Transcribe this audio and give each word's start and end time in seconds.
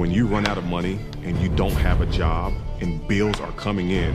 when 0.00 0.10
you 0.10 0.26
run 0.26 0.46
out 0.46 0.56
of 0.56 0.64
money 0.64 0.98
and 1.24 1.38
you 1.42 1.50
don't 1.50 1.74
have 1.74 2.00
a 2.00 2.06
job 2.06 2.54
and 2.80 3.06
bills 3.06 3.38
are 3.38 3.52
coming 3.52 3.90
in 3.90 4.14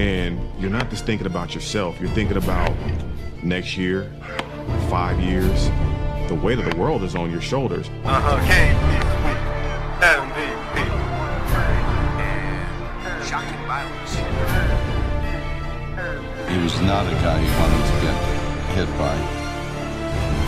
and 0.00 0.40
you're 0.58 0.70
not 0.70 0.88
just 0.88 1.04
thinking 1.04 1.26
about 1.26 1.54
yourself, 1.54 2.00
you're 2.00 2.08
thinking 2.12 2.38
about 2.38 2.72
next 3.42 3.76
year, 3.76 4.10
five 4.88 5.20
years. 5.20 5.68
The 6.28 6.40
weight 6.42 6.58
of 6.58 6.64
the 6.70 6.76
world 6.78 7.02
is 7.02 7.14
on 7.14 7.30
your 7.30 7.42
shoulders. 7.42 7.90
Uh-huh, 8.02 8.38
KD, 8.48 9.02
MVP. 10.00 10.48
Shocking 13.28 13.66
violence. 13.66 14.14
He 16.50 16.56
was 16.62 16.80
not 16.80 17.06
a 17.06 17.14
guy 17.20 17.38
you 17.38 17.52
wanted 17.60 17.84
to 17.88 17.96
get 18.00 18.16
hit 18.72 18.88
by. 18.96 19.14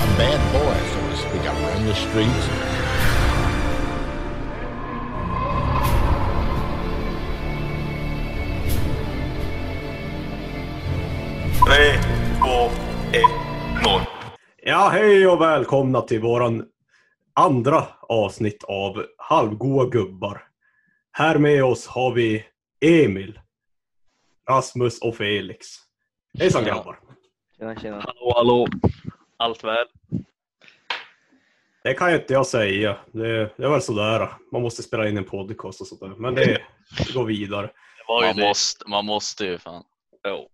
a 0.00 0.16
bad 0.16 0.40
boy, 0.50 0.76
so 0.94 1.00
to 1.10 1.16
speak. 1.28 1.42
I 1.42 1.74
run 1.74 1.84
the 1.84 1.94
streets. 1.94 2.73
Ja, 14.84 14.90
hej 14.90 15.26
och 15.26 15.40
välkomna 15.40 16.00
till 16.00 16.20
våran 16.20 16.66
andra 17.34 17.86
avsnitt 18.00 18.64
av 18.64 19.06
Halvgoa 19.18 19.86
gubbar. 19.86 20.48
Här 21.12 21.38
med 21.38 21.64
oss 21.64 21.86
har 21.86 22.12
vi 22.12 22.44
Emil, 22.80 23.40
Rasmus 24.50 24.98
och 25.02 25.16
Felix. 25.16 25.66
Hejsan 26.38 26.64
grabbar! 26.64 27.00
Tjena, 27.58 27.76
tjena. 27.76 27.96
Hallå, 27.96 28.32
hallå. 28.36 28.66
Allt 29.36 29.64
väl? 29.64 29.86
Det 31.84 31.94
kan 31.94 32.10
ju 32.10 32.16
inte 32.16 32.32
jag 32.32 32.46
säga. 32.46 32.96
Det, 33.12 33.56
det 33.56 33.64
är 33.64 33.70
väl 33.70 33.82
sådär. 33.82 34.28
Man 34.52 34.62
måste 34.62 34.82
spela 34.82 35.08
in 35.08 35.16
en 35.18 35.24
podcast 35.24 35.80
och 35.80 35.86
sådär. 35.86 36.14
Men 36.16 36.34
det, 36.34 36.62
det 36.98 37.14
går 37.14 37.24
vidare. 37.24 37.66
Det 37.66 38.04
var 38.08 38.22
ju 38.22 38.28
Man 38.28 38.36
det. 38.36 38.48
måste, 38.48 38.88
man 38.88 39.04
måste 39.06 39.44
ju 39.44 39.58
fan. 39.58 39.84
Jo. 40.28 40.48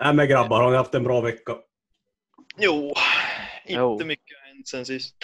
Nej 0.00 0.14
men 0.14 0.28
grabbar, 0.28 0.62
har 0.62 0.70
ni 0.70 0.76
haft 0.76 0.94
en 0.94 1.04
bra 1.04 1.20
vecka? 1.20 1.56
jo, 2.58 2.94
inte 3.66 4.04
mycket 4.04 4.36
har 4.42 4.48
hänt 4.54 4.68
sen 4.68 4.86
sist. 4.86 5.16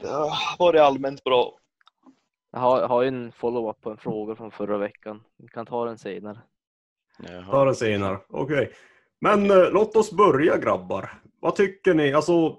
Det 0.00 0.08
har 0.08 0.58
varit 0.58 0.80
allmänt 0.80 1.24
bra. 1.24 1.56
Jag 2.52 2.60
har, 2.60 2.88
har 2.88 3.02
ju 3.02 3.08
en 3.08 3.32
follow-up 3.32 3.80
på 3.80 3.90
en 3.90 3.96
fråga 3.98 4.36
från 4.36 4.50
förra 4.50 4.78
veckan. 4.78 5.22
Vi 5.38 5.48
kan 5.48 5.66
ta 5.66 5.84
den 5.84 5.98
senare. 5.98 6.38
Ta 7.50 7.64
den 7.64 7.74
senare. 7.74 8.18
Okej. 8.28 8.72
Men 9.20 9.50
eh, 9.50 9.70
låt 9.72 9.96
oss 9.96 10.12
börja 10.12 10.56
grabbar. 10.58 11.20
Vad 11.40 11.56
tycker 11.56 11.94
ni? 11.94 12.12
Alltså, 12.12 12.56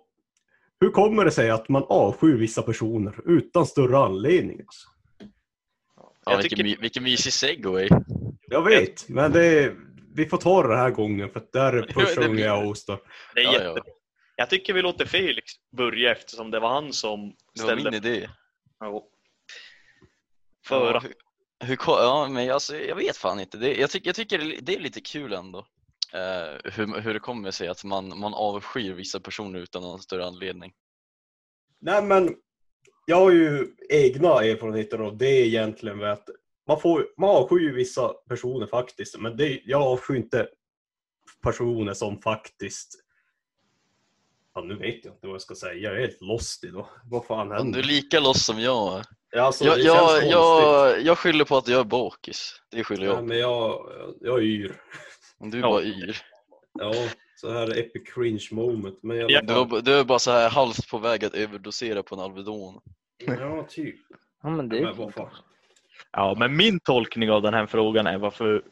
hur 0.80 0.90
kommer 0.90 1.26
det 1.26 1.32
sig 1.32 1.50
att 1.50 1.70
man 1.70 1.84
avskyr 1.90 2.38
vissa 2.38 2.62
personer 2.62 3.16
utan 3.26 3.66
större 3.66 3.98
anledning? 3.98 4.60
Alltså? 4.60 4.88
Ja, 5.98 6.14
Jag 6.32 6.38
vilken, 6.38 6.58
tycker- 6.60 6.82
vilken 6.82 7.04
mysig 7.04 7.34
segway. 7.34 7.90
Jag 8.48 8.62
vet, 8.66 9.10
men 9.10 9.32
det, 9.32 9.74
vi 10.16 10.26
får 10.26 10.38
ta 10.38 10.68
det 10.68 10.78
här 10.78 10.90
gången 10.90 11.30
för 11.30 11.60
här 11.60 11.74
är 11.74 11.94
första 11.94 12.22
det 12.22 12.28
gången 12.28 12.44
jag 12.44 12.62
hostar. 12.66 13.00
Det 13.36 13.42
är 13.42 13.54
jättebra. 13.54 13.84
Jag 14.42 14.50
tycker 14.50 14.74
vi 14.74 14.82
låter 14.82 15.06
Felix 15.06 15.52
börja 15.78 16.12
eftersom 16.12 16.52
det 16.52 16.60
var 16.60 16.70
han 16.70 16.94
som 16.94 17.36
Det 17.54 17.64
var 17.64 17.76
min 17.76 17.82
ställde 17.86 17.98
idé. 17.98 18.30
Ja, 18.80 19.08
Föra. 20.68 21.00
hur, 21.00 21.14
hur, 21.60 21.76
ko- 21.76 21.92
ja, 22.00 22.28
men 22.30 22.52
alltså, 22.52 22.76
jag 22.78 22.96
vet 22.96 23.18
fan 23.18 23.40
inte. 23.40 23.58
Det, 23.58 23.76
jag, 23.76 23.90
tycker, 23.90 24.08
jag 24.08 24.16
tycker 24.16 24.38
det 24.62 24.76
är- 24.76 24.80
lite 24.80 25.02
kul 25.02 25.34
ändå. 25.34 25.60
eh, 26.14 26.72
hur, 26.74 27.02
hur 27.02 27.14
det 27.14 27.20
kommer 27.20 27.52
sig 27.52 27.68
att 27.68 27.84
man, 27.84 28.20
man 28.20 28.34
avskyr 28.34 28.94
vissa 28.94 29.20
personer 29.20 29.60
utan 29.60 29.82
någon 29.82 30.00
större 30.02 30.26
anledning. 30.26 30.74
Nej 31.82 32.04
men, 32.04 32.36
jag 33.06 33.16
har 33.18 33.32
ju 33.32 33.76
egna 33.90 34.28
erfarenheter 34.30 35.00
av 35.00 35.18
det 35.18 35.48
egentligen. 35.48 35.98
Med 35.98 36.12
att 36.12 36.30
man, 36.68 36.80
får, 36.82 37.08
man 37.18 37.30
avskyr 37.30 37.60
ju 37.60 37.74
vissa 37.74 38.08
personer 38.30 38.68
faktiskt, 38.68 39.20
men 39.20 39.38
det, 39.38 39.62
jag 39.66 39.82
avskyr 39.82 40.16
inte 40.16 40.48
personer 41.44 41.94
som 41.94 42.22
faktiskt... 42.22 42.98
Ja, 44.54 44.62
nu 44.62 44.76
vet 44.76 45.06
jag 45.06 45.14
inte 45.14 45.28
vad 45.28 45.34
jag 45.34 45.42
ska 45.42 45.56
säga. 45.56 45.74
Jag 45.74 45.94
är 45.96 46.00
helt 46.00 46.22
lost 46.22 46.64
idag. 46.64 46.86
Vad 47.06 47.26
fan 47.26 47.48
Men 47.48 47.58
händer? 47.58 47.74
du 47.74 47.80
är 47.80 47.88
lika 47.94 48.20
loss 48.20 48.46
som 48.46 48.60
jag. 48.60 49.04
Ja, 49.32 49.42
alltså, 49.42 49.66
Jag, 49.66 49.80
jag, 49.80 50.26
jag, 50.28 51.02
jag 51.02 51.18
skyller 51.18 51.46
på 51.46 51.58
att 51.58 51.68
jag 51.68 51.80
är 51.80 51.84
bakis. 51.84 52.62
Det 52.72 52.84
skyller 52.84 53.06
Ja, 53.06 53.14
jag 53.14 53.24
men 53.28 53.40
jag, 53.40 53.90
jag 54.22 54.38
är 54.40 54.44
yr. 54.44 54.76
Du 55.40 55.58
är 55.58 55.62
Ja. 55.62 55.70
bara 55.70 55.82
yr. 55.84 56.18
Ja, 56.80 56.94
så 57.36 57.52
här 57.54 57.78
epic 57.80 58.14
cringe 58.14 58.48
moment. 58.52 59.00
Men 59.04 59.18
jag, 59.18 59.32
Ja, 59.32 59.42
Du 59.42 59.82
du 59.82 59.94
är 60.00 60.04
bara 60.04 60.20
så 60.20 60.32
här 60.32 60.50
halvt 60.50 60.90
på 60.90 60.98
väg 60.98 61.26
att 61.26 61.34
överdosera 61.34 62.04
på 62.04 62.16
en 62.16 62.22
Alvedon. 62.22 62.80
ja, 63.18 63.66
typ. 63.70 63.96
Ja 64.44 64.50
men 64.50 64.70
det 64.70 64.82
Men 64.82 64.98
vad 64.98 65.14
fan. 65.14 65.30
Ja, 66.12 66.36
men 66.40 66.56
min 66.58 66.80
tolkning 66.80 67.32
av 67.32 67.42
den 67.42 67.54
här 67.54 67.66
frågan 67.66 68.08
är 68.08 68.18
varför 68.18 68.64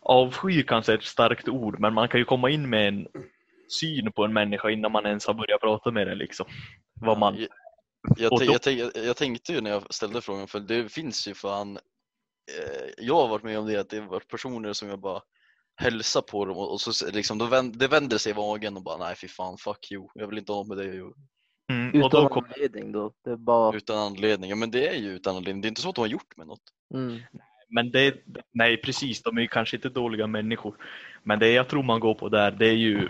avsky 0.00 0.62
kanske 0.62 0.92
är 0.92 0.96
ett 0.98 1.04
starkt 1.04 1.48
ord, 1.48 1.80
men 1.80 1.94
man 1.94 2.08
kan 2.08 2.20
ju 2.20 2.24
komma 2.24 2.50
in 2.50 2.70
med 2.70 2.88
en 2.88 3.08
syn 3.68 4.12
på 4.12 4.24
en 4.24 4.32
människa 4.32 4.70
innan 4.70 4.92
man 4.92 5.06
ens 5.06 5.26
har 5.26 5.34
börjat 5.34 5.60
prata 5.60 5.90
med 5.90 6.06
den 6.06 6.18
liksom. 6.18 6.46
Vad 7.00 7.18
man... 7.18 7.36
Jag, 7.36 7.48
jag, 8.16 8.30
då- 8.30 8.44
jag, 8.44 8.74
jag, 8.74 9.04
jag 9.04 9.16
tänkte 9.16 9.52
ju 9.52 9.60
när 9.60 9.70
jag 9.70 9.94
ställde 9.94 10.20
frågan, 10.20 10.48
för 10.48 10.60
det 10.60 10.92
finns 10.92 11.28
ju 11.28 11.34
fan, 11.34 11.76
eh, 11.76 12.88
jag 12.98 13.14
har 13.14 13.28
varit 13.28 13.42
med 13.44 13.58
om 13.58 13.66
det, 13.66 13.76
att 13.76 13.88
det 13.88 13.98
har 13.98 14.06
varit 14.06 14.28
personer 14.28 14.72
som 14.72 14.88
jag 14.88 14.98
bara 15.00 15.20
hälsar 15.76 16.20
på 16.20 16.44
dem 16.44 16.56
och, 16.56 16.72
och 16.72 16.80
så 16.80 17.10
liksom, 17.10 17.38
då 17.38 17.46
vänd, 17.46 17.78
det 17.78 17.88
vänder 17.88 18.18
sig 18.18 18.32
i 18.32 18.34
magen 18.34 18.76
och 18.76 18.82
bara 18.82 18.96
nej 18.96 19.16
fy 19.16 19.28
fan, 19.28 19.58
fuck 19.58 19.92
you, 19.92 20.08
jag 20.14 20.26
vill 20.26 20.38
inte 20.38 20.52
ha 20.52 20.64
med 20.64 20.76
dig 20.76 21.02
Mm, 21.72 22.02
och 22.02 22.10
då 22.10 22.18
Utan 22.18 22.28
kom... 22.28 22.44
anledning 22.44 22.92
då. 22.92 23.12
Det 23.24 23.30
är 23.30 23.36
bara... 23.36 23.76
utan 23.76 23.98
anledning. 23.98 24.50
Ja 24.50 24.56
men 24.56 24.70
det 24.70 24.88
är 24.88 24.94
ju 24.94 25.10
utan 25.10 25.36
anledning, 25.36 25.62
det 25.62 25.66
är 25.66 25.68
inte 25.68 25.80
så 25.80 25.88
att 25.88 25.94
de 25.94 26.00
har 26.00 26.08
gjort 26.08 26.36
med 26.36 26.46
något. 26.46 26.62
Mm. 26.94 27.20
Men 27.68 27.90
det, 27.90 28.14
nej 28.52 28.76
precis, 28.76 29.22
de 29.22 29.36
är 29.36 29.42
ju 29.42 29.48
kanske 29.48 29.76
inte 29.76 29.88
dåliga 29.88 30.26
människor. 30.26 30.76
Men 31.22 31.38
det 31.38 31.52
jag 31.52 31.68
tror 31.68 31.82
man 31.82 32.00
går 32.00 32.14
på 32.14 32.28
där, 32.28 32.50
det 32.50 32.66
är 32.66 32.76
ju 32.76 33.08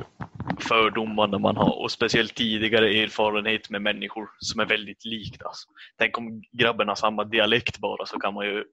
fördomarna 0.60 1.38
man 1.38 1.56
har 1.56 1.82
och 1.82 1.90
speciellt 1.90 2.34
tidigare 2.34 2.88
erfarenhet 2.88 3.70
med 3.70 3.82
människor 3.82 4.28
som 4.38 4.60
är 4.60 4.66
väldigt 4.66 5.04
likt. 5.04 5.42
Alltså. 5.42 5.68
Tänk 5.98 6.18
om 6.18 6.42
grabben 6.52 6.88
har 6.88 6.94
samma 6.94 7.24
dialekt 7.24 7.78
bara 7.78 8.06
så 8.06 8.18
kan 8.18 8.34
man 8.34 8.46
ju 8.46 8.64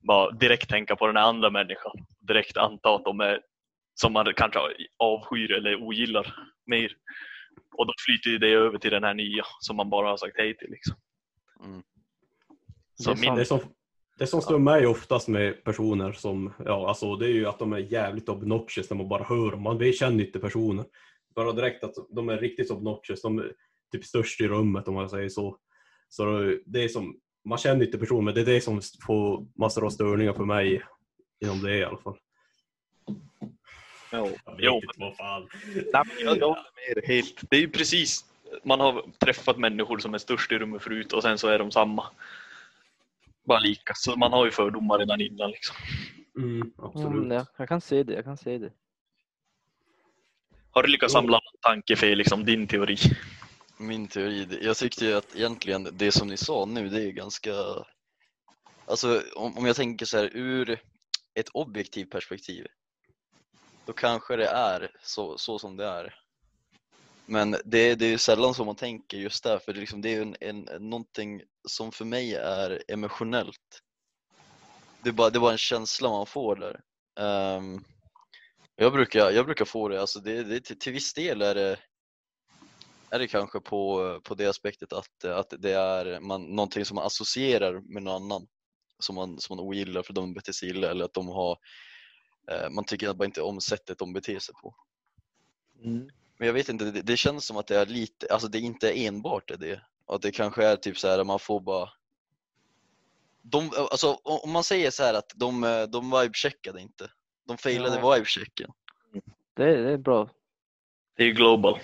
bara 0.00 0.30
direkt 0.30 0.68
tänka 0.68 0.96
på 0.96 1.06
den 1.06 1.16
andra 1.16 1.50
människan. 1.50 1.92
Direkt 2.20 2.56
anta 2.56 2.94
att 2.94 3.04
de 3.04 3.20
är 3.20 3.40
som 3.94 4.12
man 4.12 4.32
kanske 4.36 4.60
avskyr 4.98 5.52
eller 5.52 5.82
ogillar 5.82 6.34
mer. 6.66 6.92
Och 7.76 7.86
då 7.86 7.92
flyter 8.06 8.38
det 8.38 8.52
över 8.52 8.78
till 8.78 8.90
den 8.90 9.04
här 9.04 9.14
nya 9.14 9.44
som 9.60 9.76
man 9.76 9.90
bara 9.90 10.08
har 10.08 10.16
sagt 10.16 10.38
hej 10.38 10.56
till. 10.56 10.70
Liksom. 10.70 10.96
Mm. 11.64 11.82
Så 12.94 13.10
Det 13.14 13.18
är 13.18 13.20
min, 13.20 13.34
Det 13.34 13.44
som, 13.44 13.60
det 14.18 14.26
som 14.26 14.42
stör 14.42 14.58
mig 14.58 14.86
oftast 14.86 15.28
med 15.28 15.64
personer 15.64 16.12
som, 16.12 16.52
ja 16.64 16.88
alltså 16.88 17.16
det 17.16 17.26
är 17.26 17.32
ju 17.32 17.46
att 17.46 17.58
de 17.58 17.72
är 17.72 17.78
jävligt 17.78 18.28
obnoxious 18.28 18.90
när 18.90 18.96
man 18.96 19.08
bara 19.08 19.24
hör 19.24 19.50
dem. 19.50 19.62
Man 19.62 19.92
känner 19.92 20.24
inte 20.24 20.38
personen. 20.38 20.84
Bara 21.34 21.52
direkt 21.52 21.84
att 21.84 21.94
de 22.10 22.28
är 22.28 22.38
riktigt 22.38 22.70
obnoxious. 22.70 23.22
De 23.22 23.38
är 23.38 23.52
typ 23.92 24.04
störst 24.04 24.40
i 24.40 24.48
rummet 24.48 24.88
om 24.88 24.94
man 24.94 25.10
säger 25.10 25.28
så. 25.28 25.56
Så 26.08 26.54
det 26.66 26.84
är 26.84 26.88
som, 26.88 27.16
man 27.44 27.58
känner 27.58 27.84
inte 27.84 27.98
personen 27.98 28.24
men 28.24 28.34
det 28.34 28.40
är 28.40 28.44
det 28.44 28.60
som 28.60 28.80
får 29.06 29.46
massor 29.58 29.86
av 29.86 29.90
störningar 29.90 30.32
för 30.32 30.44
mig. 30.44 30.82
Inom 31.44 31.62
det 31.62 31.76
i 31.76 31.84
alla 31.84 31.98
fall. 31.98 32.18
jo, 34.12 34.30
Jag 34.44 34.52
vet 34.52 34.64
jo, 34.64 34.74
inte 34.74 34.86
vad 34.96 35.16
fan. 35.16 35.48
Nej, 35.74 35.84
men 35.92 36.24
jag, 36.24 36.38
jag 36.38 36.48
håller 36.48 36.70
med 36.88 36.96
dig 36.96 37.16
helt. 37.16 37.50
Det 37.50 37.56
är 37.56 37.60
ju 37.60 37.70
precis, 37.70 38.24
man 38.64 38.80
har 38.80 39.04
träffat 39.18 39.58
människor 39.58 39.98
som 39.98 40.14
är 40.14 40.18
störst 40.18 40.52
i 40.52 40.58
rummet 40.58 40.82
förut 40.82 41.12
och 41.12 41.22
sen 41.22 41.38
så 41.38 41.48
är 41.48 41.58
de 41.58 41.70
samma. 41.70 42.04
Bara 43.48 43.58
lika. 43.58 43.94
Så 43.96 44.16
man 44.16 44.32
har 44.32 44.44
ju 44.44 44.50
fördomar 44.50 44.98
redan 44.98 45.20
innan 45.20 45.50
liksom. 45.50 45.76
Mm, 46.36 46.72
absolut. 46.78 47.12
men 47.12 47.30
ja, 47.30 47.46
jag 47.56 47.68
kan 47.68 47.80
se 47.80 48.02
det. 48.02 48.12
Jag 48.12 48.24
kan 48.24 48.36
se 48.36 48.58
det. 48.58 48.72
Har 50.70 50.82
du 50.82 50.88
lyckats 50.88 51.12
samla 51.12 51.32
någon 51.32 51.60
tanke 51.60 51.96
Felix 51.96 52.32
om 52.32 52.44
din 52.44 52.66
teori? 52.66 52.96
Min 53.78 54.08
teori, 54.08 54.58
jag 54.62 54.76
tyckte 54.76 55.04
ju 55.04 55.12
att 55.12 55.36
egentligen 55.36 55.88
det 55.92 56.12
som 56.12 56.28
ni 56.28 56.36
sa 56.36 56.64
nu, 56.64 56.88
det 56.88 57.02
är 57.02 57.10
ganska... 57.10 57.52
Alltså 58.86 59.22
om, 59.36 59.58
om 59.58 59.66
jag 59.66 59.76
tänker 59.76 60.06
så 60.06 60.18
här 60.18 60.30
ur 60.36 60.80
ett 61.34 61.48
objektivt 61.48 62.10
perspektiv, 62.10 62.66
då 63.86 63.92
kanske 63.92 64.36
det 64.36 64.48
är 64.48 64.90
så, 65.02 65.38
så 65.38 65.58
som 65.58 65.76
det 65.76 65.86
är. 65.86 66.14
Men 67.30 67.50
det, 67.50 67.94
det 67.94 68.06
är 68.06 68.10
ju 68.10 68.18
sällan 68.18 68.54
så 68.54 68.64
man 68.64 68.76
tänker 68.76 69.18
just 69.18 69.44
där, 69.44 69.58
för 69.58 69.72
det, 69.72 69.78
är 69.78 69.80
liksom, 69.80 70.02
det 70.02 70.08
är 70.08 70.14
ju 70.14 70.22
en, 70.22 70.36
en, 70.40 70.88
någonting 70.90 71.42
som 71.68 71.92
för 71.92 72.04
mig 72.04 72.34
är 72.34 72.82
emotionellt. 72.88 73.82
Det 75.02 75.08
är 75.08 75.12
bara, 75.12 75.30
det 75.30 75.38
är 75.38 75.40
bara 75.40 75.52
en 75.52 75.58
känsla 75.58 76.08
man 76.08 76.26
får 76.26 76.56
där. 76.56 76.80
Um, 77.56 77.84
jag, 78.76 78.92
brukar, 78.92 79.30
jag 79.30 79.44
brukar 79.44 79.64
få 79.64 79.88
det, 79.88 80.00
alltså 80.00 80.20
det, 80.20 80.42
det, 80.42 80.60
till, 80.60 80.78
till 80.78 80.92
viss 80.92 81.14
del 81.14 81.42
är 81.42 81.54
det 81.54 81.78
är 83.10 83.18
det 83.18 83.28
kanske 83.28 83.60
på, 83.60 84.20
på 84.24 84.34
det 84.34 84.46
aspektet 84.46 84.92
att, 84.92 85.24
att 85.24 85.54
det 85.58 85.72
är 85.72 86.20
man, 86.20 86.42
någonting 86.42 86.84
som 86.84 86.94
man 86.94 87.06
associerar 87.06 87.80
med 87.80 88.02
någon 88.02 88.22
annan 88.22 88.46
som 88.98 89.14
man, 89.14 89.40
som 89.40 89.56
man 89.56 89.66
ogillar 89.66 90.02
för 90.02 90.12
de 90.12 90.34
beter 90.34 90.52
sig 90.52 90.68
illa 90.68 90.90
eller 90.90 91.04
att 91.04 91.14
de 91.14 91.28
har 91.28 91.58
eh, 92.50 92.70
man 92.70 92.84
tycker 92.84 93.08
att 93.08 93.16
bara 93.16 93.24
inte 93.24 93.42
om 93.42 93.60
sättet 93.60 93.98
de 93.98 94.12
beter 94.12 94.38
sig 94.38 94.54
på. 94.62 94.74
Mm. 95.84 96.08
Men 96.38 96.46
jag 96.46 96.54
vet 96.54 96.68
inte, 96.68 96.84
det, 96.84 97.02
det 97.02 97.16
känns 97.16 97.46
som 97.46 97.56
att 97.56 97.66
det 97.66 97.76
är 97.78 97.86
lite, 97.86 98.26
alltså 98.30 98.48
det 98.48 98.58
inte 98.58 98.98
är 98.98 99.08
enbart 99.08 99.52
det 99.58 99.80
Och 100.06 100.14
att 100.14 100.22
det 100.22 100.30
kanske 100.30 100.64
är 100.64 100.76
typ 100.76 100.98
så 100.98 101.08
här 101.08 101.24
man 101.24 101.38
får 101.38 101.60
bara 101.60 101.90
de, 103.42 103.70
alltså, 103.90 104.18
om 104.22 104.52
man 104.52 104.64
säger 104.64 104.90
så 104.90 105.02
här 105.02 105.14
att 105.14 105.32
de, 105.36 105.60
de 105.92 106.14
vibe-checkade 106.14 106.80
inte. 106.80 107.10
De 107.46 107.58
failade 107.58 107.96
Ja. 107.96 108.14
vibe-checken. 108.14 108.70
Det, 109.56 109.76
det 109.82 109.92
är 109.92 109.98
bra. 109.98 110.30
Det 111.16 111.22
är 111.22 111.26
ju 111.26 111.32
global. 111.32 111.78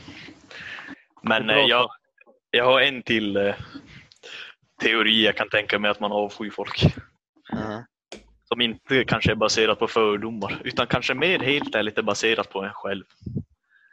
Men 1.23 1.47
bra 1.47 1.57
eh, 1.57 1.57
jag, 1.57 1.91
jag 2.51 2.65
har 2.65 2.81
en 2.81 3.03
till 3.03 3.37
eh, 3.37 3.55
teori 4.83 5.25
jag 5.25 5.37
kan 5.37 5.49
tänka 5.49 5.79
mig 5.79 5.91
att 5.91 6.01
man 6.01 6.13
avskyr 6.13 6.51
folk. 6.51 6.83
Mhm. 7.53 7.85
Som 8.45 8.61
inte 8.61 9.05
kanske 9.05 9.31
är 9.31 9.37
baserat 9.37 9.79
på 9.79 9.89
fördomar, 9.89 10.63
utan 10.65 10.87
kanske 10.87 11.15
mer 11.15 11.39
helt 11.39 11.75
ärligt 11.75 11.99
är 11.99 12.03
baserat 12.03 12.51
på 12.51 12.63
en 12.63 12.73
själv. 12.73 13.05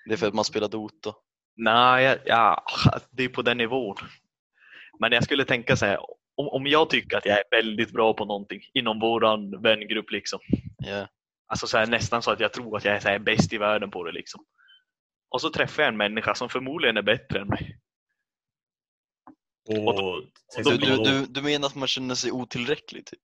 Det 0.06 0.14
är 0.14 0.18
för 0.18 0.28
att 0.28 0.34
man 0.34 0.46
spelar 0.46 0.68
Dota. 0.68 1.14
Nej, 1.56 2.22
ja, 2.26 2.64
det 3.12 3.24
är 3.24 3.30
på 3.30 3.42
den 3.42 3.58
nivån. 3.58 3.96
Men 5.00 5.12
jag 5.12 5.24
skulle 5.24 5.46
tänka 5.46 5.76
så 5.76 5.86
här, 5.86 5.98
om, 6.36 6.48
om 6.48 6.68
jag 6.68 6.90
tycker 6.90 7.18
att 7.18 7.26
jag 7.26 7.38
är 7.38 7.44
väldigt 7.52 7.92
bra 7.92 8.14
på 8.14 8.26
någonting 8.26 8.62
inom 8.74 9.00
våran 9.00 9.62
vängrupp 9.62 10.12
liksom. 10.12 10.40
Ja. 10.78 11.08
Alltså 11.48 11.68
så 11.68 11.78
här, 11.78 11.88
nästan 11.88 12.22
så 12.22 12.32
att 12.32 12.40
jag 12.40 12.54
tror 12.54 12.78
att 12.78 12.86
jag 12.86 12.96
är 12.96 13.00
så 13.00 13.08
här 13.08 13.20
bäst 13.20 13.54
i 13.54 13.58
världen 13.58 13.92
på 13.92 14.04
det 14.04 14.12
liksom. 14.12 14.46
Och 15.30 15.42
så 15.42 15.50
träffar 15.50 15.84
jag 15.84 15.88
en 15.88 15.98
människa 15.98 16.36
som 16.36 16.50
förmodligen 16.50 16.98
är 16.98 17.02
bättre 17.02 17.40
än 17.40 17.48
mig. 17.48 17.78
Och, 19.68 19.88
och 19.88 20.24
Du, 20.58 20.64
då 20.64 20.72
du, 20.72 20.98
du, 21.04 21.26
du 21.26 21.42
menar 21.42 21.68
att 21.68 21.76
man 21.76 21.88
känner 21.88 22.16
sig 22.16 22.32
otillräcklig 22.32 23.06
typ? 23.06 23.20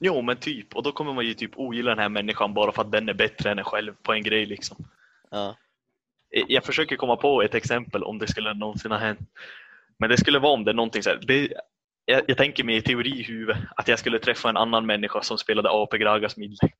Jo 0.00 0.22
men 0.22 0.36
typ, 0.36 0.76
och 0.76 0.82
då 0.82 0.92
kommer 0.92 1.12
man 1.12 1.26
ju 1.26 1.34
typ 1.34 1.58
ogilla 1.58 1.90
den 1.90 1.98
här 1.98 2.08
människan 2.08 2.54
bara 2.54 2.72
för 2.72 2.82
att 2.82 2.92
den 2.92 3.08
är 3.08 3.14
bättre 3.14 3.50
än 3.50 3.58
en 3.58 3.64
själv 3.64 3.94
på 4.02 4.12
en 4.12 4.22
grej 4.22 4.46
liksom. 4.46 4.76
Ja. 5.30 5.56
Jag 6.30 6.64
försöker 6.64 6.96
komma 6.96 7.16
på 7.16 7.42
ett 7.42 7.54
exempel 7.54 8.04
om 8.04 8.18
det 8.18 8.26
skulle 8.28 8.54
någonsin 8.54 8.90
ha 8.90 8.98
hänt. 8.98 9.20
Men 9.98 10.10
det 10.10 10.16
skulle 10.16 10.38
vara 10.38 10.52
om 10.52 10.64
det 10.64 10.70
är 10.70 10.74
någonting 10.74 11.02
så 11.02 11.10
här. 11.10 11.20
Det, 11.22 11.52
jag, 12.04 12.22
jag 12.26 12.36
tänker 12.36 12.64
mig 12.64 12.76
i 12.76 12.82
teori 12.82 13.20
i 13.20 13.22
huvudet 13.22 13.58
att 13.76 13.88
jag 13.88 13.98
skulle 13.98 14.18
träffa 14.18 14.48
en 14.48 14.56
annan 14.56 14.86
människa 14.86 15.22
som 15.22 15.38
spelade 15.38 15.70
AP 15.70 15.98
Gragas 15.98 16.36
midlane. 16.36 16.72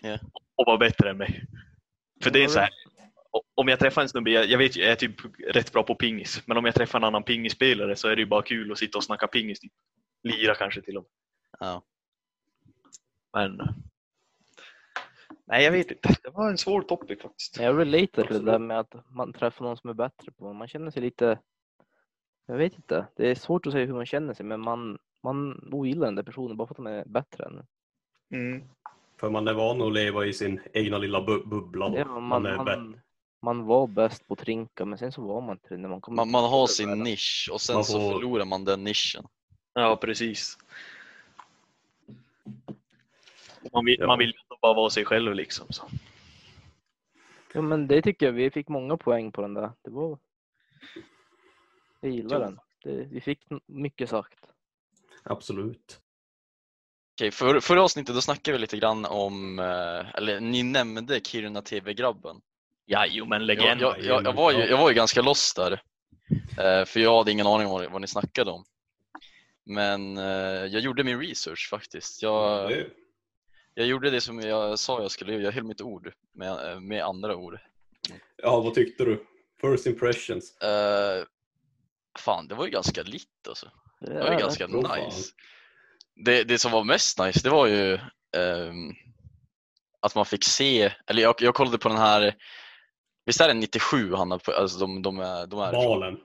Ja. 0.00 0.18
Och 0.54 0.66
var 0.66 0.78
bättre 0.78 1.10
än 1.10 1.16
mig. 1.16 1.44
För 2.22 2.30
det 2.30 2.44
är 2.44 2.48
så 2.48 2.58
här. 2.58 2.70
Om 3.54 3.68
jag 3.68 3.78
träffar 3.78 4.02
en 4.02 4.08
snubbe, 4.08 4.30
jag, 4.30 4.46
jag 4.46 4.58
vet 4.58 4.76
jag 4.76 4.90
är 4.90 4.94
typ 4.94 5.16
rätt 5.48 5.72
bra 5.72 5.82
på 5.82 5.94
pingis. 5.94 6.42
Men 6.46 6.56
om 6.56 6.64
jag 6.64 6.74
träffar 6.74 6.98
en 6.98 7.04
annan 7.04 7.22
pingisspelare 7.22 7.96
så 7.96 8.08
är 8.08 8.16
det 8.16 8.22
ju 8.22 8.26
bara 8.26 8.42
kul 8.42 8.72
att 8.72 8.78
sitta 8.78 8.98
och 8.98 9.04
snacka 9.04 9.26
pingis. 9.26 9.60
Typ. 9.60 9.72
Lira 10.22 10.54
kanske 10.54 10.82
till 10.82 10.96
och 10.96 11.02
med. 11.02 11.10
Ja. 11.68 11.82
Men... 13.32 13.60
Nej, 15.48 15.64
jag 15.64 15.72
vet 15.72 15.90
inte. 15.90 16.08
Det 16.22 16.30
var 16.30 16.50
en 16.50 16.58
svår 16.58 16.82
topic 16.82 17.22
faktiskt. 17.22 17.56
Jag 17.60 17.78
relaterar 17.78 18.26
till 18.26 18.44
det 18.44 18.50
där 18.52 18.58
med 18.58 18.80
att 18.80 18.94
man 19.10 19.32
träffar 19.32 19.64
någon 19.64 19.76
som 19.76 19.90
är 19.90 19.94
bättre 19.94 20.32
på. 20.32 20.52
Man 20.52 20.68
känner 20.68 20.90
sig 20.90 21.02
lite... 21.02 21.38
Jag 22.46 22.56
vet 22.56 22.74
inte. 22.76 23.06
Det 23.16 23.30
är 23.30 23.34
svårt 23.34 23.66
att 23.66 23.72
säga 23.72 23.86
hur 23.86 23.94
man 23.94 24.06
känner 24.06 24.34
sig 24.34 24.46
men 24.46 24.60
man, 24.60 24.98
man 25.22 25.68
ogillar 25.72 26.06
den 26.06 26.14
där 26.14 26.22
personen 26.22 26.56
bara 26.56 26.66
för 26.68 26.72
att 26.74 26.76
de 26.76 26.86
är 26.86 27.04
bättre 27.04 27.44
än. 27.44 27.62
Mm. 28.34 28.68
För 29.20 29.30
man 29.30 29.48
är 29.48 29.52
van 29.54 29.82
att 29.82 29.92
leva 29.92 30.26
i 30.26 30.32
sin 30.32 30.60
egna 30.72 30.98
lilla 30.98 31.22
bu 31.22 31.42
bubbla. 31.46 31.92
Ja, 31.96 32.04
man, 32.04 32.22
man, 32.22 32.46
är 32.46 32.64
bättre. 32.64 32.80
man, 32.80 33.00
man 33.42 33.64
var 33.66 33.86
bäst 33.86 34.28
på 34.28 34.36
trinka 34.36 34.84
men 34.84 34.98
sen 34.98 35.12
så 35.12 35.22
var 35.22 35.40
man 35.40 35.50
inte 35.50 35.68
det 35.68 35.76
när 35.76 35.88
man 35.88 36.00
kom 36.00 36.16
Man, 36.16 36.30
man 36.30 36.44
har 36.44 36.66
sin 36.66 36.98
nisch 36.98 37.48
och 37.52 37.60
sen 37.60 37.74
Man 37.74 37.84
så 37.84 38.00
får- 38.00 38.12
förlorar 38.12 38.44
man 38.44 38.64
den 38.64 38.84
nischen. 38.84 39.24
Ja, 39.74 39.96
precis. 40.00 40.58
Man 43.72 43.84
vill, 43.84 43.96
Ja. 44.00 44.06
man 44.06 44.18
vill 44.18 44.34
bara 44.62 44.74
vara 44.74 44.90
sig 44.90 45.04
själv 45.04 45.34
liksom. 45.34 45.66
Så. 45.70 45.82
Ja 47.52 47.60
men 47.62 47.86
det 47.88 48.02
tycker 48.02 48.26
jag, 48.26 48.32
vi 48.32 48.50
fick 48.50 48.68
många 48.68 48.96
poäng 48.96 49.32
på 49.32 49.42
den 49.42 49.54
där. 49.54 49.72
Det 49.84 49.90
var... 49.90 50.18
Jag 52.00 52.10
gillar 52.12 52.40
den. 52.40 52.58
Det, 52.84 52.90
vi 53.10 53.20
fick 53.20 53.40
mycket 53.66 54.08
sagt. 54.10 54.38
Absolut. 55.22 56.00
Okej, 57.16 57.30
för, 57.30 57.60
förra 57.60 57.82
avsnittet 57.82 58.14
då 58.14 58.20
snackade 58.20 58.52
vi 58.56 58.60
lite 58.60 58.76
grann 58.76 59.04
om, 59.04 59.58
eh, 59.58 60.14
eller 60.14 60.40
ni 60.40 60.62
nämnde 60.62 61.20
Kiruna 61.20 61.62
TV-grabben. 61.62 62.40
Ja, 62.84 63.06
jo 63.08 63.24
men 63.26 63.40
Jag, 63.40 63.46
legend. 63.46 63.80
jag, 63.80 64.00
jag, 64.02 64.24
jag, 64.24 64.32
var 64.32 64.52
ju, 64.52 64.58
jag 64.58 64.78
var 64.78 64.88
ju 64.88 64.94
ganska 64.94 65.22
lost 65.22 65.56
där. 65.56 65.72
Eh, 66.58 66.84
för 66.84 67.00
jag 67.00 67.18
hade 67.18 67.32
ingen 67.32 67.46
aning 67.46 67.66
om 67.66 67.72
vad, 67.72 67.90
vad 67.92 68.00
ni 68.00 68.06
snackade 68.06 68.50
om. 68.50 68.64
Men 69.64 70.18
eh, 70.18 70.24
jag 70.66 70.80
gjorde 70.80 71.04
min 71.04 71.20
research 71.20 71.68
faktiskt. 71.70 72.22
Jag, 72.22 72.68
Det, 72.70 72.86
jag 73.78 73.86
gjorde 73.86 74.10
det 74.10 74.20
som 74.20 74.40
jag 74.40 74.78
sa 74.78 75.02
jag 75.02 75.10
skulle 75.10 75.32
göra. 75.32 75.42
Jag 75.42 75.52
höll 75.52 75.64
mitt 75.64 75.80
ord 75.80 76.12
med, 76.34 76.72
eh, 76.72 76.80
med 76.80 77.04
andra 77.04 77.36
ord. 77.36 77.58
ja, 78.36 78.60
vad 78.60 78.74
tyckte 78.74 79.04
du? 79.04 79.24
First 79.60 79.86
impressions. 79.86 80.56
Eh, 80.56 81.24
fan, 82.18 82.48
det 82.48 82.54
var 82.54 82.64
ju 82.64 82.70
ganska 82.70 83.02
litt 83.02 83.48
alltså. 83.48 83.70
Det 84.00 84.14
var 84.14 84.26
ju 84.26 84.34
är 84.34 84.38
ganska 84.38 84.68
fan. 84.68 85.04
nice. 85.04 85.32
Det, 86.24 86.44
det 86.44 86.58
som 86.58 86.72
var 86.72 86.84
mest 86.84 87.18
nice, 87.18 87.40
det 87.42 87.50
var 87.50 87.66
ju 87.66 87.94
ehm, 88.36 88.92
att 90.00 90.14
man 90.14 90.26
fick 90.26 90.44
se, 90.44 90.92
eller 91.06 91.22
jag, 91.22 91.34
jag 91.38 91.54
kollade 91.54 91.78
på 91.78 91.88
den 91.88 91.98
här, 91.98 92.34
visst 93.26 93.40
är 93.40 93.48
det 93.48 93.54
97 93.54 94.14
han 94.14 94.30
har, 94.30 94.38
på- 94.38 94.52
alltså 94.52 94.78
de, 94.78 95.02
de 95.02 95.18
är, 95.20 95.46
de 95.46 95.60
är 95.60 95.72
Balen. 95.72 96.16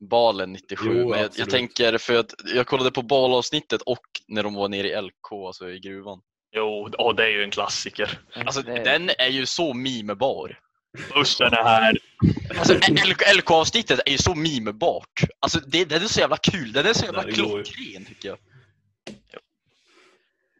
Balen 0.00 0.52
97, 0.52 0.84
Jo, 1.00 1.08
men 1.08 1.20
jag, 1.20 1.30
jag 1.34 1.50
tänker 1.50 1.98
för 1.98 2.14
att 2.18 2.34
jag 2.54 2.66
kollade 2.66 2.90
på 2.90 3.02
balavsnittet 3.02 3.82
och 3.82 4.06
när 4.28 4.42
de 4.42 4.54
var 4.54 4.68
nere 4.68 4.88
i 4.88 5.02
LK, 5.02 5.32
alltså 5.46 5.70
i 5.70 5.78
gruvan. 5.80 6.22
Jo, 6.58 6.90
och 6.98 7.16
det 7.16 7.24
är 7.24 7.28
ju 7.28 7.42
en 7.42 7.50
klassiker. 7.50 8.18
Alltså 8.34 8.62
Det- 8.62 8.84
den 8.84 9.10
är 9.18 9.28
ju 9.28 9.46
så 9.46 9.74
memebar. 9.74 10.58
Bussen 11.14 11.46
är 11.52 11.64
här. 11.64 11.98
Alltså 12.58 12.74
LK-avsnittet 13.36 14.00
är 14.06 14.10
ju 14.10 14.18
så 14.18 14.34
memebart. 14.34 15.20
Alltså 15.40 15.60
det, 15.66 15.84
det 15.84 15.94
är 15.94 16.00
så 16.00 16.20
jävla 16.20 16.36
kul, 16.36 16.72
det 16.72 16.80
är 16.80 16.92
så 16.94 17.04
jävla 17.04 17.22
klockren 17.22 18.04
tycker 18.08 18.28
jag. 18.28 18.38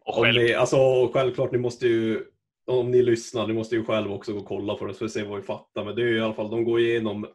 Och 0.05 0.15
själv, 0.15 0.43
ni, 0.43 0.55
alltså, 0.55 1.09
självklart, 1.13 1.53
ni 1.53 1.59
måste 1.59 1.87
ju, 1.89 2.25
om 2.67 2.91
ni 2.91 3.03
lyssnar, 3.03 3.47
ni 3.47 3.53
måste 3.53 3.75
ju 3.75 3.85
själv 3.85 4.13
också 4.13 4.33
gå 4.33 4.39
och 4.39 4.47
kolla 4.47 4.75
på 4.75 4.87
det 4.87 4.95
för 4.95 5.05
att 5.05 5.11
se 5.13 5.23
vad 5.23 5.41
vi 5.41 5.47
fattar. 5.47 5.85
Men 5.85 5.95
det 5.95 6.03
är 6.03 6.07
ju 6.07 6.17
i 6.17 6.21
alla 6.21 6.35
fall, 6.35 6.51
de 6.51 6.65
går 6.65 6.81
igenom, 6.81 7.27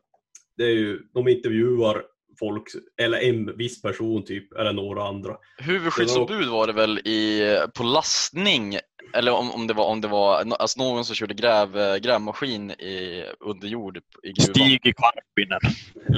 det 0.58 0.64
är 0.64 0.70
ju, 0.74 1.00
de 1.14 1.28
intervjuar 1.28 2.04
folk, 2.40 2.64
eller 3.02 3.18
en 3.18 3.58
viss 3.58 3.82
person 3.82 4.26
typ, 4.26 4.54
eller 4.54 4.74
några 4.74 5.04
andra. 5.04 5.38
Huvudskyddsombud 5.58 6.48
var 6.48 6.68
det 6.68 6.74
väl 6.74 7.00
i, 7.00 7.58
på 7.76 7.84
lastning, 7.84 8.78
eller 9.14 9.32
om, 9.32 9.52
om 9.52 9.68
det 9.68 9.74
var, 9.74 9.86
om 9.86 10.02
det 10.02 10.08
var 10.08 10.36
alltså 10.60 10.84
någon 10.84 11.06
som 11.06 11.16
körde 11.16 11.34
gräv, 11.34 12.00
grävmaskin 12.00 12.72
i, 12.72 13.26
under 13.40 13.68
jord 13.68 13.98
i 13.98 14.32
gruvan. 14.32 14.56
Stig 14.56 14.86
i 14.86 14.94
Karpinen. 14.94 15.60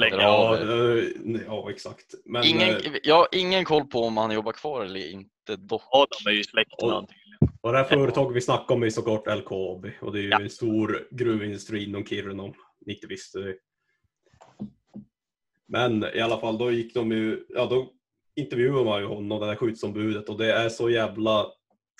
Ja, 0.00 0.16
Ja, 0.20 0.58
eh, 0.58 1.04
ja 1.46 1.70
exakt. 1.70 2.14
Men, 2.24 2.44
Ingen, 2.44 2.68
eh, 2.68 2.92
jag 3.02 3.14
har 3.14 3.28
ingen 3.32 3.64
koll 3.64 3.84
på 3.84 4.00
om 4.00 4.16
han 4.16 4.30
jobbar 4.30 4.52
kvar 4.52 4.84
eller 4.84 5.10
inte 5.10 5.56
dock. 5.56 5.82
Adam 5.90 6.26
är 6.26 6.30
ju 6.36 6.44
släkt 6.44 6.72
och 7.60 7.72
det 7.72 7.78
här 7.78 7.84
företaget 7.84 8.36
vi 8.36 8.40
snackar 8.40 8.74
om 8.74 8.82
är 8.82 8.90
såklart 8.90 9.26
LKAB 9.26 9.86
och 10.00 10.12
det 10.12 10.18
är 10.18 10.22
ju 10.22 10.28
Ja. 10.28 10.40
en 10.40 10.50
stor 10.50 11.08
gruvindustri 11.10 11.84
inom 11.84 12.04
Kiruna 12.06 12.42
om 12.42 12.54
ni 12.86 12.94
inte 12.94 13.06
visste 13.06 13.38
det. 13.38 13.54
Men 15.68 16.04
i 16.14 16.20
alla 16.20 16.38
fall, 16.40 16.58
då 16.58 16.70
gick 16.72 16.94
de 16.94 17.12
ju, 17.12 17.44
ja 17.48 17.66
då 17.66 17.90
intervjuade 18.36 18.84
man 18.84 19.00
ju 19.00 19.06
honom, 19.06 19.40
det 19.40 19.46
här 19.46 19.56
skyddsombudet 19.56 20.28
och 20.28 20.38
det 20.38 20.52
är 20.52 20.68
så 20.68 20.90
jävla 20.90 21.46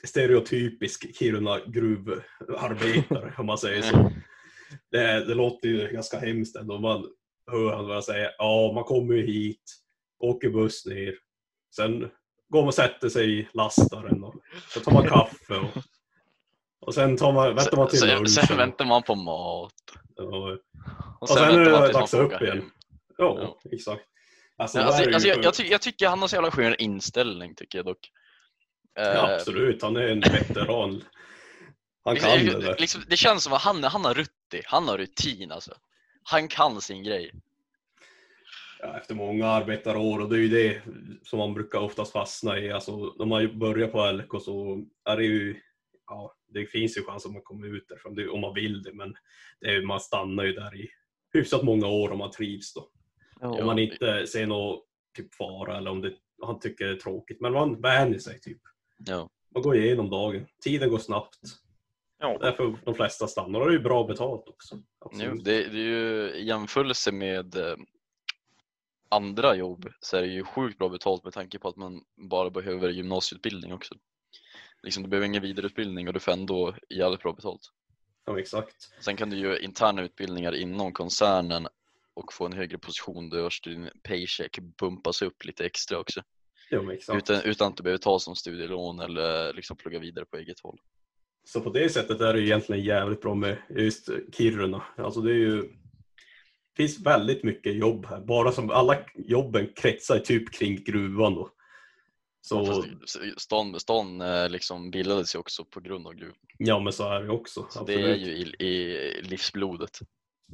stereotypisk 0.04 1.16
Kiruna 1.18 1.58
gruvarbetare 1.66 3.34
om 3.38 3.46
man 3.46 3.58
säger 3.58 3.82
så. 3.82 4.10
Det, 4.90 4.98
är- 4.98 5.20
det 5.24 5.34
låter 5.34 5.68
ju 5.68 5.88
ganska 5.92 6.18
hemskt 6.18 6.56
ändå. 6.56 6.78
Man 6.78 7.06
hör 7.50 7.72
han 7.76 7.86
börja 7.86 8.02
säga 8.02 8.30
ja, 8.38 8.72
man 8.74 8.84
kommer 8.84 9.14
ju 9.14 9.26
hit, 9.26 9.62
åker 10.18 10.50
buss 10.50 10.86
ner, 10.86 11.14
sen 11.76 12.00
går 12.48 12.60
man 12.60 12.68
och 12.68 12.74
sätter 12.74 13.08
sig 13.08 13.38
i 13.40 13.48
lastaren 13.54 14.24
och 14.24 14.34
så 14.68 14.80
tar 14.80 14.92
man 14.92 15.08
kaffe 15.08 15.54
och, 15.56 15.82
och 16.80 16.94
sen 16.94 17.16
tar 17.16 17.32
man, 17.32 17.54
väntar 17.54 17.76
man 17.76 17.88
till 17.88 17.98
sen, 17.98 18.08
lunchen. 18.08 18.28
sen 18.28 18.56
väntar 18.56 18.84
man 18.84 19.02
på 19.02 19.14
mat. 19.14 19.72
Ja, 20.16 20.56
Och 21.20 21.28
sen 21.28 21.38
är 21.44 21.56
väntar 21.58 21.64
det 21.64 21.70
man 21.70 21.82
tills 21.82 21.92
dags 22.10 22.14
upp 22.14 22.42
igen. 22.42 22.70
Ja, 23.16 23.60
exakt. 23.72 24.02
Alltså, 24.58 24.78
Alltså, 24.78 25.10
alltså, 25.10 25.28
jag, 25.28 25.44
jag, 25.44 25.54
ty, 25.54 25.64
jag 25.64 25.82
tycker 25.82 26.08
han 26.08 26.20
har 26.20 26.28
så 26.28 26.36
jävla 26.36 26.50
skön 26.50 26.74
inställning 26.78 27.54
tycker 27.54 27.78
jag 27.78 27.86
dock. 27.86 28.10
ja, 28.94 29.02
Eh, 29.02 29.34
absolut, 29.34 29.82
han 29.82 29.96
är 29.96 30.08
en 30.08 30.20
veteran. 30.20 31.04
Han 32.04 32.16
kan 32.16 32.30
det 32.30 32.44
liksom, 32.44 32.74
liksom, 32.78 33.02
det 33.08 33.16
känns 33.16 33.44
som 33.44 33.52
att 33.52 33.62
han, 33.62 33.84
han 33.84 34.04
har 34.04 34.14
rutti, 34.14 34.62
han 34.64 34.88
har 34.88 34.98
rutin 34.98 35.52
alltså. 35.52 35.74
Han 36.22 36.48
kan 36.48 36.80
sin 36.80 37.04
grej. 37.04 37.32
Ja, 38.80 38.98
efter 38.98 39.14
många 39.14 39.46
arbetarår 39.46 40.20
och 40.20 40.28
det 40.28 40.36
är 40.36 40.40
ju 40.40 40.48
det 40.48 40.82
som 41.22 41.38
man 41.38 41.54
brukar 41.54 41.78
oftast 41.78 42.12
fastna 42.12 42.58
i. 42.58 42.70
Alltså, 42.70 43.14
när 43.18 43.26
man 43.26 43.58
börjar 43.58 43.88
på 43.88 44.12
LK 44.12 44.42
så 44.42 44.84
är 45.08 45.16
det 45.16 45.24
ju, 45.24 45.60
ja, 46.06 46.34
det 46.48 46.66
finns 46.66 46.98
ju 46.98 47.02
chans 47.02 47.26
att 47.26 47.32
man 47.32 47.42
kommer 47.42 47.76
ut 47.76 47.88
därifrån 47.88 48.30
om 48.30 48.40
man 48.40 48.54
vill 48.54 48.82
det, 48.82 48.92
men 48.92 49.14
det 49.60 49.66
är, 49.66 49.82
man 49.82 50.00
stannar 50.00 50.44
ju 50.44 50.52
där 50.52 50.76
i 50.76 50.88
hyfsat 51.32 51.62
många 51.62 51.86
år 51.86 52.12
om 52.12 52.18
man 52.18 52.30
trivs 52.30 52.74
då. 52.74 52.88
Ja, 53.40 53.48
Om 53.48 53.66
man 53.66 53.78
inte 53.78 54.26
ser 54.26 54.46
någon 54.46 54.80
typ 55.16 55.34
fara 55.34 55.76
eller 55.76 55.90
om 55.90 56.00
det, 56.00 56.12
han 56.42 56.60
tycker 56.60 56.84
det 56.84 56.90
är 56.90 56.96
tråkigt, 56.96 57.40
men 57.40 57.52
man 57.52 57.80
vänjer 57.80 58.18
sig 58.18 58.40
typ. 58.40 58.60
Ja. 58.98 59.30
Man 59.54 59.62
går 59.62 59.76
igenom 59.76 60.10
dagen, 60.10 60.46
tiden 60.62 60.90
går 60.90 60.98
snabbt. 60.98 61.38
Ja. 62.18 62.38
Därför 62.40 62.76
de 62.84 62.94
flesta 62.94 63.26
stannar 63.26 63.60
och 63.60 63.66
det 63.66 63.72
är 63.72 63.78
ju 63.78 63.82
bra 63.82 64.04
betalt 64.04 64.48
också. 64.48 64.82
Jo, 65.12 65.34
det, 65.34 65.68
det 65.68 65.80
är 65.80 65.84
ju 65.84 66.30
i 66.30 66.46
jämförelse 66.46 67.12
med 67.12 67.56
eh, 67.56 67.76
andra 69.08 69.54
jobb 69.54 69.88
så 70.00 70.16
är 70.16 70.22
det 70.22 70.28
ju 70.28 70.44
sjukt 70.44 70.78
bra 70.78 70.88
betalt 70.88 71.24
med 71.24 71.32
tanke 71.32 71.58
på 71.58 71.68
att 71.68 71.76
man 71.76 72.02
bara 72.16 72.50
behöver 72.50 72.88
gymnasieutbildning 72.88 73.72
också. 73.72 73.94
Liksom, 74.82 75.02
du 75.02 75.08
behöver 75.08 75.26
ingen 75.26 75.42
vidareutbildning 75.42 76.08
och 76.08 76.14
du 76.14 76.20
får 76.20 76.32
ändå 76.32 76.74
jävligt 76.90 77.22
bra 77.22 77.32
betalt. 77.32 77.72
Ja, 78.26 78.38
exakt. 78.38 78.76
Sen 79.00 79.16
kan 79.16 79.30
du 79.30 79.38
göra 79.38 79.58
interna 79.58 80.02
utbildningar 80.02 80.54
inom 80.54 80.92
koncernen 80.92 81.68
och 82.16 82.32
få 82.32 82.46
en 82.46 82.52
högre 82.52 82.78
position 82.78 83.28
där 83.30 83.64
din 83.64 83.90
paycheck 84.02 84.58
bumpas 84.78 85.22
upp 85.22 85.44
lite 85.44 85.66
extra 85.66 85.98
också. 85.98 86.22
Ja, 86.70 86.92
exakt. 86.92 87.16
Utan, 87.30 87.42
utan 87.42 87.68
att 87.68 87.76
du 87.76 87.82
behöver 87.82 87.98
ta 87.98 88.18
som 88.18 88.36
studielån 88.36 89.00
eller 89.00 89.52
liksom 89.52 89.76
plugga 89.76 89.98
vidare 89.98 90.24
på 90.24 90.36
eget 90.36 90.60
håll. 90.60 90.78
Så 91.44 91.60
på 91.60 91.70
det 91.70 91.88
sättet 91.88 92.20
är 92.20 92.34
det 92.34 92.42
egentligen 92.42 92.84
jävligt 92.84 93.20
bra 93.20 93.34
med 93.34 93.58
just 93.70 94.08
Kiruna. 94.32 94.82
Alltså 94.96 95.20
det 95.20 95.30
är 95.30 95.38
ju 95.38 95.72
finns 96.76 97.00
väldigt 97.00 97.44
mycket 97.44 97.76
jobb 97.76 98.06
här. 98.06 98.20
Bara 98.20 98.52
som 98.52 98.70
alla 98.70 98.98
jobben 99.14 99.72
kretsar 99.76 100.18
typ 100.18 100.52
kring 100.52 100.84
gruvan 100.84 101.34
då. 101.34 101.50
Så 102.40 102.66
Fast 102.66 102.88
stan, 103.36 103.80
stan 103.80 104.20
eh, 104.20 104.48
liksom 104.48 104.90
bildades 104.90 105.34
ju 105.34 105.38
också 105.38 105.64
på 105.64 105.80
grund 105.80 106.06
av 106.06 106.14
gruvan. 106.14 106.36
ja, 106.58 106.80
men 106.80 106.92
så 106.92 107.08
är 107.08 107.22
det 107.22 107.30
också. 107.30 107.66
Så 107.70 107.84
det 107.84 107.94
är 107.94 108.16
ju 108.16 108.30
i, 108.32 108.66
i 108.66 109.22
livsblodet. 109.22 109.98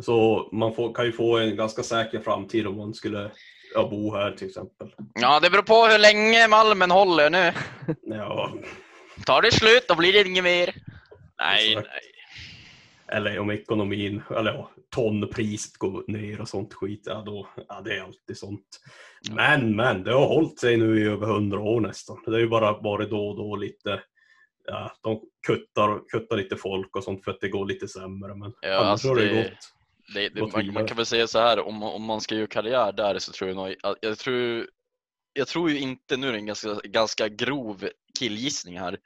Så 0.01 0.49
man 0.53 0.75
får, 0.75 0.95
kan 0.95 1.05
ju 1.05 1.13
få 1.13 1.39
en 1.39 1.57
ganska 1.57 1.83
säker 1.83 2.21
framtid 2.21 2.67
om 2.67 2.77
man 2.77 2.95
skulle 2.95 3.31
ja, 3.75 3.89
bo 3.89 4.15
här 4.15 4.33
till 4.33 4.49
exempel. 4.49 4.95
Ja, 5.15 5.41
det 5.41 5.51
beror 5.51 5.63
på 5.63 5.87
hur 5.87 5.99
länge 5.99 6.49
malmen 6.49 6.91
håller 6.91 7.31
nu. 7.31 7.53
Ja, 8.03 8.53
Tar 9.27 9.43
det 9.43 9.53
slut, 9.53 9.85
då 9.89 9.95
blir 9.97 10.13
det 10.13 10.29
inget 10.29 10.45
mer. 10.45 10.75
Nej, 11.39 11.69
Exakt. 11.73 11.89
nej. 11.89 13.17
eller 13.19 13.39
om 13.39 13.51
ekonomin, 13.51 14.23
eller 14.31 14.53
ja, 14.53 14.71
tonpriset 14.95 15.77
går 15.77 16.05
ner 16.07 16.41
och 16.41 16.49
sånt 16.49 16.75
skit, 16.75 17.03
ja 17.07 17.23
då, 17.27 17.49
ja 17.69 17.81
det 17.85 17.97
är 17.97 18.03
alltid 18.03 18.39
sånt. 18.39 18.81
Men, 19.31 19.77
men, 19.77 20.03
det 20.05 20.13
har 20.13 20.27
hållit 20.27 20.59
sig 20.61 20.77
nu 20.77 21.01
i 21.01 21.05
över 21.07 21.27
hundra 21.27 21.61
år 21.61 21.81
nästan. 21.81 22.23
Det 22.27 22.35
är 22.37 22.39
ju 22.41 22.49
bara 22.49 22.73
varit 22.73 23.11
då 23.11 23.29
och 23.29 23.37
då 23.37 23.57
lite, 23.57 24.01
ja, 24.67 24.93
de 25.03 25.21
kuttar, 25.47 26.09
kuttar 26.09 26.37
lite 26.37 26.57
folk 26.57 26.97
och 26.97 27.05
sånt 27.05 27.25
för 27.25 27.31
att 27.31 27.41
det 27.41 27.49
går 27.49 27.67
lite 27.67 27.89
sämre. 27.89 28.35
Men 28.35 28.53
Ja, 28.61 28.75
annars 28.75 28.89
alltså 28.91 29.09
har 29.09 29.17
det, 29.17 29.25
det- 29.29 29.43
gått. 29.43 29.73
Det, 30.15 30.29
det, 30.29 30.41
man, 30.53 30.73
man 30.73 30.87
kan 30.87 30.97
väl 30.97 31.07
säga 31.07 31.27
så 31.27 31.39
här, 31.39 31.61
om, 31.61 31.83
om 31.83 32.03
man 32.03 32.21
ska 32.21 32.35
göra 32.35 32.47
karriär 32.47 32.93
där 32.93 33.19
så 33.19 33.33
tror 33.33 33.49
jag 33.51 33.57
nog, 33.57 33.75
jag, 33.83 33.97
jag 34.01 34.19
tror 34.19 34.67
jag 35.33 35.49
tror 35.49 35.71
ju 35.71 35.79
inte, 35.79 36.17
nu 36.17 36.29
är 36.29 36.33
det 36.33 36.39
en 36.39 36.47
ganska, 36.47 36.75
ganska 36.85 37.29
grov 37.29 37.89
killgissning 38.19 38.79
här, 38.79 38.99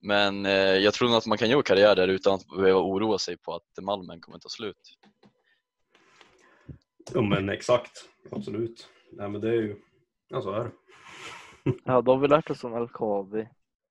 men 0.00 0.46
eh, 0.46 0.52
jag 0.52 0.94
tror 0.94 1.08
nog 1.08 1.16
att 1.18 1.26
man 1.26 1.38
kan 1.38 1.50
göra 1.50 1.62
karriär 1.62 1.96
där 1.96 2.08
utan 2.08 2.34
att 2.34 2.46
behöva 2.56 2.80
oroa 2.80 3.18
sig 3.18 3.36
på 3.36 3.54
att 3.54 3.84
malmen 3.84 4.20
kommer 4.20 4.38
ta 4.38 4.48
slut. 4.48 4.76
Ja 7.14 7.22
men 7.22 7.48
exakt, 7.48 7.90
absolut. 8.30 8.88
Nej 9.12 9.28
men 9.28 9.40
det 9.40 9.48
är 9.48 9.52
ju, 9.62 9.76
ja 10.28 10.42
så 10.42 10.52
är 10.52 10.64
det. 10.64 10.70
Ja, 11.84 12.02
då 12.02 12.12
har 12.12 12.18
vi 12.18 12.28
lärt 12.28 12.50
oss 12.50 12.64
om 12.64 12.82
LKAB. 12.84 13.34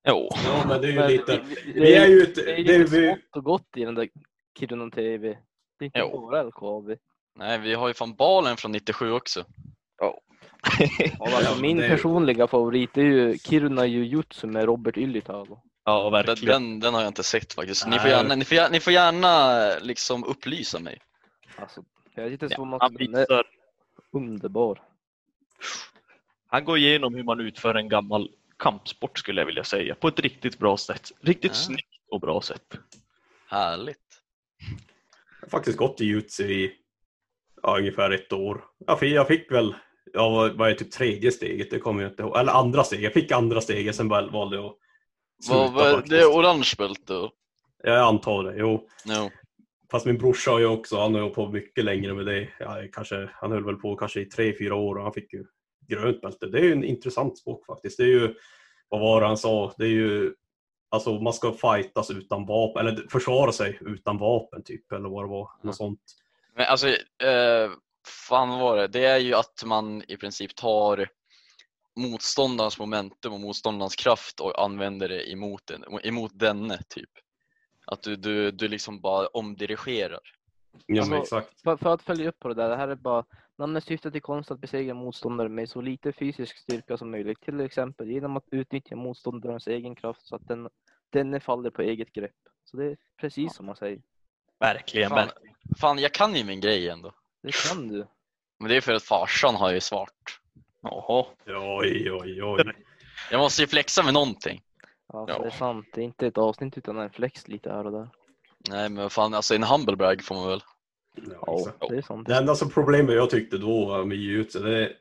Jo. 0.08 0.30
Ja 0.46 0.66
men 0.68 0.82
det 0.82 0.88
är 0.88 0.92
ju 0.92 1.00
Men 1.00 1.12
lite, 1.12 1.32
det- 1.38 1.72
vi 1.74 1.94
är 1.96 2.08
ju 2.08 2.22
ett, 2.22 2.36
Det 2.36 2.52
är 2.54 2.58
ju 2.58 2.63
det 2.63 2.75
är 2.75 2.80
vi, 2.88 3.08
smått 3.08 3.36
och 3.38 3.44
gott 3.44 3.78
i 3.78 3.86
den 3.86 3.96
där 3.96 4.10
Kiruna 4.60 4.90
TV. 4.90 5.38
Det 5.80 5.86
är 5.86 5.88
inte 5.88 6.00
Jo. 6.00 6.22
bara 6.30 6.44
LKAB. 6.44 6.98
Nej, 7.36 7.60
vi 7.60 7.74
har 7.74 7.88
ju 7.88 7.94
fan 7.94 8.15
balen 8.15 8.58
från 8.58 8.72
97 8.72 9.12
också. 9.12 9.46
Ja, 9.98 10.20
alltså, 11.20 11.42
Ja, 11.44 11.56
min 11.62 11.77
personliga 11.77 12.48
favorit 12.48 12.98
är 12.98 13.01
ju 13.01 13.38
Kiruna 13.38 13.86
Jujutsu 13.86 14.48
med 14.48 14.65
Robert 14.65 14.98
Ylittalo. 14.98 15.60
Ja, 15.86 16.03
Den, 16.03 16.12
verkligen. 16.12 16.62
den, 16.63 16.80
den 16.80 16.94
har 16.94 17.01
jag 17.01 17.10
inte 17.10 17.24
sett 17.24 17.53
faktiskt. 17.53 17.88
Ni 17.88 18.00
får 18.00 18.10
gärna, 18.10 18.36
ni 18.36 18.46
får 18.46 18.56
gärna, 18.56 18.70
ni 18.70 18.80
får 18.80 18.94
gärna 18.94 19.60
liksom 19.82 20.24
upplysa 20.24 20.80
mig. 20.80 21.01
Alltså, 21.56 21.84
jag 22.15 22.24
vet 22.24 22.32
inte 22.44 22.48
Ja, 22.58 22.65
vad 22.65 22.68
man 22.68 22.96
visar, 22.96 23.44
underbar. 24.12 24.82
han 26.48 26.65
går 26.65 26.77
igenom 26.77 27.15
hur 27.15 27.24
man 27.24 27.39
utför 27.39 27.75
en 27.75 27.89
gammal 27.89 28.30
kampsport 28.58 29.20
skulle 29.20 29.42
jag 29.42 29.46
vilja 29.46 29.63
säga. 29.63 29.96
På 29.96 30.08
ett 30.08 30.20
riktigt 30.20 30.60
bra 30.60 30.77
sätt. 30.77 31.12
Riktigt 31.22 31.51
Ja. 31.51 31.56
snyggt 31.58 31.89
och 32.12 32.20
bra 32.20 32.42
sätt. 32.42 32.77
Härligt. 33.48 34.02
Har 35.43 35.50
faktiskt 35.50 35.77
gått 35.77 36.01
i 36.01 36.05
jutsu 36.05 36.43
i 36.43 36.71
ja, 37.62 37.77
ungefär 37.77 38.12
ett 38.12 38.33
år. 38.33 38.63
Jag 38.88 39.00
fick, 39.00 39.13
jag 39.13 39.27
fick 39.27 39.51
väl, 39.51 39.75
ja 40.13 40.51
vad 40.55 40.69
är 40.69 40.73
typ 40.73 40.91
tredje 40.91 41.31
steget, 41.31 41.71
det 41.71 41.79
kommer 41.79 42.03
jag 42.03 42.12
inte 42.12 42.23
ihåg. 42.23 42.38
Eller 42.38 42.51
andra 42.51 42.83
steget, 42.83 43.03
jag 43.03 43.13
fick 43.13 43.31
andra 43.31 43.62
steget, 43.62 43.95
sen 43.95 44.09
väl 44.09 44.31
valde 44.31 44.55
jag 44.55 44.65
att 44.65 44.77
sluta 45.43 45.91
faktiskt. 45.91 46.09
det 46.09 46.19
är 46.19 46.25
orange 46.25 46.71
bälte? 46.77 47.29
Jag 47.83 47.97
antar 47.97 48.43
det, 48.43 48.55
jo. 48.57 48.88
Jo. 49.05 49.29
Fast 49.91 50.05
min 50.05 50.17
brorsa 50.17 50.51
har 50.51 50.59
ju 50.59 50.65
också, 50.65 51.00
han 51.00 51.15
har 51.15 51.21
ju 51.21 51.29
på 51.29 51.47
mycket 51.47 51.83
längre 51.83 52.13
med 52.13 52.25
det. 52.25 52.47
Ja, 52.59 52.77
kanske, 52.91 53.29
han 53.33 53.51
höll 53.51 53.65
väl 53.65 53.75
på 53.75 53.95
kanske 53.95 54.21
i 54.21 54.25
tre, 54.25 54.57
fyra 54.57 54.75
år 54.75 54.95
och 54.95 55.03
han 55.03 55.13
fick 55.13 55.33
ju 55.33 55.45
grönt 55.88 56.21
bälte. 56.21 56.45
Det 56.45 56.59
är 56.59 56.63
ju 56.63 56.71
en 56.71 56.83
intressant 56.83 57.38
sport 57.38 57.65
faktiskt. 57.65 57.97
Det 57.97 58.03
är 58.03 58.07
ju, 58.07 58.35
vad 58.89 59.01
var 59.01 59.21
det 59.21 59.27
han 59.27 59.38
sa? 59.38 59.73
Det 59.77 59.85
är 59.85 59.89
ju, 59.89 60.33
alltså 60.93 61.19
man 61.19 61.33
ska 61.33 61.51
fightas 61.53 62.12
utan 62.12 62.45
vapen, 62.45 62.88
eller 62.88 63.07
försvara 63.09 63.51
sig 63.51 63.79
utan 63.81 64.17
vapen 64.17 64.63
typ, 64.63 64.91
eller 64.91 65.09
vad 65.09 65.23
det 65.23 65.29
var. 65.29 65.50
Något 65.62 65.75
sånt. 65.75 66.00
Men 66.55 66.65
alltså, 66.65 66.88
eh, 66.88 67.71
fan 68.27 68.50
vad 68.50 68.59
var 68.59 68.77
det? 68.77 68.88
Det 68.88 69.05
är 69.05 69.17
ju 69.17 69.33
att 69.33 69.63
man 69.65 70.03
i 70.07 70.17
princip 70.17 70.55
tar 70.55 71.09
motståndarens 71.95 72.79
momentum 72.79 73.33
och 73.33 73.39
motståndarens 73.39 73.95
kraft 73.95 74.39
och 74.39 74.63
använder 74.63 75.09
det 75.09 75.31
emot, 75.31 75.62
den, 75.65 75.83
emot 76.03 76.31
denne 76.35 76.79
typ. 76.89 77.09
Att 77.85 78.01
du, 78.01 78.15
du, 78.15 78.51
du 78.51 78.67
liksom 78.67 79.01
bara 79.01 79.27
omdirigerar. 79.27 80.19
Ja, 80.85 81.05
men 81.05 81.19
Alltså, 81.19 81.38
exakt. 81.38 81.62
För, 81.62 81.77
för 81.77 81.93
att 81.93 82.01
följa 82.01 82.29
upp 82.29 82.39
på 82.39 82.47
det 82.47 82.53
där, 82.53 82.69
det 82.69 82.75
här 82.75 82.88
är 82.88 82.95
bara 82.95 83.25
namnet 83.57 83.83
syftar 83.83 84.12
till 84.12 84.22
konst 84.22 84.51
att 84.51 84.60
besegra 84.60 84.93
motståndare 84.93 85.50
med 85.50 85.69
så 85.69 85.81
lite 85.81 86.13
fysisk 86.13 86.57
styrka 86.57 86.98
som 86.98 87.12
möjligt. 87.12 87.41
Till 87.41 87.60
exempel 87.60 88.12
genom 88.12 88.38
att 88.38 88.48
utnyttja 88.51 88.95
motståndarens 88.95 89.67
egen 89.67 89.95
kraft 89.95 90.22
så 90.27 90.36
att 90.36 90.48
den, 90.48 90.69
denne 91.10 91.39
faller 91.39 91.69
på 91.69 91.81
eget 91.81 92.13
grepp. 92.13 92.36
Så 92.65 92.77
det 92.77 92.86
är 92.86 92.98
precis 93.17 93.55
som 93.55 93.65
man 93.65 93.75
säger. 93.75 94.01
Verkligen. 94.60 95.10
Fan, 95.10 95.29
fan, 95.79 96.00
jag 96.00 96.12
kan 96.13 96.36
ju 96.36 96.43
min 96.43 96.60
grej 96.62 96.89
ändå. 96.89 97.13
Det 97.43 97.51
kan 97.69 97.88
du. 97.88 98.07
Men 98.60 98.69
det 98.69 98.75
är 98.77 98.81
för 98.81 98.93
att 98.93 99.03
farsan 99.03 99.55
har 99.55 99.72
ju 99.72 99.79
svart. 99.79 100.39
Jaha. 100.81 101.25
Oj, 101.48 102.12
oj, 102.12 102.43
oj. 102.43 102.74
Jag 103.31 103.39
måste 103.39 103.62
ju 103.62 103.67
flexa 103.67 104.03
med 104.03 104.13
någonting. 104.13 104.62
Ja, 105.07 105.25
Ja. 105.27 105.39
det 105.39 105.45
är 105.45 105.50
sant. 105.50 105.86
Det 105.93 106.01
är 106.01 106.05
inte 106.05 106.27
ett 106.27 106.38
avsnitt 106.38 106.77
utan 106.77 106.98
en 106.98 107.10
flex 107.10 107.48
lite 107.48 107.69
här 107.72 107.86
och 107.86 107.91
där. 107.91 108.10
Nej 108.69 108.89
men 108.89 109.10
fan, 109.10 109.33
alltså 109.33 109.55
en 109.55 109.63
humble 109.63 109.95
brag 109.95 110.24
får 110.24 110.36
man 110.36 110.48
väl. 110.48 110.63
Ja, 111.15 111.74
Ja, 111.79 111.88
det 111.89 111.98
är 111.98 112.01
sant. 112.01 112.27
Det 112.27 112.36
enda 112.36 112.55
som 112.55 112.70
problemet 112.70 113.15
jag 113.15 113.29
tyckte 113.29 113.58
då 113.58 114.05
med 114.05 114.17
jujutsu, 114.17 114.60
det 114.60 114.77
är 114.84 114.91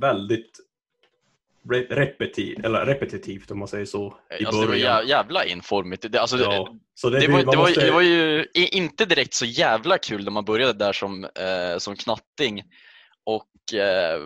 väldigt 0.00 0.60
re- 1.70 1.86
repetitivt, 1.94 2.64
eller 2.64 2.86
repetitivt 2.86 3.50
om 3.50 3.58
man 3.58 3.68
säger 3.68 3.84
så, 3.84 4.16
i 4.40 4.44
Alltså 4.44 4.60
det 4.60 4.66
var 4.66 4.72
början. 4.72 5.02
jä- 5.02 5.08
jävla 5.08 5.44
informigt. 5.44 6.12
Det, 6.12 6.20
alltså, 6.20 6.36
Ja, 6.38 6.76
så 6.94 7.10
det, 7.10 7.20
det, 7.20 7.28
var, 7.28 7.38
det, 7.38 7.44
var, 7.46 7.56
måste- 7.56 7.84
det 7.86 7.90
var 7.92 8.00
ju 8.00 8.46
inte 8.54 9.04
direkt 9.04 9.34
så 9.34 9.44
jävla 9.46 9.98
kul 9.98 10.24
när 10.24 10.30
man 10.30 10.44
började 10.44 10.72
där 10.72 10.92
som, 10.92 11.24
eh, 11.24 11.78
som 11.78 11.96
knatting 11.96 12.62
och 13.24 13.74
eh, 13.74 14.20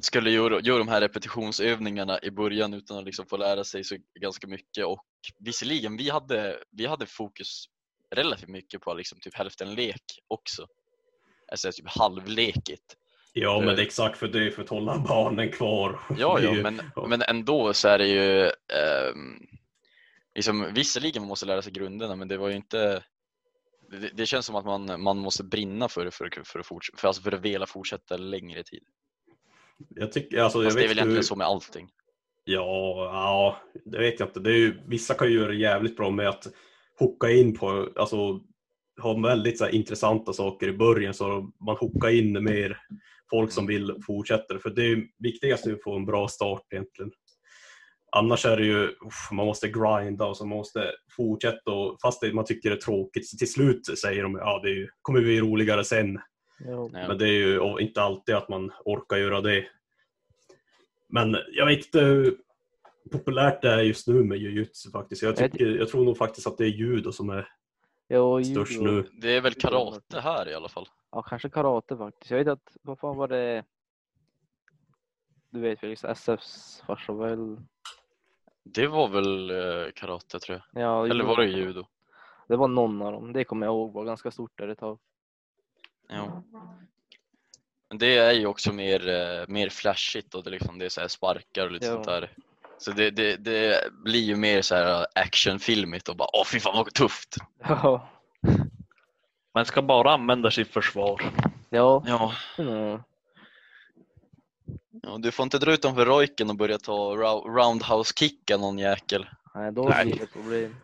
skulle 0.00 0.30
göra, 0.30 0.60
göra 0.60 0.78
de 0.78 0.88
här 0.88 1.00
repetitionsövningarna 1.00 2.18
i 2.22 2.30
början 2.30 2.74
utan 2.74 2.98
att 2.98 3.04
liksom 3.04 3.26
få 3.26 3.36
lära 3.36 3.64
sig 3.64 3.84
så 3.84 3.96
ganska 4.20 4.46
mycket 4.46 4.86
och 4.86 5.04
visserligen, 5.38 5.96
vi 5.96 6.10
hade, 6.10 6.56
vi 6.70 6.86
hade 6.86 7.06
fokus 7.06 7.64
relativt 8.10 8.48
mycket 8.48 8.80
på 8.80 8.94
liksom 8.94 9.20
typ 9.20 9.34
hälften 9.34 9.74
lek 9.74 10.02
också. 10.28 10.66
Alltså 11.52 11.72
typ 11.72 11.88
halvlekigt. 11.88 12.96
Ja, 13.32 13.60
men 13.60 13.76
det 13.76 13.82
är 13.82 13.86
exakt 13.86 14.18
för 14.18 14.28
det 14.28 14.50
för 14.50 14.62
att 14.62 14.68
hålla 14.68 14.98
barnen 14.98 15.52
kvar. 15.52 16.00
Ja, 16.18 16.40
ja 16.40 16.52
men, 16.52 16.80
men 17.08 17.22
ändå 17.22 17.72
så 17.74 17.88
är 17.88 17.98
det 17.98 18.06
ju 18.06 18.42
ehm, 18.46 19.46
liksom, 20.34 20.74
visserligen 20.74 21.22
man 21.22 21.28
måste 21.28 21.46
lära 21.46 21.62
sig 21.62 21.72
grunderna 21.72 22.16
men 22.16 22.28
det 22.28 22.36
var 22.36 22.48
ju 22.48 22.56
inte 22.56 23.02
det, 23.90 24.10
det 24.14 24.26
känns 24.26 24.46
som 24.46 24.56
att 24.56 24.64
man, 24.64 25.02
man 25.02 25.18
måste 25.18 25.44
brinna 25.44 25.88
för 25.88 26.04
det 26.04 26.10
för, 26.10 26.24
att- 26.24 26.48
för, 26.48 26.58
att 26.58 26.66
forts- 26.66 26.96
för, 26.96 27.08
alltså 27.08 27.22
för 27.22 27.32
att 27.32 27.40
vilja 27.40 27.66
fortsätta 27.66 28.16
längre 28.16 28.62
tid. 28.62 28.82
Jag 29.88 30.12
tycker, 30.12 30.38
alltså, 30.38 30.58
jag 30.58 30.64
Fast 30.64 30.76
det 30.78 30.84
är 30.84 30.88
väl 30.88 30.96
hur- 30.96 31.02
egentligen 31.02 31.24
så 31.24 31.36
med 31.36 31.46
allting. 31.46 31.88
Ja, 32.44 33.10
ja, 33.12 33.60
det 33.84 33.98
vet 33.98 34.20
jag 34.20 34.28
inte. 34.28 34.40
Det 34.40 34.50
är 34.50 34.56
ju, 34.56 34.80
vissa 34.86 35.14
kan 35.14 35.28
ju 35.28 35.34
göra 35.38 35.48
det 35.48 35.56
jävligt 35.56 35.96
bra 35.96 36.10
med 36.10 36.28
att 36.28 36.46
hooka 36.98 37.30
in 37.30 37.54
på, 37.54 37.88
alltså 37.96 38.40
ha 39.00 39.20
väldigt 39.20 39.58
så 39.58 39.64
här, 39.64 39.74
intressanta 39.74 40.32
saker 40.32 40.68
i 40.68 40.72
början 40.72 41.14
så 41.14 41.52
man 41.66 41.76
hookar 41.76 42.08
in 42.08 42.44
mer 42.44 42.78
folk 43.30 43.52
som 43.52 43.66
vill 43.66 43.94
fortsätta. 44.06 44.58
För 44.58 44.70
det 44.70 44.82
är 44.82 45.04
viktigast 45.18 45.66
är 45.66 45.72
att 45.72 45.82
få 45.82 45.96
en 45.96 46.06
bra 46.06 46.28
start 46.28 46.62
egentligen. 46.70 47.12
Annars 48.16 48.46
är 48.46 48.56
det 48.56 48.64
ju, 48.64 48.90
man 49.32 49.46
måste 49.46 49.68
grinda 49.68 50.24
och 50.26 50.36
så 50.36 50.46
man 50.46 50.58
måste 50.58 50.92
fortsätta 51.16 51.70
och 51.70 51.98
fast 52.02 52.20
det, 52.20 52.32
man 52.32 52.44
tycker 52.44 52.70
det 52.70 52.76
är 52.76 52.80
tråkigt 52.80 53.28
så 53.28 53.36
till 53.36 53.52
slut 53.52 53.98
säger 53.98 54.22
de 54.22 54.34
ja 54.34 54.60
det 54.62 54.70
är 54.70 54.90
kommer 55.02 55.20
bli 55.20 55.40
roligare 55.40 55.84
sen. 55.84 56.18
Ja. 56.64 56.88
Men 56.92 57.18
det 57.18 57.28
är 57.28 57.32
ju 57.32 57.78
inte 57.80 58.02
alltid 58.02 58.34
att 58.34 58.48
man 58.48 58.72
orkar 58.84 59.16
göra 59.16 59.40
det. 59.40 59.66
Men 61.08 61.36
jag 61.52 61.66
vet 61.66 61.86
inte 61.86 62.32
populärt 63.08 63.62
det 63.62 63.70
är 63.70 63.78
just 63.82 64.06
nu 64.08 64.24
med 64.24 64.38
jujutsu 64.38 64.90
faktiskt. 64.90 65.22
Jag, 65.22 65.36
tycker, 65.36 65.66
jag 65.66 65.88
tror 65.88 66.04
nog 66.04 66.16
faktiskt 66.16 66.46
att 66.46 66.58
det 66.58 66.64
är 66.64 66.68
judo 66.68 67.12
som 67.12 67.30
är 67.30 67.48
Jo, 68.08 68.44
störst 68.44 68.72
judo. 68.72 68.84
nu. 68.84 69.08
Det 69.12 69.36
är 69.36 69.40
väl 69.40 69.54
karate 69.54 70.20
här 70.20 70.48
i 70.48 70.54
alla 70.54 70.68
fall. 70.68 70.88
Ja, 71.10 71.22
kanske 71.22 71.48
karate 71.48 71.96
faktiskt. 71.96 72.30
Jag 72.30 72.38
vet 72.38 72.48
att, 72.48 72.76
vad 72.82 72.98
fan 72.98 73.16
var 73.16 73.28
det? 73.28 73.64
du 75.50 75.60
vet 75.60 75.82
väl 75.82 75.92
SFs 76.04 76.82
farsa 76.86 77.12
väl? 77.12 77.56
Det 78.64 78.86
var 78.86 79.08
väl 79.08 79.50
eh, 79.50 79.90
karate 79.94 80.38
tror 80.38 80.62
jag. 80.72 80.82
Ja, 80.82 81.06
Eller 81.06 81.24
var 81.24 81.36
det 81.36 81.46
judo? 81.46 81.86
Det 82.48 82.56
var 82.56 82.68
någon 82.68 83.02
av 83.02 83.12
dem. 83.12 83.32
Det 83.32 83.44
kommer 83.44 83.66
jag 83.66 83.72
ihåg 83.72 83.92
var 83.92 84.04
ganska 84.04 84.30
stort 84.30 84.58
där 84.58 84.68
ett 84.68 84.78
tag. 84.78 84.98
Ja. 86.08 86.42
Men 87.88 87.98
det 87.98 88.18
är 88.18 88.32
ju 88.32 88.46
också 88.46 88.72
mer, 88.72 89.08
eh, 89.08 89.44
mer 89.48 89.68
flashigt 89.68 90.34
och 90.34 90.44
det, 90.44 90.50
liksom, 90.50 90.78
det 90.78 90.84
är 90.84 90.88
så 90.88 91.00
här 91.00 91.08
sparkar 91.08 91.64
och 91.66 91.72
lite 91.72 91.86
Ja. 91.86 91.92
sånt 91.92 92.06
där. 92.06 92.30
Så 92.78 92.90
det, 92.92 93.10
det, 93.10 93.36
det 93.36 93.80
blir 94.04 94.20
ju 94.20 94.36
mer 94.36 94.62
så 94.62 94.74
här 94.74 95.06
actionfilmigt 95.14 96.08
och 96.08 96.16
bara 96.16 96.28
åh 96.32 96.44
fy 96.52 96.60
fan 96.60 96.76
vad 96.76 96.94
tufft. 96.94 97.36
Ja. 97.68 98.08
Man 99.54 99.64
ska 99.64 99.82
bara 99.82 100.12
använda 100.12 100.50
sitt 100.50 100.68
försvar. 100.68 101.22
Ja. 101.70 102.02
Ja, 102.06 102.32
Mm. 102.58 102.98
ja 105.02 105.18
du 105.18 105.30
får 105.30 105.42
inte 105.44 105.58
dra 105.58 105.72
utanför 105.72 106.06
rojken 106.06 106.50
och 106.50 106.56
börja 106.56 106.78
ta 106.78 106.92
rou- 107.14 107.48
roundhouse-kicka 107.56 108.56
någon 108.56 108.78
jäkel. 108.78 109.26
Nej, 109.54 109.72
då 109.72 109.84
blir 109.84 110.18
det 110.18 110.26
problem. 110.32 110.76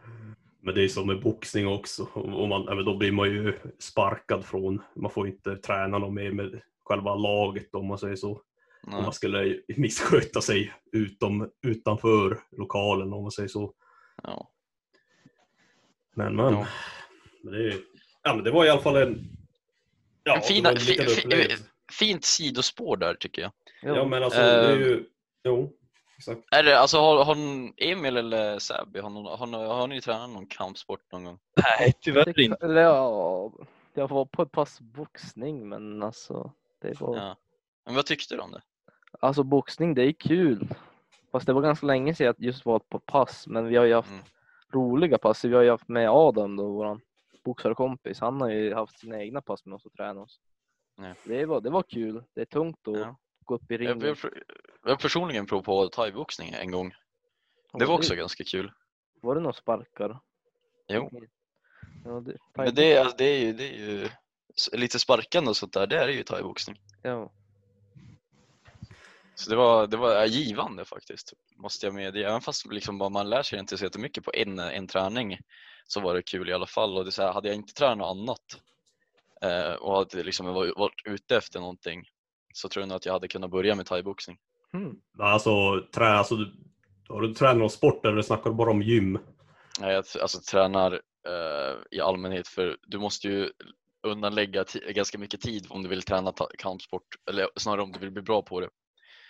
Men 0.61 0.75
det 0.75 0.85
är 0.85 0.89
som 0.89 1.07
med 1.07 1.23
boxning 1.23 1.69
också. 1.69 2.03
Och 2.15 2.49
man, 2.49 2.85
då 2.85 2.97
blir 2.97 3.13
man 3.13 3.29
ju 3.31 3.59
sparkad 3.79 4.45
från, 4.45 4.83
man 4.97 5.11
får 5.11 5.29
inte 5.29 5.57
träna 5.57 5.99
något 5.99 6.13
mer 6.15 6.31
med 6.33 6.61
själva 6.85 7.15
laget 7.15 7.75
om 7.75 7.87
man 7.87 7.99
säger 7.99 8.17
så. 8.17 8.41
Om 8.87 8.93
Nej. 8.93 9.03
man 9.03 9.13
skulle 9.13 9.61
missköta 9.77 10.41
sig 10.41 10.75
utom, 10.93 11.51
utanför 11.67 12.41
lokalen 12.57 13.13
om 13.13 13.23
man 13.23 13.31
säger 13.31 13.49
så. 13.49 13.73
Ja. 14.23 14.51
Men 16.15 16.37
men. 16.37 16.53
Ja. 16.55 16.67
Men 17.43 17.53
det, 17.53 17.75
ja, 18.23 18.35
men 18.35 18.45
det 18.45 18.51
var 18.51 18.65
i 18.65 18.71
alla 18.71 18.81
fall 18.83 18.97
en... 18.97 19.19
Ja, 20.23 20.37
En 20.37 20.43
fin- 20.43 20.63
det 20.63 20.69
var 20.71 20.77
en 20.77 20.81
fi- 20.81 21.49
fi-. 21.49 21.57
Fint 21.93 22.25
sidospår 22.25 22.97
där 22.97 23.15
tycker 23.15 23.43
jag. 23.43 23.53
Ja 23.83 24.05
men 24.05 24.23
alltså 24.23 24.41
det 24.41 24.47
är 24.47 24.77
ju... 24.77 25.05
Jo, 25.45 25.73
exakt. 26.19 26.41
Är 26.51 26.63
det, 26.63 26.79
alltså, 26.79 26.99
har, 26.99 27.25
har 27.25 27.37
Emil 27.77 28.17
eller 28.17 28.59
Säby, 28.59 28.99
har, 29.01 29.11
någon, 29.11 29.39
har, 29.39 29.47
ni- 29.47 29.57
har 29.67 29.87
ni 29.87 30.01
tränat 30.01 30.31
någon 30.31 30.47
kampsport 30.47 31.13
någon 31.13 31.25
gång? 31.25 31.39
Nej, 31.57 31.93
tyvärr 32.01 32.41
inte. 32.41 32.65
Eller 32.65 32.83
ja, 32.83 33.53
jag 33.95 34.09
var 34.09 34.25
på 34.25 34.43
ett 34.43 34.53
pass 34.53 34.81
boxning 34.81 35.69
men 35.69 36.03
alltså 36.03 36.53
det 36.81 37.01
var... 37.01 37.17
Ja. 37.17 37.37
Men 37.87 37.95
vad 37.95 38.07
tyckte 38.07 38.35
du 38.35 38.41
om 38.41 38.53
det? 38.53 38.63
Alltså 39.25 39.43
boxning 39.43 39.95
det 39.95 40.03
är 40.03 40.13
kul. 40.13 40.69
Fast 41.33 41.47
det 41.47 41.53
var 41.53 41.63
ganska 41.63 41.87
länge 41.87 42.15
sedan 42.15 42.25
jag 42.27 42.35
just 42.39 42.65
var 42.67 42.79
på 42.79 42.99
pass 42.99 43.47
men 43.47 43.67
vi 43.67 43.77
har 43.77 43.85
ju 43.85 43.95
haft 43.95 44.11
Mm. 44.11 44.25
roliga 44.73 45.19
pass. 45.19 45.45
Vi 45.45 45.55
har 45.55 45.63
ju 45.63 45.71
haft 45.71 45.89
med 45.89 46.11
Adam 46.11 46.57
då, 46.57 46.69
våran 46.69 47.01
boxarkompis. 47.45 48.21
Han 48.21 48.41
har 48.41 48.49
ju 48.51 48.75
haft 48.75 48.99
sina 48.99 49.21
egna 49.23 49.41
pass 49.43 49.65
med 49.65 49.75
oss 49.77 49.87
och 49.87 49.93
tränat 49.93 50.25
oss. 50.25 50.41
Ja. 50.97 51.15
Det, 51.25 51.45
var, 51.47 51.61
det 51.61 51.71
var 51.71 51.83
kul. 51.83 52.25
Det 52.35 52.41
är 52.41 52.45
tungt 52.45 52.89
att 52.89 52.99
Ja. 52.99 53.17
gå 53.45 53.55
upp 53.55 53.71
i 53.71 53.75
Jag, 53.75 53.81
ringen. 53.81 54.01
jag, 54.01 54.17
jag 54.83 54.91
har 54.91 54.97
personligen 54.97 55.47
provat 55.47 55.65
på 55.65 55.89
thaiboxning 55.89 56.51
en 56.61 56.71
gång. 56.71 56.95
Det 57.79 57.85
var 57.85 57.95
också 57.95 58.15
ganska 58.15 58.45
kul. 58.45 58.73
Var 59.23 59.35
det 59.35 59.41
några 59.41 59.53
sparkar? 59.53 60.19
Jo. 60.89 61.11
Ja, 62.05 62.21
det, 62.21 62.37
Men 62.55 62.75
det, 62.75 62.93
är- 62.93 63.01
alltså, 63.01 63.17
det, 63.17 63.25
är 63.25 63.39
ju, 63.41 63.53
det 63.53 63.69
är 63.69 63.79
ju 63.79 64.09
lite 64.73 64.99
sparkande 64.99 65.51
och 65.51 65.57
sånt 65.57 65.73
där, 65.73 65.87
det 65.87 65.99
är 65.99 66.09
ju 66.09 66.23
thaiboxning. 66.23 66.81
ja. 67.03 67.33
Så 69.35 69.51
det 69.51 69.57
var, 69.57 69.87
det 69.87 69.97
var 69.97 70.25
givande 70.25 70.85
faktiskt, 70.85 71.33
måste 71.57 71.87
jag 71.87 71.95
medge. 71.95 72.29
Även 72.29 72.41
fast 72.41 72.67
liksom 72.73 72.99
bara 72.99 73.09
man 73.09 73.31
lär 73.31 73.43
sig 73.43 73.59
inte 73.59 73.77
så 73.77 73.85
jättemycket 73.85 74.25
på 74.25 74.31
en, 74.35 74.59
en 74.59 74.87
träning 74.87 75.39
så 75.87 76.01
var 76.01 76.15
det 76.15 76.23
kul 76.23 76.49
i 76.49 76.53
alla 76.53 76.67
fall. 76.67 76.99
Och 76.99 77.05
det 77.05 77.13
så 77.13 77.23
här, 77.23 77.33
hade 77.33 77.49
jag 77.49 77.55
inte 77.55 77.75
tränat 77.75 77.99
något 77.99 78.17
annat 78.17 78.61
eh, 79.43 79.75
och 79.75 79.97
hade 79.97 80.23
liksom 80.23 80.47
varit, 80.47 80.93
ute 81.05 81.37
efter 81.37 81.61
någonting 81.61 82.05
så 82.55 82.69
tror 82.69 82.83
jag 82.83 82.89
nog 82.89 82.97
att 82.97 83.07
jag 83.07 83.13
hade 83.13 83.29
kunnat 83.29 83.51
börja 83.51 83.75
med 83.75 83.87
thaiboxning. 83.87 84.39
Hmm. 84.73 85.01
Alltså, 85.19 85.51
trä, 85.95 86.07
alltså 86.07 86.37
du, 86.37 86.53
har 87.09 87.21
du 87.21 87.35
tränat 87.35 87.57
någon 87.57 87.71
sport 87.71 88.07
eller 88.07 88.23
snackar 88.23 88.51
du 88.51 88.57
bara 88.57 88.71
om 88.71 88.83
gym? 88.83 89.19
Nej, 89.81 89.93
Jag 89.93 90.05
alltså, 90.21 90.41
tränar 90.51 90.93
eh, 91.29 91.77
i 91.91 92.01
allmänhet 92.01 92.49
för 92.49 92.77
du 92.87 92.99
måste 92.99 93.29
ju 93.29 93.51
undanlägga 94.03 94.65
ganska 94.89 95.19
mycket 95.19 95.41
tid 95.41 95.67
om 95.71 95.83
du 95.83 95.89
vill 95.89 96.03
träna 96.03 96.33
kampsport 96.59 97.09
eller 97.31 97.49
snarare 97.57 97.83
om 97.83 97.93
du 97.93 97.99
vill 97.99 98.11
bli 98.11 98.23
bra 98.23 98.43
på 98.43 98.61
det. 98.61 98.69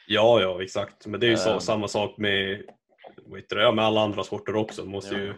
Ja, 0.07 0.41
ja 0.41 0.63
exakt. 0.63 1.07
Men 1.07 1.21
det 1.21 1.27
är 1.27 1.31
ju 1.31 1.37
så, 1.37 1.53
Ehm. 1.53 1.61
samma 1.61 1.89
sak 1.89 2.19
med, 2.19 2.63
vad 3.27 3.43
ja, 3.49 3.73
med 3.73 3.85
alla 3.85 4.01
andra 4.01 4.25
sporter 4.25 4.57
också. 4.57 4.83
Du 4.83 4.89
måste 4.89 5.15
Ja. 5.15 5.21
ju 5.21 5.35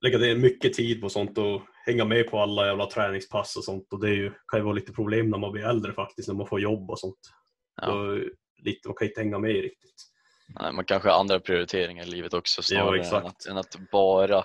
lägga 0.00 0.18
ner 0.18 0.36
mycket 0.36 0.72
tid 0.72 1.00
på 1.00 1.08
sånt 1.08 1.38
och 1.38 1.62
hänga 1.86 2.04
med 2.04 2.30
på 2.30 2.38
alla 2.38 2.66
jävla 2.66 2.86
träningspass 2.86 3.56
och 3.56 3.64
sånt. 3.64 3.92
Och 3.92 4.00
det 4.00 4.08
är 4.08 4.14
ju, 4.14 4.32
kan 4.48 4.60
ju 4.60 4.64
vara 4.64 4.74
lite 4.74 4.92
problem 4.92 5.30
när 5.30 5.38
man 5.38 5.52
blir 5.52 5.64
äldre 5.68 5.92
faktiskt, 5.92 6.28
när 6.28 6.34
man 6.34 6.46
får 6.46 6.60
jobb 6.60 6.90
och 6.90 6.98
sånt. 6.98 7.18
Ja. 7.82 7.86
Då, 7.86 8.18
lite, 8.62 8.88
man 8.88 8.94
kan 8.94 9.08
inte 9.08 9.20
hänga 9.20 9.38
med 9.38 9.50
riktigt. 9.52 9.94
Nej, 10.60 10.72
man 10.72 10.84
kanske 10.84 11.08
har 11.08 11.20
andra 11.20 11.40
prioriteringar 11.40 12.02
i 12.04 12.06
livet 12.06 12.34
också 12.34 12.62
snarare 12.62 12.94
än, 12.96 13.00
exakt. 13.00 13.26
att, 13.26 13.46
än 13.46 13.56
att 13.56 13.76
bara 13.92 14.38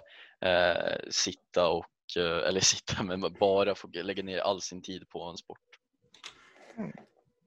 eh, 0.46 0.98
sitta 1.10 1.68
och, 1.68 1.86
eh, 2.18 2.48
eller 2.48 2.60
sitta, 2.74 3.04
men 3.04 3.22
bara 3.40 3.76
få 3.76 3.88
lägga 3.94 4.24
ner 4.24 4.40
all 4.40 4.62
sin 4.62 4.82
tid 4.82 5.10
på 5.10 5.24
en 5.24 5.38
sport. 5.38 5.60
Men 6.78 6.94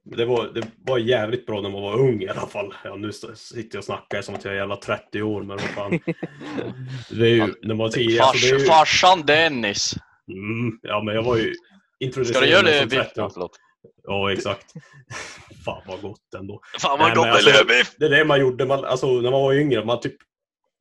Det 0.05 0.25
var, 0.25 0.47
det 0.55 0.63
var 0.87 0.99
jävligt 0.99 1.47
bra 1.47 1.61
när 1.61 1.71
man 1.71 1.83
var 1.83 1.99
ung 1.99 2.23
i 2.23 2.29
alla 2.29 2.47
fall. 2.47 2.75
Ja, 2.85 2.97
nu 2.97 3.13
sitter 3.13 3.69
jag 3.77 3.79
och 3.79 3.85
snackar 3.85 4.23
som 4.23 4.35
att 4.35 4.45
jag 4.45 4.55
är 4.55 4.59
jävla 4.59 4.77
30 4.77 5.23
år, 5.23 5.41
men 5.43 5.49
vad 5.57 5.61
fan. 5.61 5.91
Det 7.11 7.27
är 7.27 7.35
ju, 7.35 7.55
när 7.63 7.69
man 7.75 7.79
var 7.79 7.89
10, 7.89 8.19
Fars, 8.19 8.27
alltså 8.29 8.47
det 8.47 8.55
är 8.55 8.59
ju, 8.59 8.65
Farsan 8.67 9.27
Dennis! 9.27 9.95
mm, 10.29 10.79
Ja, 10.83 11.03
men 11.03 11.15
jag 11.15 11.23
var 11.23 11.37
ju 11.37 11.55
introducerad 11.99 12.37
Ska 12.37 12.47
du 12.47 12.53
göra 12.53 12.63
det 12.63 12.79
som 12.79 12.89
biff? 12.89 12.99
30 12.99 13.13
Ja, 13.17 13.25
år. 13.25 13.31
förlåt. 13.35 13.57
Ja, 14.03 14.33
exakt. 14.33 14.73
Fan 15.65 15.83
vad 15.87 16.03
gott 16.03 16.35
ändå. 16.37 16.61
Fan 16.79 16.99
Nej, 16.99 17.09
vad 17.09 17.17
gott 17.17 17.27
men 17.27 17.45
det 17.45 17.59
alltså-! 17.61 17.95
Det 17.99 18.07
är 18.07 18.11
det 18.11 18.25
man 18.25 18.41
gjorde 18.41 18.67
man, 18.67 18.85
alltså, 18.85 19.07
när 19.07 19.31
man 19.31 19.43
var 19.43 19.55
yngre. 19.55 19.85
Man 19.85 20.01
typ, 20.01 20.17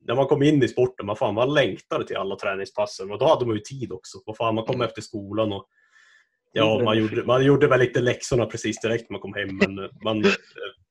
när 0.06 0.14
man 0.14 0.26
kom 0.26 0.42
in 0.42 0.62
i 0.62 0.68
sporten, 0.68 1.06
man, 1.06 1.16
fan, 1.16 1.34
man 1.34 1.54
längtade 1.54 2.06
till 2.06 2.16
alla 2.16 2.36
träningspassen. 2.36 3.10
Och 3.10 3.18
då 3.18 3.28
hade 3.28 3.46
man 3.46 3.54
ju 3.54 3.60
tid 3.60 3.92
också. 3.92 4.18
Vad 4.26 4.36
fan, 4.36 4.54
man 4.54 4.64
kom 4.64 4.80
efter 4.80 5.02
skolan 5.02 5.52
och 5.52 5.66
Ja, 6.52 6.80
man 6.84 6.98
gjorde, 6.98 7.24
man 7.24 7.44
gjorde 7.44 7.66
väl 7.66 7.80
lite 7.80 8.00
läxorna 8.00 8.46
precis 8.46 8.80
direkt 8.80 9.10
när 9.10 9.14
man 9.14 9.20
kom 9.20 9.34
hem. 9.34 9.56
Men 9.56 9.90
man, 10.04 10.24
eh, 10.24 10.30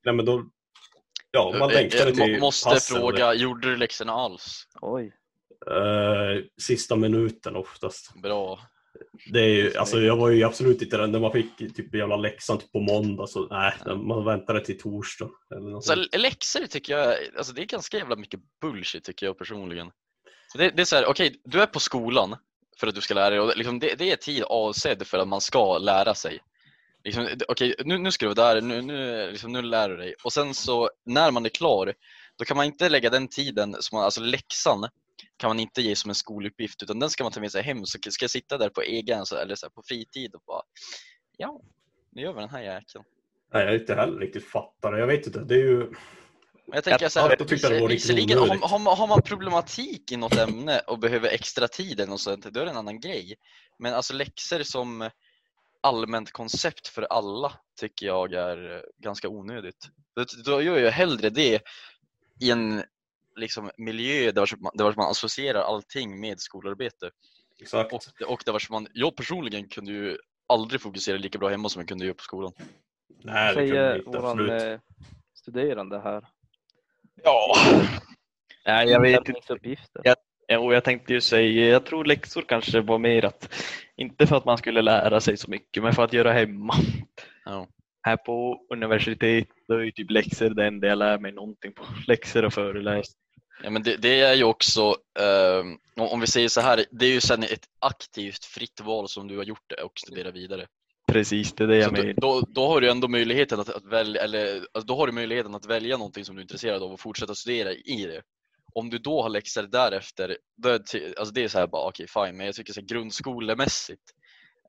nej, 0.06 0.14
men 0.16 0.26
då, 0.26 0.44
ja, 1.32 1.56
man 1.60 1.70
längtade 1.70 2.04
Jag 2.10 2.18
må- 2.18 2.26
till 2.26 2.40
måste 2.40 2.70
passen. 2.70 2.98
fråga, 2.98 3.34
gjorde 3.34 3.70
du 3.70 3.78
läxorna 3.78 4.14
alls? 4.14 4.64
Oj. 4.82 5.14
Eh, 5.68 6.44
sista 6.62 6.96
minuten 6.96 7.56
oftast. 7.56 8.14
Bra. 8.24 8.60
Det 9.32 9.40
är 9.40 9.48
ju, 9.50 9.76
alltså, 9.78 10.00
jag 10.00 10.18
var 10.18 10.30
ju 10.30 10.44
absolut 10.44 10.82
inte 10.82 10.98
den 10.98 11.12
när 11.12 11.20
man 11.20 11.32
fick 11.32 11.58
typ 11.58 11.96
jävla 11.96 12.16
läxan 12.16 12.58
typ 12.58 12.72
på 12.72 12.80
måndag. 12.80 13.28
Så, 13.28 13.48
nej, 13.48 13.74
man 13.98 14.26
väntade 14.26 14.66
till 14.66 14.80
torsdag. 14.80 15.30
Eller 15.56 15.70
något 15.70 15.86
Så 15.86 15.96
läxor 16.18 16.66
tycker 16.66 16.98
jag, 16.98 17.16
alltså 17.38 17.54
det 17.54 17.62
är 17.62 17.66
ganska 17.66 17.98
jävla 17.98 18.16
mycket 18.16 18.40
bullshit 18.62 19.04
tycker 19.04 19.26
jag 19.26 19.38
personligen. 19.38 19.92
Så 20.52 20.58
det, 20.58 20.70
det 20.70 20.82
är 20.82 20.86
så 20.86 20.96
här, 20.96 21.06
okej, 21.06 21.42
du 21.44 21.62
är 21.62 21.66
på 21.66 21.80
skolan 21.80 22.36
för 22.80 22.88
att 22.88 22.96
du 22.96 23.02
ska 23.02 23.14
lära 23.14 23.30
dig 23.30 23.40
och 23.40 23.58
liksom 23.58 23.80
det, 23.80 23.96
det 23.96 24.12
är 24.12 24.16
tid 24.16 24.44
avsedd 24.44 25.08
för 25.08 25.18
att 25.18 25.28
man 25.28 25.42
ska 25.42 25.78
lära 25.78 26.16
sig. 26.16 26.40
Liksom, 27.04 27.28
Okej, 27.48 27.74
okay, 27.74 27.86
nu, 27.86 27.98
nu 27.98 28.12
ska 28.12 28.26
du 28.26 28.34
vara 28.34 28.54
där, 28.54 28.62
nu, 28.62 28.82
nu, 28.82 29.32
liksom, 29.32 29.52
nu 29.52 29.62
lär 29.62 29.90
du 29.90 29.98
dig. 29.98 30.16
Och 30.24 30.34
sen 30.34 30.54
så 30.54 30.90
när 31.06 31.32
man 31.32 31.46
är 31.46 31.50
klar, 31.50 31.94
då 32.38 32.46
kan 32.46 32.58
man 32.58 32.66
inte 32.66 32.90
lägga 32.90 33.10
den 33.10 33.28
tiden, 33.28 33.76
som 33.80 33.96
man, 33.96 34.06
alltså 34.06 34.22
läxan, 34.22 34.88
kan 35.38 35.50
man 35.50 35.60
inte 35.60 35.82
ge 35.82 35.96
som 35.96 36.10
en 36.10 36.16
skoluppgift 36.16 36.84
utan 36.84 37.00
den 37.00 37.10
ska 37.10 37.24
man 37.24 37.32
ta 37.32 37.40
med 37.40 37.52
sig 37.52 37.64
hem. 37.64 37.86
Så 37.86 38.00
ska 38.10 38.24
jag 38.24 38.30
sitta 38.30 38.58
där 38.58 38.70
på 38.70 38.82
egen, 38.82 39.26
så, 39.26 39.36
eller 39.36 39.56
så 39.56 39.66
här, 39.66 39.72
på 39.72 39.82
fritid 39.86 40.36
och 40.36 40.42
bara, 40.48 40.62
ja, 41.38 41.62
nu 42.12 42.22
gör 42.22 42.34
vi 42.34 42.40
den 42.40 42.50
här 42.50 42.62
jäkeln. 42.62 43.04
Nej, 43.54 43.66
jag 43.66 43.76
inte 43.76 43.96
heller 43.96 44.20
riktigt 44.20 44.46
fattar 44.46 44.92
det. 44.92 45.00
Jag 45.00 45.08
vet 45.08 45.28
inte. 45.28 45.40
Det 45.40 45.56
är 45.56 45.60
ju... 45.60 45.94
Men 46.70 46.76
jag 46.78 46.84
tänker 46.84 47.06
Jag- 47.06 47.12
så 47.12 47.20
här, 47.20 47.36
jag 47.40 47.48
tyckte 47.48 47.70
det 47.70 47.80
var 47.82 47.88
riktigt 47.90 48.10
visserligen, 48.10 48.38
har, 48.40 48.48
har, 48.70 48.80
man- 48.80 48.98
har 48.98 49.08
man 49.08 49.22
problematik 49.22 50.12
i 50.12 50.18
något 50.18 50.38
ämne 50.38 50.80
och 50.80 51.00
behöver 51.00 51.30
extra 51.30 51.68
tid 51.68 52.00
eller 52.00 52.10
något 52.10 52.22
sånt, 52.22 52.46
då 52.46 52.60
är 52.60 52.66
det 52.66 52.72
en 52.72 52.78
annan 52.78 53.00
grej. 53.00 53.36
Men 53.80 53.94
alltså 53.94 54.14
läxor 54.14 54.64
som 54.64 55.10
allmänt 55.82 56.32
koncept 56.32 56.88
för 56.88 57.02
alla 57.02 57.54
tycker 57.80 58.06
jag 58.06 58.34
är 58.34 58.86
ganska 58.98 59.30
onödigt. 59.30 59.90
Då, 60.16 60.26
då 60.46 60.62
gör 60.62 60.78
jag 60.80 60.92
hellre 60.92 61.30
det 61.30 61.62
i 62.42 62.52
en 62.52 62.84
liksom, 63.36 63.72
miljö 63.78 64.32
där 64.32 64.48
man, 64.58 64.72
där 64.76 64.94
man 64.98 65.12
associerar 65.12 65.62
allting 65.62 66.20
med 66.20 66.40
skolarbete. 66.40 67.10
Exakt. 67.62 67.94
Och, 67.94 68.02
och 68.32 68.42
där 68.46 68.72
man, 68.72 68.88
jag 68.94 69.16
personligen 69.16 69.70
kunde 69.70 69.92
ju 69.92 70.18
aldrig 70.48 70.82
fokusera 70.82 71.18
lika 71.18 71.40
bra 71.40 71.50
hemma 71.50 71.70
som 71.70 71.80
jag 71.80 71.88
kunde 71.90 72.06
göra 72.06 72.16
på 72.16 72.24
skolan. 72.24 72.54
Nej, 73.24 73.48
det 73.48 73.54
kunde 73.62 73.70
Säger 73.72 73.94
vi 73.94 74.00
inte. 74.00 74.10
våran 74.20 74.32
Absolut. 74.32 74.62
eh, 74.64 74.80
studerande 75.34 76.00
här. 76.00 76.28
Ja. 77.24 77.56
Nej, 78.66 78.88
jag 78.90 79.02
vet 79.02 79.18
inte. 79.18 79.30
Inlärningsuppgifter. 79.32 80.02
Ja. 80.04 80.16
Jo, 80.52 80.74
jag 80.74 80.84
tänkte 80.84 81.14
ju 81.14 81.22
säga, 81.22 81.68
jag 81.70 81.86
tror 81.86 82.06
läxor 82.06 82.42
kanske 82.42 82.82
var 82.82 82.98
mer 83.00 83.26
att, 83.26 83.54
inte 83.98 84.28
för 84.28 84.36
att 84.38 84.46
man 84.46 84.58
skulle 84.58 84.82
lära 84.82 85.22
sig 85.22 85.38
så 85.38 85.50
mycket, 85.50 85.84
men 85.84 85.94
för 85.94 86.04
att 86.04 86.14
göra 86.14 86.34
hemma. 86.34 86.74
Ja. 87.46 87.68
Här 88.02 88.18
på 88.18 88.62
universitet, 88.74 89.48
då 89.68 89.74
är 89.76 89.80
ju 89.80 89.92
typ 89.92 90.12
läxor 90.12 90.50
det 90.50 90.66
enda 90.68 90.88
jag 90.88 90.98
lär 90.98 91.20
mig 91.20 91.32
någonting 91.32 91.74
på. 91.74 91.84
Läxor 92.08 92.46
och 92.46 92.54
föreläsningar. 92.54 93.04
Ja, 93.64 93.70
men 93.70 93.84
det, 93.84 93.98
det 93.98 94.22
är 94.22 94.34
ju 94.34 94.44
också, 94.44 94.82
eh, 95.20 95.60
om- 96.04 96.10
om 96.12 96.20
vi 96.20 96.28
säger 96.28 96.50
så 96.50 96.62
här, 96.62 96.86
det 96.92 97.06
är 97.06 97.10
ju 97.12 97.22
sen 97.22 97.44
ett 97.44 97.66
aktivt 97.80 98.46
fritt 98.46 98.82
val 98.82 99.10
som 99.10 99.28
du 99.28 99.38
har 99.38 99.44
gjort 99.44 99.64
det 99.68 99.76
och 99.84 100.00
studera 100.00 100.32
vidare. 100.32 100.68
Precis, 101.12 101.54
det 101.54 101.64
är 101.64 101.68
det 101.68 101.78
jag 101.78 101.92
menar. 101.92 102.14
då, 102.18 102.42
då 102.50 102.68
har 102.68 102.82
du 102.82 102.90
ändå 102.90 103.08
möjligheten 103.08 103.60
att, 103.60 103.70
att 103.70 103.86
välja, 103.86 104.22
eller 104.22 104.56
alltså, 104.56 104.88
då 104.88 104.96
har 104.96 105.08
du 105.08 105.14
möjligheten 105.14 105.56
att 105.56 105.66
välja 105.66 105.98
någonting 105.98 106.26
som 106.26 106.36
du 106.36 106.40
är 106.40 106.44
intresserad 106.44 106.84
av 106.84 106.92
och 106.92 107.00
fortsätta 107.00 107.36
studera 107.36 107.72
i 107.72 108.06
det. 108.06 108.22
Om 108.74 108.90
du 108.90 108.98
då 108.98 109.22
har 109.22 109.30
läxor 109.30 109.64
därefter, 109.64 110.38
då 110.58 110.70
är 110.70 110.80
det, 110.80 111.18
alltså 111.20 111.34
det 111.34 111.44
är 111.44 111.48
så 111.48 111.60
här 111.60 111.68
bara 111.68 111.88
okej 111.88 112.08
fine, 112.08 112.38
men 112.38 112.46
jag 112.46 112.56
tycker 112.56 112.74
så 112.74 112.80
här, 112.80 112.88
grundskolemässigt 112.88 114.04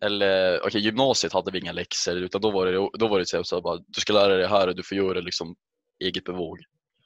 eller 0.01 0.67
okej 0.67 0.81
gymnasiet 0.81 1.33
hade 1.33 1.51
vi 1.51 1.59
inga 1.59 1.73
läxor 1.73 2.17
utan 2.17 2.41
då 2.41 2.51
var 2.51 2.67
det, 2.67 2.91
då 2.99 3.09
var 3.09 3.19
det 3.19 3.27
så 3.27 3.37
här, 3.37 3.45
så 3.45 3.57
här 3.57 3.63
bara, 3.63 3.79
du 3.87 4.01
ska 4.01 4.13
lära 4.13 4.29
dig 4.29 4.39
det 4.39 4.49
här 4.49 4.69
och 4.69 4.77
du 4.77 4.83
får 4.83 4.97
göra 4.97 5.15
det 5.15 5.23
liksom 5.23 5.55
eget 6.05 6.25
bevåg. 6.25 6.59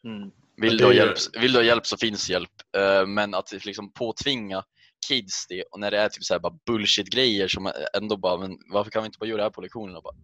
Mm. 0.04 0.30
Vill 0.56 0.76
du, 0.76 0.84
ha 0.84 0.92
hjälp, 0.92 1.16
vill 1.40 1.52
du 1.52 1.58
ha 1.58 1.64
hjälp 1.64 1.86
så 1.86 1.96
finns 1.96 2.30
hjälp. 2.30 2.50
Eh, 2.76 3.06
men 3.06 3.34
att 3.34 3.64
liksom 3.66 3.92
påtvinga 3.92 4.64
kids 5.08 5.46
det 5.48 5.62
och 5.62 5.80
när 5.80 5.90
det 5.90 5.98
är 5.98 6.08
typ 6.08 6.24
så 6.24 6.34
här 6.34 6.38
bara 6.40 6.58
bullshit-grejer 6.66 7.48
som 7.48 7.72
ändå 7.96 8.16
bara, 8.16 8.36
men 8.40 8.58
varför 8.72 8.90
kan 8.90 9.02
vi 9.02 9.06
inte 9.06 9.18
bara 9.18 9.26
göra 9.26 9.36
det 9.36 9.42
här 9.42 9.50
på 9.50 9.60
lektionerna? 9.60 10.00
Bara, 10.00 10.14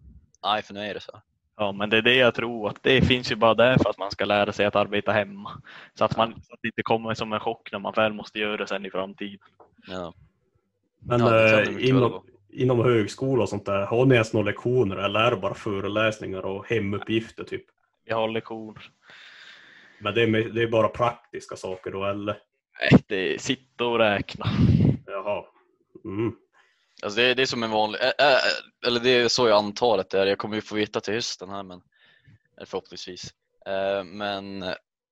Nej, 0.43 0.61
för 0.61 0.73
nu 0.73 0.79
är 0.79 0.93
det 0.93 0.99
så. 0.99 1.11
här." 1.13 1.21
Ja, 1.57 1.71
men 1.71 1.89
det 1.89 1.97
är 1.97 2.01
det 2.01 2.15
jag 2.15 2.35
tror 2.35 2.69
att 2.69 2.83
det 2.83 3.01
finns 3.01 3.31
ju 3.31 3.35
bara 3.35 3.53
där 3.53 3.77
för 3.77 3.89
att 3.89 3.97
man 3.97 4.11
ska 4.11 4.25
lära 4.25 4.51
sig 4.51 4.65
att 4.65 4.75
arbeta 4.75 5.11
hemma. 5.11 5.61
Så 5.93 6.05
att, 6.05 6.17
man, 6.17 6.33
så 6.43 6.53
att 6.53 6.59
det 6.61 6.67
inte 6.67 6.83
kommer 6.83 7.13
som 7.13 7.33
en 7.33 7.39
chock 7.39 7.71
när 7.71 7.79
man 7.79 7.93
väl 7.95 8.13
måste 8.13 8.39
göra 8.39 8.57
det 8.57 8.67
sen 8.67 8.85
i 8.85 8.89
framtiden. 8.91 9.39
Ja. 9.87 10.13
Men 10.99 11.19
Ja, 11.19 11.25
vara. 11.25 11.79
inom, 11.79 12.25
inom 12.49 12.79
högskola 12.79 13.43
och 13.43 13.49
sånt 13.49 13.65
där, 13.65 13.85
har 13.85 14.05
ni 14.05 14.13
ens 14.15 14.33
några 14.33 14.45
lektioner 14.45 14.95
eller 14.95 15.19
är 15.19 15.31
det 15.31 15.37
bara 15.37 15.53
föreläsningar 15.53 16.45
och 16.45 16.67
hemuppgifter 16.67 17.43
typ? 17.43 17.65
Vi 18.05 18.13
har 18.13 18.29
lektioner. 18.29 18.83
Men 19.99 20.13
det 20.13 20.21
är, 20.21 20.49
det 20.49 20.61
är 20.63 20.67
bara 20.67 20.87
praktiska 20.87 21.55
saker 21.55 21.91
då 21.91 22.05
eller? 22.05 22.37
Nej, 22.81 23.03
det 23.07 23.33
är 23.33 23.37
sitta 23.37 23.85
och 23.85 23.97
räkna. 23.99 24.45
Jaha. 25.05 25.45
Mm. 26.05 26.35
Alltså 27.03 27.19
det, 27.21 27.25
är- 27.27 27.35
det 27.35 27.41
är 27.41 27.45
som 27.45 27.63
en 27.63 27.69
vanlig, 27.71 27.99
ä- 27.99 28.13
ä- 28.23 28.87
eller 28.87 28.99
det 28.99 29.09
är 29.09 29.27
så 29.27 29.47
jag 29.47 29.57
antar 29.57 29.97
att 29.97 30.09
det 30.09 30.19
är. 30.21 30.25
Jag 30.25 30.37
kommer 30.37 30.55
ju 30.55 30.61
få 30.61 30.75
veta 30.75 30.99
till 31.01 31.13
hösten 31.13 31.49
här 31.49 31.63
men, 31.63 31.81
förhoppningsvis. 32.65 33.33
Eh, 33.65 34.03
Men 34.03 34.59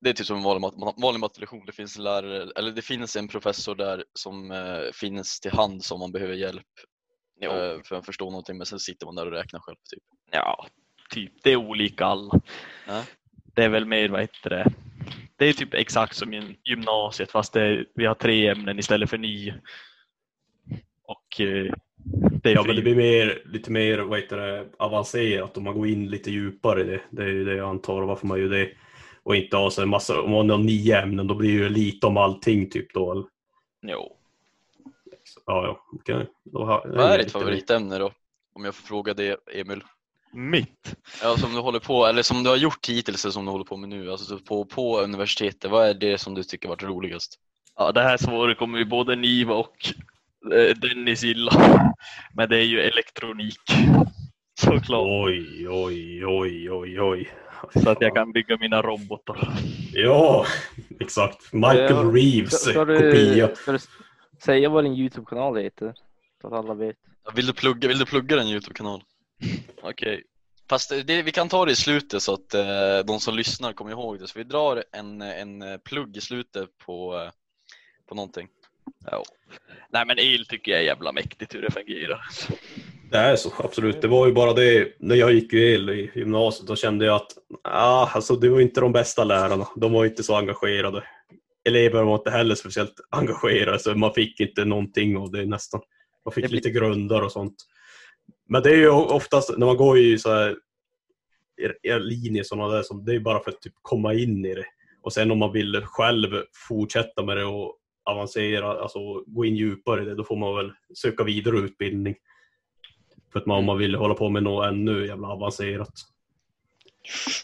det 0.01 0.09
är 0.09 0.13
typ 0.13 0.25
som 0.25 0.37
en 0.37 0.43
vanlig, 0.43 0.61
mat, 0.61 0.95
vanlig 1.01 1.19
mattelektion. 1.19 1.65
Det 1.65 1.71
finns 1.71 1.97
en 1.97 2.03
lärare, 2.03 2.51
eller 2.55 2.71
det 2.71 2.81
finns 2.81 3.15
en 3.15 3.27
professor 3.27 3.75
där 3.75 4.03
som 4.13 4.51
eh, 4.51 4.91
finns 4.93 5.39
till 5.39 5.51
hand 5.51 5.81
om 5.91 5.99
man 5.99 6.11
behöver 6.11 6.33
hjälp 6.33 6.65
eh, 7.41 7.81
för 7.83 7.95
att 7.95 8.05
förstå 8.05 8.25
någonting 8.29 8.57
men 8.57 8.65
sen 8.65 8.79
sitter 8.79 9.05
man 9.05 9.15
där 9.15 9.25
och 9.25 9.31
räknar 9.31 9.59
själv. 9.59 9.77
Typ. 9.91 10.03
Ja, 10.31 10.67
typ. 11.09 11.31
Det 11.43 11.51
är 11.51 11.55
olika 11.55 12.05
alla. 12.05 12.39
Det 13.55 13.63
är 13.63 13.69
väl 13.69 13.85
mer, 13.85 14.09
vad 14.09 14.21
heter 14.21 14.49
det? 14.49 14.65
Det 15.35 15.45
är 15.45 15.53
typ 15.53 15.73
exakt 15.73 16.15
som 16.15 16.33
i 16.33 16.57
gymnasiet 16.63 17.31
fast 17.31 17.53
det 17.53 17.61
är, 17.61 17.85
vi 17.95 18.05
har 18.05 18.15
tre 18.15 18.47
ämnen 18.47 18.79
istället 18.79 19.09
för 19.09 19.17
nio. 19.17 19.55
Och 21.03 21.41
eh, 21.41 21.73
det 22.43 22.49
är 22.51 22.55
Ja 22.55 22.63
men 22.67 22.75
det 22.75 22.81
blir 22.81 22.95
mer, 22.95 23.41
lite 23.45 23.71
mer 23.71 23.99
vad 23.99 24.19
heter 24.19 24.37
det, 24.37 24.65
avancerat 24.77 25.57
om 25.57 25.63
man 25.63 25.73
går 25.73 25.87
in 25.87 26.09
lite 26.09 26.31
djupare 26.31 26.81
i 26.81 26.83
det. 26.83 27.01
Det 27.09 27.23
är 27.23 27.27
ju 27.27 27.45
det 27.45 27.55
jag 27.55 27.69
antar 27.69 28.01
varför 28.01 28.27
man 28.27 28.39
gör 28.39 28.49
det. 28.49 28.69
Och 29.23 29.35
inte 29.35 29.57
ha 29.57 29.69
så 29.71 29.81
en 29.81 29.89
massa, 29.89 30.21
om 30.21 30.31
man 30.31 30.49
har 30.49 30.57
nio 30.57 31.01
ämnen 31.01 31.27
då 31.27 31.35
blir 31.35 31.49
det 31.57 31.63
ju 31.63 31.69
lite 31.69 32.07
om 32.07 32.17
allting 32.17 32.69
typ 32.69 32.93
då. 32.93 33.11
eller? 33.11 33.25
Jo. 33.81 34.15
Ja, 35.45 35.63
ja, 35.65 35.85
okej. 35.93 36.27
Då 36.43 36.65
har- 36.65 36.87
Vad 36.87 37.11
är 37.11 37.17
ditt 37.17 37.31
favoritämne 37.31 37.97
då? 37.97 38.11
Om 38.53 38.65
jag 38.65 38.75
får 38.75 38.87
fråga 38.87 39.13
det 39.13 39.37
Emil. 39.53 39.83
Mitt? 40.31 40.95
Ja, 41.23 41.37
som 41.37 41.53
du 41.53 41.59
håller 41.59 41.79
på, 41.79 42.05
eller 42.05 42.21
som 42.21 42.43
du 42.43 42.49
har 42.49 42.57
gjort 42.57 42.89
hittills 42.89 43.25
eller 43.25 43.31
som 43.31 43.45
du 43.45 43.51
håller 43.51 43.65
på 43.65 43.77
med 43.77 43.89
nu, 43.89 44.11
alltså 44.11 44.39
på, 44.39 44.65
på 44.65 44.99
universitetet, 45.01 45.71
vad 45.71 45.89
är 45.89 45.93
det 45.93 46.17
som 46.17 46.33
du 46.33 46.43
tycker 46.43 46.69
varit 46.69 46.83
roligast? 46.83 47.39
Ja, 47.77 47.91
det 47.91 48.01
här 48.01 48.17
svaret 48.17 48.57
kommer 48.57 48.77
ju 48.79 48.85
både 48.85 49.15
Niva 49.15 49.53
och 49.53 49.93
eh, 50.53 50.75
Dennis 50.75 51.23
gilla. 51.23 51.51
Men 52.33 52.49
det 52.49 52.57
är 52.57 52.63
ju 52.65 52.79
elektronik. 52.79 53.59
Såklart. 54.59 55.07
Oj, 55.25 55.69
oj, 55.69 56.25
oj, 56.25 56.71
oj, 56.71 57.01
oj. 57.01 57.29
Så 57.83 57.89
att 57.89 58.01
jag 58.01 58.15
kan 58.15 58.31
bygga 58.31 58.57
mina 58.57 58.81
robotar. 58.81 59.53
Ja, 59.93 60.45
exakt. 60.99 61.53
Michael 61.53 61.91
Ja, 61.91 62.11
Reeves 62.13 62.61
Ska, 62.61 62.71
ska, 62.71 62.85
kopia. 62.85 63.47
du, 63.47 63.55
ska 63.55 63.71
du 63.71 63.79
säga 64.43 64.69
vad 64.69 64.83
din 64.83 64.93
Youtube-kanal 64.93 65.57
heter? 65.57 65.93
Så 66.41 66.47
att 66.47 66.53
alla 66.53 66.73
vet. 66.73 66.95
Vill 67.33 67.47
du 67.47 67.53
plugga, 67.53 67.87
vill 67.87 67.99
du 67.99 68.05
plugga 68.05 68.35
den 68.35 68.47
Youtube-kanal? 68.47 69.03
Okej. 69.81 70.23
Fast 70.69 70.89
det, 71.05 71.21
vi 71.21 71.31
kan 71.31 71.49
ta 71.49 71.65
det 71.65 71.71
i 71.71 71.75
slutet 71.75 72.21
så 72.21 72.33
att 72.33 72.53
eh, 72.53 72.99
de 73.07 73.19
som 73.19 73.35
lyssnar 73.35 73.73
kommer 73.73 73.91
ihåg 73.91 74.19
det. 74.19 74.27
Så 74.27 74.39
vi 74.39 74.43
drar 74.43 74.83
en, 74.91 75.21
en 75.21 75.61
eh, 75.61 75.77
plugg 75.77 76.17
i 76.17 76.21
slutet 76.21 76.69
på, 76.85 77.15
eh, 77.17 77.31
på 78.09 78.15
någonting. 78.15 78.47
Ja. 79.11 79.23
Nej 79.89 80.05
men 80.07 80.19
el 80.19 80.45
tycker 80.45 80.71
jag 80.71 80.81
är 80.81 80.85
jävla 80.85 81.11
mäktigt 81.11 81.55
hur 81.55 81.61
det 81.61 81.71
fungerar. 81.71 82.21
Det 83.11 83.17
är 83.17 83.35
så, 83.35 83.51
absolut. 83.57 84.01
Det 84.01 84.07
var 84.07 84.27
ju 84.27 84.33
bara 84.33 84.53
det, 84.53 84.95
när 84.99 85.15
jag 85.15 85.33
gick 85.33 85.53
el 85.53 85.89
i 85.89 86.11
gymnasiet, 86.15 86.67
då 86.67 86.75
kände 86.75 87.05
jag 87.05 87.15
att 87.15 87.31
ah, 87.63 88.05
alltså, 88.13 88.35
det 88.35 88.49
var 88.49 88.59
inte 88.61 88.81
de 88.81 88.91
bästa 88.91 89.23
lärarna. 89.23 89.67
De 89.75 89.91
var 89.93 90.05
inte 90.05 90.23
så 90.23 90.35
engagerade. 90.35 91.03
Elever 91.69 92.03
var 92.03 92.15
inte 92.15 92.31
heller 92.31 92.55
speciellt 92.55 92.93
engagerade, 93.09 93.79
så 93.79 93.95
man 93.95 94.13
fick 94.13 94.39
inte 94.39 94.65
någonting 94.65 95.17
av 95.17 95.31
det 95.31 95.45
nästan. 95.45 95.81
Man 96.25 96.31
fick 96.33 96.43
Det 96.43 96.47
blir- 96.49 96.55
lite 96.57 96.69
grunder 96.69 97.23
och 97.23 97.31
sånt. 97.31 97.55
Men 98.49 98.63
det 98.63 98.69
är 98.69 98.75
ju 98.77 98.89
oftast, 98.89 99.57
när 99.57 99.65
man 99.65 99.77
går 99.77 99.97
i 99.97 100.17
så 100.19 100.29
här 100.33 100.57
i- 101.83 101.99
linje 101.99 102.43
sådana 102.43 102.67
där, 102.73 102.83
som, 102.83 103.05
det 103.05 103.15
är 103.15 103.19
bara 103.19 103.43
för 103.43 103.51
att 103.51 103.61
typ 103.61 103.73
komma 103.81 104.13
in 104.13 104.45
i 104.45 104.55
det. 104.55 104.65
Och 105.01 105.13
sen 105.13 105.31
om 105.31 105.37
man 105.39 105.51
vill 105.53 105.81
själv 105.85 106.43
fortsätta 106.67 107.23
med 107.23 107.37
det 107.37 107.45
och 107.45 107.75
avancera, 108.03 108.81
alltså 108.81 108.99
gå 109.27 109.45
in 109.45 109.55
djupare 109.55 110.01
i 110.01 110.05
det, 110.05 110.15
då 110.15 110.23
får 110.23 110.35
man 110.37 110.55
väl 110.55 110.71
söka 110.93 111.23
vidare 111.23 111.57
utbildning. 111.57 112.15
För 113.31 113.39
att 113.39 113.45
man, 113.45 113.57
om 113.57 113.65
man 113.65 113.77
vill 113.77 113.95
hålla 113.95 114.13
på 114.13 114.29
med 114.29 114.43
något 114.43 114.65
ännu 114.67 115.07
jävla 115.07 115.27
avancerat. 115.27 115.93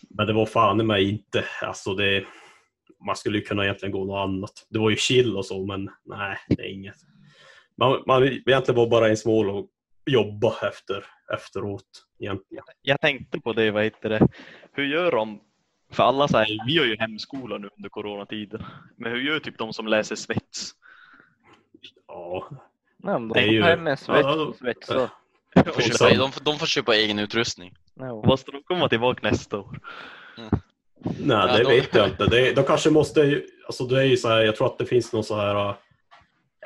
Men 0.10 0.28
det 0.28 0.34
var 0.34 0.46
fan 0.46 0.82
i 0.82 0.84
mig 0.84 1.10
inte, 1.10 1.46
alltså 1.62 1.94
det, 1.94 2.26
man 3.06 3.16
skulle 3.16 3.38
ju 3.38 3.44
kunna 3.44 3.64
egentligen 3.64 3.92
gå 3.92 4.06
något 4.06 4.24
annat. 4.30 4.68
Det 4.70 4.80
var 4.80 4.90
ju 4.90 4.96
chill 4.96 5.38
och 5.38 5.46
så, 5.46 5.66
men 5.66 5.90
nej, 6.06 6.38
det 6.50 6.62
är 6.64 6.74
inget. 6.74 6.96
Man, 7.78 8.04
man 8.08 8.24
egentligen 8.24 8.76
var 8.76 8.88
bara 8.88 9.10
en 9.10 9.18
mål 9.26 9.50
och 9.50 9.70
jobba 10.06 10.56
efter, 10.68 11.06
efteråt 11.34 12.06
egentligen. 12.20 12.64
Jag 12.82 13.02
tänkte 13.02 13.40
på 13.40 13.54
det, 13.54 13.72
vad 13.72 13.84
heter 13.84 14.10
det? 14.10 14.28
Hur 14.72 14.84
gör 14.86 15.12
de? 15.12 15.42
För 15.92 16.04
alla 16.04 16.28
så 16.28 16.38
här, 16.38 16.48
vi 16.68 16.78
har 16.78 16.86
ju 16.86 16.98
hemskola 16.98 17.58
nu 17.58 17.70
under 17.78 17.90
coronatiden. 17.90 18.64
Men 18.98 19.12
hur 19.12 19.22
gör 19.22 19.40
typ 19.40 19.58
de 19.58 19.74
som 19.74 19.88
läser 19.88 20.16
svets? 20.16 20.72
Ja, 22.08 22.50
Nej, 22.98 23.20
Det 23.34 23.40
är 23.40 23.46
de 23.48 23.54
ju- 23.54 23.62
en 23.90 23.98
svets, 23.98 24.08
Ja, 24.24 24.54
svetsa. 24.60 25.10
De 25.56 25.64
får, 25.64 25.72
Och 25.72 25.82
köpa, 25.82 26.10
de, 26.16 26.32
får- 26.32 26.44
de 26.44 26.60
får 26.60 26.66
köpa 26.66 26.96
egen 26.96 27.20
utrustning. 27.20 27.74
Ja. 27.94 28.24
Måste 28.26 28.52
de 28.52 28.64
komma 28.64 28.90
tillbaka 28.90 29.30
nästa 29.30 29.58
år? 29.60 29.80
Nej, 30.38 30.50
Ja, 31.28 31.58
det 31.58 31.64
då- 31.64 31.70
vet 31.70 31.96
jag 31.96 32.08
inte. 32.10 32.26
Det, 32.26 32.54
de 32.54 32.64
kanske 32.64 32.90
måste, 32.90 33.42
alltså 33.66 33.86
det 33.86 34.00
är 34.00 34.04
ju 34.06 34.18
så 34.18 34.28
här, 34.30 34.42
jag 34.42 34.56
tror 34.56 34.68
att 34.68 34.78
det 34.78 34.86
finns 34.86 35.14
någon 35.14 35.24
så 35.24 35.36
här, 35.36 35.56
ja, 35.56 35.78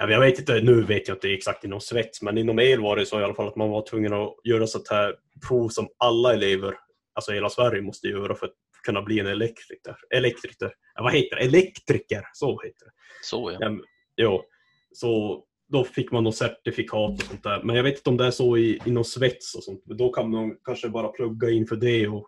jag 0.07 0.19
vet 0.19 0.39
inte, 0.39 0.62
nu 0.62 0.81
vet 0.81 1.07
jag 1.07 1.15
inte 1.15 1.33
exakt 1.33 1.63
inom 1.63 1.81
svets, 1.81 2.21
men 2.21 2.38
inom 2.38 2.59
el 2.59 2.81
var 2.81 2.95
det 2.95 3.05
så 3.05 3.19
i 3.19 3.23
alla 3.23 3.33
fall 3.33 3.47
att 3.47 3.55
man 3.55 3.69
var 3.69 3.81
tvungen 3.81 4.13
att 4.13 4.35
göra 4.43 4.67
sånt 4.67 4.88
här 4.89 5.15
prov 5.47 5.69
som 5.69 5.89
alla 5.97 6.33
elever, 6.33 6.73
alltså 7.13 7.31
hela 7.31 7.49
Sverige 7.49 7.81
måste 7.81 8.07
göra 8.07 8.35
för 8.35 8.45
att 8.45 8.53
kunna 8.83 9.01
bli 9.01 9.19
en 9.19 9.27
elektriker. 9.27 9.95
Elektriker, 10.09 10.71
vad 10.99 11.13
heter 11.13 11.35
det? 11.35 11.41
Elektriker, 11.41 12.23
så 12.33 12.62
heter 12.62 12.85
det. 12.85 12.91
Så 13.23 13.57
ja. 13.59 13.77
Ja, 14.15 14.43
så 14.91 15.43
då 15.67 15.83
fick 15.83 16.12
man 16.12 16.23
något 16.23 16.35
certifikat 16.35 17.21
och 17.21 17.27
sånt 17.27 17.43
där. 17.43 17.63
Men 17.63 17.75
jag 17.75 17.83
vet 17.83 17.97
inte 17.97 18.09
om 18.09 18.17
det 18.17 18.25
är 18.25 18.31
så 18.31 18.57
i, 18.57 18.79
inom 18.85 19.03
svets 19.03 19.55
och 19.55 19.63
sånt. 19.63 19.83
Men 19.85 19.97
då 19.97 20.09
kan 20.09 20.31
man 20.31 20.57
kanske 20.63 20.89
bara 20.89 21.07
plugga 21.07 21.49
in 21.49 21.67
för 21.67 21.75
det 21.75 22.07
och 22.07 22.27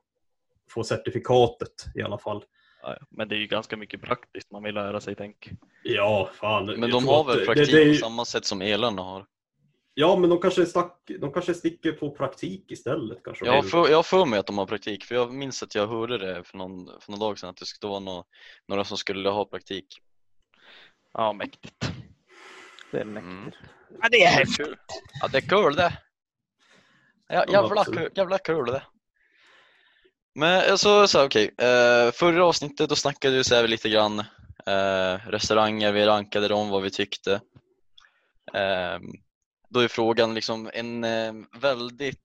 få 0.70 0.84
certifikatet 0.84 1.74
i 1.96 2.02
alla 2.02 2.18
fall. 2.18 2.44
Ja, 2.82 2.96
ja. 3.00 3.06
Men 3.10 3.28
det 3.28 3.36
är 3.36 3.40
ju 3.40 3.48
ganska 3.48 3.78
mycket 3.78 4.02
praktiskt 4.02 4.52
man 4.52 4.64
vill 4.64 4.76
lära 4.76 5.02
sig, 5.02 5.16
tänk. 5.16 5.50
Ja, 5.84 6.30
fan. 6.34 6.66
Men 6.66 6.90
de 6.92 7.08
har 7.08 7.24
väl 7.24 7.46
praktik 7.46 7.72
det, 7.72 7.84
det 7.86 7.92
på 7.94 7.98
samma 8.00 8.26
sätt 8.26 8.46
som 8.46 8.62
elarna 8.62 9.02
har? 9.02 9.26
Ja, 9.94 10.16
men 10.16 10.30
de 10.30 10.40
kanske, 10.42 10.66
stack, 10.66 11.02
de 11.20 11.34
kanske 11.34 11.54
sticker 11.54 11.92
på 11.92 12.12
praktik 12.16 12.72
istället. 12.72 13.24
Kanske. 13.24 13.46
Jag 13.46 13.54
har, 13.54 13.62
för, 13.64 13.90
jag 13.90 14.06
för 14.06 14.26
mig 14.26 14.40
att 14.40 14.48
de 14.48 14.58
har 14.58 14.66
praktik, 14.66 15.04
för 15.06 15.16
jag 15.16 15.34
minns 15.34 15.64
att 15.64 15.76
jag 15.76 15.88
hörde 15.88 16.18
det 16.18 16.44
för 16.44 16.58
någon, 16.58 17.02
för 17.02 17.12
någon 17.12 17.20
dag 17.20 17.40
sedan 17.40 17.50
att 17.50 17.58
det 17.58 17.66
skulle 17.66 17.90
vara 17.90 18.00
nå- 18.00 18.26
några 18.68 18.84
som 18.84 18.98
skulle 18.98 19.30
ha 19.30 19.46
praktik. 19.46 19.86
Ja, 21.14 21.34
mäktigt. 21.34 21.92
Det 22.92 22.98
är 22.98 23.02
Mm. 23.02 23.36
mäktigt. 23.44 23.58
Ja, 24.02 24.08
det 24.12 24.24
är 24.24 24.32
häftigt. 24.32 24.68
Ja, 25.22 25.28
det 25.32 25.38
är 25.38 25.42
kul 25.42 25.76
det. 25.76 25.94
Ja, 27.28 27.36
Ja, 27.48 27.54
jävla, 27.54 27.82
absolut. 27.82 28.00
kul, 28.00 28.10
jävla 28.16 28.38
kul 28.38 28.66
det. 28.66 28.84
Men 30.34 30.72
alltså, 30.72 31.08
så 31.08 31.18
här, 31.18 31.26
okej. 31.26 31.52
Eh, 31.58 32.12
förra 32.12 32.46
avsnittet 32.46 32.90
då 32.90 32.96
snackade 32.96 33.38
vi 33.38 33.44
så 33.44 33.56
här 33.56 33.68
lite 33.68 33.90
grann 33.90 34.20
eh, 34.66 35.28
restauranger, 35.28 35.92
vi 35.92 36.06
rankade 36.06 36.48
dem, 36.48 36.70
vad 36.70 36.82
vi 36.82 36.92
tyckte. 36.92 37.34
Eh, 38.54 39.00
då 39.70 39.80
är 39.80 39.88
frågan 39.88 40.34
liksom 40.34 40.70
en 40.74 41.04
eh, 41.04 41.34
väldigt 41.62 42.20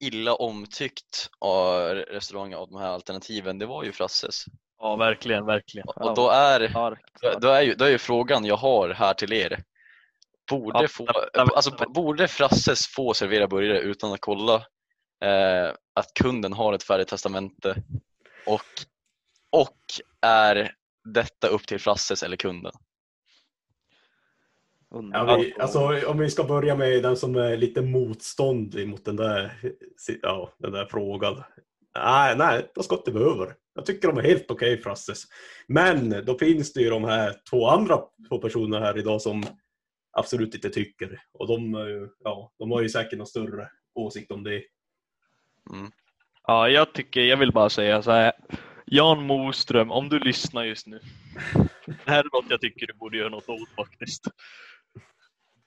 illa 0.00 0.34
omtyckt 0.34 1.30
av 1.38 1.88
restaurang 1.94 2.54
av 2.54 2.68
de 2.70 2.80
här 2.80 2.88
alternativen, 2.88 3.58
det 3.58 3.66
var 3.66 3.84
ju 3.84 3.92
Frasses. 3.92 4.44
Ja, 4.78 4.96
verkligen, 4.96 5.46
verkligen. 5.46 5.88
Och 5.88 6.14
då 6.14 6.30
är, 6.30 6.72
då, 7.40 7.48
är, 7.48 7.62
ju, 7.62 7.74
då 7.74 7.84
är 7.84 7.90
ju 7.90 7.98
frågan 7.98 8.44
jag 8.44 8.56
har 8.56 8.88
här 8.88 9.14
till 9.14 9.32
er. 9.32 9.62
Borde, 10.50 10.88
få, 10.88 11.06
alltså, 11.32 11.70
borde 11.88 12.28
Frasses 12.28 12.86
få 12.86 13.14
servera 13.14 13.46
burgare 13.46 13.78
utan 13.78 14.12
att 14.12 14.20
kolla 14.20 14.66
eh, 15.24 15.74
att 15.94 16.14
kunden 16.14 16.52
har 16.52 16.72
ett 16.72 16.82
färdigt 16.82 17.08
testamente 17.08 17.82
och, 18.46 18.60
och 19.52 19.78
är 20.26 20.72
detta 21.04 21.48
upp 21.48 21.66
till 21.66 21.80
Frasses 21.80 22.22
eller 22.22 22.36
kunden? 22.36 22.72
Ja, 25.12 25.36
vi, 25.36 25.54
alltså, 25.58 26.06
om 26.06 26.18
vi 26.18 26.30
ska 26.30 26.44
börja 26.44 26.76
med 26.76 27.02
den 27.02 27.16
som 27.16 27.36
är 27.36 27.56
lite 27.56 27.82
motståndlig 27.82 28.88
mot 28.88 29.04
den 29.04 29.16
där, 29.16 29.52
ja, 30.22 30.52
den 30.58 30.72
där 30.72 30.86
frågan. 30.86 31.42
Nej, 31.98 32.36
nej, 32.36 32.70
de 32.74 32.84
ska 32.84 32.96
inte 32.96 33.10
vara 33.10 33.34
över. 33.34 33.54
Jag 33.74 33.86
tycker 33.86 34.08
de 34.08 34.18
är 34.18 34.22
helt 34.22 34.50
okej 34.50 34.82
Frasses. 34.82 35.24
Men 35.68 36.24
då 36.24 36.38
finns 36.38 36.72
det 36.72 36.80
ju 36.80 36.90
de 36.90 37.04
här 37.04 37.34
två 37.50 37.68
andra 37.68 37.98
två 38.28 38.38
personerna 38.38 38.86
här 38.86 38.98
idag 38.98 39.22
som 39.22 39.44
absolut 40.12 40.54
inte 40.54 40.70
tycker. 40.70 41.22
Och 41.32 41.46
de, 41.46 41.74
ja, 42.24 42.52
de 42.58 42.70
har 42.70 42.82
ju 42.82 42.88
säkert 42.88 43.18
någon 43.18 43.26
större 43.26 43.70
åsikt 43.94 44.32
om 44.32 44.44
det. 44.44 44.62
Ja, 46.46 46.68
jag 46.68 46.92
tycker, 46.92 47.20
jag 47.20 47.36
vill 47.36 47.52
bara 47.52 47.70
säga 47.70 48.02
så 48.02 48.10
här. 48.10 48.32
Jan 48.86 49.26
Moström, 49.26 49.90
om 49.90 50.08
du 50.08 50.18
lyssnar 50.18 50.64
just 50.64 50.86
nu. 50.86 51.00
Det 51.86 52.10
här 52.10 52.18
är 52.18 52.28
något 52.32 52.50
jag 52.50 52.60
tycker 52.60 52.86
du 52.86 52.92
borde 52.92 53.16
göra 53.16 53.28
något 53.28 53.48
åt 53.48 53.68
faktiskt. 53.76 54.24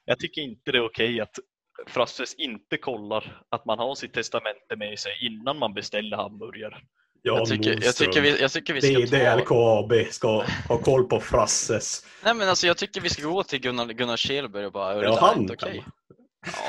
Jag 0.05 0.19
tycker 0.19 0.41
inte 0.41 0.71
det 0.71 0.77
är 0.77 0.85
okej 0.85 1.21
att 1.21 1.39
Frasses 1.87 2.33
inte 2.33 2.77
kollar 2.77 3.41
att 3.49 3.65
man 3.65 3.79
har 3.79 3.95
sitt 3.95 4.13
testamente 4.13 4.75
med 4.75 4.99
sig 4.99 5.11
innan 5.21 5.57
man 5.57 5.73
beställer 5.73 6.17
hamburgare. 6.17 6.77
Jan 7.21 7.37
Jag 7.37 7.47
tycker, 7.47 7.69
jag, 7.69 7.83
Moström, 7.83 7.95
tycker 7.95 8.21
vi, 8.21 8.41
jag 8.41 8.51
tycker 8.51 8.73
vi 8.73 8.81
ska 8.81 9.17
ta... 9.17 9.35
LKAB 9.35 9.93
ska 10.11 10.45
ha 10.67 10.77
koll 10.77 11.03
på 11.03 11.19
Frasses. 11.19 12.05
Nej 12.23 12.33
men 12.33 12.49
alltså 12.49 12.67
jag 12.67 12.77
tycker 12.77 13.01
vi 13.01 13.09
ska 13.09 13.27
gå 13.27 13.43
till 13.43 13.59
Gunnar, 13.59 13.85
Gunnar 13.85 14.17
Kjellberg 14.17 14.65
och 14.65 14.71
bara, 14.71 15.03
Ja, 15.03 15.17
han 15.19 15.47
kan 15.47 15.55
okej. 15.55 15.85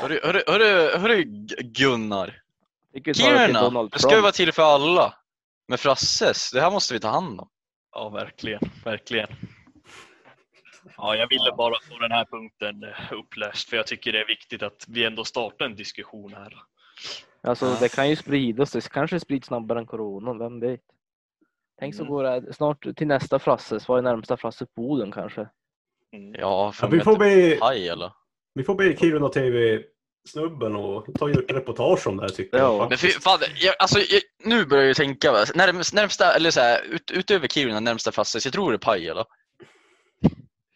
Hörru, 0.01 0.19
hörru, 0.23 0.41
hörru, 0.47 0.97
hörru 0.97 1.23
Gunnar, 1.63 2.41
Kiruna, 3.03 3.83
det 3.83 3.99
ska 3.99 4.15
ju 4.15 4.21
vara 4.21 4.31
till 4.31 4.51
för 4.53 4.63
alla. 4.63 5.13
Men 5.67 5.77
Frasses, 5.77 6.51
det 6.51 6.61
här 6.61 6.71
måste 6.71 6.93
vi 6.93 6.99
ta 6.99 7.07
hand 7.07 7.39
om. 7.39 7.49
Ja, 7.91 8.09
verkligen, 8.09 8.61
verkligen. 8.85 9.27
Ja, 10.97 11.15
jag 11.15 11.29
ville 11.29 11.51
bara 11.57 11.73
få 11.89 11.99
den 11.99 12.11
här 12.11 12.25
punkten 12.25 12.83
eh, 12.83 13.13
uppläst 13.13 13.69
för 13.69 13.77
jag 13.77 13.87
tycker 13.87 14.11
det 14.11 14.21
är 14.21 14.27
viktigt 14.27 14.63
att 14.63 14.85
vi 14.87 15.05
ändå 15.05 15.23
startar 15.23 15.65
en 15.65 15.75
diskussion 15.75 16.33
här. 16.33 16.53
Alltså 17.43 17.75
det 17.75 17.89
kan 17.89 18.09
ju 18.09 18.15
spridas, 18.15 18.71
det 18.71 18.89
kanske 18.89 19.19
sprids 19.19 19.47
snabbare 19.47 19.79
än 19.79 19.85
corona, 19.85 20.33
vem 20.33 20.59
vet? 20.59 20.79
Tänk 21.79 21.95
så 21.95 22.01
Mm. 22.01 22.13
går 22.13 22.23
det 22.23 22.53
snart 22.53 22.95
till 22.95 23.07
nästa 23.07 23.39
Frasses, 23.39 23.87
vad 23.87 23.97
är 23.97 24.01
närmsta 24.01 24.37
Frasses 24.37 24.73
Boden 24.75 25.11
kanske? 25.11 25.47
Mm. 26.13 26.33
Ja, 26.39 26.73
Ja, 26.81 26.87
vi, 26.87 26.99
får 26.99 27.17
be, 27.17 27.55
Pajala. 27.59 28.13
vi 28.53 28.63
får 28.63 28.75
be 28.75 28.97
Kiruna 28.97 29.29
TV-snubben 30.33 30.75
och 30.75 31.05
ta 31.19 31.31
ett 31.31 31.51
reportage 31.51 32.07
om 32.07 32.17
det 32.17 32.23
här 32.23 32.29
tycker 32.29 32.57
Ja. 32.57 32.77
jag. 32.77 32.89
Men 32.89 32.97
fy, 32.97 33.09
fan, 33.09 33.39
jag, 33.55 33.75
alltså, 33.79 33.99
jag, 33.99 34.21
nu 34.43 34.65
börjar 34.65 34.83
jag 34.83 34.87
ju 34.87 34.93
tänka, 34.93 35.31
va, 35.31 35.45
närmsta, 35.55 35.95
närmsta 35.95 36.33
eller 36.35 36.51
så 36.51 36.59
här, 36.59 36.81
ut, 36.81 37.11
utöver 37.11 37.47
Kiruna, 37.47 37.79
närmsta 37.79 38.11
Frasses, 38.11 38.45
jag 38.45 38.53
tror 38.53 38.71
det 38.71 38.75
är 38.75 38.79
Pajala. 38.79 39.25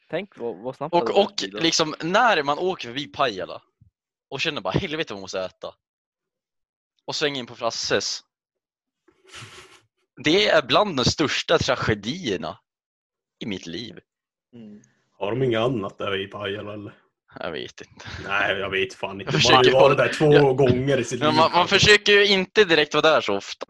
Tänk 0.10 0.38
vad, 0.38 0.58
vad 0.58 0.76
snabbt 0.76 0.94
Och, 0.96 1.24
och 1.24 1.32
liksom 1.42 1.96
när 2.04 2.44
man 2.44 2.60
åker 2.60 2.88
förbi 2.88 3.08
Pajala 3.08 3.62
och 4.30 4.42
känner 4.42 4.62
bara 4.62 4.72
helvete 4.74 5.13
vad 5.13 5.18
man 5.18 5.22
måste 5.22 5.39
äta. 5.39 5.74
Och 7.06 7.16
svänger 7.16 7.39
in 7.39 7.46
på 7.46 7.56
Frasses. 7.56 8.22
Det 10.24 10.48
är 10.48 10.62
bland 10.62 10.98
de 10.98 11.06
största 11.06 11.58
tragedierna 11.58 12.60
i 13.39 13.46
mitt 13.46 13.66
liv. 13.68 14.00
Mm. 14.56 14.82
Har 15.18 15.32
de 15.32 15.44
inget 15.44 15.60
annat 15.60 15.98
där 15.98 16.22
i 16.22 16.28
Pajala 16.28 16.74
eller? 16.74 16.94
Jag 17.39 17.52
vet 17.52 17.82
inte. 17.82 18.06
Nej, 18.28 18.58
jag 18.60 18.69
vet 18.69 18.93
fan 18.93 19.22
inte. 19.22 19.34
Jag 19.36 19.43
Man 19.43 19.56
har 19.56 19.63
ju 19.63 19.69
försöker 19.69 19.80
varit 19.86 19.98
där 19.98 20.08
två 20.13 20.34
Ja. 20.34 20.54
gånger 20.54 20.98
i 20.98 21.04
sitt 21.04 21.19
liv. 21.19 21.34
Man, 21.34 21.52
man 21.52 21.67
försöker 21.67 22.12
ju 22.12 22.26
inte 22.28 22.63
direkt 22.65 22.93
vara 22.93 23.02
där 23.12 23.22
så 23.22 23.36
ofta. 23.38 23.65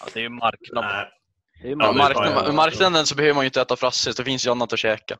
Ja, 0.00 0.06
det 0.14 0.18
är 0.20 0.22
ju 0.22 0.28
marknad. 0.28 0.84
Nej, 0.84 1.06
Det 1.62 1.68
är 1.68 1.70
Ja, 1.70 1.76
Ja, 1.80 1.92
marknaden, 1.92 2.54
marknaden 2.56 3.06
så 3.06 3.14
behöver 3.14 3.34
man 3.34 3.44
ju 3.44 3.46
inte 3.46 3.60
äta 3.60 3.76
Frasses, 3.76 4.16
det 4.16 4.24
finns 4.24 4.46
ju 4.46 4.50
annat 4.50 4.72
att 4.72 4.78
käka. 4.78 5.16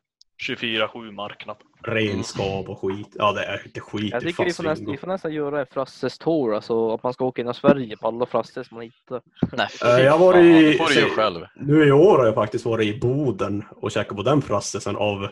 24-7 0.48 1.10
marknad. 1.12 1.56
renskap 1.84 2.68
och 2.68 2.80
skit. 2.80 3.08
Ja, 3.14 3.32
det 3.32 3.44
är 3.44 3.62
inte 3.66 3.80
skit. 3.80 4.10
Jag 4.12 4.22
det 4.22 4.26
tycker 4.26 4.44
vi 4.44 4.52
får, 4.52 4.62
nästan, 4.64 4.90
vi 4.90 4.96
får 4.96 5.06
nästan 5.06 5.32
göra 5.32 5.60
en 5.60 5.66
Frasses 5.72 6.18
tour, 6.18 6.54
alltså 6.54 6.94
att 6.94 7.02
man 7.02 7.12
ska 7.12 7.24
åka 7.24 7.42
in 7.42 7.48
i 7.48 7.54
Sverige 7.54 7.96
på 7.96 8.08
alla 8.08 8.26
Frasses 8.26 8.70
man 8.70 8.82
hittar. 8.82 9.20
Nej, 9.52 9.68
Eh, 9.84 10.04
jag 10.04 10.18
varit 10.18 10.44
i- 10.44 10.62
det 10.72 10.78
får 10.78 10.88
du 10.88 10.94
göra 11.00 11.10
själv. 11.10 11.46
Nu 11.56 11.86
i 11.88 11.92
år 11.92 12.18
har 12.18 12.26
jag 12.26 12.34
faktiskt 12.34 12.64
varit 12.64 12.96
i 12.96 12.98
Boden 13.00 13.64
och 13.70 13.90
käkat 13.90 14.16
på 14.16 14.22
den 14.22 14.42
frassesen 14.42 14.96
av... 14.96 15.28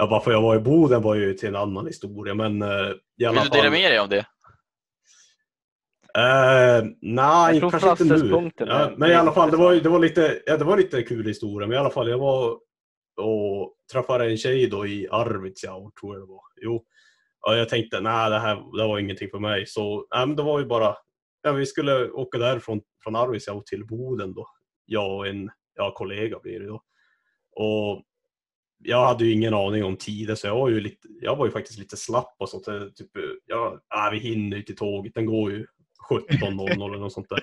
Ja, 0.00 0.06
varför 0.06 0.30
jag 0.30 0.42
var 0.42 0.56
i 0.56 0.58
Boden 0.58 1.02
var 1.02 1.14
ju 1.14 1.34
till 1.34 1.48
en 1.48 1.56
annan 1.56 1.86
historia, 1.86 2.34
men 2.34 2.62
eh, 2.62 2.68
i 3.18 3.24
alla 3.24 3.40
Vill 3.40 3.50
du 3.50 3.56
dela 3.56 3.62
fall... 3.62 3.70
med 3.70 3.90
dig 3.90 3.98
av 3.98 4.08
det? 4.08 4.26
Eh, 6.18 6.84
nej, 7.00 7.60
kanske 7.60 7.90
inte 7.90 8.04
nu. 8.04 8.50
Ja, 8.56 8.90
men 8.96 9.10
i 9.10 9.14
alla 9.14 9.32
fall, 9.32 9.50
det 9.50 9.56
var, 9.56 9.74
det 9.74 9.88
var 9.88 9.98
lite, 9.98 10.42
ja, 10.46 10.56
det 10.56 10.64
var 10.64 10.76
lite 10.76 11.02
kul 11.02 11.26
historia. 11.26 11.68
Men 11.68 11.76
i 11.76 11.78
alla 11.78 11.90
fall, 11.90 12.08
jag 12.08 12.18
var 12.18 12.58
och 13.20 13.74
träffade 13.92 14.30
en 14.30 14.36
tjej 14.36 14.66
då 14.66 14.86
i 14.86 15.08
Arvidsjaur, 15.10 15.90
tror 16.00 16.14
jag 16.14 16.22
det 16.22 16.32
var. 16.32 16.42
Jo. 16.56 16.84
Och 17.46 17.56
jag 17.56 17.68
tänkte, 17.68 18.00
nej, 18.00 18.30
det 18.30 18.38
här 18.38 18.54
det 18.54 18.86
var 18.86 18.98
ingenting 18.98 19.28
för 19.30 19.38
mig. 19.38 19.66
Så 19.66 20.06
nej, 20.14 20.26
men 20.26 20.36
det 20.36 20.42
var 20.42 20.58
ju 20.58 20.66
bara, 20.66 20.96
ja, 21.42 21.52
vi 21.52 21.66
skulle 21.66 22.10
åka 22.10 22.38
därifrån 22.38 22.80
från 23.02 23.16
Arvidsjaur 23.16 23.60
till 23.60 23.86
Boden 23.86 24.34
då. 24.34 24.46
Jag 24.86 25.16
och 25.16 25.26
en 25.26 25.50
ja, 25.74 25.94
kollega 25.94 26.38
blir 26.42 26.60
det 26.60 26.66
då. 26.66 26.82
Och 27.56 28.02
jag 28.84 29.06
hade 29.06 29.24
ju 29.24 29.32
ingen 29.32 29.54
aning 29.54 29.84
om 29.84 29.96
tider 29.96 30.34
så 30.34 30.46
jag 30.46 30.54
var 30.54 30.68
ju, 30.68 30.80
lite, 30.80 31.08
jag 31.20 31.36
var 31.36 31.46
ju 31.46 31.52
faktiskt 31.52 31.78
lite 31.78 31.96
slapp 31.96 32.36
och 32.38 32.48
sånt. 32.48 32.64
där, 32.64 32.90
Typ, 32.90 33.10
ja, 33.46 33.78
ja, 33.88 34.08
vi 34.12 34.18
hinner 34.18 34.56
ju 34.56 34.62
till 34.62 34.76
tåget, 34.76 35.14
den 35.14 35.26
går 35.26 35.50
ju 35.50 35.66
17.00 36.10 36.84
eller 36.84 36.98
något 36.98 37.12
sånt 37.12 37.28
där. 37.28 37.42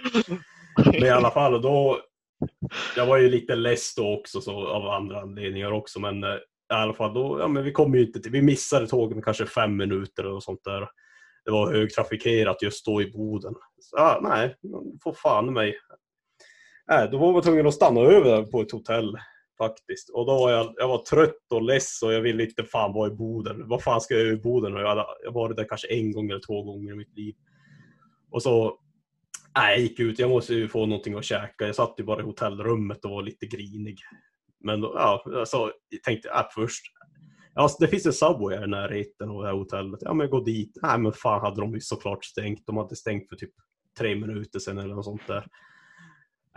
Men 0.91 1.04
i 1.04 1.10
alla 1.10 1.32
fall, 1.32 1.54
och 1.54 1.62
då, 1.62 2.00
jag 2.95 3.06
var 3.06 3.17
ju 3.17 3.30
lite 3.30 3.56
less 3.56 3.95
då 3.95 4.13
också 4.13 4.41
så, 4.41 4.67
av 4.67 4.88
andra 4.88 5.21
anledningar 5.21 5.71
också. 5.71 6.00
Men 6.00 6.24
eh, 6.24 6.36
i 6.71 6.74
alla 6.74 6.93
fall, 6.93 7.13
då, 7.13 7.39
ja, 7.39 7.48
men 7.48 7.63
vi 7.63 7.71
kom 7.71 7.95
ju 7.95 8.06
inte 8.06 8.19
till, 8.19 8.32
vi 8.32 8.41
missade 8.41 8.88
tåget 8.88 9.15
med 9.15 9.26
kanske 9.26 9.45
fem 9.45 9.78
minuter 9.78 10.26
och 10.26 10.43
sånt 10.43 10.63
där. 10.63 10.89
Det 11.45 11.52
var 11.52 11.74
högtrafikerat 11.74 12.62
just 12.62 12.86
då 12.86 13.02
i 13.02 13.12
Boden. 13.12 13.54
Så, 13.80 13.98
ja, 13.98 14.19
nej, 14.24 14.56
får 15.04 15.13
fan 15.13 15.54
mig. 15.54 15.76
Nej, 16.88 17.10
då 17.12 17.17
var 17.17 17.34
jag 17.34 17.43
tvungen 17.43 17.67
att 17.67 17.74
stanna 17.74 18.02
över 18.02 18.43
på 18.43 18.62
ett 18.62 18.71
hotell 18.71 19.17
faktiskt. 19.58 20.10
Och 20.10 20.26
då 20.26 20.34
var 20.34 20.52
jag, 20.52 20.74
jag 20.78 20.88
var 20.88 20.98
trött 20.98 21.52
och 21.54 21.62
less 21.62 22.02
och 22.04 22.13
jag 22.13 22.22
ville 22.22 22.44
inte 22.44 22.63
fan 22.63 22.94
vara 22.94 23.12
i 23.12 23.15
Boden. 23.15 23.68
Vad 23.68 23.84
fan 23.84 24.02
ska 24.02 24.13
jag 24.13 24.24
göra 24.24 24.34
i 24.34 24.41
Boden? 24.41 24.74
Och 24.74 24.82
Jag 24.82 24.88
hade 24.88 25.06
jag 25.24 25.32
har 25.32 25.34
varit 25.34 25.58
där 25.58 25.68
kanske 25.70 25.88
en 25.88 26.12
gång 26.12 26.30
eller 26.30 26.41
två 26.48 26.63
gånger 26.63 26.94
i 26.94 26.96
mitt 26.96 27.18
liv. 27.18 27.36
Och 28.32 28.44
så 28.44 28.80
Nej, 29.58 29.72
jag 29.72 29.80
gick 29.80 30.00
ut. 30.00 30.20
Jag 30.20 30.30
måste 30.30 30.54
ju 30.54 30.68
få 30.68 30.86
någonting 30.86 31.13
att 31.13 31.26
käka. 31.26 31.65
Jag 31.65 31.76
satt 31.76 31.96
ju 31.98 32.04
bara 32.04 32.22
i 32.22 32.26
hotellrummet 32.26 33.06
och 33.06 33.12
var 33.12 33.24
lite 33.24 33.46
grinig. 33.46 34.00
Men 34.63 34.82
då, 34.82 34.94
ja, 34.96 35.24
alltså, 35.36 35.72
jag 35.89 36.04
tänkte 36.04 36.30
äh, 36.30 36.46
först. 36.56 36.84
alltså, 37.54 37.78
det 37.80 37.88
finns 37.88 38.06
en 38.06 38.13
Subway 38.13 38.58
här 38.58 38.63
i 38.63 38.68
närheten 38.68 39.30
av 39.30 39.41
det 39.41 39.48
här 39.48 39.56
hotellet. 39.56 40.00
Ja, 40.02 40.13
men 40.13 40.30
gå 40.30 40.44
dit. 40.44 40.78
Nej, 40.82 41.00
men 41.00 41.12
fan 41.12 41.41
hade 41.41 41.62
de 41.62 41.74
ju 41.74 41.80
såklart 41.80 42.26
stängt. 42.26 42.65
De 42.65 42.78
hade 42.78 42.96
stängt 42.96 43.30
för 43.30 43.36
typ 43.36 43.52
tre 44.00 44.15
minuter 44.15 44.60
sedan 44.60 44.78
eller 44.78 44.96
något 44.96 45.06
sånt 45.06 45.28
där. 45.28 45.48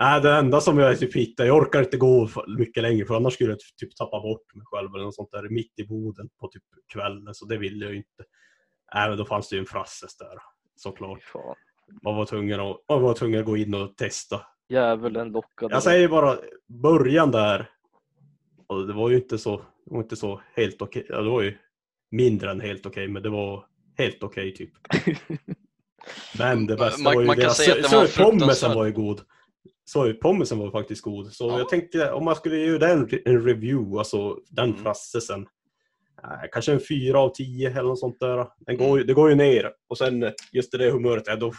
Nej, 0.00 0.20
det 0.20 0.32
enda 0.32 0.60
som 0.60 0.78
jag 0.78 0.98
typ 0.98 1.16
hittade, 1.16 1.46
jag 1.48 1.56
orkar 1.56 1.78
inte 1.82 1.96
gå 1.96 2.28
mycket 2.58 2.82
längre 2.82 3.06
för 3.06 3.14
annars 3.14 3.34
skulle 3.34 3.50
jag 3.50 3.58
typ 3.76 3.96
tappa 3.96 4.20
bort 4.20 4.54
mig 4.54 4.64
själv 4.66 4.94
eller 4.94 5.04
något 5.04 5.14
sånt 5.14 5.30
där 5.32 5.48
mitt 5.48 5.78
i 5.78 5.84
Boden 5.86 6.28
på 6.40 6.48
typ 6.48 6.62
kvällen 6.92 7.34
så 7.34 7.46
det 7.46 7.58
ville 7.58 7.84
jag 7.84 7.92
ju 7.92 7.98
inte. 7.98 8.24
Nej, 8.94 9.08
men 9.08 9.18
då 9.18 9.24
fanns 9.24 9.48
det 9.48 9.56
ju 9.56 9.60
en 9.60 9.66
Frasses 9.66 10.16
där 10.16 10.38
såklart. 10.76 11.22
Fan. 11.22 11.54
Man 12.02 12.16
var 12.16 12.24
tvungen 12.24 12.60
att, 12.60 12.76
man 12.88 13.02
var 13.02 13.14
tvungen 13.14 13.40
att 13.40 13.46
gå 13.46 13.56
in 13.56 13.74
och 13.74 13.96
testa. 13.96 14.40
Djävulen 14.68 15.28
lockade. 15.32 15.74
Jag 15.74 15.82
säger 15.82 16.08
bara 16.08 16.36
början 16.66 17.30
där. 17.30 17.70
Och 18.66 18.86
det 18.86 18.92
var 18.92 19.10
ju 19.10 19.16
inte 19.16 19.38
så, 19.38 19.62
inte 19.90 20.16
så 20.16 20.40
helt 20.54 20.82
okej. 20.82 21.06
Ja, 21.08 21.20
det 21.20 21.30
var 21.30 21.42
ju 21.42 21.58
mindre 22.10 22.50
än 22.50 22.60
helt 22.60 22.86
okej, 22.86 23.08
men 23.08 23.22
det 23.22 23.28
var 23.30 23.64
helt 23.98 24.22
okej 24.22 24.54
typ. 24.54 24.70
Men 26.38 26.66
det 26.66 26.76
bästa 26.76 27.02
Man- 27.02 27.14
var 27.14 27.20
ju 27.20 27.26
man 27.26 27.36
kan 27.36 27.42
deras, 27.42 27.56
säga 27.56 27.72
att 27.74 27.82
det 27.82 27.88
så, 27.88 27.96
var 27.98 28.06
så 28.06 28.22
pommesen 28.22 28.38
fruktansvärt. 28.40 28.76
var 28.76 28.86
ju 28.86 28.92
god. 28.92 29.20
Så 29.88 30.12
pommesen 30.14 30.58
var 30.58 30.70
faktiskt 30.70 31.02
god. 31.02 31.32
Så 31.32 31.48
Ja. 31.48 31.58
jag 31.58 31.68
tänkte 31.68 32.12
om 32.12 32.24
man 32.24 32.36
skulle 32.36 32.56
göra 32.56 32.78
den 32.78 33.08
en 33.24 33.44
review, 33.44 33.98
alltså 33.98 34.38
den 34.50 34.70
Mm. 34.70 34.82
frassesen. 34.82 35.46
Eh, 36.22 36.48
kanske 36.52 36.72
en 36.72 36.80
fyra 36.88 37.18
av 37.20 37.28
tio 37.34 37.70
eller 37.70 37.82
något 37.82 37.98
sånt 37.98 38.20
där. 38.20 38.36
Den 38.36 38.74
Mm. 38.74 38.78
går, 38.88 38.98
ju- 38.98 39.04
det 39.04 39.14
går 39.14 39.30
ju 39.30 39.34
ner. 39.36 39.72
Och 39.88 39.98
sen 39.98 40.22
eh, 40.22 40.32
just 40.52 40.72
det 40.72 40.90
humöret, 40.90 41.22
ja, 41.26 41.36
då, 41.36 41.46
äh, 41.48 41.52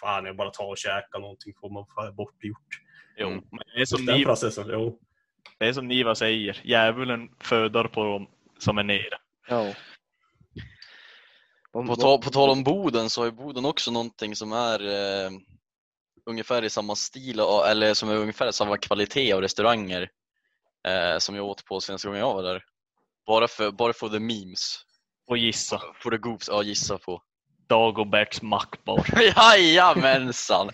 fan 0.00 0.24
jag 0.24 0.36
bara 0.36 0.50
tar 0.50 0.64
och 0.70 0.78
käkar 0.78 1.18
någonting 1.20 1.52
får 1.60 1.70
man 1.70 1.84
få 1.94 2.12
bort 2.12 2.44
gjort. 2.44 2.80
Jo, 3.18 3.26
Mm. 3.28 3.44
men 3.50 3.60
det 3.74 3.80
är 3.80 3.84
som 3.84 4.04
ni, 4.04 4.24
frassesen, 4.24 4.64
jo. 4.68 4.98
det 5.58 5.66
är 5.68 5.72
som 5.72 5.88
Niva 5.88 6.14
säger, 6.14 6.60
djävulen 6.64 7.28
föder 7.40 7.84
på 7.84 8.04
dem 8.04 8.26
som 8.58 8.78
är 8.78 8.82
nere. 8.82 9.18
Ja. 9.48 9.72
På, 11.72 11.82
de- 11.82 11.96
ta, 11.96 12.18
på 12.18 12.30
tal 12.30 12.50
om 12.50 12.64
Boden 12.64 13.10
så 13.10 13.20
har 13.20 13.26
ju 13.26 13.32
Boden 13.32 13.64
också 13.64 13.90
någonting 13.90 14.36
som 14.36 14.52
är 14.52 14.80
eh, 14.86 15.30
ungefär 16.26 16.64
i 16.64 16.70
samma 16.70 16.96
stil 16.96 17.40
och- 17.40 17.68
eller 17.68 17.94
som 17.94 18.08
är 18.10 18.16
ungefär 18.16 18.50
samma 18.50 18.76
kvalitet 18.76 19.32
av 19.32 19.40
restauranger 19.40 20.08
eh, 20.88 21.18
som 21.18 21.34
jag 21.36 21.44
åt 21.46 21.64
på 21.64 21.80
senaste 21.80 22.08
gången 22.08 22.20
jag 22.20 22.34
var 22.34 22.42
där. 22.42 22.62
Bara 23.26 23.48
för, 23.48 23.70
bara 23.70 23.92
för 23.92 24.08
the 24.08 24.18
memes. 24.20 24.78
Och 25.26 25.38
gissa. 25.38 25.82
Får 26.02 26.10
du 26.10 26.18
goops, 26.18 26.48
ja 26.48 26.62
gissa 26.62 26.98
på. 26.98 27.22
Dagoberts 27.68 28.42
mackbar. 28.42 29.06
Jajamensan! 29.36 30.70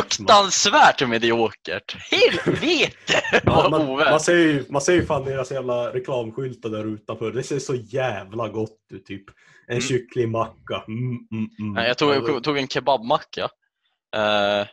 Fruktansvärt 0.00 1.08
mediokert! 1.08 1.96
Helvete 2.10 3.22
vad 3.44 3.70
man, 3.70 3.86
man, 3.96 4.20
ser 4.20 4.36
ju, 4.36 4.64
man 4.68 4.80
ser 4.82 4.92
ju 4.92 5.06
fan 5.06 5.24
deras 5.24 5.50
jävla 5.52 5.92
reklamskyltar 5.94 6.68
där 6.70 6.84
utanför. 6.94 7.32
Det 7.32 7.42
ser 7.42 7.58
så 7.58 7.74
jävla 7.74 8.48
gott 8.48 8.78
ut 8.92 9.06
typ. 9.06 9.24
En 9.68 9.72
Mm. 9.76 9.80
kycklingmacka. 9.82 10.84
Mm, 10.88 11.00
mm, 11.32 11.48
mm. 11.60 11.84
Jag 11.84 11.98
tog, 11.98 12.12
Alltså, 12.12 12.32
jag 12.32 12.42
tog 12.44 12.58
en 12.58 12.68
kebabmacka. 12.68 13.48
Eh, 14.16 14.66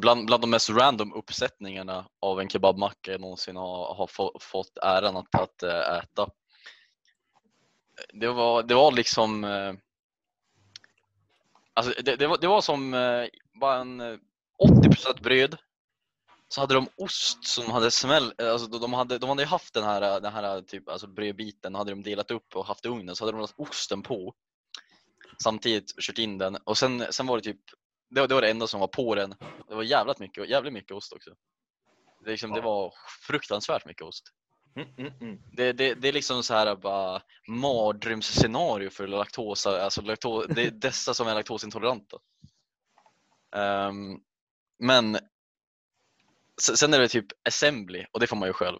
bland, 0.00 0.26
bland 0.26 0.42
de 0.42 0.50
mest 0.50 0.70
random 0.70 1.12
uppsättningarna 1.12 2.08
av 2.20 2.40
en 2.40 2.48
kebabmacka 2.48 3.12
jag 3.12 3.20
någonsin 3.20 3.56
har, 3.56 3.94
har 3.94 4.06
få, 4.06 4.38
fått 4.40 4.78
äran 4.82 5.16
att, 5.16 5.34
att 5.34 5.62
eh, 5.62 5.98
äta. 5.98 6.30
Det 8.12 8.28
var, 8.28 8.62
det 8.62 8.74
var 8.74 8.92
liksom... 8.92 9.44
Eh, 9.44 9.74
alltså 11.74 12.02
det, 12.02 12.16
det, 12.16 12.26
var, 12.26 12.38
det 12.38 12.46
var 12.46 12.60
som 12.60 12.94
eh, 12.94 13.26
bara 13.60 13.80
en 13.80 14.00
eh, 14.00 14.18
80% 14.64 15.22
bröd. 15.22 15.56
Så 16.48 16.60
hade 16.60 16.74
de 16.74 16.88
ost 16.96 17.44
som 17.44 17.70
hade 17.70 17.90
smäll, 17.90 18.32
eh, 18.38 18.52
alltså 18.52 18.66
de 18.66 18.92
hade, 18.92 19.18
de 19.18 19.28
hade 19.28 19.44
haft 19.44 19.74
den 19.74 19.84
här, 19.84 20.20
den 20.20 20.32
här 20.32 20.62
typ, 20.62 20.88
alltså 20.88 21.06
brödbiten, 21.06 21.74
hade 21.74 21.90
de 21.90 22.02
delat 22.02 22.30
upp 22.30 22.56
och 22.56 22.66
haft 22.66 22.84
i 22.84 22.88
ugnen 22.88 23.16
så 23.16 23.24
hade 23.24 23.32
de 23.32 23.40
lagt 23.40 23.58
osten 23.58 24.02
på 24.02 24.34
samtidigt 25.42 26.00
kört 26.00 26.18
in 26.18 26.38
den 26.38 26.56
och 26.56 26.78
sen, 26.78 27.06
sen 27.10 27.26
var 27.26 27.36
det 27.36 27.42
typ 27.42 27.60
det 28.08 28.20
var, 28.20 28.28
det 28.28 28.34
var 28.34 28.42
det 28.42 28.50
enda 28.50 28.66
som 28.66 28.80
var 28.80 28.88
på 28.88 29.14
den. 29.14 29.34
Det 29.68 29.74
var 29.74 29.82
jävligt 29.82 30.18
mycket, 30.18 30.48
jävligt 30.48 30.72
mycket 30.72 30.92
ost 30.92 31.12
också. 31.12 31.30
Det, 32.24 32.30
liksom, 32.30 32.52
det 32.52 32.60
var 32.60 32.94
fruktansvärt 33.26 33.84
mycket 33.86 34.02
ost. 34.02 34.24
Mm, 34.76 34.88
mm, 34.98 35.12
mm. 35.20 35.38
Det, 35.52 35.72
det, 35.72 35.94
det 35.94 36.08
är 36.08 36.12
liksom 36.12 36.42
så 36.42 36.54
här 36.54 36.76
bara 36.76 37.22
mardrömsscenario 37.48 38.90
för 38.90 39.06
laktosa, 39.06 39.82
alltså 39.82 40.02
lakto, 40.02 40.46
det 40.46 40.62
är 40.62 40.70
dessa 40.70 41.14
som 41.14 41.28
är 41.28 41.34
laktosintoleranta. 41.34 42.18
Ehm, 43.56 44.20
men 44.78 45.18
se- 46.62 46.76
sen 46.76 46.94
är 46.94 46.98
det 46.98 47.08
typ 47.08 47.26
assembly 47.48 48.06
och 48.12 48.20
det 48.20 48.26
får 48.26 48.36
man 48.36 48.48
ju 48.48 48.52
själv. 48.52 48.78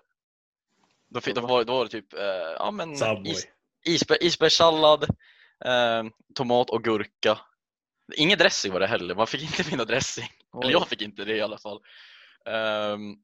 Då, 1.08 1.20
fick, 1.20 1.34
då, 1.34 1.40
var, 1.40 1.64
då 1.64 1.72
var 1.72 1.84
det 1.84 1.90
typ, 1.90 2.14
eh, 2.14 2.20
ja 2.58 2.70
men 2.70 2.96
is, 3.26 3.46
isbär, 3.84 4.22
isbärssallad, 4.22 5.02
eh, 5.64 6.04
tomat 6.34 6.70
och 6.70 6.84
gurka. 6.84 7.38
Ingen 8.14 8.38
dressing 8.38 8.72
var 8.72 8.80
det 8.80 8.86
heller, 8.86 9.14
man 9.14 9.26
fick 9.26 9.42
inte 9.42 9.64
finna 9.64 9.84
dressing. 9.84 10.28
Eller 10.62 10.72
jag 10.72 10.88
fick 10.88 11.02
inte 11.02 11.24
det 11.24 11.36
i 11.36 11.40
alla 11.40 11.58
fall. 11.58 11.80
Ehm, 12.48 13.16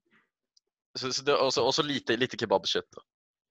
så, 0.98 1.12
så 1.12 1.22
det, 1.22 1.34
och, 1.34 1.54
så, 1.54 1.66
och 1.66 1.74
så 1.74 1.82
lite, 1.82 2.16
lite 2.16 2.36
kebabkött. 2.36 2.90
Då. 2.90 3.02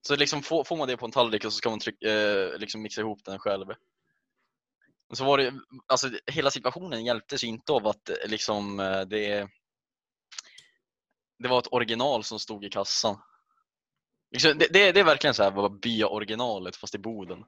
Så 0.08 0.15
liksom 0.15 0.44
får, 0.44 0.63
får 0.63 0.78
man 0.78 0.88
det 0.88 0.98
på 0.98 1.06
en 1.06 1.12
tallrik 1.12 1.46
och 1.46 1.54
så 1.54 1.58
ska 1.58 1.70
man 1.70 1.80
tryck, 1.80 2.04
eh, 2.04 2.58
liksom 2.58 2.82
mixa 2.82 3.02
ihop 3.02 3.26
den 3.26 3.39
själv. 3.39 3.65
Så 5.13 5.26
var 5.26 5.38
det, 5.38 5.54
alltså 5.88 6.10
hela 6.28 6.52
situationen 6.52 7.06
hjälptes 7.06 7.44
ju 7.44 7.48
inte 7.48 7.72
av 7.72 7.88
att 7.88 8.10
eh, 8.10 8.15
liksom 8.28 8.80
eh, 8.80 9.02
det 9.02 9.50
det 11.41 11.48
var 11.48 11.60
ett 11.60 11.74
original 11.74 12.24
som 12.24 12.39
stod 12.39 12.65
i 12.65 12.70
kassan. 12.70 13.22
Liksom, 14.32 14.58
det, 14.58 14.67
det, 14.74 14.91
det 14.91 15.00
är 15.00 15.04
verkligen 15.04 15.34
så 15.34 15.44
här 15.44 15.52
vad 15.52 15.80
bya-originalet 15.80 16.76
fast 16.76 16.96
i 16.96 16.98
Boden. 16.98 17.44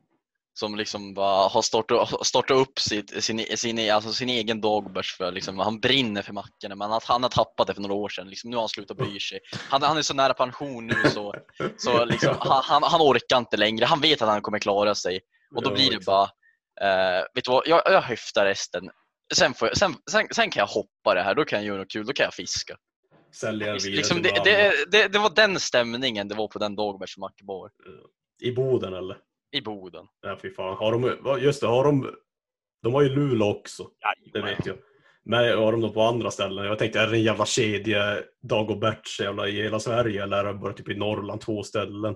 Som 0.56 0.76
liksom 0.76 1.14
bara 1.14 1.48
har 1.48 1.62
startat, 1.62 2.28
startat 2.28 2.58
upp 2.58 2.80
sitt, 2.80 3.24
sin, 3.24 3.58
sin, 3.58 3.92
alltså 3.92 4.14
sin 4.14 4.30
egen 4.30 4.62
dagbärs 4.62 5.18
för 5.18 5.32
liksom, 5.32 5.60
han 5.60 5.80
brinner 5.80 6.22
för 6.22 6.34
mackorna 6.34 6.76
men 6.76 6.92
att 6.92 7.04
han 7.04 7.24
har 7.24 7.30
tappat 7.30 7.68
det 7.68 7.74
för 7.74 7.82
några 7.82 7.96
år 7.96 8.10
sedan. 8.10 8.30
Liksom, 8.30 8.50
nu 8.50 8.56
har 8.56 8.62
han 8.62 8.70
slutat 8.70 8.98
bry 8.98 9.20
sig. 9.20 9.40
Han, 9.70 9.82
han 9.82 9.98
är 9.98 10.02
så 10.02 10.14
nära 10.14 10.34
pension 10.34 10.88
nu 10.88 11.10
så, 11.10 11.34
så 11.78 12.06
liksom, 12.06 12.36
han, 12.40 12.64
han, 12.64 12.84
han 12.84 13.02
orkar 13.02 13.38
inte 13.38 13.58
längre. 13.58 13.86
Han 13.86 14.02
vet 14.02 14.22
att 14.22 14.30
han 14.30 14.42
kommer 14.42 14.60
klara 14.60 14.96
sig. 14.96 15.20
Och 15.56 15.64
då 15.64 15.74
blir 15.74 15.92
det 15.92 16.06
bara, 16.06 16.24
eh, 16.82 17.26
vet 17.34 17.46
du 17.46 17.52
vad, 17.52 17.68
jag, 17.68 17.82
jag 17.86 18.02
höftar 18.02 18.46
resten. 18.46 18.90
Sen, 19.34 19.54
får 19.54 19.68
jag, 19.68 19.78
sen, 19.78 19.96
sen, 20.12 20.28
sen 20.32 20.50
kan 20.50 20.62
jag 20.62 20.68
hoppa 20.68 21.14
det 21.14 21.22
här, 21.22 21.36
då 21.36 21.46
kan 21.46 21.60
jag 21.60 21.68
göra 21.68 21.78
något 21.78 21.92
kul, 21.92 22.06
då 22.06 22.14
kan 22.14 22.24
jag 22.24 22.34
fiska. 22.34 22.78
Sälja 23.32 23.74
Liksom 23.74 24.22
det, 24.22 24.42
det, 24.44 24.74
det, 24.92 25.08
det 25.08 25.20
var 25.20 25.30
den 25.30 25.60
stämningen 25.60 26.28
det 26.28 26.36
var 26.36 26.48
på 26.48 26.60
den 26.60 26.76
Dagbärs 26.76 27.18
mackbar 27.18 27.72
I 28.42 28.52
Boden 28.52 28.94
eller? 28.94 29.18
I 29.54 29.62
Boden. 29.62 30.06
Ja, 30.22 30.38
fy 30.42 30.54
fan. 30.54 30.78
Har 30.78 30.92
de, 30.92 31.18
just 31.42 31.62
det, 31.62 31.68
har 31.68 31.84
de... 31.84 32.16
De 32.84 32.94
har 32.94 33.02
ju 33.02 33.10
Luleå 33.10 33.48
också. 33.50 33.88
Det 34.34 34.42
vet 34.42 34.66
jag. 34.66 34.76
Men 35.26 35.58
har 35.58 35.72
de 35.72 35.82
då 35.82 35.90
på 35.90 36.02
andra 36.02 36.32
ställen? 36.32 36.66
Jag 36.66 36.80
tänkte, 36.80 37.00
är 37.00 37.08
det 37.08 37.18
en 37.18 37.24
jävla 37.24 37.46
kedja 37.46 38.18
Dagoberts 38.42 39.20
jävla 39.20 39.48
i 39.48 39.64
hela 39.64 39.80
Sverige 39.80 40.24
eller 40.24 40.38
är 40.38 40.44
det 40.44 40.60
bara 40.60 40.74
typ 40.74 40.90
i 40.90 40.96
Norrland, 40.96 41.42
två 41.42 41.64
ställen? 41.64 42.16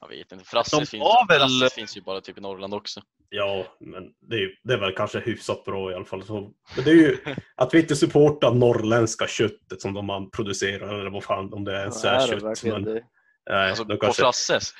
Jag 0.00 0.08
vet 0.08 0.32
inte, 0.32 0.44
Frasses, 0.44 0.90
finns, 0.90 1.04
väl- 1.28 1.38
Frasses 1.40 1.72
finns 1.74 1.96
ju 1.96 2.00
bara 2.00 2.20
typ 2.20 2.38
i 2.38 2.40
Norrland 2.40 2.74
också. 2.74 3.00
Ja, 3.28 3.66
men 3.80 4.10
det 4.20 4.36
är, 4.36 4.50
det 4.62 4.72
är 4.74 4.78
väl 4.78 4.92
kanske 4.94 5.20
hyfsat 5.20 5.64
bra 5.64 5.92
i 5.92 5.94
alla 5.94 6.04
fall. 6.04 6.22
Så, 6.24 6.40
men 6.76 6.84
det 6.84 6.90
är 6.90 6.94
ju 6.94 7.18
att 7.56 7.74
vi 7.74 7.80
inte 7.80 7.96
supportar 7.96 8.54
norrländska 8.54 9.26
köttet 9.26 9.80
som 9.80 9.94
de 9.94 10.06
man 10.06 10.30
producerar 10.30 10.98
eller 11.00 11.10
vad 11.10 11.24
fan 11.24 11.52
om 11.52 11.64
det 11.64 11.72
är 11.76 11.80
ens 11.80 12.04
Ja, 12.04 12.10
är 12.10 12.28
är 12.32 12.34
det 12.40 12.56
kött. 12.56 12.72
Men, 12.72 12.82
det? 12.84 13.04
nej, 13.50 13.68
Alltså, 13.68 13.84
de 13.84 13.94
på 13.96 14.00
kanske, 14.00 14.22
Frasses. 14.22 14.74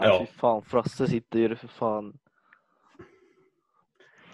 Nej, 0.00 0.08
Ja. 0.08 0.26
fy 0.26 0.38
fan, 0.38 0.62
Frasse 0.64 1.06
sitter 1.08 1.38
ju 1.38 1.56
för 1.56 1.68
fan. 1.68 2.18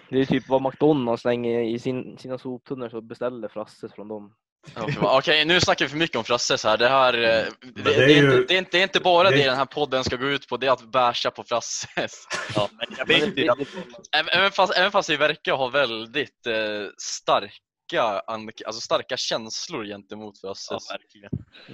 Det 0.08 0.20
är 0.20 0.24
typ 0.24 0.48
vad 0.48 0.62
McDonalds 0.62 1.22
slänger 1.22 1.60
i 1.62 1.78
sin, 1.78 2.18
sina 2.18 2.38
soptunnor 2.38 2.88
så 2.88 3.00
beställer 3.00 3.48
Frasses 3.48 3.92
från 3.92 4.08
dem. 4.08 4.34
Ja, 4.74 5.18
Okej, 5.18 5.44
nu 5.44 5.60
snackar 5.60 5.84
vi 5.84 5.88
för 5.88 5.96
mycket 5.98 6.16
om 6.16 6.24
Frasses 6.24 6.64
här. 6.64 6.76
Det, 6.76 6.88
här, 6.88 7.14
eh, 7.14 7.20
det, 7.60 7.82
det, 7.82 7.82
det 7.82 8.04
är 8.04 8.08
ju- 8.08 8.16
inte, 8.16 8.44
det, 8.48 8.54
är 8.54 8.58
inte, 8.58 8.70
det 8.72 8.78
är 8.78 8.82
inte 8.82 9.00
bara 9.00 9.30
det- 9.30 9.36
det 9.36 9.44
den 9.44 9.56
här 9.56 9.64
podden 9.64 10.04
ska 10.04 10.16
gå 10.16 10.26
ut 10.26 10.48
på, 10.48 10.56
det 10.56 10.66
är 10.66 10.70
att 10.70 10.84
bärsa 10.92 11.30
på 11.30 11.44
Frasses. 11.44 12.24
Ja, 12.54 12.68
men 12.72 12.86
jag 12.98 13.08
Men 13.08 13.20
vet 13.20 13.34
det, 13.36 13.42
inte. 13.42 13.54
det, 13.54 14.18
Även 14.18 14.28
även 14.38 14.50
fast, 14.50 14.72
även 14.78 14.90
fast 14.90 15.10
vi 15.10 15.16
verkar 15.16 15.54
ha 15.56 15.68
väldigt 15.68 16.46
eh, 16.46 16.88
starka, 17.02 18.02
alltså 18.02 18.80
starka 18.80 19.16
känslor 19.16 19.84
gentemot 19.84 20.34
Ja, 20.42 20.48
Frasses. 20.48 20.90
verkligen. 20.90 21.30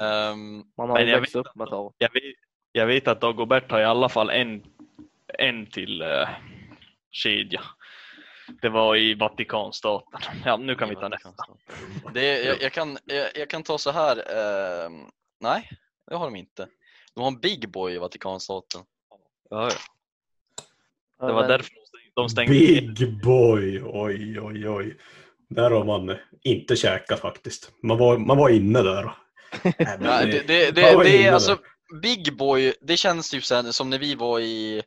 Ehm, 0.06 0.62
man 0.78 0.88
har 0.90 0.98
Men 0.98 1.06
ju 1.08 1.20
växt 1.20 1.36
upp 1.36 1.54
med 1.54 1.64
att 1.64 1.70
ha. 1.70 1.92
Jag 1.98 2.10
jag 2.72 2.86
vet 2.86 3.08
att 3.08 3.20
Dagobert 3.20 3.70
har 3.70 3.80
i 3.80 3.84
alla 3.84 4.08
fall 4.08 4.30
en, 4.30 4.62
en 5.38 5.66
till 5.66 6.02
uh, 6.02 6.28
kedja. 7.10 7.60
Det 8.62 8.68
var 8.68 8.96
i 8.96 9.14
Vatikanstaten. 9.14 10.20
Ja, 10.44 10.56
nu 10.56 10.74
kan 10.74 10.88
vi 10.88 10.94
ta 10.94 11.08
nästa. 11.08 11.32
Det, 12.14 12.44
jag, 12.44 12.62
jag, 12.62 12.72
kan, 12.72 12.98
jag, 13.04 13.28
jag 13.34 13.50
kan 13.50 13.62
ta 13.62 13.78
så 13.78 13.90
här. 13.90 14.16
ehm, 14.16 15.04
nej, 15.40 15.70
det 16.10 16.16
har 16.16 16.24
de 16.24 16.36
inte. 16.36 16.68
De 17.14 17.20
har 17.20 17.28
en 17.28 17.40
Big 17.40 17.68
Boy 17.70 17.94
i 17.94 17.98
Vatikanstaten. 17.98 18.80
Ja, 19.50 19.70
ja. 21.18 21.26
Det 21.26 21.32
var 21.32 21.48
därför 21.48 21.70
de 22.14 22.28
stängde-. 22.28 22.52
Big 22.52 23.22
boy, 23.22 23.82
oj 23.84 24.40
oj 24.40 24.68
oj. 24.68 24.96
Där 25.48 25.70
har 25.70 25.84
man 25.84 26.16
inte 26.42 26.76
käkat 26.76 27.20
faktiskt. 27.20 27.72
Man 27.82 27.98
var, 27.98 28.18
man 28.18 28.36
var 28.36 28.48
inne 28.48 28.82
där. 28.82 29.12
Nej, 29.98 30.26
det, 30.26 30.46
det, 30.46 30.70
det, 30.70 31.02
det 31.04 31.26
är 31.26 31.32
alltså, 31.32 31.54
där. 31.54 31.64
Big 32.02 32.36
Boy, 32.36 32.74
det 32.80 32.96
känns 32.96 33.30
typ 33.30 33.44
sen, 33.44 33.72
som 33.72 33.90
när 33.90 33.98
vi 33.98 34.14
var 34.14 34.40
i, 34.40 34.82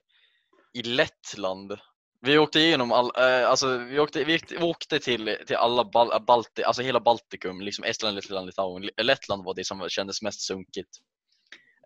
i 0.73 0.81
Lettland. 0.83 1.77
Vi 2.21 2.37
åkte 2.37 2.59
igenom 2.59 2.91
all, 2.91 3.11
eh, 3.17 3.49
alltså 3.49 3.77
vi 3.77 3.99
åkte, 3.99 4.23
vi 4.23 4.39
åkte- 4.61 4.99
till, 4.99 5.37
till 5.47 5.55
alla 5.55 5.83
Bal, 5.83 6.23
Balti, 6.25 6.63
alltså 6.63 6.81
hela 6.81 6.99
Baltikum, 6.99 7.61
liksom 7.61 7.83
Estland, 7.85 8.15
Lettland, 8.15 8.45
Litauen. 8.45 8.89
Lettland 8.97 9.43
var 9.43 9.53
det 9.53 9.65
som 9.65 9.89
kändes 9.89 10.21
mest 10.21 10.41
sunkigt. 10.41 10.89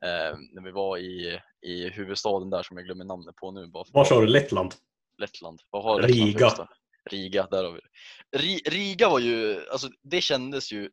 Eh, 0.03 0.37
när 0.53 0.61
vi 0.63 0.71
var 0.71 0.97
i, 0.97 1.39
i 1.61 1.89
huvudstaden 1.89 2.49
där 2.49 2.63
som 2.63 2.77
jag 2.77 2.85
glömmer 2.85 3.05
namnet 3.05 3.35
på 3.35 3.51
nu. 3.51 3.67
Bara 3.67 3.83
Var 3.93 4.05
sa 4.05 4.21
du? 4.21 4.27
Lettland? 4.27 4.73
Lettland. 5.17 5.61
Vad 5.69 5.83
har 5.83 6.01
Lettland 6.01 6.27
Riga. 6.27 6.67
Riga, 7.11 7.47
där 7.51 7.63
har 7.63 7.71
vi 7.71 7.79
det. 7.79 8.37
Ri, 8.37 8.61
Riga 8.65 9.09
var 9.09 9.19
ju, 9.19 9.67
alltså 9.69 9.89
det 10.03 10.21
kändes 10.21 10.71
ju 10.71 10.89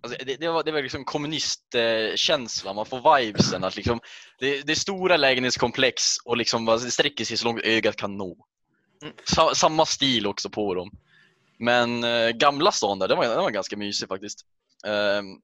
Alltså 0.00 0.24
det, 0.24 0.36
det, 0.36 0.48
var, 0.48 0.64
det 0.64 0.72
var 0.72 0.82
liksom 0.82 1.04
kommunistkänsla, 1.04 2.72
man 2.72 2.86
får 2.86 3.18
vibesen 3.18 3.64
att 3.64 3.76
liksom 3.76 4.00
det, 4.38 4.66
det 4.66 4.72
är 4.72 4.76
stora 4.76 5.16
lägenhetskomplex 5.16 6.02
och 6.24 6.36
liksom 6.36 6.64
bara, 6.64 6.76
det 6.76 6.90
sträcker 6.90 7.24
sig 7.24 7.36
så 7.36 7.44
långt 7.44 7.60
ögat 7.60 7.96
kan 7.96 8.16
nå. 8.16 8.46
Sa, 9.24 9.54
samma 9.54 9.86
stil 9.86 10.26
också 10.26 10.50
på 10.50 10.74
dem. 10.74 10.90
Men 11.58 12.04
eh, 12.04 12.30
gamla 12.30 12.72
stan 12.72 12.98
där, 12.98 13.08
den 13.08 13.18
var, 13.18 13.24
den 13.24 13.42
var 13.42 13.50
ganska 13.50 13.76
mysig 13.76 14.08
faktiskt. 14.08 14.44
Ehm, 14.86 15.40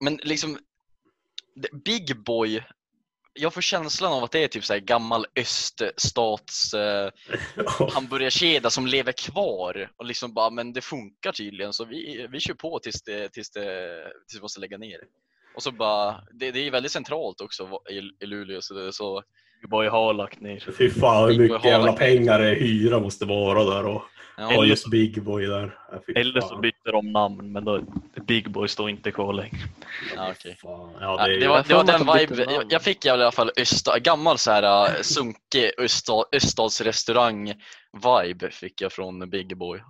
men 0.00 0.16
liksom 0.22 0.58
Big 1.84 2.24
Boy 2.24 2.62
jag 3.34 3.54
får 3.54 3.60
känslan 3.60 4.12
av 4.12 4.24
att 4.24 4.30
det 4.30 4.44
är 4.44 4.48
typ 4.48 4.64
så 4.64 4.72
här 4.72 4.80
gammal 4.80 5.26
öststats 5.36 6.74
eh, 6.74 7.10
hamburgarkedja 7.94 8.70
som 8.70 8.86
lever 8.86 9.12
kvar 9.12 9.90
och 9.96 10.04
liksom 10.04 10.34
bara, 10.34 10.50
men 10.50 10.72
det 10.72 10.80
funkar 10.80 11.32
tydligen 11.32 11.72
så 11.72 11.84
vi, 11.84 12.26
vi 12.30 12.40
kör 12.40 12.54
på 12.54 12.78
tills, 12.78 13.02
det, 13.02 13.28
tills, 13.28 13.50
det, 13.50 14.02
tills 14.28 14.40
vi 14.40 14.42
måste 14.42 14.60
lägga 14.60 14.78
ner. 14.78 14.98
Och 15.54 15.62
så 15.62 15.72
bara, 15.72 16.24
det, 16.32 16.50
det 16.50 16.60
är 16.60 16.70
väldigt 16.70 16.92
centralt 16.92 17.40
också 17.40 17.80
i, 17.90 18.24
i 18.24 18.26
Luleå 18.26 18.62
så, 18.62 18.74
det, 18.74 18.92
så 18.92 19.22
Big 19.64 19.70
Boy 19.70 19.88
har 19.88 20.14
lagt 20.14 20.40
ner. 20.40 20.72
Fy 20.78 20.90
fan 20.90 21.28
hur 21.28 21.38
mycket 21.38 21.64
jävla 21.64 21.92
pengar 21.92 22.38
det 22.38 22.54
hyra 22.54 23.00
måste 23.00 23.24
vara 23.24 23.64
där 23.64 23.86
och 23.86 24.02
Ja, 24.36 24.44
ha 24.44 24.64
just 24.64 24.90
Big 24.90 25.22
Boy 25.22 25.46
där. 25.46 25.78
Ja, 25.92 25.98
fy 26.06 26.12
Eller 26.12 26.40
så 26.40 26.56
bytte 26.56 26.90
de 26.90 27.12
namn, 27.12 27.52
men 27.52 27.64
då, 27.64 27.80
Big 28.26 28.50
Boy 28.50 28.68
står 28.68 28.90
inte 28.90 29.10
kvar 29.10 29.32
längre. 29.32 29.56
ja. 30.16 30.34
Fan. 30.62 30.90
Ja, 31.00 31.00
Ja, 31.00 31.26
det 31.26 31.34
är 31.34 31.40
det 31.40 31.48
var, 31.48 31.64
det 31.68 31.74
var 31.74 31.84
den 31.84 32.00
vibe, 32.00 32.52
jag, 32.52 32.72
jag 32.72 32.82
fick 32.82 33.04
i 33.04 33.08
alla 33.08 33.32
fall 33.32 33.50
östa, 33.56 33.98
gammal 33.98 34.38
så 34.38 34.50
här 34.50 34.86
äh, 34.86 34.90
sunkig 35.02 35.70
öststad, 35.78 36.24
öststadsrestaurang-vibe 36.32 38.50
fick 38.50 38.80
jag 38.80 38.92
från 38.92 39.30
Big 39.30 39.56
Boy. 39.56 39.80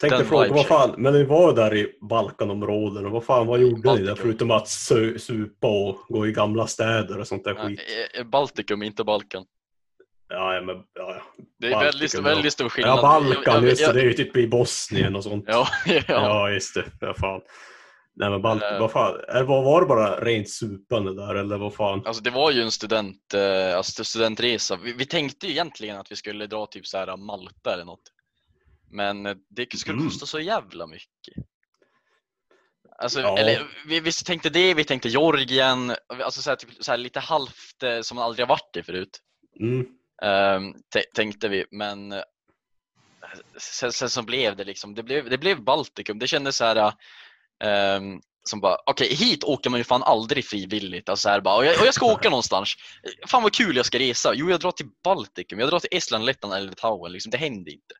Tänkte 0.00 0.18
den 0.18 0.26
fråga, 0.26 0.52
vad 0.52 0.66
fan, 0.66 0.94
men 0.98 1.12
ni 1.12 1.24
var 1.24 1.52
där 1.54 1.74
i 1.74 1.98
Balkanområden 2.10 3.06
och 3.06 3.12
vad 3.12 3.24
fan, 3.24 3.46
vad 3.46 3.60
gjorde 3.60 3.74
ni 3.76 3.80
där 3.82 3.90
Baltikum. 3.90 4.16
förutom 4.16 4.50
att 4.50 4.64
su- 4.64 5.18
supa 5.18 5.66
och 5.68 5.96
gå 6.08 6.26
i 6.26 6.32
gamla 6.32 6.66
städer 6.66 7.18
och 7.20 7.28
sånt 7.28 7.44
där 7.44 7.54
skit? 7.54 7.80
Baltikum, 8.26 8.82
inte 8.82 9.04
Balkan. 9.04 9.44
Ja, 10.28 10.54
ja, 10.54 10.60
men, 10.60 10.76
ja, 10.76 10.82
ja. 10.94 11.22
Det 11.58 11.66
är 11.66 11.70
Baltikum, 11.70 12.00
väldigt, 12.00 12.14
väldigt 12.36 12.52
stor 12.52 12.68
skillnad. 12.68 12.98
Ja, 12.98 13.02
Balkan, 13.02 13.42
Jag- 13.46 13.54
jag- 13.62 13.64
just 13.64 13.76
det. 13.80 13.84
jag- 13.86 13.94
Det 13.94 14.00
är 14.00 14.04
ju 14.04 14.12
typ 14.12 14.36
i 14.36 14.48
Bosnien 14.48 15.16
och 15.16 15.24
sånt. 15.24 15.44
Ja, 15.48 15.68
ja. 15.86 16.02
Ja, 16.08 16.50
just 16.50 16.74
det. 16.74 16.84
Ja, 17.00 17.14
fan. 17.14 17.40
Nej, 18.16 18.30
men 18.30 18.42
Balt 18.42 18.62
vad 18.80 18.90
fan, 18.90 19.12
var, 19.46 19.62
var 19.62 19.80
det 19.80 19.86
bara 19.86 20.20
rent 20.20 20.50
supande 20.50 21.14
där 21.14 21.34
eller 21.34 21.58
vad 21.58 21.74
fan? 21.74 22.02
Alltså 22.06 22.22
det 22.22 22.30
var 22.30 22.50
ju 22.50 22.62
en 22.62 22.70
student, 22.70 23.34
eh, 23.34 23.76
alltså 23.76 24.04
studentresa. 24.04 24.78
Vi, 24.84 24.92
vi 24.92 25.06
tänkte 25.06 25.46
ju 25.46 25.52
egentligen 25.52 25.96
att 25.96 26.12
vi 26.12 26.16
skulle 26.16 26.46
dra 26.46 26.66
typ 26.66 26.86
så 26.86 26.98
här 26.98 27.16
Malta 27.16 27.72
eller 27.74 27.84
något. 27.84 28.00
Men 28.94 29.26
eh, 29.26 29.34
det 29.50 29.78
skulle 29.78 29.96
Mm. 29.98 30.08
kosta 30.08 30.26
så 30.26 30.40
jävla 30.40 30.86
mycket. 30.86 31.34
Alltså, 32.98 33.20
Ja. 33.20 33.38
eller, 33.38 33.66
vi, 33.86 34.00
vi 34.00 34.12
tänkte 34.12 34.50
det, 34.50 34.74
vi 34.74 34.84
tänkte 34.84 35.08
Georgien, 35.08 35.94
alltså 36.24 36.42
så 36.42 36.50
här, 36.50 36.56
typ, 36.56 36.70
så 36.84 36.90
här, 36.90 36.98
lite 36.98 37.20
halvt 37.20 37.82
eh, 37.82 38.00
som 38.00 38.14
man 38.16 38.24
aldrig 38.24 38.46
har 38.46 38.48
varit 38.48 38.76
i 38.76 38.82
förut. 38.82 39.20
Mm. 39.60 39.86
Tä- 40.94 41.04
tänkte 41.14 41.48
vi, 41.48 41.64
men 41.70 42.12
eh, 42.12 42.22
sen, 43.58 43.92
sen 43.92 44.10
så 44.10 44.22
blev 44.22 44.56
det 44.56 44.64
liksom, 44.64 44.94
det 44.94 45.02
blev, 45.02 45.30
det 45.30 45.38
blev 45.38 45.60
Baltikum. 45.62 46.18
Det 46.18 46.26
kändes 46.28 46.56
så 46.56 46.64
här 46.64 46.92
ehm, 47.64 48.20
som 48.42 48.60
bara, 48.60 48.76
okej 48.86 49.14
hit 49.14 49.44
åker 49.44 49.70
man 49.70 49.80
ju 49.80 49.84
fan 49.84 50.02
aldrig 50.02 50.44
frivilligt. 50.44 51.08
Alltså 51.08 51.22
så 51.22 51.28
här, 51.28 51.40
bara, 51.40 51.56
och, 51.56 51.64
jag, 51.66 51.80
och 51.80 51.86
jag 51.86 51.94
ska 51.94 52.06
åka 52.06 52.30
någonstans. 52.30 52.74
Fan 53.26 53.42
vad 53.42 53.52
kul 53.54 53.76
jag 53.76 53.86
ska 53.86 53.98
resa. 53.98 54.34
Jo, 54.34 54.50
jag 54.50 54.60
drar 54.60 54.72
till 54.72 54.88
Baltikum, 55.04 55.58
jag 55.58 55.68
drar 55.68 55.80
till 55.80 55.88
Estland, 55.98 56.24
Lettland 56.24 56.54
eller 56.54 56.68
Litauen. 56.68 57.12
Liksom, 57.12 57.30
det 57.30 57.38
händer 57.38 57.72
inte. 57.72 57.94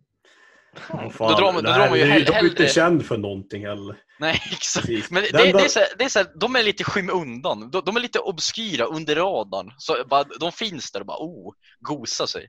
Vad 1.19 1.31
Då 1.31 1.37
drar 1.41 1.53
man- 1.53 1.63
då 1.65 1.71
drar 1.71 1.89
man 1.89 1.99
ju 1.99 2.05
det 2.05 2.11
är 2.11 2.13
hell- 2.13 2.25
De 2.25 2.33
är 2.33 2.45
inte 2.45 2.63
hellre- 2.63 2.69
känd 2.75 3.07
för 3.07 3.19
någonting 3.19 3.67
heller. 3.67 3.97
Nej, 4.21 4.41
exakt. 4.53 4.87
Precis. 4.87 5.11
Men 5.11 5.23
det, 5.23 5.29
det, 5.33 5.39
är 5.65 5.69
så 5.69 5.79
här, 5.79 5.89
det 5.99 6.05
är 6.05 6.09
så 6.09 6.19
här, 6.19 6.29
de 6.41 6.57
är 6.57 6.63
lite 6.63 6.85
skymundan. 6.85 7.71
De, 7.71 7.83
de 7.87 7.97
är 7.97 8.01
lite 8.01 8.19
obskyra 8.19 8.85
under 8.85 9.17
radarn. 9.17 9.73
Så 9.79 9.97
bara, 10.11 10.25
de 10.41 10.53
finns 10.53 10.93
där 10.93 11.01
och 11.01 11.07
bara, 11.07 11.19
oh, 11.19 11.53
gosa 11.81 12.27
sig. 12.27 12.49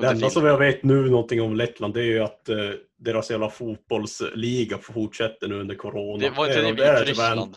Det 0.00 0.06
enda 0.06 0.30
som 0.30 0.46
jag 0.46 0.58
vet 0.58 0.82
nu 0.82 1.10
någonting 1.10 1.42
om 1.42 1.56
Lettland 1.56 1.94
det 1.94 2.00
är 2.00 2.04
ju 2.04 2.20
att 2.22 2.48
eh, 2.48 2.56
deras 2.98 3.30
jävla 3.30 3.50
fotbollsliga 3.50 4.78
fortsätter 4.78 5.48
nu 5.48 5.60
under 5.60 5.74
corona. 5.74 6.18
Det 6.24 6.30
var 6.30 6.46
inte 6.46 6.60
det 6.62 6.68
i 6.68 6.70
är 6.86 6.96
typ 6.96 7.00
Vitryssland. 7.08 7.40
en- 7.40 7.54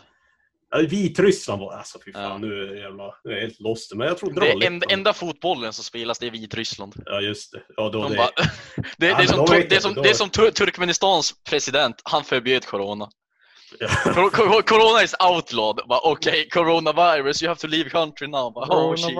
Ja, 0.70 0.78
Vitryssland 0.78 1.60
var 1.60 1.72
alltså 1.72 1.98
fy 2.04 2.12
fan 2.12 2.22
Ja. 2.22 2.38
nu 2.38 2.62
är 2.68 2.74
jävla, 2.82 3.14
nu 3.24 3.30
är 3.30 3.34
jag 3.34 3.42
helt 3.42 3.60
lost. 3.60 3.94
Men 3.94 4.06
jag 4.06 4.18
trodde 4.18 4.40
det, 4.40 4.46
är 4.46 4.52
enda, 4.52 4.66
Lettland. 4.68 4.92
enda 4.92 5.12
fotbollen 5.12 5.72
som 5.72 5.84
spelas 5.84 6.18
det 6.18 6.26
är 6.26 6.30
Vitryssland. 6.30 6.94
Ja 7.06 7.20
just 7.20 7.52
det. 7.52 7.62
Ja, 7.76 7.90
då 7.92 8.02
De 8.02 8.10
det. 8.12 8.16
bara, 8.16 8.30
det, 8.96 9.06
Ja, 9.06 9.16
det, 9.18 9.22
är 9.22 9.26
som, 9.26 9.94
det, 9.94 10.02
det 10.02 10.10
är 10.10 10.28
Tur- 10.28 10.50
Turkmenistans 10.50 11.34
president, 11.50 12.00
han 12.04 12.24
förbjöd 12.24 12.66
corona. 12.66 13.08
Ja. 13.78 13.88
Cor- 13.88 14.30
cor- 14.30 14.62
Corona 14.62 15.02
is 15.02 15.14
outlawed. 15.30 15.84
Okej, 15.88 16.48
coronavirus, 16.48 17.42
you 17.42 17.48
have 17.48 17.60
to 17.60 17.66
leave 17.66 17.90
country 17.90 18.26
now. 18.28 18.52
Bara, 18.52 18.76
oh, 18.86 18.96
shit. 18.96 19.18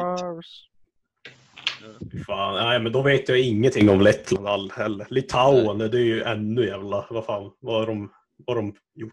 Fan, 2.26 2.54
nej 2.54 2.80
men 2.80 2.92
då 2.92 3.02
vet 3.02 3.28
jag 3.28 3.38
ingenting 3.40 3.90
om 3.90 4.00
Lettland 4.00 4.46
all 4.48 4.70
heller. 4.70 5.06
Litauen, 5.10 5.78
det 5.78 5.98
är 5.98 6.04
ju 6.04 6.22
ännu 6.22 6.66
jävla, 6.66 7.06
vad 7.10 7.24
fan, 7.24 7.50
vad 7.60 7.74
har 7.80 7.86
de, 7.86 8.12
vad 8.46 8.56
har 8.56 8.62
de 8.62 8.74
gjort? 8.94 9.12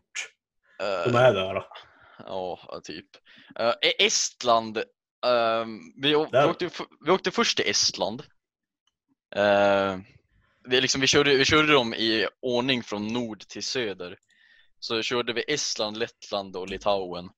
De 0.80 1.16
Eh, 1.16 1.22
är 1.22 1.34
där. 1.34 1.64
Ja, 2.28 2.82
typ. 2.84 3.06
Eh, 3.60 3.74
Estland. 4.00 4.78
ehm, 5.26 5.80
vi, 6.02 6.10
vi, 6.10 6.16
åkte, 6.16 6.70
vi 7.06 7.12
åkte 7.12 7.32
först 7.32 7.58
till 7.58 7.70
Estland. 7.70 8.24
Uh, 9.36 10.00
är 10.78 10.82
liksom, 10.82 11.02
vi, 11.02 11.08
körde, 11.08 11.36
vi 11.36 11.46
körde 11.46 11.74
dem 11.74 11.94
i 11.94 12.28
ordning 12.42 12.84
från 12.84 13.08
nord 13.08 13.40
till 13.40 13.64
söder. 13.64 14.18
Så 14.80 15.02
körde 15.02 15.34
vi 15.34 15.44
Estland, 15.48 15.98
Lettland 15.98 16.56
och 16.56 16.70
Litauen. 16.70 17.30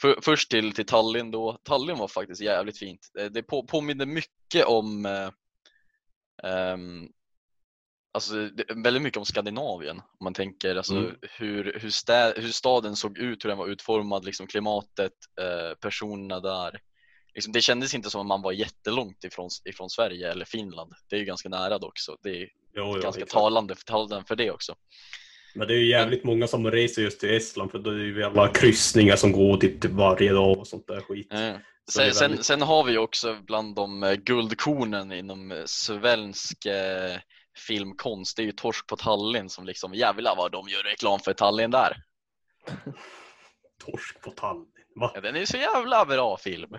För, 0.00 0.18
först 0.22 0.50
till, 0.50 0.72
till 0.72 0.86
Tallinn 0.86 1.30
då. 1.30 1.58
Tallinn 1.62 1.98
var 1.98 2.08
faktiskt 2.08 2.40
jävligt 2.40 2.78
fint. 2.78 3.10
Det, 3.14 3.28
det 3.28 3.42
på, 3.42 3.66
påminner 3.66 4.06
mycket 4.06 4.64
om 4.64 5.06
eh, 5.06 5.30
ehm, 6.42 7.08
Alltså 8.14 8.34
det, 8.34 8.64
väldigt 8.84 9.02
mycket 9.02 9.18
om 9.18 9.24
Skandinavien 9.24 9.98
om 9.98 10.24
man 10.24 10.34
tänker 10.34 10.76
alltså, 10.76 10.94
Mm. 10.94 11.14
hur, 11.38 11.78
hur, 11.80 11.90
stä, 11.90 12.34
hur 12.36 12.48
staden 12.52 12.96
såg 12.96 13.18
ut, 13.18 13.44
hur 13.44 13.48
den 13.48 13.58
var 13.58 13.66
utformad, 13.68 14.24
liksom 14.24 14.46
klimatet, 14.46 15.12
eh, 15.40 15.74
personerna 15.80 16.40
där. 16.40 16.80
Liksom, 17.34 17.52
det 17.52 17.60
kändes 17.60 17.94
inte 17.94 18.10
som 18.10 18.20
att 18.20 18.26
man 18.26 18.42
var 18.42 18.52
jättelångt 18.52 19.24
ifrån, 19.24 19.48
ifrån 19.64 19.90
Sverige 19.90 20.30
eller 20.30 20.44
Finland. 20.44 20.92
Det 21.10 21.16
är 21.16 21.20
ju 21.20 21.24
ganska 21.26 21.48
nära 21.48 21.78
dock 21.78 21.98
så 21.98 22.16
det 22.22 22.30
är 22.30 22.40
Jo, 22.42 22.48
jo, 22.74 22.92
ganska 22.92 23.08
exakt. 23.08 23.32
talande, 23.32 23.74
talande 23.86 24.24
för 24.28 24.36
det 24.36 24.50
också. 24.50 24.74
Men 25.54 25.68
det 25.68 25.74
är 25.74 25.78
ju 25.78 25.86
jävligt 25.86 26.24
många 26.24 26.46
som 26.46 26.70
reser 26.70 27.02
just 27.02 27.20
till 27.20 27.34
Estland 27.36 27.70
för 27.70 27.78
det 27.78 27.90
är 27.90 27.94
ju 27.94 28.20
jävla 28.20 28.48
kryssningar 28.48 29.16
som 29.16 29.32
går 29.32 29.56
typ 29.56 29.80
till 29.80 29.90
varje 29.90 30.32
dag 30.32 30.58
och 30.58 30.66
sånt 30.66 30.86
där 30.86 31.00
skit. 31.00 31.26
Så 31.30 31.36
det 31.36 31.42
är 31.44 32.10
Sen, 32.10 32.14
sen, 32.14 32.28
väldigt- 32.30 32.46
sen 32.46 32.62
har 32.62 32.84
vi 32.84 32.98
också 32.98 33.36
bland 33.46 33.74
de 33.74 34.02
eh, 34.02 34.12
guldkornen 34.14 35.12
inom 35.12 35.52
eh, 35.52 35.62
svensk 35.64 36.66
eh, 36.66 37.16
filmkonst, 37.56 38.36
det 38.36 38.42
är 38.42 38.44
ju 38.44 38.52
Torsk 38.52 38.86
på 38.86 38.96
Tallinn 38.96 39.48
som 39.48 39.64
liksom 39.64 39.94
jävlar 39.94 40.36
vad 40.36 40.52
de 40.52 40.68
gör 40.68 40.82
reklam 40.82 41.20
för 41.20 41.34
Tallinn 41.34 41.70
där. 41.70 41.96
Torsk 43.84 44.20
på 44.20 44.30
Tallinn. 44.30 44.66
Va? 44.94 45.12
Ja, 45.14 45.20
den 45.20 45.36
är 45.36 45.44
så 45.44 45.56
jävla 45.56 46.04
bra 46.04 46.36
film. 46.36 46.78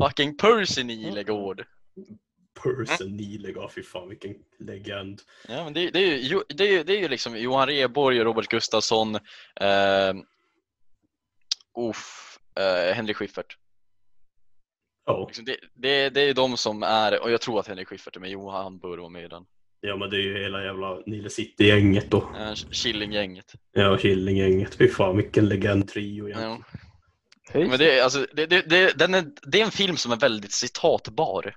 Fucking 0.00 0.36
Percy 0.36 0.84
Nilegård. 0.84 1.64
Person 2.62 3.16
Nilega, 3.16 3.60
ja, 3.60 3.70
fy 3.74 3.82
fan 3.82 4.08
vilken 4.08 4.34
legend. 4.58 5.22
Ja, 5.48 5.64
men 5.64 5.72
det, 5.72 5.90
det, 5.90 5.98
är 5.98 6.16
ju, 6.16 6.42
det, 6.48 6.64
är 6.64 6.72
ju, 6.72 6.82
det 6.82 6.92
är 6.92 7.00
ju 7.00 7.08
liksom 7.08 7.36
Johan 7.36 7.66
Rheborg 7.66 8.20
och 8.20 8.24
Robert 8.24 8.48
Gustafsson. 8.48 9.14
Eh, 9.60 10.14
uff, 11.78 12.38
eh, 12.58 12.94
Henrik 12.94 13.16
Schyffert. 13.16 13.56
Ja. 15.06 15.26
Liksom 15.26 15.44
det, 15.44 15.56
det, 15.74 16.10
det 16.10 16.20
är 16.20 16.26
ju 16.26 16.32
de 16.32 16.56
som 16.56 16.82
är, 16.82 17.22
och 17.22 17.30
jag 17.30 17.40
tror 17.40 17.60
att 17.60 17.66
Henrik 17.68 17.88
Schyffert 17.88 18.16
är 18.16 18.20
med, 18.20 18.30
Johan 18.30 18.78
bör 18.78 18.98
vara 18.98 19.08
med 19.08 19.24
i 19.24 19.28
den. 19.28 19.44
ja, 19.80 19.96
men 19.96 20.10
det 20.10 20.16
är 20.16 20.20
ju 20.20 20.42
hela 20.42 20.64
jävla 20.64 21.00
Nile 21.06 21.30
City-gänget 21.30 22.10
då. 22.10 22.18
Eh, 22.38 22.54
Killinggänget. 22.54 23.52
Ja, 23.72 23.96
Killing-gänget. 23.96 24.74
Fy 24.74 24.88
fan 24.88 25.16
vilken 25.16 25.48
legend-trio 25.48 26.28
egentligen. 26.28 26.64
Ja. 27.52 27.60
Men 27.68 27.78
det, 27.78 27.98
är, 27.98 28.02
alltså, 28.02 28.26
det, 28.32 28.46
det, 28.46 28.62
det, 28.70 28.98
den 28.98 29.14
är, 29.14 29.24
det 29.42 29.60
är 29.60 29.64
en 29.64 29.70
film 29.70 29.96
som 29.96 30.12
är 30.12 30.16
väldigt 30.16 30.52
citatbar. 30.52 31.54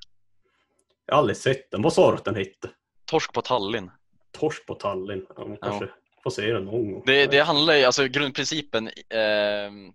Jag 1.06 1.14
har 1.16 1.20
aldrig 1.20 1.38
sett 1.38 1.72
den. 1.72 1.82
Vad 1.82 1.94
sa 1.94 2.12
du 2.12 2.18
att 2.18 2.26
den 2.26 2.36
hette? 2.36 2.70
Torsk 3.06 3.34
på 3.34 3.41
Tallinn. 3.41 3.91
Torsk 4.32 4.66
på 4.66 4.76
Tallinn. 4.76 5.26
Ja, 5.38 5.46
man 5.48 5.58
kanske 5.62 5.88
får 6.24 6.30
se 6.30 6.54
den 6.54 6.66
någon 6.66 6.91
gång. 6.91 7.04
Det, 7.06 7.26
det 7.26 7.39
handlar 7.39 7.74
ju, 7.74 7.84
alltså 7.84 8.08
grundprincipen 8.08 8.89
ehm, 9.10 9.94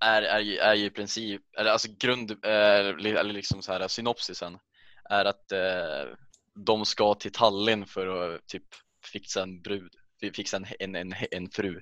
är, 0.00 0.22
är, 0.22 0.40
ju, 0.40 0.56
är 0.56 0.74
ju 0.74 0.84
i 0.84 0.90
princip, 0.90 1.42
eller 1.58 1.70
alltså 1.70 1.88
grund, 1.98 2.30
eh, 2.30 2.88
eller 2.88 3.32
liksom 3.32 3.62
så 3.62 3.72
här 3.72 3.88
synopsisen 3.88 4.58
är 5.10 5.24
att 5.24 5.52
eh, 5.52 6.14
de 6.54 6.86
ska 6.86 7.14
till 7.14 7.32
Tallinn 7.32 7.86
för 7.86 8.34
att 8.34 8.46
typ 8.46 8.64
fixa 9.12 9.42
en 9.42 9.62
brud, 9.62 9.92
fixa 10.34 10.56
en, 10.56 10.66
en, 10.78 10.94
en, 10.94 11.14
en 11.30 11.50
fru. 11.50 11.80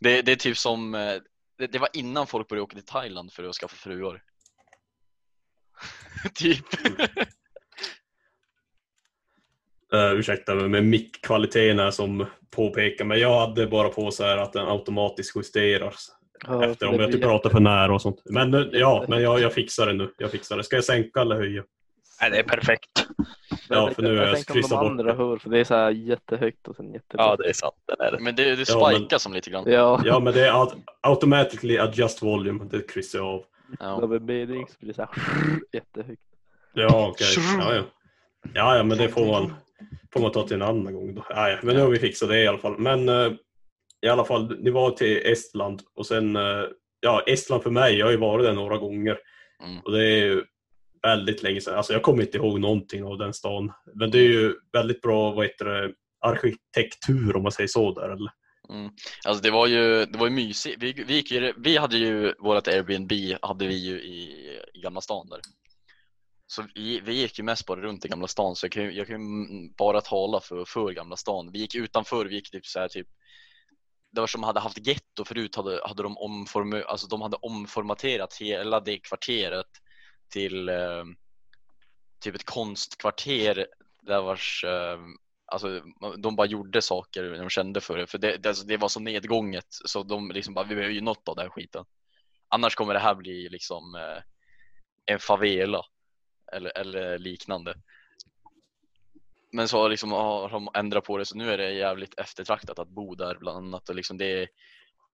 Det, 0.00 0.22
det 0.22 0.32
är 0.32 0.36
typ 0.36 0.58
som, 0.58 0.94
eh, 0.94 1.16
det, 1.58 1.66
det 1.66 1.78
var 1.78 1.88
innan 1.92 2.26
folk 2.26 2.48
började 2.48 2.62
åka 2.62 2.76
till 2.76 2.86
Thailand 2.86 3.32
för 3.32 3.44
att 3.44 3.54
skaffa 3.54 3.76
fruar. 3.76 4.22
typ. 6.34 6.66
Uh, 9.94 10.12
ursäkta 10.18 10.54
mig, 10.54 10.68
men 10.68 10.90
mick-kvaliteten 10.90 11.78
är 11.78 11.90
som 11.90 12.26
påpekar, 12.50 13.04
men 13.04 13.20
jag 13.20 13.40
hade 13.40 13.66
bara 13.66 13.88
på 13.88 14.10
så 14.10 14.24
här 14.24 14.36
att 14.36 14.52
den 14.52 14.68
automatiskt 14.68 15.36
justeras 15.36 16.21
Ja, 16.46 16.64
efter 16.64 16.86
det 16.86 16.92
om 16.92 17.00
jag 17.00 17.08
blir 17.10 17.18
typ 17.18 17.26
pratar 17.26 17.50
för 17.50 17.60
nära 17.60 17.94
och 17.94 18.02
sånt. 18.02 18.22
Men 18.24 18.50
nu- 18.50 18.70
ja, 18.72 19.04
men 19.08 19.22
jag, 19.22 19.40
jag 19.40 19.52
fixar 19.52 19.86
det 19.86 19.92
nu. 19.92 20.10
Jag 20.18 20.30
fixar 20.30 20.56
det. 20.56 20.64
Ska 20.64 20.76
jag 20.76 20.84
sänka 20.84 21.20
eller 21.20 21.36
höja? 21.36 21.64
Nej, 22.20 22.30
det 22.30 22.38
är 22.38 22.42
perfekt. 22.42 23.06
Ja, 23.68 23.90
för 23.94 24.02
nu 24.02 24.18
är 24.18 24.26
jag 24.26 24.38
jag 24.38 24.46
kryssar 24.46 24.76
bort 24.76 24.90
andra 24.90 25.04
det. 25.04 25.12
hör, 25.12 25.36
för 25.36 25.50
det 25.50 25.58
är 25.60 25.64
så 25.64 25.74
här 25.74 25.90
jättehögt 25.90 26.68
och 26.68 26.76
sen 26.76 26.86
jättelågt. 26.92 27.26
Ja, 27.26 27.36
det 27.36 27.48
är 27.48 27.52
sant. 27.52 27.74
Den 27.86 28.06
är 28.06 28.12
det. 28.12 28.18
Men 28.20 28.34
det, 28.36 28.56
det 28.56 28.68
Ja, 28.68 28.88
men- 28.90 28.96
spikar 29.00 29.18
som 29.18 29.32
lite 29.32 29.50
grann. 29.50 29.64
Ja, 29.66 30.00
Ja, 30.04 30.20
men 30.20 30.32
det 30.34 30.46
är 30.48 30.52
au- 30.52 30.82
automatically 31.00 31.78
adjust 31.78 32.22
volume. 32.22 32.64
Det 32.70 32.90
kryssar 32.92 33.18
jag 33.18 33.26
av. 33.28 33.44
Ja. 33.80 34.18
beding 34.20 34.66
så 34.68 34.74
blir 34.78 34.88
det 34.88 34.94
så 34.94 35.02
här 35.02 35.10
jättehögt. 35.72 36.20
Ja, 36.74 37.08
okej. 37.08 37.26
Ja, 37.58 37.74
ja. 37.74 37.82
ja, 38.54 38.76
ja, 38.76 38.82
men 38.82 38.98
det 38.98 39.08
får 39.08 39.26
man, 39.26 39.54
får 40.12 40.20
man 40.20 40.32
ta 40.32 40.42
till 40.46 40.54
en 40.56 40.62
annan 40.62 40.94
gång 40.94 41.14
då. 41.14 41.24
Ja, 41.28 41.50
ja. 41.50 41.56
Men 41.62 41.74
nu 41.76 41.82
har 41.82 41.88
vi 41.88 41.98
fixat 41.98 42.28
det 42.28 42.38
i 42.42 42.46
alla 42.46 42.58
fall. 42.58 42.78
Men 42.78 43.08
eh, 43.08 43.32
i 44.02 44.08
alla 44.08 44.24
fall, 44.24 44.58
ni 44.60 44.70
var 44.70 44.90
till 44.90 45.22
Estland 45.26 45.82
och 45.94 46.06
sen 46.06 46.36
eh, 46.36 46.64
ja, 47.00 47.22
Estland 47.26 47.62
för 47.62 47.70
mig, 47.70 47.98
jag 47.98 48.06
har 48.06 48.10
ju 48.10 48.18
varit 48.18 48.46
där 48.46 48.52
några 48.52 48.78
gånger. 48.78 49.18
Mm. 49.64 49.78
Och 49.80 49.92
det 49.92 50.04
är 50.04 50.16
ju 50.24 50.44
väldigt 51.02 51.42
länge 51.42 51.60
sedan. 51.60 51.74
Alltså 51.74 51.92
jag 51.92 52.02
kommer 52.02 52.22
inte 52.22 52.36
ihåg 52.38 52.60
någonting 52.60 53.04
av 53.04 53.18
den 53.18 53.34
stan. 53.34 53.72
Men 53.94 54.10
det 54.10 54.18
är 54.18 54.28
ju 54.28 54.54
väldigt 54.72 55.00
bra, 55.00 55.30
vad 55.32 55.44
heter 55.46 55.64
det, 55.64 55.92
arkitektur 56.20 57.36
om 57.36 57.42
man 57.42 57.52
säger 57.52 57.68
så 57.68 57.94
där. 57.94 58.08
Eller? 58.08 58.30
Mm. 58.68 58.90
Alltså 59.24 59.42
det 59.42 59.50
var 59.50 59.66
ju, 59.66 60.04
det 60.06 60.18
var 60.18 60.26
ju 60.26 60.32
mysigt. 60.32 60.76
Vi, 60.82 60.92
vi, 60.92 61.14
gick 61.14 61.30
ju, 61.30 61.52
vi 61.56 61.76
hade 61.76 61.96
ju 61.96 62.34
vårt 62.38 62.68
Airbnb 62.68 63.12
hade 63.42 63.66
vi 63.66 63.74
ju 63.86 64.00
i, 64.00 64.22
i 64.74 64.80
Gamla 64.80 65.00
stan 65.00 65.28
där. 65.28 65.40
Så 66.46 66.64
vi, 66.74 67.00
vi 67.00 67.12
gick 67.20 67.38
ju 67.38 67.44
mest 67.44 67.66
bara 67.66 67.80
runt 67.80 68.04
i 68.04 68.08
Gamla 68.08 68.26
stan 68.28 68.56
så 68.56 68.64
jag 68.66 68.72
kan, 68.72 68.84
ju- 68.84 68.92
jag 68.92 69.06
kan 69.06 69.20
bara 69.78 70.00
tala 70.00 70.40
för, 70.40 70.64
för 70.64 70.92
Gamla 70.92 71.16
stan. 71.16 71.50
Vi 71.52 71.58
gick 71.58 71.74
utanför, 71.74 72.24
vi 72.24 72.34
gick 72.34 72.50
typ 72.50 72.66
så 72.66 72.80
här 72.80 72.88
typ 72.88 73.06
det 74.12 74.20
var 74.20 74.26
som 74.26 74.42
hade 74.42 74.60
haft 74.60 74.86
getto 74.86 75.24
förut 75.24 75.56
hade, 75.56 75.80
hade 75.84 76.02
de, 76.02 76.18
omform, 76.18 76.82
alltså 76.86 77.06
de 77.06 77.22
hade 77.22 77.36
omformaterat 77.36 78.34
hela 78.34 78.80
det 78.80 78.98
kvarteret 78.98 79.66
till 80.28 80.68
eh, 80.68 81.04
typ 82.20 82.34
ett 82.34 82.44
konstkvarter 82.44 83.66
där 84.02 84.22
vars 84.22 84.64
eh, 84.64 84.98
alltså, 85.46 85.80
de 86.18 86.36
bara 86.36 86.46
gjorde 86.46 86.82
saker 86.82 87.22
när 87.22 87.38
de 87.38 87.50
kände 87.50 87.80
för 87.80 87.98
det. 87.98 88.06
För 88.06 88.18
det, 88.18 88.36
det, 88.36 88.48
alltså, 88.48 88.66
det 88.66 88.76
var 88.76 88.88
så 88.88 89.00
nedgånget 89.00 89.66
så 89.68 90.02
de 90.02 90.30
liksom 90.30 90.54
bara 90.54 90.64
vi 90.64 90.74
behöver 90.74 90.94
ju 90.94 91.00
något 91.00 91.28
av 91.28 91.36
den 91.36 91.44
här 91.44 91.50
skiten. 91.50 91.84
Annars 92.48 92.74
kommer 92.74 92.94
det 92.94 93.00
här 93.00 93.14
bli 93.14 93.48
liksom 93.48 93.94
eh, 93.94 94.22
en 95.06 95.18
favela 95.18 95.84
eller, 96.52 96.78
eller 96.78 97.18
liknande 97.18 97.74
men 99.52 99.68
så 99.68 99.88
liksom 99.88 100.12
har 100.12 100.48
de 100.48 100.68
ändrat 100.74 101.04
på 101.04 101.18
det 101.18 101.24
så 101.24 101.36
nu 101.36 101.50
är 101.50 101.58
det 101.58 101.72
jävligt 101.72 102.18
eftertraktat 102.18 102.78
att 102.78 102.88
bo 102.88 103.14
där 103.14 103.36
bland 103.40 103.58
annat 103.58 103.88
och 103.88 103.94
liksom 103.94 104.18
det 104.18 104.48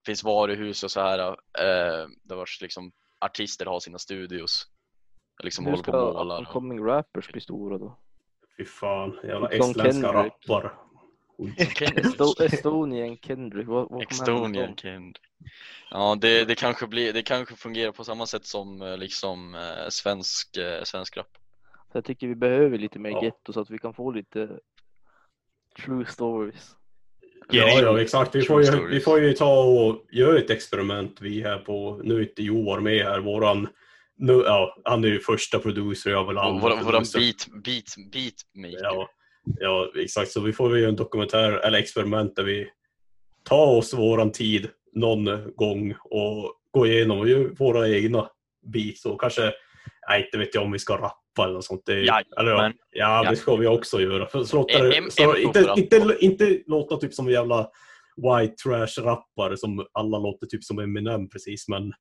finns 0.07 0.25
varuhus 0.25 0.85
och 0.85 0.91
så 0.91 1.01
här 1.01 1.19
eh, 1.29 2.09
där 2.23 2.37
vars 2.37 2.61
liksom 2.61 2.93
artister 3.21 3.67
har 3.67 3.81
sina 3.81 3.99
studios 3.99 4.67
liksom 5.43 5.65
Hur 5.65 5.73
håller 5.73 5.85
på 5.85 5.93
och 5.93 6.15
ska 6.15 6.25
målar 6.25 6.43
upcoming 6.43 6.85
rappers 6.85 7.29
bli 7.29 7.41
stora 7.41 7.79
då? 7.79 7.99
Fy 8.57 8.65
fan, 8.65 9.19
jävla 9.25 9.49
estländska 9.49 9.93
Kendrick. 9.93 10.33
rappare. 10.49 10.71
Esto 11.97 12.45
Estonian 12.45 13.17
Kendrick, 13.17 13.69
Estonian? 14.11 14.77
Kind. 14.77 15.19
Ja, 15.91 16.17
det, 16.21 16.45
det, 16.45 16.55
kanske 16.55 16.87
blir, 16.87 17.13
det 17.13 17.23
kanske 17.23 17.57
fungerar 17.57 17.93
på 17.93 18.05
samma 18.05 18.27
sätt 18.27 18.47
som 18.47 18.83
eh, 18.83 18.97
liksom 18.97 19.55
eh, 19.55 19.89
svensk, 19.89 20.57
eh, 20.57 20.83
svensk 20.83 21.17
rap. 21.17 21.39
Så 21.93 21.99
jag 21.99 22.05
tycker 22.05 22.29
vi 22.29 22.35
behöver 22.35 22.79
lite 22.79 22.99
mer 22.99 23.11
Ja. 23.11 23.25
getto 23.25 23.53
så 23.53 23.61
att 23.61 23.71
vi 23.71 23.79
kan 23.79 23.95
få 23.95 24.11
lite 24.11 24.49
true 25.85 26.07
stories. 26.07 26.75
Ja, 27.51 27.81
ja, 27.81 28.01
exakt. 28.01 28.35
Vi 28.35 28.43
får, 28.43 28.63
ju, 28.63 28.89
vi 28.89 29.01
får 29.01 29.21
ju 29.21 29.33
ta 29.33 29.63
och 29.65 30.07
göra 30.13 30.39
ett 30.39 30.51
experiment 30.51 31.21
vi 31.21 31.43
här 31.43 31.59
på, 31.59 32.01
nu 32.05 32.17
är 32.17 32.21
inte 32.21 32.43
Joar 32.43 32.81
med 32.81 33.05
här, 33.05 33.21
våran, 33.21 33.69
nu, 34.17 34.33
ja, 34.33 34.77
han 34.85 35.05
är 35.05 35.09
ju 35.09 35.21
första 35.21 35.59
producer, 35.59 36.11
jag 36.11 36.27
väl 36.27 36.39
andra 36.39 36.61
Våran, 36.61 37.05
beat, 37.15 37.47
beat, 37.65 38.13
beatmaker. 38.13 38.85
Ja, 38.85 39.09
ja, 39.61 39.93
exakt. 39.97 40.31
Så 40.31 40.41
vi 40.41 40.53
får 40.53 40.69
väl 40.69 40.81
göra 40.81 40.89
en 40.89 40.97
dokumentär 40.97 41.53
eller 41.53 41.79
experiment 41.79 42.37
där 42.37 42.43
vi 42.43 42.71
tar 43.43 43.67
oss 43.67 43.95
våran 43.95 44.33
tid 44.33 44.69
någon 44.93 45.55
gång 45.55 45.95
och 46.01 46.55
går 46.71 46.87
igenom 46.87 47.19
och 47.19 47.29
gör 47.29 47.45
våra 47.45 47.89
egna 47.89 48.31
beats 48.67 49.05
och 49.05 49.21
kanske, 49.21 49.53
nej, 50.09 50.25
inte 50.25 50.39
vet 50.39 50.55
jag 50.55 50.65
om 50.65 50.73
vi 50.73 50.79
ska 50.79 50.95
rappa 50.97 51.28
eller 51.45 51.55
något 51.55 51.65
sånt. 51.65 51.83
Det, 51.87 51.93
Jajamän. 51.95 52.25
eller, 52.39 52.53
ja, 52.53 52.73
ja, 52.91 53.23
det 53.23 53.29
Ja. 53.31 53.37
ska 53.37 53.57
vi 53.57 53.67
också 53.67 54.01
göra. 54.01 54.27
För, 54.27 54.39
det- 54.39 54.97
en- 54.97 55.11
så, 55.11 55.37
inte, 55.37 55.75
inte, 55.77 56.17
inte 56.21 56.59
låta 56.67 56.97
typ 56.97 57.15
som 57.15 57.27
en 57.27 57.33
jävla 57.33 57.71
white 58.17 58.55
trash 58.55 59.03
rappare 59.05 59.57
som 59.57 59.87
alla 59.93 60.19
låter 60.19 60.47
typ 60.47 60.65
som 60.65 60.79
Eminem 60.79 61.29
precis, 61.29 61.69
men 61.69 61.93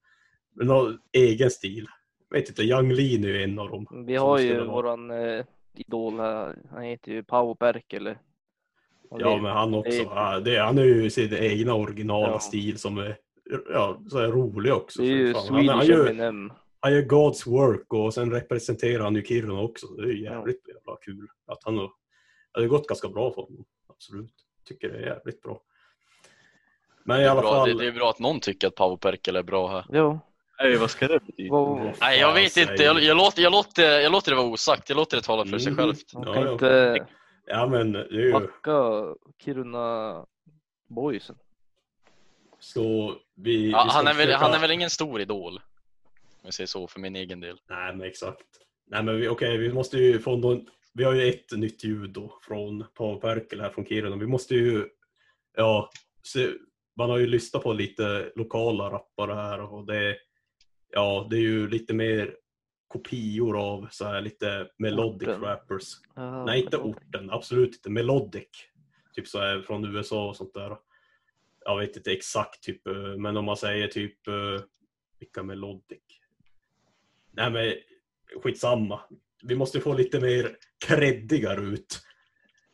men 0.55 0.67
någon 0.67 0.97
egen 1.13 1.51
stil. 1.51 1.85
Jag 2.29 2.39
vet 2.39 2.49
inte, 2.49 2.61
Young 2.63 2.91
Lean 2.93 3.23
är 3.23 3.27
ju 3.27 3.43
en 3.43 3.59
av 3.59 3.69
dem. 3.69 4.03
Vi 4.07 4.15
har 4.15 4.39
ju 4.39 4.63
våran 4.63 5.11
eh, 5.11 5.45
idol 5.75 6.19
här, 6.19 6.55
han 6.71 6.83
heter 6.83 7.11
ju 7.11 7.23
Paavo 7.23 7.55
Perkele. 7.55 8.17
Och 9.09 9.21
Ja, 9.21 9.29
det- 9.35 9.41
men 9.41 9.51
han 9.51 9.73
också. 9.73 9.89
det- 9.97 10.03
Ja, 10.15 10.39
det, 10.39 10.57
han 10.57 10.77
är 10.77 10.83
ju 10.83 11.09
sin 11.09 11.33
egna 11.33 11.73
originala 11.73 12.27
Ja. 12.31 12.39
stil 12.39 12.77
som 12.77 12.97
är, 12.97 13.17
ja, 13.73 13.99
så 14.09 14.17
är 14.17 14.27
rolig 14.27 14.73
också. 14.73 15.01
Det 15.01 15.07
är 15.07 15.11
ju 15.11 15.33
Fan, 15.33 15.43
han, 15.55 15.67
han, 15.69 15.79
Swedish 15.85 15.97
gör, 15.97 16.09
Eminem. 16.09 16.51
Han 16.87 16.95
gör 16.95 17.01
God's 17.01 17.49
work 17.49 17.93
och 17.93 18.13
sen 18.13 18.31
representerar 18.31 19.03
han 19.03 19.15
ju 19.15 19.23
Kiruna 19.23 19.61
också. 19.61 19.87
Det 19.87 20.03
är 20.03 20.07
ju 20.07 20.23
jävligt 20.23 20.67
jävla 20.67 20.97
kul 21.01 21.27
att 21.47 21.63
han 21.63 21.77
har, 21.77 21.91
det 22.53 22.59
har 22.61 22.67
gått 22.67 22.87
ganska 22.87 23.07
bra 23.09 23.33
för 23.33 23.41
honom. 23.41 23.65
Absolut. 23.89 24.33
Tycker 24.65 24.89
det 24.89 24.97
är 24.97 25.05
jävligt 25.05 25.41
bra. 25.41 25.61
Men 27.03 27.17
i 27.19 27.19
Det, 27.23 27.25
är 27.27 27.31
alla 27.31 27.41
bra, 27.41 27.51
fall. 27.51 27.69
det, 27.69 27.77
det 27.83 27.87
är 27.87 27.91
bra 27.91 28.09
att 28.09 28.19
någon 28.19 28.39
tycker 28.39 28.67
att 28.67 28.75
Paavo 28.75 28.97
Perkele 28.97 29.39
är 29.39 29.43
bra 29.43 29.67
här. 29.67 29.85
Ja, 29.89 30.19
Nej, 30.59 30.77
vad 30.77 30.89
ska 30.91 31.07
det 31.07 31.19
betyda? 31.25 31.51
Vad 31.51 31.93
Nej, 32.01 32.19
jag 32.19 32.33
vet 32.33 32.57
inte. 32.57 32.83
Jag, 32.83 32.99
jag, 33.03 33.17
låter, 33.17 33.41
jag, 33.41 33.51
låter, 33.51 33.99
jag 33.99 34.11
låter 34.11 34.31
det 34.31 34.37
vara 34.37 34.47
osagt. 34.47 34.89
Jag 34.89 34.95
låter 34.95 35.17
det 35.17 35.23
tala 35.23 35.45
för 35.45 35.57
sig 35.59 35.71
Mhm. 35.71 35.77
självt. 35.77 36.13
man 36.13 36.23
Ja, 36.27 36.33
kan 36.33 36.43
ja. 36.43 36.51
inte 36.51 37.05
Ja 37.45 37.67
men 37.67 37.91
det 37.91 37.99
är 37.99 38.11
ju 38.11 38.31
backa 38.31 38.81
Kiruna 39.43 40.25
boysen. 40.87 41.35
så 42.59 43.15
vi, 43.35 43.71
Ja, 43.71 43.83
vi 43.83 43.91
han, 43.91 44.07
är 44.07 44.13
väl, 44.13 44.25
försöka- 44.27 44.37
han 44.37 44.53
är 44.53 44.59
väl 44.59 44.71
ingen 44.71 44.89
stor 44.89 45.21
idol? 45.21 45.59
Jag 46.47 46.53
säger 46.53 46.67
så 46.67 46.87
för 46.87 46.99
min 46.99 47.15
egen 47.15 47.39
del. 47.39 47.59
Nej 47.69 47.95
men 47.95 48.07
exakt. 48.07 48.45
Nej 48.85 49.03
men 49.03 49.17
vi, 49.17 49.27
okej, 49.27 49.57
vi 49.57 49.73
måste 49.73 49.97
ju 49.97 50.19
få 50.19 50.37
någon, 50.37 50.67
vi 50.93 51.03
har 51.03 51.13
ju 51.13 51.29
ett 51.29 51.51
nytt 51.51 51.83
ljud 51.83 52.09
då 52.09 52.39
från 52.41 52.85
Paavo 52.93 53.19
Perkele 53.19 53.63
här 53.63 53.69
från 53.69 53.85
Kiruna. 53.85 54.15
Vi 54.15 54.27
måste 54.27 54.55
ju, 54.55 54.87
ja, 55.57 55.89
se, 56.23 56.49
man 56.97 57.09
har 57.09 57.17
ju 57.17 57.27
lyssnat 57.27 57.63
på 57.63 57.73
lite 57.73 58.31
lokala 58.35 58.89
rappare 58.91 59.33
här 59.33 59.73
och 59.73 59.85
det, 59.85 60.17
ja, 60.93 61.27
det 61.29 61.35
är 61.35 61.41
ju 61.41 61.69
lite 61.69 61.93
mer 61.93 62.35
kopior 62.87 63.59
av 63.59 63.87
så 63.91 64.05
här 64.05 64.21
lite 64.21 64.67
melodic 64.77 65.27
Orten. 65.27 65.41
rappers. 65.41 65.93
Ja, 66.15 66.45
Nej, 66.45 66.63
inte 66.63 66.77
orten, 66.77 67.29
absolut 67.31 67.75
inte. 67.75 67.89
Melodic. 67.89 68.49
Typ 69.13 69.27
så 69.27 69.39
här 69.39 69.61
från 69.61 69.95
USA 69.95 70.29
och 70.29 70.35
sånt 70.35 70.53
där. 70.53 70.77
Jag 71.65 71.79
vet 71.79 71.97
inte 71.97 72.11
exakt 72.11 72.63
typ, 72.63 72.87
eh, 72.87 73.17
men 73.17 73.37
om 73.37 73.45
man 73.45 73.57
säger 73.57 73.87
typ 73.87 74.27
eh, 74.27 74.61
vilka 75.19 75.43
melodic? 75.43 76.21
Nej 77.37 77.51
men 77.51 77.73
skitsamma. 78.43 78.99
Vi 79.43 79.55
måste 79.55 79.79
få 79.79 79.93
lite 79.93 80.19
mer 80.19 80.51
creddigare 80.85 81.61
ut. 81.61 81.99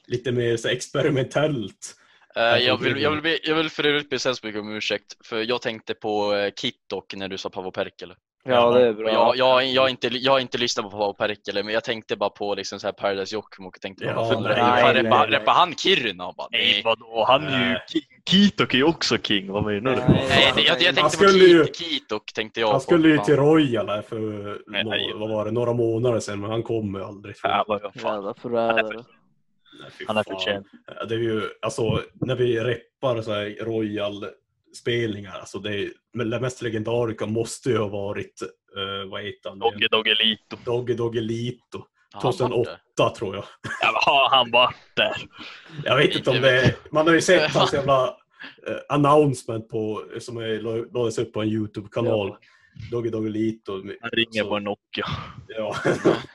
Lite 0.07 0.32
mer 0.32 0.57
så 0.57 0.68
experimentellt. 0.68 1.95
Eh, 2.36 2.43
Jag 2.43 2.78
vill, 2.78 3.01
jag, 3.01 3.11
vill 3.11 3.22
be, 3.22 3.39
jag 3.43 3.55
vill 3.55 3.70
för 3.70 3.86
övrigt 3.86 4.09
be 4.09 4.20
så 4.20 4.30
mycket 4.43 4.61
om 4.61 4.76
ursäkt, 4.76 5.18
för 5.26 5.41
jag 5.41 5.61
tänkte 5.61 5.93
på 5.93 6.34
eh, 6.36 6.51
Kittok 6.53 7.16
när 7.16 7.28
du 7.28 7.38
sa 7.38 7.49
Paavo 7.49 7.72
Perkele. 7.72 8.16
Ja, 8.45 8.72
det 8.72 8.88
är 8.88 8.93
bra. 8.93 9.11
jag, 9.11 9.38
jag, 9.38 9.66
jag, 9.66 9.82
har 9.82 9.89
inte, 9.89 10.07
jag 10.07 10.32
har 10.32 10.39
inte 10.39 10.57
lyssnat 10.57 10.84
på 10.84 10.89
Paavo 10.91 11.14
Perkele, 11.14 11.64
men 11.64 11.74
jag 11.74 11.84
tänkte 11.84 12.16
bara 12.16 12.30
på 12.30 12.55
liksom 12.55 12.80
så 12.80 12.88
här 12.88 12.91
Paradise 12.91 13.36
Jokkmokk 13.36 13.76
och 13.76 13.82
tänkte, 13.82 14.05
Ja, 14.05 14.39
nej, 14.39 15.01
reppar 15.28 15.53
han 15.53 15.76
Kiruna? 15.76 16.34
Bara, 16.38 16.47
Nej, 16.51 16.72
nej. 16.74 16.82
vadå? 16.86 17.26
Han 17.28 17.43
är 17.43 17.70
ju 17.70 17.78
king. 17.99 18.12
Kitok 18.30 18.74
är 18.74 18.78
ju 18.78 18.84
också 18.84 19.17
king. 19.17 19.51
Vad 19.51 19.65
menar 19.65 19.91
du? 19.91 19.97
Nej. 19.97 20.26
Nej, 20.30 20.53
det, 20.55 20.61
jag, 20.61 20.82
jag 20.82 20.95
tänkte 20.95 21.01
på 21.01 21.09
skulle 21.09 21.45
ju- 21.45 21.65
Kit, 21.65 21.76
Kitok, 21.76 22.34
tänkte 22.34 22.59
jag 22.59 22.67
Han 22.67 22.76
på. 22.76 22.80
skulle 22.84 23.07
ju 23.09 23.17
till 23.17 23.36
Royal 23.36 24.03
för 24.03 24.19
Nej, 24.67 24.84
nå- 24.84 24.89
nej. 24.89 25.11
vad 25.15 25.30
var 25.30 25.45
det, 25.45 25.51
några 25.51 25.74
månader 25.74 26.19
sedan, 26.19 26.39
men 26.41 26.49
han 26.49 26.63
kommer 26.63 26.99
ju 26.99 27.05
aldrig. 27.05 27.36
Vad 27.67 27.93
fan. 27.95 28.34
Nej, 29.82 29.97
Han 30.07 30.17
är 30.17 30.24
förtjänt. 30.24 30.67
Det 31.09 31.15
är 31.15 31.19
ju, 31.19 31.41
alltså, 31.61 32.01
när 32.13 32.36
vi 32.36 32.59
reppar 32.59 33.21
så 33.21 33.32
här 33.34 33.55
Royal-spelningar, 33.61 35.39
alltså 35.39 35.59
det, 35.59 35.76
är, 35.76 35.89
men 36.13 36.30
det 36.30 36.39
mest 36.39 36.61
legendariska 36.61 37.26
måste 37.26 37.69
ju 37.69 37.78
ha 37.78 37.88
varit, 37.88 38.41
uh, 38.78 39.11
vad 39.11 39.21
heter 39.24 39.49
han? 39.49 39.59
Dogge 39.59 39.88
Doggelito. 39.91 40.57
Dogge 40.65 40.93
Doggelito. 40.93 41.86
Har 42.14 42.22
han 42.22 42.32
varit 42.32 42.38
2008 42.38 42.72
där? 42.97 43.09
tror 43.09 43.36
jag. 43.36 43.45
Ja, 43.82 44.01
har 44.05 44.30
han 44.38 44.51
varit 44.51 44.76
där? 44.95 45.16
Jag 45.84 45.97
vet 45.97 46.16
inte 46.16 46.30
om 46.30 46.41
det 46.41 46.61
är, 46.61 46.76
man 46.91 47.07
har 47.07 47.14
ju 47.14 47.22
sett 47.22 47.51
hans 47.51 47.74
jävla 47.74 48.07
eh, 48.68 48.78
announcement 48.89 49.70
på, 49.70 50.03
som 50.20 50.38
är, 50.38 50.59
lades 50.93 51.18
upp 51.18 51.34
på 51.34 51.41
en 51.41 51.47
YouTube-kanal. 51.47 52.36
Dogge 52.91 53.09
Doggelito. 53.09 53.74
Han 54.01 54.09
ringer 54.11 54.43
Så- 54.43 54.49
på 54.49 54.55
en 54.55 54.64
Nokia. 54.64 55.05
Ja, 55.47 55.76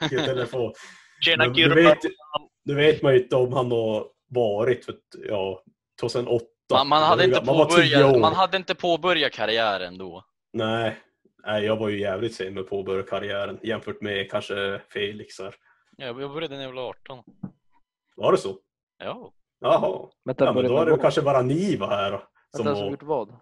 i 0.06 0.08
telefon. 0.08 0.72
Tjena 1.20 1.48
du, 1.48 1.74
vet, 1.74 1.98
nu 2.64 2.74
vet 2.74 3.02
man 3.02 3.12
ju 3.14 3.22
inte 3.22 3.36
om 3.36 3.52
han 3.52 3.70
har 3.70 4.06
varit, 4.28 4.84
för 4.84 4.94
ja, 5.28 5.62
2008. 6.00 6.44
Man, 6.72 6.88
man, 6.88 7.02
hade 7.02 7.24
inte 7.24 7.42
man 7.44 7.56
påbörjat, 7.56 8.20
man 8.20 8.34
hade 8.34 8.56
inte 8.56 8.74
påbörjat 8.74 9.32
karriären 9.32 9.98
då. 9.98 10.24
Nej, 10.52 10.96
nej, 11.46 11.64
jag 11.64 11.76
var 11.76 11.88
ju 11.88 12.00
jävligt 12.00 12.34
sen 12.34 12.54
med 12.54 12.60
att 12.60 12.70
påbörja 12.70 13.02
karriären 13.02 13.58
jämfört 13.62 14.00
med 14.00 14.30
kanske 14.30 14.80
Felix 14.92 15.38
här. 15.38 15.54
Jag 16.00 16.16
började 16.16 16.56
när 16.56 16.62
jag 16.62 16.72
var 16.72 16.82
18. 16.88 17.22
Var 18.16 18.32
det 18.32 18.38
så? 18.38 18.58
Ja. 18.98 19.32
Jaha. 19.60 20.08
Vänta, 20.24 20.44
Ja, 20.44 20.52
men 20.52 20.64
då 20.64 20.78
är 20.78 20.86
det 20.86 20.98
kanske 20.98 21.22
bara 21.22 21.42
ni 21.42 21.76
var 21.76 21.88
här 21.88 22.10
som 22.56 22.64
Vänta, 22.66 22.80
har 22.80 22.90
gjort 22.90 23.02
vad? 23.02 23.36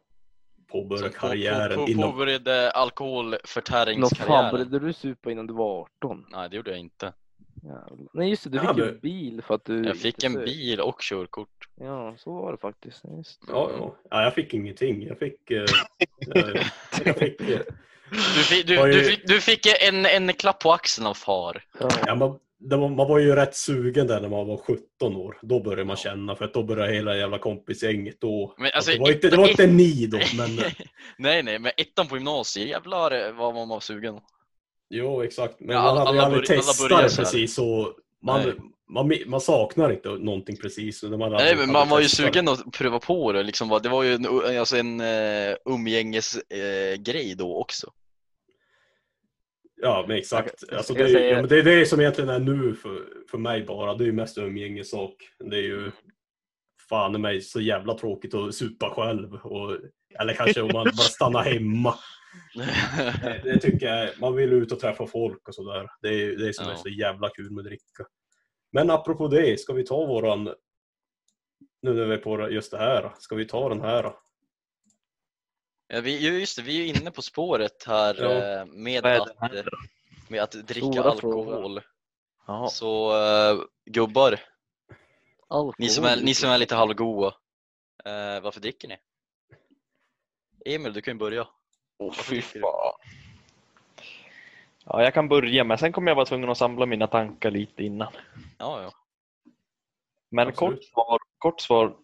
påbörjat 0.73 1.05
Så 1.05 1.21
på, 1.21 1.27
karriären 1.27 1.79
på, 1.79 1.85
på, 1.85 1.91
inom... 1.91 2.11
påbörjade 2.13 2.65
Nå 2.67 2.71
fan, 2.73 2.83
alkoholförtäringskarriären. 2.83 4.51
började 4.51 4.79
du 4.79 4.93
supa 4.93 5.31
innan 5.31 5.47
du 5.47 5.55
var 5.55 5.81
18? 5.81 6.27
Nej, 6.33 6.49
det 6.51 6.57
gjorde 6.57 6.71
jag 6.71 6.81
inte. 6.81 7.13
Jävlar. 7.63 8.09
Nej 8.15 8.31
just 8.31 8.45
det, 8.45 8.51
du 8.51 8.57
Ja, 8.57 8.69
fick 8.69 8.77
men- 8.79 8.89
en 8.89 8.99
bil 9.01 9.43
för 9.43 9.55
att 9.55 9.65
du 9.65 9.85
Jag 9.87 9.97
fick 9.97 10.25
en 10.25 10.35
bil 10.35 10.81
och 10.81 11.01
körkort. 11.01 11.69
Ja, 11.75 12.15
så 12.19 12.33
var 12.33 12.53
det 12.53 12.59
faktiskt. 12.59 13.03
Just. 13.17 13.43
Ja, 13.49 13.71
ja. 13.79 13.97
ja, 14.11 14.23
jag 14.23 14.35
fick 14.35 14.55
ingenting. 14.55 15.03
Jag 15.07 15.19
fick... 15.19 15.51
Eh, 15.51 15.65
eh, 16.35 16.67
jag 17.05 17.17
fick 17.17 17.41
eh, 17.41 17.61
Du, 18.11 18.19
fick, 18.43 18.67
du, 18.67 18.75
ju- 18.75 18.93
du, 18.93 19.05
fick, 19.05 19.27
du 19.27 19.41
fick 19.41 19.67
en, 19.83 20.07
en 20.07 20.33
klapp 20.33 20.61
på 20.61 20.73
axeln 20.73 21.07
av 21.07 21.15
far. 21.15 21.65
Ja. 22.07 22.15
man, 22.15 22.39
det 22.59 22.77
var, 22.77 22.89
man 22.89 23.09
var 23.09 23.19
ju 23.19 23.35
rätt 23.35 23.57
sugen 23.57 24.07
där 24.07 24.21
när 24.21 24.29
man 24.29 24.47
var 24.47 24.57
17 24.57 25.17
år. 25.17 25.39
Då 25.43 25.61
började 25.61 25.85
man 25.85 25.97
känna, 25.97 26.37
för 26.37 26.45
att 26.45 26.55
då 26.55 26.63
började 26.63 26.93
hela 26.95 27.17
jävla 27.17 27.39
kompisgänget 27.39 28.21
då. 28.21 28.55
Men 28.59 28.71
alltså, 28.75 28.91
det, 28.93 28.99
var 28.99 29.13
inte, 29.13 29.31
det 29.31 29.37
var 29.37 29.49
inte 29.49 29.67
ni 29.67 30.07
då, 30.07 30.19
men... 30.37 30.57
nej, 31.19 31.43
nej, 31.43 31.59
men 31.59 31.73
ettan 31.77 32.07
på 32.07 32.17
gymnasiet, 32.17 32.69
jävlar 32.69 33.33
vad 33.33 33.55
man 33.55 33.69
var 33.69 33.81
sugen. 33.81 34.21
Jo, 34.91 35.23
exakt. 35.23 35.61
Men 35.61 35.77
Ja, 35.77 35.83
man 35.83 35.97
hade 35.97 36.11
ju 36.13 36.19
alla 36.19 36.27
aldrig 36.27 36.47
testat 36.47 36.89
börjar 36.89 37.09
det 37.09 37.17
precis 37.17 37.55
så. 37.55 37.93
Man, 38.27 38.73
man, 38.89 39.13
man 39.27 39.41
saknar 39.41 39.93
inte 39.93 40.09
någonting 40.09 40.57
precis. 40.57 41.03
när 41.03 41.17
Man 41.17 41.33
Nej, 41.33 41.57
men 41.57 41.73
man 41.73 41.89
var 41.89 42.01
ju 42.01 42.09
sugen 42.09 42.49
att 42.49 42.73
pröva 42.73 42.99
på 42.99 43.33
det. 43.33 43.43
Liksom, 43.43 43.81
det 43.83 43.89
var 43.89 44.03
ju 44.03 44.13
en, 44.15 44.27
alltså 44.59 44.77
en 44.77 45.01
uh, 45.01 45.57
umgängesgrej 45.65 46.93
uh, 46.95 47.03
grej 47.03 47.35
då 47.35 47.57
också. 47.57 47.93
Ja, 49.83 50.05
men 50.09 50.17
exakt. 50.17 50.65
Jag- 50.69 50.77
Alltså, 50.77 50.95
det, 50.95 51.03
är, 51.03 51.31
ja, 51.31 51.37
men 51.37 51.49
det 51.49 51.59
är 51.59 51.63
det 51.63 51.87
som 51.87 52.01
egentligen 52.01 52.31
är 52.31 52.39
nu 52.39 52.75
för, 52.75 53.03
för 53.31 53.39
mig 53.39 53.65
bara. 53.65 53.95
Det 53.95 54.05
är 54.05 54.07
ju 54.07 54.13
mest 54.13 54.39
umgängessak. 54.39 55.15
Det 55.51 55.57
är 55.57 55.63
ju 55.63 55.91
fan 56.89 57.15
i 57.15 57.19
mig 57.19 57.41
så 57.41 57.61
jävla 57.61 57.99
tråkigt 57.99 58.35
att 58.35 58.55
supa 58.55 58.91
själv. 58.91 59.35
Och, 59.35 59.77
eller 60.21 60.33
kanske 60.35 60.61
om 60.63 60.71
man 60.73 60.85
bara 60.85 60.93
stannar 60.93 61.43
hemma. 61.43 61.95
Det, 63.23 63.41
det 63.45 63.59
tycker 63.61 63.87
jag. 63.87 64.11
Man 64.21 64.37
vill 64.37 64.53
ut 64.53 64.73
och 64.73 64.81
träffa 64.81 65.07
folk 65.07 65.49
och 65.49 65.55
sådär. 65.55 65.87
Det 66.03 66.09
är 66.09 66.37
det 66.37 66.55
som 66.55 66.67
är 66.67 66.71
Ja. 66.71 66.77
så 66.77 66.89
jävla 66.89 67.29
kul 67.29 67.51
med 67.51 67.65
dricka. 67.65 68.05
Men 68.77 68.91
apropå 68.91 69.29
det, 69.29 69.61
ska 69.61 69.73
vi 69.73 69.85
ta 69.85 70.07
våran... 70.07 70.45
Nu 71.83 71.95
när 71.95 72.05
vi 72.07 72.15
är 72.15 72.19
på 72.19 72.51
just 72.51 72.71
det 72.71 72.79
här, 72.79 73.15
ska 73.19 73.35
vi 73.35 73.45
ta 73.45 73.69
den 73.69 73.81
här? 73.81 74.15
ja, 75.89 76.01
vi, 76.01 76.19
ju, 76.19 76.41
just 76.41 76.57
det, 76.57 76.63
vi 76.63 76.91
är 76.91 77.01
inne 77.01 77.11
på 77.11 77.23
spåret 77.23 77.85
här 77.87 78.23
Ja. 78.23 78.61
eh, 78.61 78.67
med, 78.67 79.07
att, 79.07 79.29
med 80.29 80.43
att 80.43 80.53
dricka 80.53 80.87
Stora 80.87 81.11
alkohol. 81.11 81.81
Så 82.71 83.13
uh, 83.17 83.65
gubbar, 83.85 84.41
Alkohol. 85.49 85.75
ni 85.79 85.89
som 85.89 86.05
är, 86.05 86.17
ni 86.17 86.35
som 86.35 86.51
är 86.51 86.59
lite 86.59 86.75
halvgoa, 86.75 87.35
eh, 88.05 88.41
varför 88.43 88.61
dricker 88.61 88.89
ni? 88.89 88.97
Emil, 90.65 90.93
du 90.93 91.01
kan 91.01 91.15
ju 91.15 91.19
börja. 91.19 91.43
Åh, 91.99 92.07
Varför 92.07 92.25
fy 92.25 92.43
fan. 92.43 92.93
Ja, 94.87 95.03
jag 95.03 95.15
kan 95.15 95.29
börja, 95.29 95.65
men 95.65 95.79
sen 95.79 95.93
kommer 95.93 96.11
jag 96.11 96.17
vara 96.17 96.27
tvungen 96.27 96.51
att 96.51 96.59
samla 96.59 96.87
mina 96.87 97.07
tankar 97.07 97.51
lite 97.51 97.85
innan. 97.85 98.13
Ja, 98.59 98.83
ja. 98.83 98.91
Men 100.31 100.49
Absolut. 100.49 100.59
kort 100.59 100.85
svar, 100.85 101.19
kort 101.39 101.61
svar, 101.61 101.97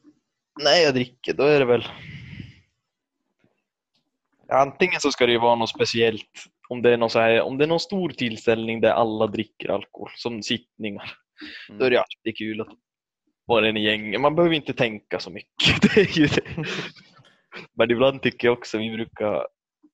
när 0.62 0.76
jag 0.76 0.94
dricker, 0.94 1.34
då 1.34 1.42
är 1.42 1.58
det 1.58 1.64
väl... 1.64 1.84
Antingen 4.48 5.00
så 5.00 5.10
ska 5.10 5.26
det 5.26 5.32
ju 5.32 5.38
vara 5.38 5.54
något 5.54 5.70
speciellt, 5.70 6.44
om 6.68 6.82
det 6.82 6.90
är 6.90 6.96
någon, 6.96 7.10
så 7.10 7.18
här, 7.18 7.40
om 7.40 7.58
det 7.58 7.64
är 7.64 7.68
någon 7.68 7.80
stor 7.80 8.08
tillställning 8.08 8.80
där 8.80 8.90
alla 8.90 9.26
dricker 9.26 9.68
alkohol, 9.68 10.10
som 10.16 10.42
sittningar. 10.42 11.12
Mm. 11.68 11.78
Då 11.78 11.84
är 11.84 11.90
det 11.90 11.98
alltid 11.98 12.36
kul 12.36 12.60
att 12.60 12.68
vara 13.44 13.68
en 13.68 13.76
i 13.76 13.84
gänget. 13.84 14.20
Man 14.20 14.34
behöver 14.34 14.54
inte 14.54 14.74
tänka 14.74 15.18
så 15.18 15.30
mycket. 15.30 15.82
Det 15.94 16.00
är 16.00 16.18
ju 16.18 16.26
det. 16.26 16.42
Men 17.72 17.90
ibland 17.90 18.22
tycker 18.22 18.48
jag 18.48 18.58
också 18.58 18.78
vi 18.78 18.90
brukar 18.90 19.46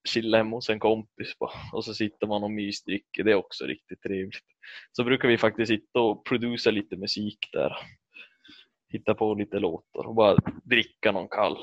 chilla 0.09 0.37
hemma 0.39 0.57
hos 0.57 0.71
en 0.71 0.79
kompis 0.79 1.39
bara, 1.39 1.53
och 1.73 1.85
så 1.85 1.95
sitter 1.95 2.27
man 2.27 2.45
och 2.45 2.51
mysdricker. 2.51 3.25
Det 3.25 3.31
är 3.31 3.35
också 3.35 3.65
riktigt 3.65 4.03
trevligt. 4.03 4.45
Så 4.93 5.05
brukar 5.05 5.29
vi 5.29 5.39
faktiskt 5.39 5.69
sitta 5.69 6.01
och 6.01 6.25
producera 6.25 6.73
lite 6.73 6.97
musik 6.97 7.39
där. 7.53 7.77
Hitta 8.93 9.15
på 9.15 9.35
lite 9.35 9.59
låtar 9.59 10.07
och 10.07 10.15
bara 10.15 10.37
dricka 10.65 11.13
någon 11.13 11.29
kallen. 11.29 11.63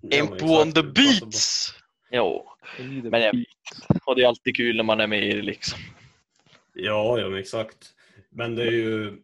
Ja, 0.00 0.18
Empo 0.18 0.62
on 0.62 0.72
the 0.72 0.82
beats! 0.82 1.74
Jo, 2.10 2.48
men 2.78 3.20
jag 3.22 3.32
vet. 3.32 3.46
Och 4.04 4.16
det 4.16 4.22
är 4.22 4.28
alltid 4.28 4.56
kul 4.56 4.76
när 4.76 4.84
man 4.84 5.00
är 5.00 5.06
med 5.06 5.24
i 5.24 5.32
det 5.32 5.42
liksom. 5.42 5.78
Ja, 6.74 7.18
ja 7.20 7.28
men 7.28 7.38
exakt. 7.38 7.94
Men 8.30 8.54
det 8.54 8.62
är 8.62 8.70
ju 8.70 9.22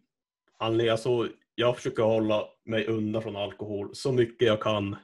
anledningen, 0.58 0.92
alltså, 0.92 1.28
jag 1.54 1.76
försöker 1.76 2.02
hålla 2.02 2.44
mig 2.64 2.86
undan 2.86 3.22
från 3.22 3.36
alkohol 3.36 3.90
så 3.94 4.12
mycket 4.12 4.48
jag 4.48 4.60
kan. 4.60 4.96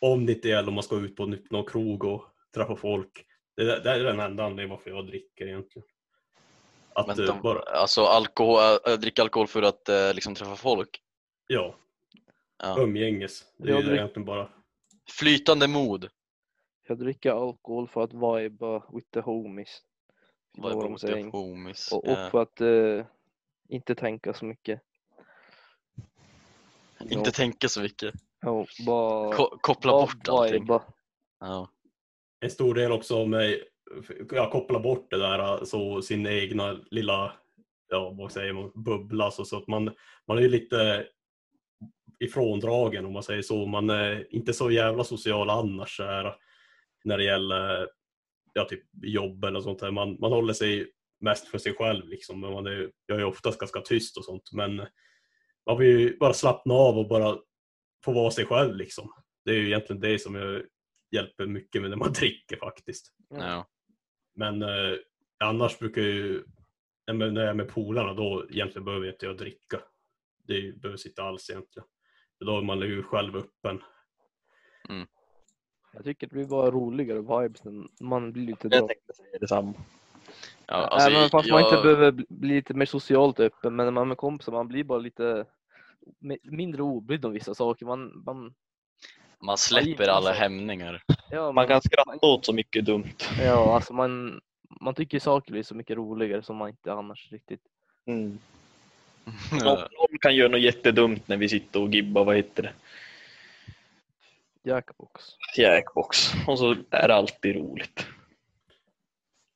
Om 0.00 0.26
det 0.26 0.32
inte 0.32 0.48
gäller 0.48 0.68
om 0.68 0.74
man 0.74 0.84
ska 0.84 0.96
ut 0.96 1.16
på 1.16 1.26
nytt- 1.26 1.50
någon 1.50 1.66
krog 1.66 2.04
och 2.04 2.24
träffa 2.54 2.76
folk. 2.76 3.26
Det, 3.56 3.64
det 3.64 3.90
är 3.90 4.04
den 4.04 4.20
enda 4.20 4.44
anledningen 4.44 4.70
varför 4.70 4.90
jag 4.90 5.06
dricker 5.06 5.46
egentligen. 5.46 5.88
Att 6.94 7.08
Vänta, 7.08 7.24
eh, 7.34 7.40
bara, 7.42 7.58
alltså 7.62 8.04
alkohol, 8.04 8.58
äh, 8.88 8.92
dricka 8.98 9.22
alkohol 9.22 9.46
för 9.46 9.62
att 9.62 9.88
äh, 9.88 10.14
liksom 10.14 10.34
träffa 10.34 10.56
folk? 10.56 11.02
ja, 11.46 11.74
Ja. 12.58 12.76
umgänges. 12.78 13.44
Det 13.56 13.68
är 13.70 13.74
Jag 13.74 13.84
drick- 13.84 13.92
egentligen 13.96 14.24
bara. 14.26 14.48
Flytande 15.18 15.68
mod. 15.68 16.08
Jag 16.88 16.98
dricker 16.98 17.30
alkohol 17.32 17.88
för 17.88 18.02
att 18.04 18.12
viba 18.12 18.82
with 18.92 19.08
the 19.10 19.20
homies. 19.20 19.82
De 20.56 20.90
mot 20.90 21.00
säger. 21.00 21.30
homies? 21.30 21.92
Och, 21.92 22.08
och 22.08 22.30
för 22.30 22.42
att 22.42 22.60
eh, 22.60 23.06
inte 23.68 23.94
tänka 23.94 24.34
så 24.34 24.44
mycket. 24.44 24.80
Inte 27.10 27.30
tänka 27.30 27.68
så 27.68 27.80
mycket. 27.80 28.14
Ja, 28.40 28.66
bara, 28.86 29.32
Ko 29.36 29.58
koppla 29.60 29.92
bara 29.92 30.00
bort 30.02 30.28
allting. 30.28 30.60
viba. 30.62 30.82
Ja. 31.40 31.68
En 32.42 32.50
stor 32.50 32.74
del 32.74 32.92
också 32.92 33.26
med 33.26 33.50
eh, 33.50 34.26
jag 34.30 34.50
kopplar 34.50 34.80
bort 34.80 35.10
det 35.10 35.18
där, 35.18 35.38
alltså 35.38 36.02
sin 36.02 36.26
egna 36.26 36.72
lilla, 36.90 37.32
ja 37.88 38.10
vad 38.10 38.32
säger 38.32 38.52
man, 38.52 38.72
bubbla. 38.74 39.30
Så, 39.30 39.44
så 39.44 39.56
att 39.56 39.66
man, 39.66 39.90
man 40.28 40.38
är 40.38 40.42
ju 40.42 40.48
lite 40.48 41.06
ifråndragen 42.20 43.06
om 43.06 43.12
man 43.12 43.22
säger 43.22 43.42
så. 43.42 43.66
Man 43.66 43.90
är 43.90 44.34
inte 44.34 44.52
så 44.52 44.70
jävla 44.70 45.04
social 45.04 45.50
annars 45.50 46.00
här, 46.00 46.34
när 47.04 47.18
det 47.18 47.24
gäller 47.24 47.88
ja, 48.52 48.64
typ 48.64 48.82
jobb 49.02 49.44
eller 49.44 49.60
sånt 49.60 49.78
där. 49.78 49.90
Man, 49.90 50.16
man 50.20 50.32
håller 50.32 50.52
sig 50.52 50.86
mest 51.20 51.48
för 51.48 51.58
sig 51.58 51.74
själv 51.74 52.08
liksom. 52.08 52.40
Men 52.40 52.52
man 52.52 52.66
är, 52.66 52.90
jag 53.06 53.20
är 53.20 53.24
oftast 53.24 53.58
ganska 53.58 53.80
tyst 53.80 54.16
och 54.16 54.24
sånt. 54.24 54.52
Men 54.52 54.86
man 55.66 55.78
vill 55.78 56.00
ju 56.00 56.16
bara 56.18 56.34
slappna 56.34 56.74
av 56.74 56.98
och 56.98 57.08
bara 57.08 57.38
få 58.04 58.12
vara 58.12 58.30
sig 58.30 58.44
själv 58.46 58.76
liksom. 58.76 59.12
Det 59.44 59.50
är 59.50 59.54
ju 59.54 59.66
egentligen 59.66 60.00
det 60.00 60.18
som 60.18 60.34
jag 60.34 60.62
hjälper 61.12 61.46
mycket 61.46 61.80
med 61.82 61.90
när 61.90 61.96
man 61.96 62.12
dricker 62.18 62.56
faktiskt. 62.56 63.12
Ja. 63.28 63.66
Men 64.34 64.62
eh, 64.62 64.96
annars 65.44 65.78
brukar 65.78 66.00
jag 66.02 66.10
ju, 66.10 66.44
när 67.12 67.26
jag- 67.26 67.36
jag 67.36 67.44
är 67.48 67.54
med 67.54 67.68
polarna 67.68 68.14
då 68.14 68.46
egentligen 68.50 68.84
behöver 68.84 69.08
inte 69.12 69.26
jag 69.26 69.36
dricka. 69.36 69.80
Det 70.46 70.80
behövs 70.82 71.06
inte 71.06 71.22
alls 71.22 71.50
egentligen. 71.50 71.88
För 72.38 72.44
då 72.44 72.58
är 72.58 72.62
man 72.62 72.80
ju 72.80 73.02
själv 73.02 73.36
öppen. 73.36 73.80
Jag 75.94 76.04
tycker 76.04 76.26
det 76.26 76.34
blir 76.34 76.44
bara 76.46 76.70
roligare 76.70 77.18
vibes 77.42 77.64
när 77.64 77.88
man 78.04 78.32
blir 78.32 78.46
lite 78.46 78.68
Jag 78.70 78.88
tänkte 78.88 79.12
säga 79.12 79.38
detsamma. 79.40 79.74
Ja, 80.66 80.74
alltså, 80.74 81.08
Även 81.10 81.30
fast 81.30 81.50
man 81.50 81.60
inte 81.62 81.74
jag- 81.74 81.82
behöver 81.84 82.12
bli- 82.12 82.26
lite 82.54 82.74
mer 82.74 82.86
socialt 82.86 83.40
öppen, 83.40 83.76
men 83.76 83.86
när 83.86 83.90
man 83.90 84.02
är 84.02 84.06
med 84.06 84.16
kompisar 84.16 84.52
man 84.52 84.68
blir 84.68 84.84
bara 84.84 84.98
lite 84.98 85.46
mi- 86.20 86.38
mindre 86.42 86.82
obrydd 86.82 87.24
om 87.24 87.32
vissa 87.32 87.54
saker. 87.54 87.86
Man, 87.86 88.22
man, 88.24 88.54
Man 89.42 89.58
släpper 89.58 90.08
alla 90.08 90.32
hämningar. 90.32 91.02
ja, 91.30 91.52
Man 91.52 91.68
kan 91.68 91.82
skratta 91.82 92.26
åt 92.26 92.46
så 92.46 92.52
mycket 92.52 92.84
dumt. 92.84 93.14
Ja, 93.40 93.74
alltså 93.74 93.92
man, 93.92 94.40
man 94.80 94.94
tycker 94.94 95.18
saker 95.18 95.52
blir 95.52 95.62
så 95.62 95.74
mycket 95.74 95.96
roligare 95.96 96.42
som 96.42 96.56
man 96.56 96.68
inte 96.68 96.92
annars 96.92 97.32
riktigt... 97.32 97.60
Mm. 98.06 98.38
Någon, 99.52 99.78
någon 99.78 100.18
kan 100.20 100.34
göra 100.34 100.48
något 100.48 100.60
jättedumt 100.60 101.28
när 101.28 101.36
vi 101.36 101.48
sitter 101.48 101.80
och 101.80 101.94
gibbar, 101.94 102.24
vad 102.24 102.36
heter 102.36 102.62
det? 102.62 102.72
Jackbox. 104.70 105.24
Jackbox. 105.56 106.32
Och 106.46 106.58
så 106.58 106.76
är 106.90 107.08
det 107.08 107.14
alltid 107.14 107.56
roligt. 107.56 108.06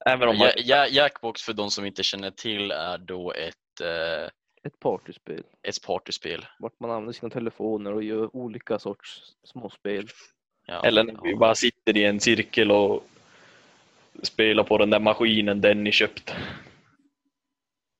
Även 0.07 0.28
om 0.28 0.39
man... 0.39 0.49
Ja, 0.57 0.62
ja, 0.64 0.87
Jackbox 0.87 1.43
för 1.43 1.53
de 1.53 1.70
som 1.70 1.87
inte 1.87 2.03
känner 2.03 2.30
till 2.30 2.70
är 2.70 2.99
då 2.99 3.32
ett, 3.32 3.80
eh, 3.80 4.30
Ett 4.67 4.79
partyspel. 4.81 5.43
ett 5.69 5.83
partyspel. 5.87 6.47
Vart 6.59 6.81
man 6.81 6.91
använder 6.91 7.12
sina 7.12 7.31
telefoner 7.31 7.93
och 7.93 8.03
gör 8.03 8.37
olika 8.37 8.79
sorts 8.79 9.23
småspel. 9.45 10.09
Ja, 10.67 10.83
Eller 10.85 11.05
när 11.05 11.23
vi 11.23 11.35
bara 11.37 11.55
sitter 11.55 11.97
i 11.97 12.05
en 12.05 12.21
cirkel 12.21 12.71
och 12.73 13.05
spelar 14.23 14.64
på 14.64 14.79
den 14.79 14.91
där 14.91 15.01
maskinen 15.01 15.61
den 15.61 15.85
ni 15.85 15.93
köpte. 15.93 16.33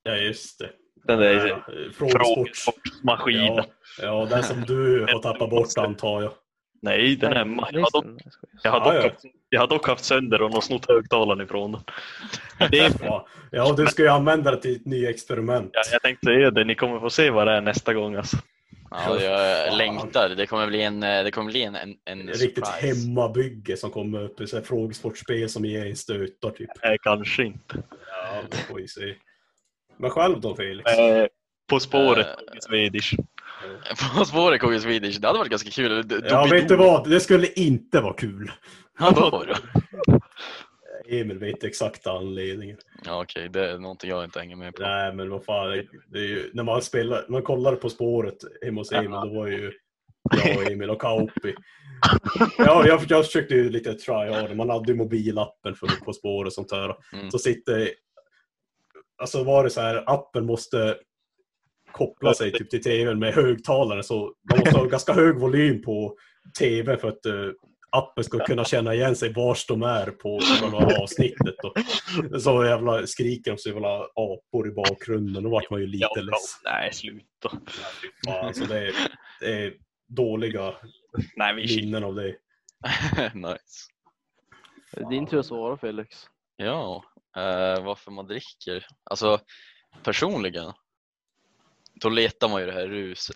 Ja 0.03 0.15
just 0.15 0.59
det. 0.59 0.69
Den 1.03 1.19
där 1.19 1.47
Ja, 1.47 1.61
Frågesport. 1.93 2.21
frågesportsmaskinen. 2.21 3.55
Ja, 3.55 3.65
ja, 4.01 4.25
den 4.25 4.43
som 4.43 4.61
du 4.61 5.01
har 5.01 5.21
tappat 5.21 5.49
bort 5.49 5.67
antar 5.77 6.21
jag. 6.21 6.33
Nej, 6.81 7.15
den 7.15 7.31
är 7.31 7.35
hemma. 7.35 7.69
Jag 7.71 7.81
har 7.81 7.91
dock, 7.91 8.05
jag 8.63 8.71
har 8.71 8.93
dock, 8.93 9.03
haft, 9.03 9.25
jag 9.49 9.59
har 9.61 9.67
dock 9.67 9.87
haft 9.87 10.03
sönder 10.05 10.39
den 10.39 10.53
och 10.53 10.63
snott 10.63 10.85
högtalaren 10.89 11.41
ifrån 11.41 11.71
den. 11.71 11.81
Det 12.71 12.79
är, 12.79 12.91
Ja, 13.03 13.27
ja, 13.51 13.73
du 13.77 13.85
ska 13.87 14.01
ju 14.01 14.07
använda 14.09 14.51
det 14.51 14.61
till 14.61 14.75
ett 14.75 14.85
nytt 14.85 15.09
experiment. 15.09 15.69
ja, 15.73 15.81
jag 15.91 16.01
tänkte 16.01 16.25
säga 16.25 16.51
det, 16.51 16.63
ni 16.63 16.75
kommer 16.75 16.99
få 16.99 17.09
se 17.09 17.29
vad 17.29 17.47
det 17.47 17.53
är 17.53 17.61
nästa 17.61 17.93
gång. 17.93 18.15
Alltså. 18.15 18.37
Ja, 18.91 19.19
jag 19.21 19.67
Fan. 19.67 19.77
längtar. 19.77 20.29
Det 20.29 20.45
kommer 20.47 20.67
bli 20.67 20.81
en, 20.83 21.03
eh, 21.03 21.23
det 21.23 21.31
kommer 21.31 21.51
bli 21.51 21.63
en, 21.63 21.75
en, 21.75 21.95
en 22.05 22.27
Riktigt 22.27 22.67
surprise. 22.67 22.87
hemmabygge 23.07 23.77
som 23.77 23.91
kommer 23.91 24.23
upp 24.23 24.41
i 24.41 24.47
så 24.47 24.55
här 24.57 24.63
frågesportspel 24.63 25.49
som 25.49 25.65
ger 25.65 25.85
en 25.85 25.95
stötar 25.95 26.49
typ. 26.51 26.69
Nej, 26.83 26.97
kanske 27.01 27.43
inte. 27.43 27.83
Ja, 28.11 28.41
det 28.51 28.57
får 28.57 28.75
vi 28.75 28.87
se. 28.87 29.15
Men 29.97 30.09
själv 30.09 30.41
då 30.41 30.55
Felix? 30.55 30.91
Eh, 30.91 31.27
på 31.69 31.79
spåret, 31.79 32.27
Eh. 32.27 32.57
i 32.57 32.61
Swedish. 32.61 33.13
På 34.17 34.25
spåret 34.25 34.61
Kåge 34.61 34.79
Swedish, 34.79 35.19
det 35.19 35.27
hade 35.27 35.39
varit 35.39 35.51
ganska 35.51 35.69
kul. 35.69 36.21
Ja, 36.29 36.47
vet 36.51 36.67
du 36.67 36.75
vad? 36.75 37.09
Det 37.09 37.19
skulle 37.19 37.47
inte 37.47 38.01
vara 38.01 38.13
kul. 38.13 38.51
Ja, 38.99 39.11
då. 39.11 39.45
Emil 41.09 41.39
vet 41.39 41.63
exakta 41.63 42.11
anledningen. 42.11 42.77
Ja, 43.05 43.21
okej, 43.21 43.49
det 43.49 43.69
är 43.69 43.77
någonting 43.77 44.09
jag 44.09 44.23
inte 44.23 44.39
hänger 44.39 44.55
med 44.55 44.75
på. 44.75 44.81
Nej, 44.81 45.13
men 45.13 45.29
vad 45.29 45.45
fan. 45.45 45.73
Ju, 46.13 46.51
när 46.53 46.63
man 46.63 46.81
spelar, 46.81 47.25
man 47.29 47.41
kollar 47.41 47.75
på 47.75 47.89
spåret 47.89 48.37
hemma 48.65 48.81
hos 48.81 48.91
Emil, 48.91 49.11
då 49.11 49.33
var 49.33 49.47
ju 49.47 49.71
jag 50.31 50.57
och 50.57 50.71
Emil 50.71 50.89
och 50.89 51.01
Kauppi. 51.01 51.55
Ja, 52.57 52.87
jag, 52.87 53.01
jag 53.09 53.25
försökte 53.25 53.55
ju 53.55 53.69
lite 53.69 53.93
try 53.93 54.55
Man 54.55 54.69
hade 54.69 54.91
ju 54.91 54.97
mobilappen 54.97 55.75
för 55.75 56.05
På 56.05 56.13
spåret 56.13 56.47
och 56.47 56.53
sånt 56.53 56.69
där. 56.69 56.95
Mm. 57.13 57.31
Så 57.31 57.39
sitter... 57.39 57.89
Alltså 59.21 59.43
var 59.43 59.63
det 59.63 59.69
så 59.69 59.81
här, 59.81 60.03
appen 60.07 60.45
måste 60.45 60.97
koppla 61.91 62.33
sig 62.33 62.51
typ 62.51 62.69
till 62.69 62.83
tvn 62.83 63.19
med 63.19 63.33
högtalare 63.33 64.03
så 64.03 64.33
man 64.49 64.59
måste 64.59 64.77
ha 64.77 64.85
ganska 64.85 65.13
hög 65.13 65.39
volym 65.39 65.81
på 65.81 66.17
tv 66.59 66.97
för 66.97 67.07
att 67.07 67.25
eh, 67.25 67.49
appen 67.89 68.23
ska 68.23 68.39
kunna 68.39 68.65
känna 68.65 68.93
igen 68.93 69.15
sig 69.15 69.33
vars 69.33 69.65
de 69.65 69.83
är 69.83 70.11
på 70.11 70.39
själva 70.39 70.77
avsnittet. 70.77 71.55
Och 71.63 72.41
så 72.41 72.65
jävla 72.65 73.07
skriker 73.07 73.51
de 73.51 73.57
så 73.57 73.69
jävla 73.69 74.07
apor 74.15 74.67
i 74.67 74.71
bakgrunden. 74.71 75.43
Då 75.43 75.49
vart 75.49 75.69
man 75.69 75.79
ju 75.79 75.87
lite 75.87 76.07
Ja, 76.15 76.21
less. 76.21 76.59
Nej, 76.63 76.93
sluta. 76.93 77.49
Fan, 78.25 78.45
alltså 78.47 78.65
det, 78.65 78.87
är, 78.87 78.93
det 79.39 79.51
är 79.51 79.73
dåliga 80.07 80.73
Nej, 81.35 81.55
vi 81.55 81.75
minnen 81.75 82.03
av 82.03 82.15
det. 82.15 82.23
nice. 83.33 83.89
Det 84.91 85.01
är 85.01 85.09
din 85.09 85.27
tur 85.27 85.39
att 85.39 85.45
svara 85.45 85.77
Felix. 85.77 86.25
Ja, 86.55 87.03
eh, 87.37 87.83
varför 87.83 88.11
man 88.11 88.27
dricker? 88.27 88.85
Alltså, 89.03 89.39
personligen, 90.03 90.73
då 92.01 92.09
letar 92.09 92.49
man 92.49 92.59
ju 92.61 92.65
det 92.67 92.73
här 92.73 92.87
ruset. 92.87 93.35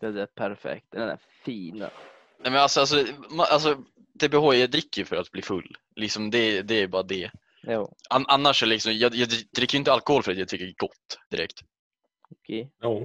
Det 0.00 0.06
är 0.06 0.26
perfekt. 0.26 0.86
Den 0.90 1.08
är 1.08 1.18
fina. 1.44 1.90
Nej 2.38 2.52
men 2.52 2.60
alltså, 2.60 2.80
alltså, 2.80 2.96
ma- 2.96 3.46
alltså 3.50 3.82
TBH, 4.20 4.54
jag 4.54 4.70
dricker 4.70 5.00
ju 5.00 5.04
för 5.04 5.16
att 5.16 5.30
bli 5.30 5.42
full. 5.42 5.76
Liksom 5.96 6.30
det, 6.30 6.62
det 6.62 6.74
är 6.74 6.86
bara 6.86 7.02
det. 7.02 7.30
Jo, 7.62 7.96
An 8.10 8.24
annars 8.28 8.62
är 8.62 8.66
liksom, 8.66 8.92
jag, 8.92 9.14
jag 9.14 9.28
dricker 9.28 9.74
ju 9.74 9.78
inte 9.78 9.92
alkohol 9.92 10.22
för 10.22 10.32
att 10.32 10.38
jag 10.38 10.48
tycker 10.48 10.64
det 10.64 10.70
är 10.70 10.74
gott 10.86 11.18
direkt. 11.30 11.60
okej. 12.30 12.70
Ja, 12.80 13.00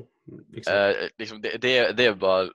liksom. 0.52 0.74
Eh, 0.74 0.96
liksom 1.18 1.42
det, 1.42 1.58
det, 1.62 1.92
det 1.92 2.06
är 2.06 2.14
bara 2.14 2.50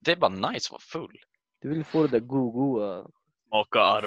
det 0.00 0.12
är 0.12 0.16
bara 0.16 0.50
nice 0.50 0.66
att 0.68 0.72
vara 0.72 0.80
full. 0.80 1.18
Du 1.60 1.68
vill 1.68 1.84
få 1.84 2.02
det 2.02 2.08
där 2.08 2.18
go-goa 2.26 3.06
Smaka 3.54 4.02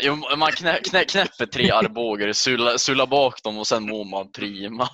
Jo, 0.00 0.16
man 0.36 0.52
knä, 0.52 0.80
knä, 0.90 1.04
knäpper 1.04 1.46
tre 1.46 1.70
armbågar, 1.70 2.32
sullar, 2.32 2.76
sullar 2.76 3.06
bak 3.06 3.42
dem 3.42 3.58
och 3.58 3.66
sen 3.66 3.82
mår 3.82 4.04
man 4.04 4.32
prima. 4.32 4.88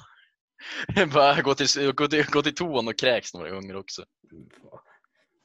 Bara 1.14 1.42
gå 1.42 1.54
till, 1.54 1.92
gå, 1.92 2.08
till, 2.08 2.24
gå 2.24 2.42
till 2.42 2.54
toan 2.54 2.88
och 2.88 2.98
kräks 2.98 3.34
några 3.34 3.50
gånger 3.50 3.76
också. 3.76 4.04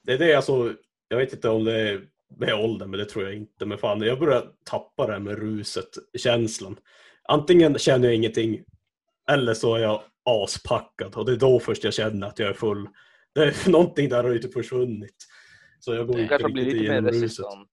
Det 0.04 0.14
är 0.14 0.18
det 0.18 0.36
alltså, 0.36 0.74
jag 1.08 1.18
vet 1.18 1.34
inte 1.34 1.50
om 1.50 1.64
det 1.64 1.90
är 1.90 2.02
med 2.38 2.54
åldern, 2.54 2.90
men 2.90 3.00
det 3.00 3.06
tror 3.06 3.26
jag 3.26 3.36
inte. 3.36 3.66
Men 3.66 3.78
fan, 3.78 4.02
jag 4.02 4.20
börjar 4.20 4.48
tappa 4.66 5.08
det 5.08 5.14
här 5.14 5.20
med 5.20 5.40
ruset, 5.40 5.90
känslan. 6.18 6.78
Antingen 7.30 7.78
känner 7.78 8.08
jag 8.08 8.16
ingenting, 8.16 8.64
eller 9.32 9.54
så 9.54 9.76
är 9.76 9.80
jag 9.80 10.04
aspackad. 10.26 11.16
Och 11.16 11.26
det 11.26 11.32
är 11.32 11.36
då 11.36 11.60
först 11.60 11.84
jag 11.84 11.94
känner 11.94 12.28
att 12.28 12.40
jag 12.40 12.50
är 12.50 12.54
full. 12.54 12.90
Det 13.34 13.44
är 13.44 13.70
någonting 13.70 14.10
där 14.10 14.24
har 14.24 14.32
ju 14.32 14.40
typ 14.40 14.54
försvunnit. 14.54 15.28
Så 15.80 15.94
jag 15.94 16.08
går 16.08 16.14
Det 16.16 16.22
inte 16.22 16.38
kanske 16.38 16.54
blir 16.54 16.66
riktigt 16.66 16.82
lite 16.82 16.92
mer 16.92 17.00
igenom 17.02 17.10
ruset. 17.10 17.24
resistent. 17.24 17.70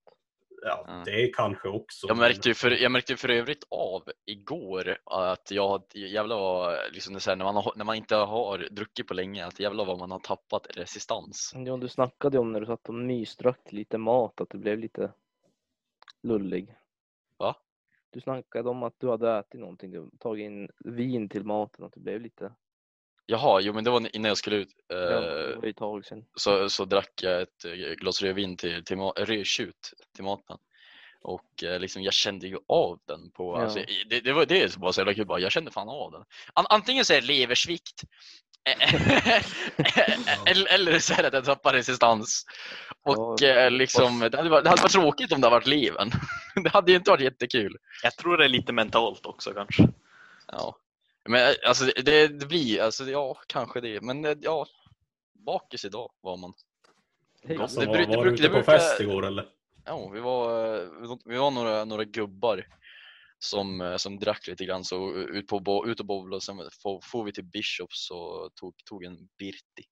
Ja, 0.61 0.85
Ja. 0.87 1.03
det 1.05 1.27
kanske 1.33 1.69
också. 1.69 2.07
Jag 2.07 2.17
märkte, 2.17 2.49
ju 2.49 2.55
för, 2.55 2.71
jag 2.71 2.91
märkte 2.91 3.13
ju 3.13 3.17
för 3.17 3.29
övrigt 3.29 3.63
av 3.69 4.03
igår 4.25 4.97
att 5.05 5.51
jag 5.51 5.83
jävlar 5.93 6.35
vad, 6.37 6.77
liksom 6.93 7.13
här, 7.13 7.35
när, 7.35 7.45
man 7.45 7.55
har, 7.55 7.73
när 7.75 7.85
man 7.85 7.95
inte 7.95 8.15
har 8.15 8.67
druckit 8.71 9.07
på 9.07 9.13
länge, 9.13 9.45
att 9.45 9.59
jävlar 9.59 9.85
vad 9.85 9.99
man 9.99 10.11
har 10.11 10.19
tappat 10.19 10.67
resistans. 10.77 11.51
Ja, 11.55 11.77
du 11.77 11.87
snackade 11.87 12.39
om 12.39 12.51
när 12.51 12.59
du 12.59 12.65
satt 12.65 12.87
och 12.89 12.95
mysdrack 12.95 13.71
lite 13.71 13.97
mat, 13.97 14.41
att 14.41 14.49
du 14.49 14.57
blev 14.57 14.79
lite 14.79 15.11
lullig. 16.23 16.75
Va? 17.37 17.55
Du 18.09 18.21
snackade 18.21 18.69
om 18.69 18.83
att 18.83 18.93
du 18.97 19.09
hade 19.09 19.31
ätit 19.37 19.59
någonting, 19.61 19.91
du 19.91 20.09
tagit 20.19 20.43
in 20.45 20.69
vin 20.79 21.29
till 21.29 21.43
maten, 21.45 21.85
att 21.85 21.93
du 21.93 21.99
blev 21.99 22.21
lite... 22.21 22.51
Jaha, 23.27 23.61
jo 23.61 23.73
men 23.73 23.83
det 23.83 23.89
var 23.91 24.15
innan 24.15 24.29
jag 24.29 24.37
skulle 24.37 24.55
ut. 24.55 24.69
Ja, 24.87 24.95
Eh, 24.95 25.09
det 25.09 25.55
var 25.55 25.63
ju 25.63 25.69
ett 25.69 25.77
tag 25.77 26.05
sedan. 26.05 26.25
så, 26.35 26.69
så 26.69 26.85
drack 26.85 27.11
jag 27.21 27.41
ett 27.41 27.65
eh, 27.65 27.71
glas 27.71 28.21
rödvin 28.21 28.57
till, 28.57 28.83
till 28.85 28.97
rödtjut 28.97 29.93
till 30.15 30.23
maten. 30.23 30.57
Och 31.21 31.63
eh, 31.63 31.79
liksom, 31.79 32.03
jag 32.03 32.13
kände 32.13 32.47
ju 32.47 32.57
av 32.67 32.99
den 33.07 33.31
på, 33.31 33.57
Ja. 33.57 33.63
alltså, 33.63 33.79
det, 34.09 34.19
det 34.19 34.33
var 34.33 34.45
det 34.45 34.73
som 34.73 34.81
var 34.81 34.91
så 34.91 35.01
jävla 35.01 35.13
kul, 35.13 35.25
bara, 35.25 35.39
jag 35.39 35.51
kände 35.51 35.71
fan 35.71 35.89
av 35.89 36.11
den. 36.11 36.23
An, 36.53 36.65
antingen 36.69 37.05
så 37.05 37.13
är 37.13 37.21
det 37.21 37.27
leversvikt 37.27 38.03
eller, 40.45 40.73
eller 40.73 40.99
så 40.99 41.13
är 41.13 41.21
det 41.21 41.27
att 41.27 41.33
jag 41.33 41.45
tappar 41.45 41.73
resistans. 41.73 42.45
Och 43.03 43.35
Ja, 43.41 43.47
eh, 43.47 43.71
liksom, 43.71 44.19
det 44.19 44.37
hade, 44.37 44.49
varit, 44.49 44.63
det 44.63 44.69
hade 44.69 44.81
varit 44.81 44.91
tråkigt 44.91 45.31
om 45.31 45.41
det 45.41 45.47
hade 45.47 45.55
varit 45.55 45.67
leven. 45.67 46.11
det 46.63 46.69
hade 46.69 46.91
ju 46.91 46.97
inte 46.97 47.11
varit 47.11 47.23
jättekul. 47.23 47.77
Jag 48.03 48.15
tror 48.17 48.37
det 48.37 48.45
är 48.45 48.49
lite 48.49 48.73
mentalt 48.73 49.25
också 49.25 49.53
kanske. 49.53 49.87
Ja. 50.51 50.77
Men 51.29 51.49
eh, 51.49 51.55
alltså 51.67 51.85
det, 51.85 52.01
det, 52.01 52.27
det 52.27 52.45
blir, 52.45 52.81
alltså 52.81 53.03
ja 53.03 53.37
kanske 53.47 53.81
det, 53.81 54.01
men 54.01 54.25
eh, 54.25 54.37
ja, 54.41 54.67
bakis 55.33 55.85
idag 55.85 56.11
var 56.21 56.37
man. 56.37 56.53
Hej. 57.43 57.57
Alltså, 57.57 57.79
det 57.79 57.85
var, 57.87 57.97
det 57.97 58.17
var 58.17 58.25
du 58.25 58.31
ute 58.33 58.43
det 58.43 58.49
på 58.49 58.53
brukar- 58.55 58.71
fest 58.77 58.99
igår 58.99 59.25
eller? 59.25 59.49
Ja, 59.85 60.09
vi 60.09 60.19
var, 60.19 60.75
eh, 60.75 61.17
vi 61.25 61.37
var 61.37 61.51
några, 61.51 61.85
några 61.85 62.03
gubbar 62.03 62.67
som, 63.39 63.95
som 63.97 64.19
drack 64.19 64.47
lite 64.47 64.65
grann 64.65 64.83
så 64.83 65.13
ut, 65.15 65.47
på, 65.47 65.83
ut 65.87 65.99
och 65.99 66.05
bowlade 66.05 66.35
och 66.35 66.43
sen 66.43 66.69
får, 66.81 67.01
får 67.03 67.23
vi 67.23 67.31
till 67.33 67.43
Bishops 67.43 68.11
och 68.11 68.55
tog, 68.55 68.75
tog 68.85 69.03
en 69.03 69.27
Birti. 69.37 69.83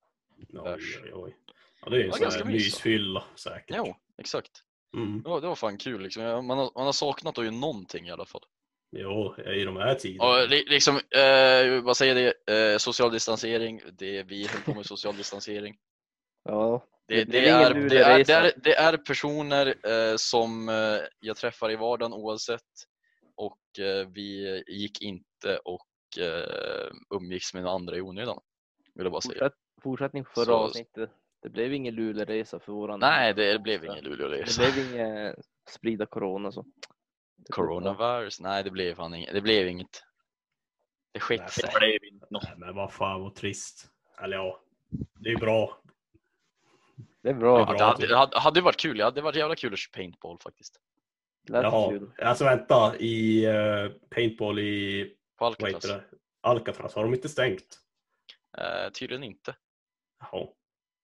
Oj, 0.53 0.79
oj, 1.03 1.11
oj. 1.13 1.35
Ja, 1.81 1.89
det 1.89 1.95
är 1.95 1.99
ju 1.99 2.03
en 2.05 2.11
var 2.11 2.17
sån 2.17 2.31
här 2.31 2.45
mysfylla 2.45 3.23
säkert. 3.35 3.75
Jo, 3.77 3.95
exakt. 4.17 4.51
Mm. 4.95 5.21
Ja, 5.25 5.39
det 5.39 5.47
var 5.47 5.55
fan 5.55 5.77
kul 5.77 6.01
liksom. 6.01 6.23
Man 6.23 6.57
har, 6.57 6.71
man 6.75 6.85
har 6.85 6.93
saknat 6.93 7.37
att 7.37 7.45
göra 7.45 7.55
någonting 7.55 8.07
i 8.07 8.11
alla 8.11 8.25
fall. 8.25 8.41
Jo, 8.95 9.35
i 9.37 9.63
de 9.63 9.77
här 9.77 9.95
tiderna. 9.95 10.29
Och 10.29 10.49
li- 10.49 10.65
liksom, 10.69 10.95
eh, 10.95 11.81
vad 11.83 11.97
säger 11.97 12.15
det, 12.15 12.71
eh, 12.73 12.77
social 12.77 13.11
distansering, 13.11 13.81
det, 13.97 14.23
vi 14.23 14.47
höll 14.47 14.61
på 14.61 14.73
med 14.73 14.85
social 14.85 15.15
distansering. 15.17 15.77
Ja, 16.45 16.85
Det, 17.07 17.15
Det 17.15 17.31
det, 17.31 17.49
är, 17.49 17.73
det, 17.73 17.99
är, 18.03 18.23
det, 18.23 18.33
är, 18.33 18.51
det 18.63 18.75
är 18.75 18.97
personer 18.97 19.75
eh, 19.83 20.15
som 20.17 20.69
eh, 20.69 20.75
jag 21.19 21.37
träffar 21.37 21.71
i 21.71 21.75
vardagen 21.75 22.13
oavsett 22.13 22.61
och 23.35 23.79
eh, 23.79 24.07
vi 24.13 24.63
gick 24.67 25.01
inte 25.01 25.57
och 25.57 25.87
eh, 26.23 26.91
umgicks 27.15 27.53
med 27.53 27.65
andra 27.67 27.95
i 27.97 28.01
onödan. 28.01 28.39
Vill 28.95 29.05
jag 29.05 29.11
bara 29.11 29.21
säga. 29.21 29.33
fortsätt, 29.33 29.53
fortsättning 29.83 30.25
förra 30.25 30.45
Så- 30.45 30.53
avsnittet. 30.53 31.09
Det 31.41 31.49
blev 31.49 31.73
ingen 31.73 31.95
luleresa 31.95 32.59
för 32.59 32.71
våran... 32.71 32.99
Nej, 32.99 33.33
det 33.33 33.59
blev 33.61 33.83
ingen 33.85 34.03
Det 34.03 34.09
Luleåresa. 34.09 34.61
blev 34.61 34.93
ingen 34.93 35.35
sprida 35.69 36.05
corona 36.05 36.51
så. 36.51 36.65
Coronavirus? 37.49 38.39
Nej, 38.39 38.63
det 38.63 38.71
blev 38.71 38.95
fan 38.95 39.13
inget. 39.13 39.33
Det 39.33 39.41
blev 39.41 39.67
inget. 39.67 40.03
Det 41.11 41.19
skett 41.19 41.39
Nej, 41.39 41.49
sig. 41.49 41.69
Det 41.73 41.79
blev 41.79 42.13
inte 42.13 42.27
något. 42.29 42.43
Nej, 42.43 42.53
men 42.57 42.75
vad 42.75 42.93
fan 42.93 43.21
vad 43.21 43.35
trist. 43.35 43.87
Eller 44.23 44.37
ja, 44.37 44.63
det 45.19 45.29
är 45.29 45.37
bra. 45.37 45.81
Det 47.23 47.29
är 47.29 47.33
bra. 47.33 47.59
Ja, 47.59 47.65
Ja, 47.69 47.77
det 47.77 47.83
hade, 47.83 48.07
det 48.07 48.17
hade, 48.17 48.39
hade 48.39 48.61
varit 48.61 48.79
kul. 48.79 48.97
Det 48.97 49.03
hade 49.03 49.21
varit 49.21 49.35
jävla 49.35 49.55
kul 49.55 49.73
att 49.73 49.79
köra 49.79 49.97
paintball 49.97 50.39
faktiskt. 50.39 50.79
Jaha, 51.47 51.89
kul. 51.89 52.11
alltså 52.17 52.45
vänta. 52.45 52.97
I 52.97 53.47
uh, 53.47 53.91
paintball 54.09 54.59
i 54.59 55.13
På 55.37 55.45
Alcatraz. 55.45 56.01
Alcatraz, 56.41 56.95
har 56.95 57.03
de 57.03 57.13
inte 57.13 57.29
stängt? 57.29 57.79
Eh, 58.57 58.91
tydligen 58.91 59.23
inte. 59.23 59.55
Jaha. 60.19 60.47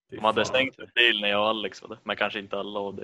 De 0.10 0.20
hade 0.20 0.46
stängt 0.46 0.80
en 0.80 0.92
del 0.96 1.22
när 1.22 1.30
jag 1.30 1.42
och 1.42 1.48
Alex 1.48 1.82
var 1.82 1.90
där, 1.90 2.00
men 2.04 2.16
kanske 2.16 2.40
inte 2.40 2.60
alla 2.60 2.80
av 2.80 2.96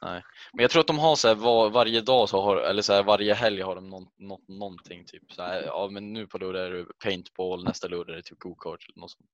det. 0.00 0.22
Men 0.52 0.62
jag 0.62 0.70
tror 0.70 0.80
att 0.80 0.86
de 0.86 0.98
har 0.98 1.16
så 1.16 1.28
här 1.28 1.34
var, 1.34 1.70
varje 1.70 2.00
dag 2.00 2.28
så 2.28 2.40
har, 2.42 2.56
eller 2.56 2.82
så 2.82 2.92
här, 2.92 3.02
varje 3.02 3.34
helg 3.34 3.62
har 3.62 3.74
de 3.74 3.90
någon, 3.90 4.08
nå, 4.16 4.40
någonting 4.46 5.04
typ 5.04 5.32
så 5.32 5.42
här, 5.42 5.62
ja 5.62 5.88
men 5.92 6.12
nu 6.12 6.26
på 6.26 6.38
lördag 6.38 6.66
är 6.66 6.70
det 6.70 6.86
paintball, 7.04 7.64
nästa 7.64 7.88
lördag 7.88 8.12
är 8.12 8.16
det 8.16 8.22
typ 8.22 8.38
go-kart 8.38 8.84
eller 8.88 9.00
något 9.00 9.10
sånt. 9.10 9.30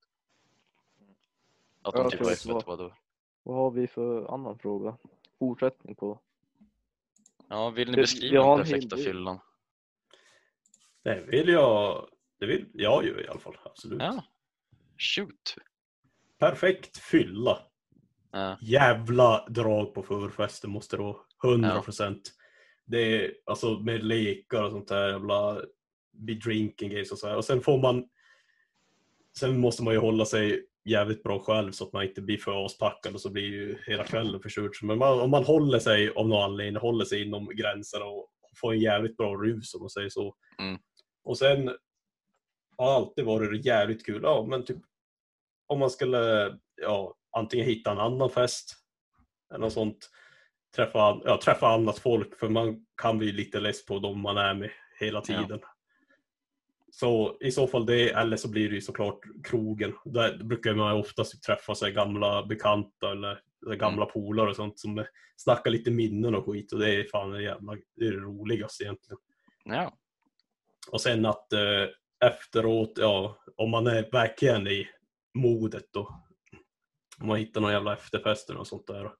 Att 1.83 1.95
de 1.95 2.03
Ja, 2.03 2.11
typ 2.11 2.21
har 2.21 2.27
öppet 2.33 2.67
vadå? 2.67 2.95
Vad 3.43 3.57
har 3.57 3.71
vi 3.71 3.87
för 3.87 4.35
annan 4.35 4.59
fråga? 4.59 4.97
Fortsättning 5.39 5.95
på. 5.95 6.21
Ja, 7.49 7.71
vill 7.71 7.89
ni 7.89 7.93
Vi- 7.93 7.97
vi 7.97 8.03
beskriva 8.03 8.43
har 8.43 8.57
den 8.59 8.67
hel 8.67 8.75
perfekta 8.75 8.97
fyllan? 8.97 9.39
Det 11.03 11.25
vill 11.29 11.49
jag. 11.49 12.09
Det 12.39 12.47
vill 12.47 12.71
jag 12.75 13.05
ju 13.05 13.21
i 13.25 13.29
alla 13.29 13.41
fall. 13.41 13.57
Absolut. 13.65 14.03
Ja. 14.03 14.25
Shoot! 14.99 15.55
Perfekt 16.39 16.99
fylla. 16.99 17.63
Ja. 18.33 18.59
Jävla 18.61 19.47
drag 19.49 19.95
på 19.95 20.03
förfesten 20.03 20.71
måste 20.71 20.97
det 20.97 21.03
vara. 21.03 21.17
100 21.45 21.83
procent. 21.83 22.33
Det 22.85 22.99
är 22.99 23.35
alltså 23.47 23.79
med 23.79 24.05
lekar 24.05 24.63
och 24.63 24.71
sånt 24.71 24.89
där 24.89 25.09
jävla 25.09 25.61
be 26.13 26.35
drinking 26.35 26.91
games 26.91 27.13
och 27.13 27.19
så 27.19 27.29
här. 27.29 27.37
Och 27.37 27.45
sen 27.45 27.61
får 27.61 27.79
man 27.79 28.09
Sen 29.39 29.61
måste 29.61 29.83
man 29.83 29.95
ju 29.95 30.01
hålla 30.01 30.25
sig 30.25 30.67
jävligt 30.85 31.23
bra 31.23 31.39
själv 31.39 31.73
så 31.73 31.85
att 31.85 31.93
man 31.93 32.05
inte 32.05 32.23
blir 32.23 32.39
för 32.39 32.67
aspackad 32.67 33.15
och 33.15 33.21
så 33.21 33.31
blir 33.31 33.43
ju 33.43 33.79
hela 33.87 34.05
kvällen 34.05 34.41
förstörd. 34.41 34.71
Men 34.83 34.99
man, 34.99 35.21
om 35.21 35.31
man 35.31 35.45
håller 35.45 35.79
sig 35.79 36.11
av 36.11 36.29
någon 36.29 36.43
anledning, 36.43 36.81
håller 36.81 37.05
sig 37.05 37.23
inom 37.23 37.49
gränserna 37.55 38.05
och 38.05 38.29
får 38.57 38.73
en 38.73 38.81
jävligt 38.81 39.17
bra 39.17 39.35
rus 39.35 39.75
om 39.75 39.81
man 39.81 39.91
säger 39.91 40.09
så. 40.09 40.37
Mm. 40.59 40.79
Och 41.25 41.39
sen 41.39 41.71
har 42.77 42.95
alltid 42.95 43.25
varit 43.25 43.65
jävligt 43.65 44.07
kul. 44.07 44.21
Ja, 44.23 44.47
men 44.49 44.65
typ 44.65 44.79
om 45.67 45.79
man 45.79 45.91
skulle 45.91 46.53
ja, 46.83 47.15
antingen 47.33 47.67
hitta 47.67 47.91
en 47.91 47.99
annan 47.99 48.31
fest 48.31 48.77
eller 49.51 49.65
något 49.65 49.73
sånt. 49.73 50.11
Träffa, 50.77 51.21
ja, 51.25 51.41
träffa 51.45 51.69
annat 51.69 51.99
folk 51.99 52.39
för 52.39 52.49
man 52.49 52.87
kan 53.03 53.19
bli 53.19 53.33
lite 53.33 53.61
less 53.61 53.87
på 53.87 53.99
dem 53.99 54.21
man 54.21 54.37
är 54.37 54.55
med 54.55 54.71
hela 55.01 55.21
tiden. 55.21 55.61
Så 56.91 57.37
i 57.41 57.51
så 57.51 57.67
fall 57.67 57.87
det, 57.87 58.11
eller 58.11 58.37
så 58.37 58.49
blir 58.51 58.69
det 58.69 58.75
ju 58.75 58.81
såklart 58.81 59.21
krogen. 59.45 59.95
Där 60.05 60.45
brukar 60.45 60.75
man 60.75 60.97
oftast 60.97 61.43
träffa 61.43 61.75
sig 61.75 61.93
gamla 61.93 62.47
bekanta 62.47 63.11
eller 63.11 63.41
gamla 63.77 64.07
polare 64.07 64.51
och 64.51 64.57
sånt 64.57 64.79
som 64.79 65.05
snackar 65.37 65.71
lite 65.71 65.91
minnen 65.91 66.35
och 66.35 66.45
skit 66.45 66.73
och 66.73 66.79
det 66.79 66.95
är 66.95 67.05
fan 67.05 67.31
det 67.31 67.43
jävla, 67.43 67.77
det 67.97 68.07
är 68.07 68.13
det 68.13 68.19
roligaste 68.19 68.85
egentligen. 68.85 69.19
Ja. 69.65 69.93
Och 70.91 71.01
sen 71.01 71.27
att 71.27 71.53
eh, 71.53 71.89
efteråt, 72.25 72.93
ja, 72.97 73.39
om 73.57 73.71
man 73.71 73.87
är 73.87 74.11
verkligen 74.13 74.69
i 74.69 74.89
modet 75.35 75.85
då. 75.93 76.23
Om 77.23 77.29
man 77.29 77.39
hittar 77.39 77.61
någon 77.61 77.73
jävla 77.73 77.93
efterfest 77.93 78.51
och 78.51 78.67
sånt 78.67 78.87
där. 78.87 79.11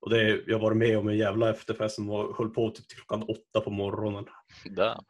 Och 0.00 0.10
det, 0.10 0.42
jag 0.46 0.58
varit 0.58 0.76
med 0.76 0.98
om 0.98 1.08
en 1.08 1.16
jävla 1.18 1.50
efterfest 1.50 1.94
som 1.94 2.06
var, 2.06 2.34
höll 2.38 2.50
på 2.50 2.70
typ 2.70 2.88
till 2.88 2.96
klockan 2.98 3.22
åtta 3.22 3.60
på 3.64 3.70
morgonen. 3.70 4.24
Damn. 4.76 5.04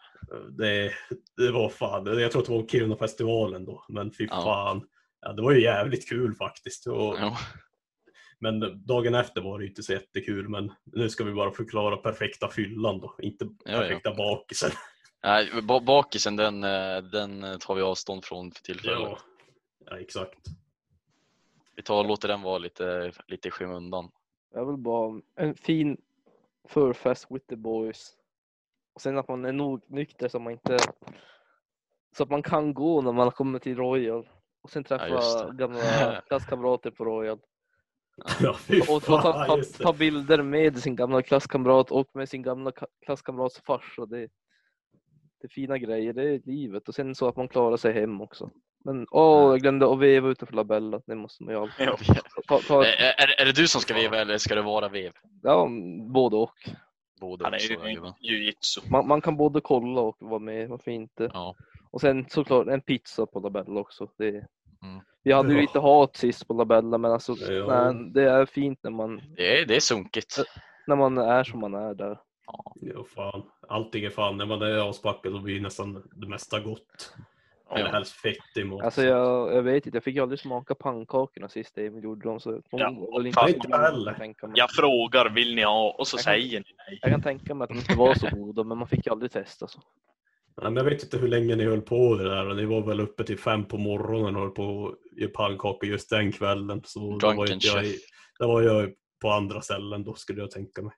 Det, 0.51 0.93
det 1.37 1.51
var 1.53 1.69
fan, 1.69 2.07
jag 2.21 2.33
tror 2.33 2.43
att 2.43 2.49
det 2.49 2.55
var 2.55 2.67
Kiruna-festivalen 2.67 3.65
då, 3.65 3.85
men 3.89 4.13
fy 4.13 4.27
Ja. 4.31 4.43
fan. 4.43 4.87
Ja, 5.21 5.33
det 5.33 5.43
var 5.43 5.53
ju 5.53 5.63
jävligt 5.63 6.09
kul 6.09 6.35
faktiskt. 6.35 6.87
Och, 6.87 7.17
Ja. 7.19 7.37
Men 8.43 8.87
dagen 8.87 9.15
efter 9.15 9.41
var 9.41 9.59
det 9.59 9.67
inte 9.67 9.83
så 9.83 9.93
jättekul, 9.93 10.49
men 10.49 10.73
nu 10.85 11.09
ska 11.09 11.25
vi 11.25 11.33
bara 11.33 11.51
förklara 11.53 11.97
perfekta 11.97 12.49
fyllan 12.49 13.01
då, 13.01 13.15
inte 13.23 13.49
ja. 13.65 13.79
perfekta 13.79 14.15
bakisen. 14.15 14.71
Nej, 15.25 15.63
ba- 15.63 15.81
bakisen 15.81 16.37
den, 16.37 16.65
eh, 16.65 16.97
den 17.13 17.59
tar 17.59 17.75
vi 17.75 17.83
avstånd 17.83 18.25
från 18.25 18.53
för 18.53 18.63
tillfället. 18.63 18.99
Ja, 19.01 19.19
ja 19.87 19.99
exakt. 20.01 20.39
Vi 21.81 21.85
tar 21.85 21.99
och 21.99 22.09
låter 22.09 22.29
den 22.29 22.43
vara 22.43 22.59
lite, 22.59 23.13
lite 23.27 23.49
i 23.49 23.51
skymundan. 23.51 24.11
Jag 24.55 24.67
vill 24.67 24.77
bara 24.77 25.21
en 25.35 25.55
fin 25.55 25.97
förfest 26.69 27.27
with 27.31 27.47
the 27.47 27.57
boys. 27.57 28.17
Och 28.95 29.01
sen 29.01 29.19
att 29.19 29.29
man 29.29 29.45
är 29.45 29.53
nog 29.53 29.83
nykter 29.87 30.29
så 30.29 30.39
man 30.39 30.53
inte 30.53 30.77
så 32.17 32.23
att 32.23 32.31
man 32.31 32.43
kan 32.43 32.75
gå 32.75 33.01
när 33.03 33.13
man 33.13 33.31
kommer 33.31 33.59
till 33.59 33.77
Royal. 33.77 34.29
Och 34.63 34.71
sen 34.71 34.85
Ja, 34.89 34.99
träffa 34.99 35.47
det. 35.47 35.57
gamla 35.57 36.21
klasskamrater 36.27 36.91
på 36.91 37.05
Royal. 37.05 37.39
Ja, 38.41 38.57
Och, 38.95 39.03
ta, 39.03 39.23
ta, 39.47 39.57
det. 39.57 39.65
ta 39.65 39.93
bilder 39.93 40.43
med 40.43 40.79
sin 40.79 40.97
gamla 40.97 41.23
klasskamrat 41.23 41.91
och 41.91 42.11
med 42.15 42.29
sin 42.29 42.43
gamla 42.43 42.71
ka- 42.71 42.87
klasskamrats 43.05 43.61
farsa. 43.61 44.07
Det, 44.07 44.21
det 45.41 45.47
är 45.47 45.49
fina 45.49 45.79
grejer, 45.79 46.13
det 46.13 46.23
är 46.23 46.41
livet. 46.45 46.89
Och 46.89 46.95
sen 46.95 47.15
så 47.15 47.29
att 47.29 47.37
man 47.37 47.49
klarar 47.49 47.77
sig 47.77 47.93
hem 47.93 48.21
också. 48.21 48.51
Men 48.85 49.07
åh, 49.11 49.51
jag 49.51 49.61
glömde 49.61 49.93
att 49.93 49.99
veva 49.99 50.29
utanför 50.29 50.55
Labella. 50.57 51.01
Det 51.07 51.15
måste 51.15 51.43
man 51.45 51.55
ju 51.55 51.61
alltid. 51.61 51.87
Ja. 51.87 51.97
Ta, 52.49 52.59
ta, 52.59 52.85
Är, 52.85 53.15
är, 53.19 53.41
är 53.41 53.45
det 53.47 53.53
du 53.53 53.69
som 53.69 53.81
ska 53.81 53.95
veva 53.95 54.17
eller 54.17 54.39
ska 54.39 54.55
det 54.55 54.63
vara 54.63 54.89
vev? 54.89 55.13
ja, 55.43 55.69
både 56.13 56.37
och. 56.37 56.55
Båda 57.21 57.45
Han 57.45 57.55
är 57.55 57.59
ju. 58.21 58.53
Man, 58.91 59.09
man 59.09 59.21
kan 59.21 59.37
både 59.37 59.61
kolla 59.61 60.01
och 60.01 60.17
vara 60.21 60.39
med, 60.39 60.69
varför 60.69 60.91
inte? 60.91 61.31
Ja. 61.35 61.55
Och 61.91 62.01
sen 62.01 62.27
såklart 62.29 62.67
en 62.67 62.81
pizza 62.81 63.27
på 63.27 63.41
Labella 63.41 63.81
också. 63.81 64.09
Det, 64.19 64.47
Mm. 64.83 65.01
Vi 65.23 65.33
hade 65.33 65.49
ju 65.49 65.55
Ja. 65.55 65.61
lite 65.61 65.79
hat 65.79 66.17
sist 66.17 66.49
på 66.49 66.55
Labella 66.55 66.99
men 66.99 67.13
alltså 67.13 67.35
Ja. 67.35 67.93
nej, 67.93 68.11
det 68.15 68.31
är 68.31 68.47
fint 68.47 68.79
när 68.83 68.91
man, 68.91 69.21
Det 69.37 69.61
är, 69.61 69.67
det 69.67 69.77
är 69.77 69.81
sunkigt. 69.81 70.37
när 70.87 70.97
man 70.97 71.19
är 71.19 71.45
som 71.45 71.61
man 71.61 71.75
är 71.75 71.95
där. 71.95 72.19
Ja, 72.81 73.05
fan. 73.15 73.43
Allting 73.69 74.05
är 74.05 74.11
fan, 74.11 74.37
när 74.37 74.47
man 74.47 74.63
är 74.63 74.91
aspackad 74.91 75.33
så 75.33 75.39
blir 75.39 75.61
nästan 75.61 76.03
det 76.13 76.27
mesta 76.29 76.61
gott. 76.61 77.15
Eller 77.75 77.87
Ja. 77.87 77.93
helst 77.93 78.13
fettig 78.13 78.67
mat. 78.67 78.83
Alltså 78.85 79.03
jag, 79.03 79.55
jag 79.55 79.63
vet 79.63 79.87
inte, 79.87 79.97
jag 79.97 80.05
fick 80.05 80.15
ju 80.15 80.23
aldrig 80.23 80.41
smaka 80.41 80.75
pannkakorna 80.75 81.49
sist 81.49 81.79
Emil 81.79 82.05
gjorde 82.05 82.29
dem 82.29 82.41
så 82.41 82.63
Ja, 82.71 82.91
var 82.99 83.27
inte 83.27 83.41
inte 83.49 83.77
heller. 83.77 84.17
mig. 84.19 84.35
Jag 84.55 84.71
frågar, 84.71 85.31
vill 85.31 85.55
ni 85.55 85.63
ha? 85.63 85.91
Och 85.99 86.07
så 86.09 86.15
Jag 86.17 86.25
kan- 86.25 86.33
säger 86.33 86.59
ni 86.61 86.67
nej. 86.89 86.99
Jag 87.03 87.11
kan 87.11 87.23
tänka 87.23 87.55
mig 87.55 87.65
att 87.65 87.69
de 87.71 87.79
inte 87.79 87.95
var 87.95 88.15
så 88.15 88.29
goda 88.37 88.65
men 88.65 88.79
man 88.79 88.89
fick 88.89 89.07
ju 89.07 89.13
aldrig 89.13 89.33
testa. 89.33 89.69
Så. 89.69 89.81
Nej, 90.63 90.71
men 90.71 90.77
jag 90.77 90.85
vet 90.91 91.03
inte 91.03 91.19
hur 91.19 91.29
länge 91.29 91.57
ni 91.57 91.65
höll 91.65 91.81
på 91.83 92.15
det 92.15 92.25
där. 92.25 92.55
Ni 92.55 92.65
var 92.65 92.81
väl 92.83 93.01
uppe 93.01 93.25
till 93.25 93.39
fem 93.39 93.65
på 93.65 93.79
morgonen 93.79 94.37
och 94.37 94.43
höll 94.43 94.51
på 94.51 94.89
att 94.89 95.19
göra 95.21 95.31
pannkakor 95.35 95.89
just 95.89 96.11
den 96.11 96.33
kvällen. 96.33 96.83
Så 96.85 96.99
då 97.01 97.27
var 97.27 97.35
Drunken 97.35 97.55
inte 97.55 97.67
jag, 97.67 97.85
då 98.39 98.47
var 98.49 98.63
jag 98.63 98.91
på 99.23 99.31
andra 99.31 99.61
ställen 99.61 100.05
då 100.05 100.15
skulle 100.15 100.41
jag 100.41 100.51
tänka 100.51 100.83
mig. 100.83 100.93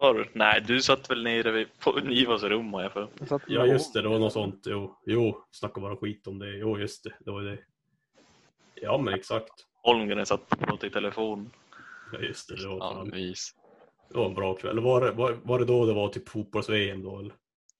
Var 0.00 0.14
du? 0.14 0.28
Nej, 0.32 0.60
du 0.66 0.80
satt 0.82 1.10
väl 1.10 1.22
nere 1.22 1.50
vid, 1.50 1.68
på 1.78 1.92
Nivas 1.92 2.42
rum 2.42 2.72
har 2.74 2.82
jag 2.82 2.92
för 2.92 3.08
Ja 3.46 3.66
just 3.66 3.94
det, 3.94 4.02
det 4.02 4.08
var 4.08 4.18
något 4.18 4.32
sånt. 4.32 4.62
Jo, 4.66 4.94
jo 5.06 5.38
snacka 5.50 5.80
bara 5.80 5.96
skit 5.96 6.26
om 6.26 6.38
det. 6.38 6.56
Jo 6.56 6.78
just 6.78 7.04
det, 7.04 7.14
det 7.20 7.30
var 7.30 7.42
det. 7.42 7.58
Ja 8.74 8.98
men 8.98 9.14
exakt. 9.14 9.52
Holmgren 9.82 10.26
satt 10.26 10.52
och 10.52 10.58
pratade 10.58 10.86
i 10.86 10.90
telefon. 10.90 11.50
Ja, 12.12 12.18
just 12.18 12.48
det, 12.48 12.56
det 12.62 12.68
var, 12.68 12.76
Ja, 12.76 12.94
fan, 12.94 13.10
vis. 13.10 13.54
det 14.12 14.18
var 14.18 14.26
en 14.26 14.34
bra 14.34 14.54
kväll. 14.54 14.80
Var 14.80 15.00
det, 15.00 15.10
var, 15.12 15.32
var 15.42 15.58
det 15.58 15.64
då 15.64 15.86
det 15.86 15.92
var 15.94 16.08
typ 16.08 16.28
fotbolls-VM 16.28 17.02
då? 17.02 17.18
Eller? 17.18 17.34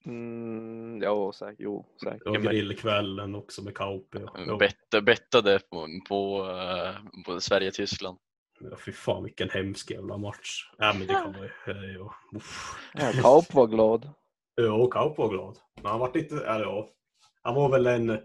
Mm, 0.06 1.00
ja, 1.02 1.32
säkert. 1.32 1.56
Jo, 1.58 1.86
säkert. 2.04 2.24
Det 2.24 2.30
var 2.30 2.38
grillkvällen 2.52 3.34
också 3.34 3.62
med 3.62 3.74
Kaupi. 3.74 4.18
och- 4.18 4.30
Ja, 4.46 4.56
Bet, 4.56 5.04
bettade 5.04 5.60
på, 5.70 5.86
på, 6.08 6.46
eh, 6.50 7.22
på 7.24 7.40
Sverige-Tyskland. 7.40 8.18
Ja, 8.60 8.76
fy 8.76 8.92
fan 8.92 9.24
vilken 9.24 9.50
hemsk 9.50 9.90
jävla 9.90 10.16
match. 10.16 10.70
Ja 10.78 10.92
men 10.92 11.06
det 11.06 11.14
kan 11.14 11.32
man 11.32 11.42
ju. 11.42 12.08
Ja, 12.94 13.12
Kaup 13.22 13.54
var 13.54 13.66
glad. 13.66 14.10
Ja, 14.54 14.86
Kaup 14.86 15.18
var 15.18 15.28
glad. 15.28 15.58
Men 15.82 15.86
han 15.90 16.00
var 16.00 16.16
inte, 16.16 16.36
eller 16.46 16.64
ja. 16.64 16.88
Han 17.42 17.54
var 17.54 17.68
väl 17.70 17.86
en, 17.86 18.18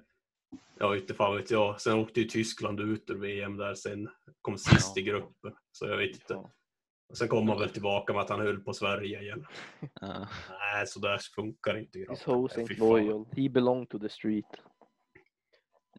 ja 0.80 0.96
inte 0.96 1.14
fan 1.14 1.36
vet 1.36 1.52
jag. 1.52 1.82
Sen 1.82 2.00
åkte 2.00 2.22
ju 2.22 2.28
Tyskland 2.28 2.80
ut 2.80 3.10
ur 3.10 3.16
VM 3.20 3.58
där 3.58 3.76
sen. 3.76 4.10
Kom 4.42 4.58
sist 4.58 4.92
Ja. 4.98 5.02
i 5.02 5.06
gruppen. 5.06 5.54
Så 5.72 5.88
jag 5.88 5.98
vet 5.98 6.12
inte. 6.16 6.36
Och 7.10 7.18
sen 7.18 7.28
kom 7.28 7.50
han 7.50 7.60
väl 7.60 7.70
tillbaka 7.70 8.14
med 8.14 8.22
att 8.22 8.30
han 8.30 8.40
höll 8.42 8.60
på 8.60 8.74
Sverige 8.74 9.22
igen. 9.22 9.46
Ja. 10.02 10.28
Nej, 10.50 10.88
så 10.88 11.00
där 11.00 11.18
funkar 11.36 11.78
inte 11.78 12.00
His 12.00 12.08
grabbar. 12.08 12.36
host 12.36 12.58
Nej, 12.58 12.68
fy 12.68 12.74
ain't 12.76 12.80
loyal. 12.80 13.26
He 13.38 13.50
belong 13.50 13.86
to 13.86 14.00
the 14.00 14.10
street. 14.10 14.46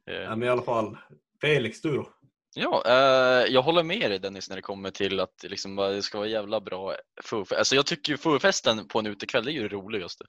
Ja, 0.05 0.37
men 0.37 0.43
i 0.43 0.49
alla 0.49 0.63
fall. 0.63 0.97
Felix, 1.41 1.81
du 1.83 1.97
då? 1.97 2.09
Ja, 2.55 2.83
eh, 2.87 3.53
jag 3.53 3.63
håller 3.63 3.83
med 3.83 4.11
dig 4.11 4.19
Dennis 4.19 4.49
när 4.49 4.57
det 4.57 4.63
kommer 4.63 4.91
till 4.91 5.21
att 5.21 5.43
liksom, 5.43 5.77
det 5.77 6.03
ska 6.03 6.19
vara 6.19 6.29
jävla 6.29 6.61
bra 6.61 6.97
förfest. 7.23 7.59
Alltså 7.59 7.75
jag 7.75 7.87
tycker 7.87 8.13
ju 8.13 8.17
förfesten 8.17 8.89
på 8.89 8.99
en 8.99 9.07
utekväll 9.07 9.45
det 9.45 9.51
är 9.51 9.53
ju 9.53 9.69
det 9.69 9.75
roligaste. 9.75 10.25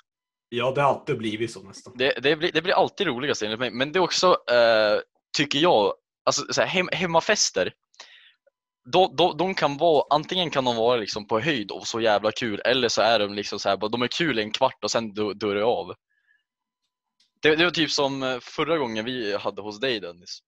Ja, 0.49 0.71
det 0.71 0.81
har 0.81 0.89
alltid 0.89 1.17
blivit 1.17 1.51
så 1.51 1.63
nästan. 1.63 1.93
Det, 1.97 2.19
det, 2.23 2.35
blir, 2.35 2.51
det 2.51 2.61
blir 2.61 2.73
alltid 2.73 3.07
roligast 3.07 3.43
enligt 3.43 3.59
mig, 3.59 3.71
men 3.71 3.91
det 3.91 3.99
är 3.99 4.03
också, 4.03 4.37
eh, 4.51 4.99
tycker 5.37 5.59
jag, 5.59 5.93
alltså 6.25 6.53
så 6.53 6.61
här, 6.61 6.67
hem, 6.67 6.89
hemmafester. 6.91 7.73
De, 8.91 9.15
de, 9.15 9.37
de 9.37 9.53
kan 9.53 9.77
vara, 9.77 10.03
antingen 10.09 10.49
kan 10.49 10.65
de 10.65 10.75
vara 10.75 10.97
liksom 10.97 11.27
på 11.27 11.39
höjd 11.39 11.71
och 11.71 11.87
så 11.87 12.01
jävla 12.01 12.31
kul 12.31 12.61
eller 12.65 12.89
så 12.89 13.01
är 13.01 13.19
de 13.19 13.33
liksom 13.33 13.59
så 13.59 13.69
här, 13.69 13.89
de 13.89 14.01
är 14.01 14.07
kul 14.07 14.39
i 14.39 14.41
en 14.41 14.51
kvart 14.51 14.83
och 14.83 14.91
sen 14.91 15.13
dör 15.13 15.33
dör 15.33 15.55
det 15.55 15.63
av. 15.63 15.93
Det, 17.41 17.55
det 17.55 17.63
var 17.63 17.71
typ 17.71 17.91
som 17.91 18.23
eh, 18.23 18.39
förra 18.41 18.77
gången 18.77 19.05
vi 19.05 19.37
hade 19.37 19.61
hos 19.61 19.79
dig 19.79 19.99
Dennis. 19.99 20.39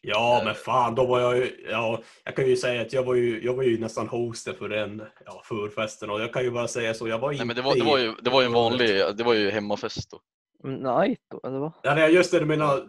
Ja, 0.00 0.38
Eh. 0.38 0.44
men 0.44 0.54
fan, 0.54 0.94
då 0.94 1.06
var 1.06 1.20
jag 1.20 1.36
ju, 1.36 1.66
ja, 1.70 2.02
jag 2.24 2.36
kan 2.36 2.46
ju 2.46 2.56
säga 2.56 2.82
att 2.82 2.92
jag 2.92 3.02
var 3.02 3.14
ju, 3.14 3.44
jag 3.44 3.54
var 3.54 3.62
ju 3.62 3.78
nästan 3.78 4.08
hoster 4.08 4.52
för 4.52 4.68
den 4.68 5.02
ja, 5.24 5.42
förfesten 5.44 6.10
och 6.10 6.20
jag 6.20 6.32
kan 6.32 6.42
ju 6.42 6.50
bara 6.50 6.68
säga 6.68 6.94
så, 6.94 7.08
jag 7.08 7.18
var 7.18 7.32
inte 7.32 7.44
Nej, 7.44 7.46
men 7.46 7.56
det, 7.56 7.62
var, 7.62 7.74
det, 7.74 7.84
var 7.84 7.98
ju, 7.98 8.14
det 8.22 8.30
var 8.30 8.40
ju 8.40 8.46
en 8.46 8.52
vanlig, 8.52 8.88
det 9.16 9.24
var 9.24 9.34
ju 9.34 9.50
hemmafest 9.50 10.10
då. 10.10 10.20
Mm, 10.68 10.80
Nej, 10.80 11.18
då, 11.30 11.40
eller 11.48 11.58
vad? 11.58 11.72
Ja, 11.82 11.94
nej, 11.94 12.14
just 12.14 12.30
det, 12.30 12.38
du 12.38 12.44
menar 12.46 12.88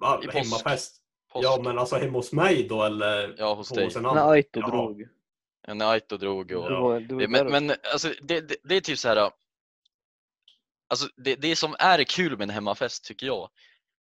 va, 0.00 0.20
I 0.22 0.26
hemmafest? 0.38 0.96
Påsk. 1.32 1.44
Ja, 1.44 1.60
men 1.64 1.78
alltså 1.78 1.96
hemma 1.96 2.18
hos 2.18 2.32
mig 2.32 2.66
då 2.68 2.82
eller 2.84 3.34
Ja, 3.38 3.54
hos 3.54 3.68
dig. 3.68 3.90
När 4.00 4.30
Aito 4.30 4.60
drog. 4.60 5.08
Ja, 5.66 5.74
när 5.74 5.90
Aito 5.90 6.16
drog 6.16 6.52
och... 6.52 6.70
Var 6.70 7.00
Det, 7.00 7.28
men, 7.28 7.46
men 7.46 7.72
alltså, 7.92 8.08
det, 8.22 8.40
det, 8.40 8.56
det 8.64 8.76
är 8.76 8.80
typ 8.80 8.98
så 8.98 9.08
här. 9.08 9.30
Alltså, 10.88 11.08
det, 11.16 11.34
det 11.34 11.56
som 11.56 11.74
är 11.78 12.04
kul 12.04 12.30
med 12.38 12.42
en 12.42 12.50
hemmafest 12.50 13.04
tycker 13.04 13.26
jag, 13.26 13.48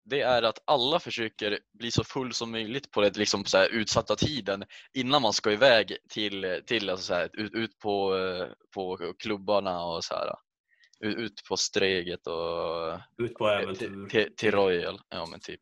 det 0.04 0.20
är 0.20 0.42
att 0.42 0.58
alla 0.64 1.00
försöker 1.00 1.58
bli 1.78 1.90
så 1.90 2.04
full 2.04 2.32
som 2.32 2.50
möjligt 2.50 2.90
på 2.90 3.00
den 3.00 3.12
liksom, 3.12 3.44
så 3.44 3.64
utsatta 3.64 4.16
tiden 4.16 4.64
innan 4.94 5.22
man 5.22 5.32
ska 5.32 5.52
iväg 5.52 5.96
till, 6.08 6.62
till 6.66 6.90
alltså, 6.90 7.04
så 7.06 7.14
här, 7.14 7.30
ut, 7.32 7.54
ut 7.54 7.78
på, 7.78 8.16
eh, 8.16 8.46
på 8.74 9.14
klubbarna 9.18 9.84
och 9.84 10.04
så 10.04 10.14
här. 10.14 10.34
Ut, 11.00 11.16
ut 11.16 11.42
på 11.48 11.56
Streget 11.56 12.26
och 12.26 12.98
Ut 13.18 13.34
på 13.34 13.48
till, 13.48 13.86
äventyr. 13.86 14.08
till, 14.08 14.36
till 14.36 14.50
Royal. 14.50 15.00
Ja 15.08 15.26
men 15.26 15.40
typ. 15.40 15.60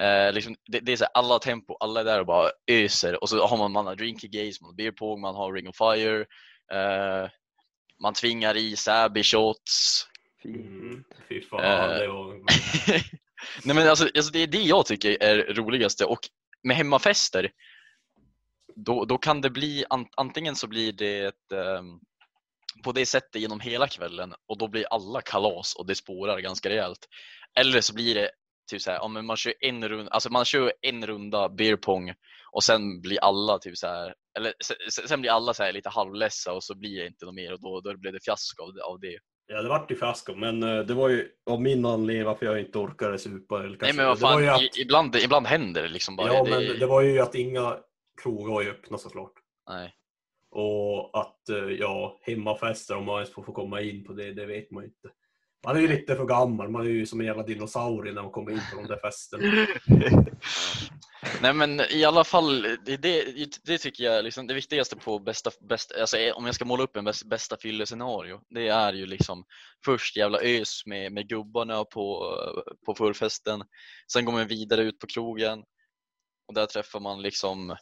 Eh, 0.00 0.32
liksom, 0.32 0.56
det, 0.66 0.80
det 0.80 0.92
är 0.92 0.96
så 0.96 1.04
här, 1.04 1.10
alla 1.14 1.38
tempo, 1.38 1.76
alla 1.80 2.00
är 2.00 2.04
där 2.04 2.20
och 2.20 2.26
bara 2.26 2.50
öser 2.66 3.22
och 3.22 3.28
så 3.28 3.46
har 3.46 3.56
man, 3.56 3.72
man 3.72 3.86
har 3.86 3.96
drinky 3.96 4.28
gays, 4.28 4.60
man 4.60 4.68
har 4.68 4.74
beer 4.76 4.92
pong, 4.92 5.20
man 5.20 5.34
har 5.34 5.52
ring 5.52 5.68
of 5.68 5.76
fire. 5.76 6.20
Eh, 6.72 7.30
man 8.02 8.14
tvingar 8.14 8.56
i 8.56 8.76
Säby 8.76 9.22
shots. 9.22 10.06
Fint. 10.42 10.56
Mm, 10.56 11.04
fy 11.28 11.42
fan, 11.42 11.60
Eh. 11.64 11.88
det 11.98 12.08
var... 12.08 12.34
Nej 13.64 13.76
men 13.76 13.88
alltså, 13.88 14.04
alltså 14.04 14.32
det 14.32 14.38
är 14.38 14.46
det 14.46 14.62
jag 14.62 14.86
tycker 14.86 15.22
är 15.22 15.54
roligaste 15.54 16.04
och 16.04 16.20
med 16.62 16.76
hemmafester 16.76 17.50
då, 18.76 19.04
då 19.04 19.18
kan 19.18 19.40
det 19.40 19.50
bli 19.50 19.84
antingen 20.16 20.56
så 20.56 20.66
blir 20.66 20.92
det 20.92 21.18
ett, 21.20 21.52
ehm, 21.52 22.00
på 22.84 22.92
det 22.92 23.06
sättet 23.06 23.40
genom 23.40 23.60
hela 23.60 23.88
kvällen 23.88 24.34
och 24.48 24.58
då 24.58 24.68
blir 24.68 24.84
alla 24.90 25.20
kalas 25.20 25.74
och 25.74 25.86
det 25.86 25.94
spårar 25.94 26.40
ganska 26.40 26.68
rejält. 26.68 27.08
Eller 27.60 27.80
så 27.80 27.94
blir 27.94 28.14
det 28.14 28.30
typ 28.70 28.82
så 28.82 28.90
här, 28.90 28.98
ja, 28.98 29.08
men 29.08 29.26
man 29.26 29.36
kör 29.36 29.54
en 29.60 29.88
runda, 29.88 30.10
alltså 30.10 30.32
man 30.32 30.44
kör 30.44 30.72
en 30.82 31.06
runda 31.06 31.48
beer 31.48 31.76
pong 31.76 32.14
och 32.52 32.64
sen 32.64 33.00
blir 33.00 33.18
alla 33.20 33.58
typ 33.58 33.78
så 33.78 33.86
här, 33.86 34.14
eller 34.38 34.54
sen, 34.64 35.08
sen 35.08 35.20
blir 35.20 35.30
alla 35.30 35.54
så 35.54 35.62
här 35.62 35.72
lite 35.72 35.88
halvledsa 35.88 36.52
och 36.52 36.64
så 36.64 36.74
blir 36.74 37.00
det 37.00 37.06
inte 37.06 37.24
något 37.24 37.34
mer 37.34 37.52
och 37.52 37.60
då, 37.60 37.80
då 37.80 37.96
blir 37.96 38.12
det 38.12 38.24
fiasko 38.24 38.62
av. 38.62 38.92
Av 38.92 39.00
det. 39.00 39.18
Ja, 39.52 39.62
det 39.62 39.68
vart 39.68 39.90
ju 39.90 39.96
fiasko, 39.96 40.34
men 40.34 40.62
eh, 40.62 40.78
det 40.78 40.94
var 40.94 41.08
ju 41.08 41.28
av 41.46 41.62
min 41.62 41.84
anledning 41.86 42.24
varför 42.24 42.46
jag 42.46 42.60
inte 42.60 42.78
orkade 42.78 43.18
supa. 43.18 43.58
Eller 43.58 43.78
Nej 43.80 43.92
men 43.92 44.06
vad 44.06 44.18
det 44.18 44.22
var 44.22 44.32
fan, 44.32 44.42
ju 44.42 44.48
att, 44.48 44.76
ibland, 44.78 45.16
ibland 45.16 45.46
händer 45.46 45.82
det 45.82 45.88
liksom 45.88 46.16
bara. 46.16 46.34
Ja, 46.34 46.44
det, 46.44 46.50
men 46.50 46.78
det 46.78 46.86
var 46.86 47.00
ju 47.00 47.20
att 47.20 47.34
inga 47.34 47.76
krogar 48.22 48.52
var 48.52 48.62
öppna 48.62 48.98
såklart. 48.98 49.32
nej. 49.68 49.94
Och 50.52 51.20
att, 51.20 51.48
eh, 51.48 51.56
ja, 51.56 52.18
hemmafester, 52.22 52.96
om 52.96 53.04
man 53.04 53.16
ens 53.16 53.34
får 53.34 53.42
få 53.42 53.52
komma 53.52 53.80
in 53.80 54.04
på 54.04 54.12
det, 54.12 54.32
det 54.32 54.46
vet 54.46 54.70
man 54.70 54.82
ju 54.82 54.88
inte. 54.88 55.08
Man 55.64 55.76
är 55.76 55.80
ju 55.80 55.88
lite 55.88 56.16
för 56.16 56.24
gammal, 56.24 56.70
man 56.70 56.82
är 56.82 56.90
ju 56.90 57.06
som 57.06 57.20
en 57.20 57.26
jävla 57.26 57.42
dinosaurie 57.42 58.12
när 58.12 58.22
man 58.22 58.30
kommer 58.30 58.52
in 58.52 58.60
på 58.72 58.76
de 58.76 58.86
där 58.86 58.98
festerna. 59.00 59.66
Nej 61.42 61.54
men 61.54 61.80
i 61.80 62.04
alla 62.04 62.24
fall, 62.24 62.62
det, 62.62 62.96
det, 62.96 63.24
det 63.64 63.78
tycker 63.78 64.04
jag 64.04 64.24
liksom 64.24 64.46
det 64.46 64.54
viktigaste 64.54 64.96
på 64.96 65.18
bästa, 65.18 65.50
bästa 65.68 66.00
alltså 66.00 66.16
om 66.34 66.46
jag 66.46 66.54
ska 66.54 66.64
måla 66.64 66.82
upp 66.82 66.96
en 66.96 67.04
bästa, 67.04 67.28
bästa 67.28 67.56
fyllescenario, 67.62 68.40
det 68.50 68.68
är 68.68 68.92
ju 68.92 69.06
liksom 69.06 69.44
först 69.84 70.16
jävla 70.16 70.40
ös 70.40 70.82
med, 70.86 71.12
med 71.12 71.28
gubbarna 71.28 71.84
på, 71.84 72.34
på 72.86 72.94
förfesten, 72.94 73.62
sen 74.12 74.24
går 74.24 74.32
man 74.32 74.46
vidare 74.46 74.82
ut 74.82 74.98
på 74.98 75.06
krogen 75.06 75.58
och 76.48 76.54
där 76.54 76.66
träffar 76.66 77.00
man 77.00 77.22
liksom 77.22 77.76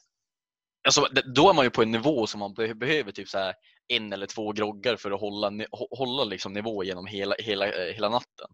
Alltså, 0.87 1.07
då 1.35 1.51
är 1.51 1.55
man 1.55 1.65
ju 1.65 1.71
på 1.71 1.83
en 1.83 1.91
nivå 1.91 2.27
som 2.27 2.41
man 2.41 2.55
be- 2.55 2.75
behöver 2.75 3.13
typ 3.13 3.29
så 3.29 3.39
här 3.39 3.55
en 3.89 4.13
eller 4.13 4.27
två 4.27 4.53
groggar 4.53 4.97
för 4.97 5.11
att 5.11 5.21
hålla, 5.21 5.53
hålla 5.91 6.25
liksom 6.25 6.53
nivå 6.53 6.85
genom 6.85 7.07
hela, 7.07 7.35
hela, 7.39 7.67
eh, 7.73 7.95
hela 7.95 8.09
natten. 8.09 8.47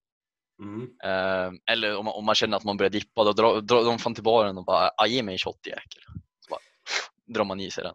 Mm. 0.63 0.83
Eh, 1.05 1.53
eller 1.73 1.97
om 1.97 2.05
man, 2.05 2.15
om 2.15 2.25
man 2.25 2.35
känner 2.35 2.57
att 2.57 2.65
man 2.65 2.77
börjar 2.77 2.91
dippa, 2.91 3.25
då 3.25 3.33
drar, 3.33 3.61
drar 3.61 3.85
de 3.85 3.99
fan 3.99 4.15
till 4.15 4.25
baren 4.25 4.59
och 4.59 4.65
bara 4.65 4.91
"Ah, 4.97 5.07
ge 5.07 5.23
mig 5.23 5.33
en 5.33 5.39
shot 5.39 5.67
jäkel. 5.67 6.03
Så 6.41 6.51
bara 6.51 6.61
drar 7.35 7.45
man 7.45 7.61
i 7.61 7.71
sig 7.71 7.85
den. 7.85 7.95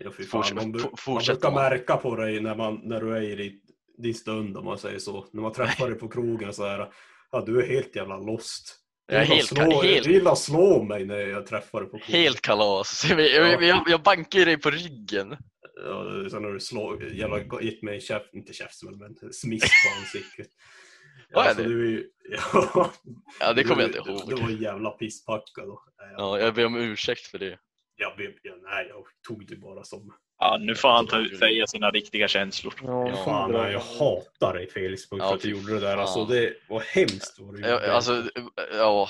Ja, 0.00 0.10
fy 0.16 0.24
fan. 0.24 0.40
Man, 0.54 0.78
for- 0.96 1.12
man 1.14 1.22
brukar 1.24 1.50
man. 1.50 1.62
märka 1.62 1.96
på 1.96 2.16
dig 2.16 2.40
när, 2.40 2.54
man, 2.54 2.80
när 2.84 3.00
du 3.00 3.16
är 3.16 3.22
i 3.22 3.34
din, 3.34 3.60
din 3.98 4.14
stund, 4.14 4.56
om 4.56 4.64
man 4.64 4.78
säger 4.78 4.98
så. 4.98 5.26
När 5.32 5.42
man 5.42 5.52
träffar 5.52 5.88
dig 5.88 5.98
på 5.98 6.08
krogen 6.08 6.52
så 6.52 6.66
här, 6.66 6.92
ja 7.32 7.40
du 7.46 7.62
är 7.62 7.66
helt 7.66 7.96
jävla 7.96 8.16
lost. 8.16 8.74
Jag 9.12 9.24
helt, 9.24 9.48
slå, 9.48 9.82
helt, 9.82 10.04
du 10.04 10.12
gillar 10.12 10.34
slå 10.34 10.82
mig 10.82 11.04
när 11.04 11.16
jag 11.18 11.46
träffar 11.46 11.80
dig 11.80 11.90
på 11.90 11.98
krogen. 11.98 12.20
helt 12.22 12.40
kalas. 12.40 13.06
Jag, 13.10 13.20
jag, 13.20 13.62
jag, 13.62 13.82
jag 13.88 14.02
bankar 14.02 14.44
dig 14.44 14.58
på 14.58 14.70
ryggen. 14.70 15.36
Ja, 15.84 16.30
sen 16.30 16.44
har 16.44 16.52
du 16.52 16.60
slå, 16.60 17.02
jävla, 17.12 17.62
gett 17.62 17.82
mig 17.82 17.94
en 17.94 18.00
käft, 18.00 18.34
inte 18.34 18.52
käftsmäll, 18.52 18.96
men 18.96 19.32
smisk 19.32 19.66
på 19.66 20.00
ansiktet. 20.00 20.46
Är 21.34 21.38
alltså, 21.38 21.62
det? 21.62 21.68
Du 21.68 21.86
är 21.86 21.90
ju, 21.90 22.04
ja, 22.52 22.92
Ja, 23.40 23.52
det 23.52 23.64
kommer 23.64 23.82
jag 23.82 23.88
inte 23.88 24.10
ihåg. 24.10 24.22
Du 24.28 24.34
var 24.34 24.48
en 24.50 24.56
jävla 24.56 24.90
pisspackad 24.90 25.66
då. 25.68 25.82
Nej, 26.00 26.08
jag, 26.12 26.20
Ja, 26.20 26.38
jag 26.44 26.54
ber 26.54 26.66
om 26.66 26.76
ursäkt 26.76 27.26
för 27.26 27.38
det. 27.38 27.58
jag, 27.96 28.16
blev- 28.16 28.32
ja, 28.42 28.52
nej, 28.62 28.86
jag 28.88 29.04
tog 29.28 29.46
det 29.46 29.56
bara 29.56 29.84
som... 29.84 30.12
Ja, 30.40 30.58
nu 30.60 30.74
får 30.74 30.88
han 30.88 31.06
ta 31.06 31.18
ut 31.18 31.38
säga 31.38 31.66
sina 31.66 31.90
riktiga 31.90 32.28
känslor. 32.28 32.74
Ja, 32.82 33.08
Ja, 33.08 33.24
Fan, 33.24 33.50
bra. 33.52 33.72
jag 33.72 33.80
hatar 33.80 34.54
dig 34.54 34.70
Felix 34.70 35.08
för 35.08 35.18
Ja, 35.18 35.34
att 35.34 35.40
du 35.40 35.50
gjorde 35.50 35.72
det 35.74 35.80
där. 35.80 35.96
Alltså, 35.96 36.24
det 36.24 36.54
var 36.68 36.80
hemskt 36.80 37.36
vad 37.38 37.54
du 37.54 37.60
Ja, 37.60 37.70
gjorde. 37.70 37.92
alltså, 37.92 38.24
ja. 38.72 39.08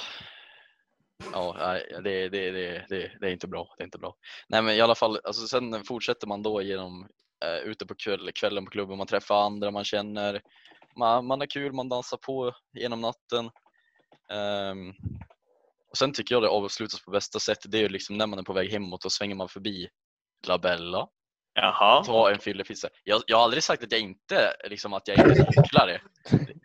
Ja, 1.32 1.56
nej, 1.58 2.00
det, 2.04 2.28
det, 2.28 2.50
det, 2.50 2.86
det, 2.88 3.12
det 3.20 3.26
är 3.26 3.30
inte 3.30 3.48
bra. 3.48 3.74
Det 3.76 3.82
är 3.82 3.84
inte 3.84 3.98
bra. 3.98 4.14
Nej, 4.48 4.62
men 4.62 4.74
i 4.74 4.80
alla 4.80 4.94
fall, 4.94 5.20
alltså, 5.24 5.46
sen 5.46 5.84
fortsätter 5.84 6.26
man 6.26 6.42
då 6.42 6.62
genom 6.62 7.08
eh, 7.44 7.58
ute 7.58 7.86
på 7.86 7.94
kväll, 7.94 8.30
kvällen 8.34 8.64
på 8.64 8.70
klubben, 8.70 8.98
man 8.98 9.06
träffar 9.06 9.42
andra 9.46 9.70
man 9.70 9.84
känner. 9.84 10.42
Man, 10.96 11.26
man 11.26 11.40
har 11.40 11.46
kul, 11.46 11.72
man 11.72 11.88
dansar 11.88 12.16
på 12.16 12.52
genom 12.72 13.00
natten. 13.00 13.50
Um, 14.32 14.94
och 15.90 15.96
sen 15.96 16.12
tycker 16.12 16.34
jag 16.34 16.42
det 16.42 16.48
avslutas 16.48 17.04
på 17.04 17.10
bästa 17.10 17.38
sätt. 17.38 17.58
Det 17.64 17.78
är 17.78 17.82
ju 17.82 17.88
liksom 17.88 18.16
när 18.16 18.26
man 18.26 18.38
är 18.38 18.42
på 18.42 18.52
väg 18.52 18.70
hemåt 18.70 19.04
och 19.04 19.12
svänger 19.12 19.34
man 19.34 19.48
förbi 19.48 19.88
Labella 20.46 21.08
Jaha. 21.60 22.04
ta 22.04 22.30
en 22.30 22.38
fyllepizza. 22.38 22.88
Jag, 23.04 23.22
jag 23.26 23.36
har 23.36 23.44
aldrig 23.44 23.62
sagt 23.62 23.82
att 23.82 23.92
jag 23.92 24.00
inte 24.00 24.56
liksom 24.64 24.92
att 24.92 25.08
jag 25.08 25.18
är 25.18 25.24
en 25.24 25.46
hycklare. 25.56 26.00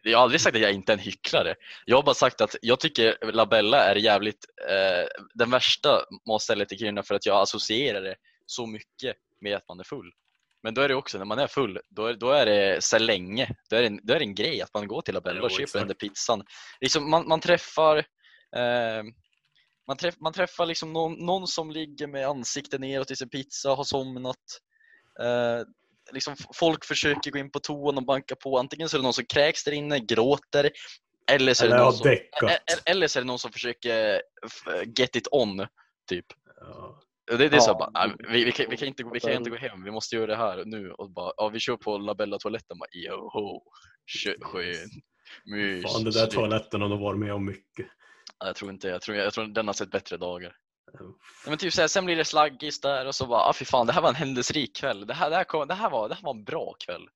Jag 0.03 0.17
har 0.17 0.23
aldrig 0.23 0.41
sagt 0.41 0.55
att 0.55 0.61
jag 0.61 0.71
inte 0.71 0.91
är 0.91 0.97
en 0.97 1.03
hycklare. 1.03 1.55
Jag 1.85 1.95
har 1.95 2.03
bara 2.03 2.15
sagt 2.15 2.41
att 2.41 2.55
jag 2.61 2.79
tycker 2.79 3.31
Labella 3.31 3.83
är 3.83 3.95
jävligt 3.95 4.45
eh, 4.69 5.07
den 5.33 5.51
värsta 5.51 6.01
matstället 6.27 6.71
i 6.71 6.77
Kiruna 6.77 7.03
för 7.03 7.15
att 7.15 7.25
jag 7.25 7.41
associerar 7.41 8.01
det 8.01 8.15
så 8.45 8.65
mycket 8.65 9.15
med 9.41 9.55
att 9.55 9.67
man 9.67 9.79
är 9.79 9.83
full. 9.83 10.11
Men 10.63 10.73
då 10.73 10.81
är 10.81 10.87
det 10.87 10.95
också 10.95 11.17
när 11.17 11.25
man 11.25 11.39
är 11.39 11.47
full, 11.47 11.79
då 11.89 12.05
är, 12.05 12.13
då 12.13 12.31
är 12.31 12.45
det 12.45 12.83
så 12.83 12.99
länge. 12.99 13.49
Då 13.69 13.75
är 13.75 13.81
det, 13.81 13.87
en, 13.87 13.99
då 14.03 14.13
är 14.13 14.19
det 14.19 14.25
en 14.25 14.35
grej 14.35 14.61
att 14.61 14.73
man 14.73 14.87
går 14.87 15.01
till 15.01 15.13
Labella 15.13 15.41
och 15.41 15.51
köper 15.51 15.79
den 15.79 15.87
där 15.87 15.95
pizzan. 15.95 16.43
Liksom 16.81 17.09
man, 17.09 17.27
man 17.27 17.39
träffar 17.39 17.97
eh, 18.55 19.03
man, 19.87 19.97
träff, 19.97 20.15
man 20.19 20.33
träffar 20.33 20.65
liksom 20.65 20.93
någon, 20.93 21.25
någon 21.25 21.47
som 21.47 21.71
ligger 21.71 22.07
med 22.07 22.27
ansiktet 22.27 22.81
neråt 22.81 23.11
i 23.11 23.15
sin 23.15 23.29
pizza, 23.29 23.69
har 23.69 23.83
somnat. 23.83 24.59
Eh, 25.20 25.61
liksom 26.11 26.36
folk 26.53 26.86
försöker 26.86 27.32
gå 27.32 27.38
in 27.39 27.51
på 27.51 27.59
toan 27.59 27.97
och 27.97 28.05
banka 28.05 28.36
på. 28.36 28.57
Antingen 28.59 28.89
så 28.89 28.97
är 28.97 28.99
det 28.99 29.03
någon 29.03 29.14
som 29.14 29.26
kräks 29.26 29.64
där 29.64 29.72
inne, 29.72 29.99
gråter. 29.99 30.72
Eller 31.32 31.53
så 31.53 31.66
är 31.66 31.70
det, 31.70 31.76
Eller 31.76 31.84
någon 31.86 31.93
som, 31.93 32.09
e- 32.09 32.20
e- 32.49 32.82
eller 32.86 33.07
så 33.07 33.20
är 33.20 33.22
det 33.24 33.28
någon 33.28 33.39
som 33.39 33.51
försöker 33.51 34.22
get 34.97 35.16
it 35.16 35.28
on. 35.32 35.68
Typ. 36.09 36.26
Ja. 36.59 36.99
Det, 37.28 37.38
det 37.49 37.55
är 37.55 37.59
så 37.59 37.70
Ja. 37.72 37.91
bara, 37.93 38.07
"Nej, 38.07 38.16
vi, 38.30 38.43
vi, 38.43 38.51
kan, 38.51 38.66
vi, 38.70 38.78
kan 38.78 38.88
inte, 38.88 39.03
gå- 39.03 39.09
vi 39.14 39.20
kan 39.20 39.32
inte 39.32 39.49
gå 39.49 39.55
hem, 39.55 39.84
vi 39.84 39.91
måste 39.91 40.16
göra 40.16 40.26
det 40.28 40.36
här 40.36 40.64
nu. 40.66 40.91
Och 40.91 41.09
bara, 41.11 41.34
ja, 41.38 41.49
vi 41.49 41.59
kör 41.59 41.78
på 41.78 41.97
Labella 41.97 42.38
toaletten. 42.38 42.78
Bara, 42.80 42.88
Joho, 42.91 43.61
Kö- 44.24 44.36
skön, 44.41 44.89
mys. 45.45 45.84
Fan, 45.91 46.03
det 46.03 46.11
där 46.11 46.28
toaletten 46.28 46.82
har 46.82 46.89
nog 46.89 46.99
varit 46.99 47.20
med 47.20 47.34
om 47.34 47.45
mycket. 47.45 47.86
Ja, 48.39 48.45
Jag 48.47 48.55
tror 48.55 48.72
inte, 48.72 48.88
jag 48.88 49.01
tror, 49.01 49.18
jag 49.18 49.34
tror 49.34 49.45
den 49.45 49.68
har 49.68 49.74
sett 49.74 49.91
bättre 49.91 50.18
dagar. 50.18 50.55
Ja. 50.99 51.15
Men 51.47 51.57
typ 51.57 51.73
sen 51.73 52.05
blir 52.05 52.15
det 52.15 52.25
slaggis 52.25 52.81
där 52.81 53.05
och 53.07 53.15
så 53.15 53.27
bara, 53.27 53.41
ah, 53.41 53.53
fy 53.53 53.65
fan, 53.65 53.87
det 53.87 53.93
här 53.93 54.01
var 54.01 54.09
en 54.09 54.15
händelserik 54.15 54.75
kväll. 54.75 55.07
Det 55.07 55.13
här, 55.13 55.29
det 55.29 55.35
här, 55.35 55.43
kom, 55.43 55.67
det 55.67 55.73
här, 55.73 55.89
var, 55.89 56.09
det 56.09 56.15
här 56.15 56.23
var 56.23 56.33
en 56.33 56.43
bra 56.43 56.73
kväll. 56.85 57.07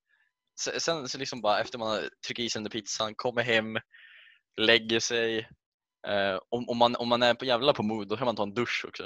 Se- 0.60 0.80
Sen 0.80 1.08
så 1.08 1.18
liksom 1.18 1.40
bara 1.40 1.60
efter 1.60 1.78
man 1.78 2.00
tryckt 2.26 2.40
i 2.40 2.50
sig 2.50 2.58
den 2.58 2.64
där 2.64 2.70
pizzan, 2.70 3.14
kommer 3.14 3.42
hem, 3.42 3.78
lägger 4.60 5.00
sig. 5.00 5.38
Eh, 6.08 6.38
om, 6.48 6.68
om, 6.68 6.76
man, 6.78 6.96
om 6.96 7.08
man 7.08 7.22
är 7.22 7.34
på 7.34 7.44
jävla 7.44 7.72
på 7.72 7.82
mood, 7.82 8.08
då 8.08 8.16
kan 8.16 8.24
man 8.26 8.36
ta 8.36 8.42
en 8.42 8.54
dusch 8.54 8.84
också. 8.88 9.02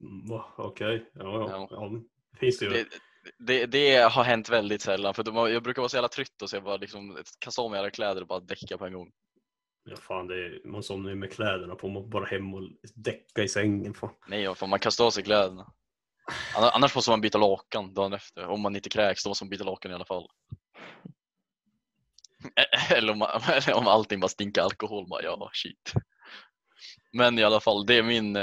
Mm, 0.00 0.40
Okej, 0.56 1.10
ja, 1.14 1.22
ja. 1.24 1.48
Ja. 1.50 1.68
ja. 1.70 1.90
det 2.32 2.38
Finns 2.38 2.58
det 2.58 2.64
ju. 2.64 2.70
Det, 2.70 2.86
det, 3.38 3.66
det 3.66 3.96
har 3.96 4.24
hänt 4.24 4.48
väldigt 4.48 4.82
sällan, 4.82 5.14
för 5.14 5.48
jag 5.48 5.62
brukar 5.62 5.82
vara 5.82 5.88
så 5.88 5.96
jävla 5.96 6.08
trött 6.08 6.42
och 6.42 6.50
så 6.50 6.56
jag 6.56 6.64
bara 6.64 6.76
liksom 6.76 7.18
kasta 7.38 7.62
av 7.62 7.70
mig 7.70 7.78
alla 7.80 7.90
kläder 7.90 8.20
och 8.20 8.26
bara 8.26 8.40
däcka 8.40 8.78
på 8.78 8.86
en 8.86 8.92
gång. 8.92 9.10
Ja, 9.84 9.96
fan, 9.96 10.26
det 10.26 10.34
är, 10.46 10.60
man 10.64 10.82
somnar 10.82 11.10
ju 11.10 11.16
med 11.16 11.32
kläderna 11.32 11.74
på. 11.74 11.88
Man 11.88 12.10
bara 12.10 12.24
hem 12.24 12.54
och 12.54 12.62
däcka 12.94 13.42
i 13.42 13.48
sängen. 13.48 13.94
Fan. 13.94 14.14
Nej, 14.28 14.46
vad 14.46 14.58
fan, 14.58 14.68
man 14.70 14.78
kastar 14.78 15.04
av 15.06 15.10
sig 15.10 15.22
kläderna. 15.24 15.72
Anna- 16.56 16.70
Annars 16.70 16.94
måste 16.94 17.10
man 17.10 17.20
byta 17.20 17.38
lakan 17.38 17.94
dagen 17.94 18.12
efter. 18.12 18.46
Om 18.46 18.60
man 18.60 18.76
inte 18.76 18.88
kräks, 18.90 19.24
då 19.24 19.30
måste 19.30 19.44
man 19.44 19.48
byta 19.50 19.64
lakan 19.64 19.90
i 19.90 19.94
alla 19.94 20.04
fall. 20.04 20.28
Eller 22.90 23.12
om, 23.12 23.18
man, 23.18 23.40
om 23.74 23.86
allting 23.86 24.20
bara 24.20 24.28
stinker 24.28 24.62
alkohol, 24.62 25.06
bara, 25.08 25.22
ja 25.22 25.50
shit. 25.52 25.92
Men 27.12 27.38
i 27.38 27.42
alla 27.44 27.60
fall, 27.60 27.86
det 27.86 27.94
är 27.94 28.02
min, 28.02 28.36
eh, 28.36 28.42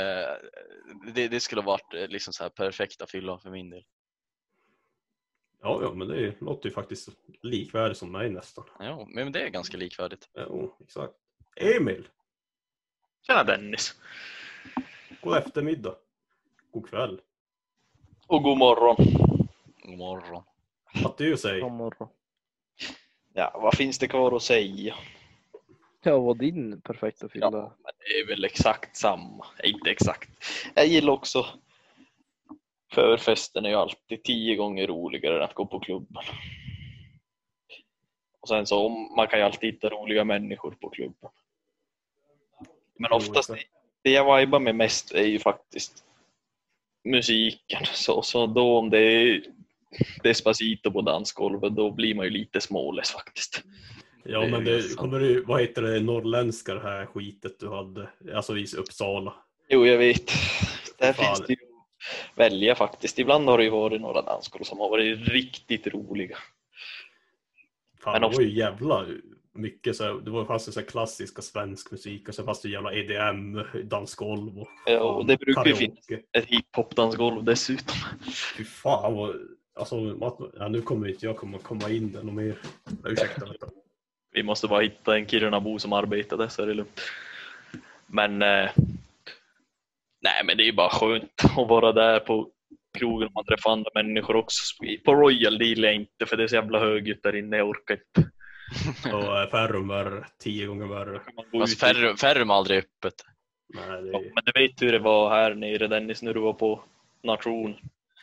det, 1.13 1.27
det 1.27 1.39
skulle 1.39 1.61
ha 1.61 1.65
varit 1.71 1.93
eh, 1.93 2.07
liksom 2.07 2.33
så 2.33 2.43
här 2.43 2.49
perfekta 2.49 3.05
fylla 3.07 3.39
för 3.39 3.49
min 3.49 3.69
del. 3.69 3.83
Ja, 5.61 5.79
ja, 5.83 5.93
men 5.93 6.07
det 6.07 6.41
låter 6.41 6.69
ju 6.69 6.75
faktiskt 6.75 7.09
likvärdigt 7.41 7.97
som 7.97 8.11
mig 8.11 8.29
nästan. 8.29 8.65
Ja, 8.79 9.07
men 9.09 9.31
det 9.31 9.41
är 9.41 9.49
ganska 9.49 9.77
likvärdigt. 9.77 10.29
Ja, 10.33 10.77
exakt. 10.83 11.13
Emil, 11.55 12.07
Tjena 13.27 13.43
Dennis. 13.43 13.95
god 15.21 15.37
eftermiddag. 15.37 15.95
God 16.71 16.89
kväll. 16.89 17.21
Och 18.27 18.43
god 18.43 18.57
morgon. 18.57 18.95
God 19.83 19.97
morgon. 19.97 20.43
Vad 21.03 21.17
du 21.17 21.37
säger. 21.37 21.61
God 21.61 21.71
morgon. 21.71 22.07
Ja, 23.33 23.59
vad 23.61 23.77
finns 23.77 23.99
det 23.99 24.07
kvar 24.07 24.35
att 24.35 24.43
säga? 24.43 24.95
Ja, 26.03 26.19
vad 26.19 26.37
din 26.37 26.81
perfekta 26.81 27.29
fylla? 27.29 27.45
Ja, 27.51 27.75
men 27.83 27.91
det 27.97 28.19
är 28.19 28.27
väl 28.27 28.45
exakt 28.45 28.97
samma. 28.97 29.45
Inte 29.63 29.91
exakt. 29.91 30.29
Jag 30.75 30.87
gillar 30.87 31.13
också 31.13 31.45
förfesten 32.91 33.65
är 33.65 33.69
ju 33.69 33.75
alltid 33.75 34.23
tio 34.23 34.55
gånger 34.55 34.87
roligare 34.87 35.35
än 35.37 35.43
att 35.43 35.53
gå 35.53 35.65
på 35.65 35.79
klubben. 35.79 36.23
Och 38.41 38.47
sen 38.47 38.65
så 38.65 38.85
om- 38.85 39.13
man 39.15 39.27
kan 39.27 39.39
ju 39.39 39.45
alltid 39.45 39.73
hitta 39.73 39.89
roliga 39.89 40.23
människor 40.23 40.71
på 40.71 40.89
klubben. 40.89 41.29
Men 42.97 43.11
oftast 43.11 43.49
det 44.03 44.09
jag 44.11 44.39
vibar 44.39 44.59
med 44.59 44.75
mest 44.75 45.11
är 45.11 45.25
ju 45.25 45.39
faktiskt 45.39 46.03
musiken. 47.03 47.85
Så, 47.93 48.21
så 48.21 48.47
då 48.47 48.77
om 48.77 48.89
det 48.89 48.99
är 48.99 49.43
Despacito 50.23 50.91
på 50.91 51.01
dansgolvet 51.01 51.75
då 51.75 51.91
blir 51.91 52.15
man 52.15 52.25
ju 52.25 52.31
lite 52.31 52.61
småless 52.61 53.11
faktiskt. 53.11 53.63
Ja, 54.23 54.47
men 54.47 54.65
ju 54.65 54.81
det 54.81 54.95
kommer 54.95 55.19
du, 55.19 55.43
vad 55.43 55.61
heter 55.61 55.81
det 55.81 55.99
norrländska 55.99 56.73
det 56.73 56.81
här 56.81 57.05
skitet 57.05 57.59
du 57.59 57.69
hade, 57.69 58.09
alltså 58.35 58.57
i 58.57 58.65
Uppsala. 58.77 59.33
Jo, 59.69 59.85
jag 59.85 59.97
vet. 59.97 60.31
Där 60.97 61.13
Fan. 61.13 61.25
finns 61.35 61.47
det 61.47 61.53
ju 61.53 61.59
att 61.59 62.37
välja 62.37 62.75
faktiskt. 62.75 63.19
Ibland 63.19 63.49
har 63.49 63.57
det 63.57 63.63
ju 63.63 63.69
varit 63.69 64.01
några 64.01 64.21
dansgolv 64.21 64.63
som 64.63 64.79
har 64.79 64.89
varit 64.89 65.27
riktigt 65.27 65.87
roliga. 65.87 66.37
Fan, 68.03 68.11
Men 68.13 68.21
det 68.21 68.27
ofta- 68.27 68.37
var 68.37 68.43
ju 68.43 68.53
jävla 68.57 69.05
mycket 69.53 69.95
så 69.95 70.03
här, 70.03 70.13
det 70.13 70.31
var 70.31 70.45
fast 70.45 70.73
så 70.73 70.79
här 70.79 70.87
klassiska 70.87 71.41
svensk 71.41 71.91
musik 71.91 72.27
och 72.29 72.35
sen 72.35 72.45
fast 72.45 72.63
det 72.63 72.69
jävla 72.69 72.93
EDM, 72.93 73.61
dansgolv 73.83 74.59
och, 74.59 74.67
Ja, 74.85 74.99
och 74.99 75.25
det 75.25 75.37
brukar 75.37 75.65
ju 75.65 75.75
finnas 75.75 75.97
ett 76.37 76.45
hiphop-dansgolv 76.45 77.43
dessutom. 77.43 77.95
Fy 78.57 78.63
fan 78.63 79.13
vad, 79.13 79.35
alltså, 79.75 80.17
ja, 80.59 80.67
nu 80.67 80.81
kommer 80.81 81.07
inte 81.07 81.25
jag 81.25 81.37
komma, 81.37 81.57
komma 81.57 81.89
in 81.89 82.11
där 82.11 82.23
något 82.23 82.33
mer. 82.33 82.55
Ursäkta 83.05 83.45
vänta. 83.45 83.67
Vi 84.31 84.43
måste 84.43 84.67
bara 84.67 84.81
hitta 84.81 85.17
en 85.17 85.27
Kirunabo 85.27 85.79
som 85.79 85.93
arbetade 85.93 86.49
så 86.49 86.61
är 86.61 86.67
det 86.67 86.73
lugnt. 86.73 87.01
Men 88.07 88.41
eh, 88.41 88.69
nej, 90.21 90.43
men 90.45 90.57
det 90.57 90.63
är 90.63 90.65
ju 90.65 90.73
bara 90.73 90.89
skönt 90.89 91.31
att 91.57 91.67
vara 91.69 91.91
där 91.91 92.19
på 92.19 92.49
krogen 92.97 93.27
och 93.27 93.33
man 93.33 93.45
träffar 93.45 93.71
andra 93.71 93.89
människor 93.95 94.35
också. 94.35 94.61
På 95.05 95.15
Royal 95.15 95.57
det 95.57 95.65
gillar 95.65 95.87
jag 95.87 95.95
inte 95.95 96.25
för 96.25 96.37
det 96.37 96.43
är 96.43 96.47
så 96.47 96.55
jävla 96.55 96.79
högljutt 96.79 97.23
där 97.23 97.35
inne, 97.35 97.57
jag 97.57 97.69
orkar 97.69 97.93
inte. 97.93 98.31
Och 99.15 99.37
eh, 99.39 99.49
Ferrum 99.49 99.87
var 99.87 100.27
tio 100.39 100.65
gånger 100.67 100.85
värre. 100.87 101.21
Alltså, 101.53 101.75
i- 101.75 101.79
Ferrum, 101.79 102.17
Ferrum 102.17 102.49
är 102.49 102.53
aldrig 102.53 102.79
öppet. 102.79 103.13
Nej, 103.73 104.01
det, 104.01 104.09
Ja, 104.11 104.19
Men 104.19 104.43
du 104.45 104.61
vet 104.61 104.81
hur 104.81 104.91
det 104.91 104.99
var 104.99 105.29
här 105.29 105.53
nere 105.55 105.87
Dennis 105.87 106.21
när 106.21 106.33
du 106.33 106.39
var 106.39 106.53
på 106.53 106.83
Nation. 107.23 107.75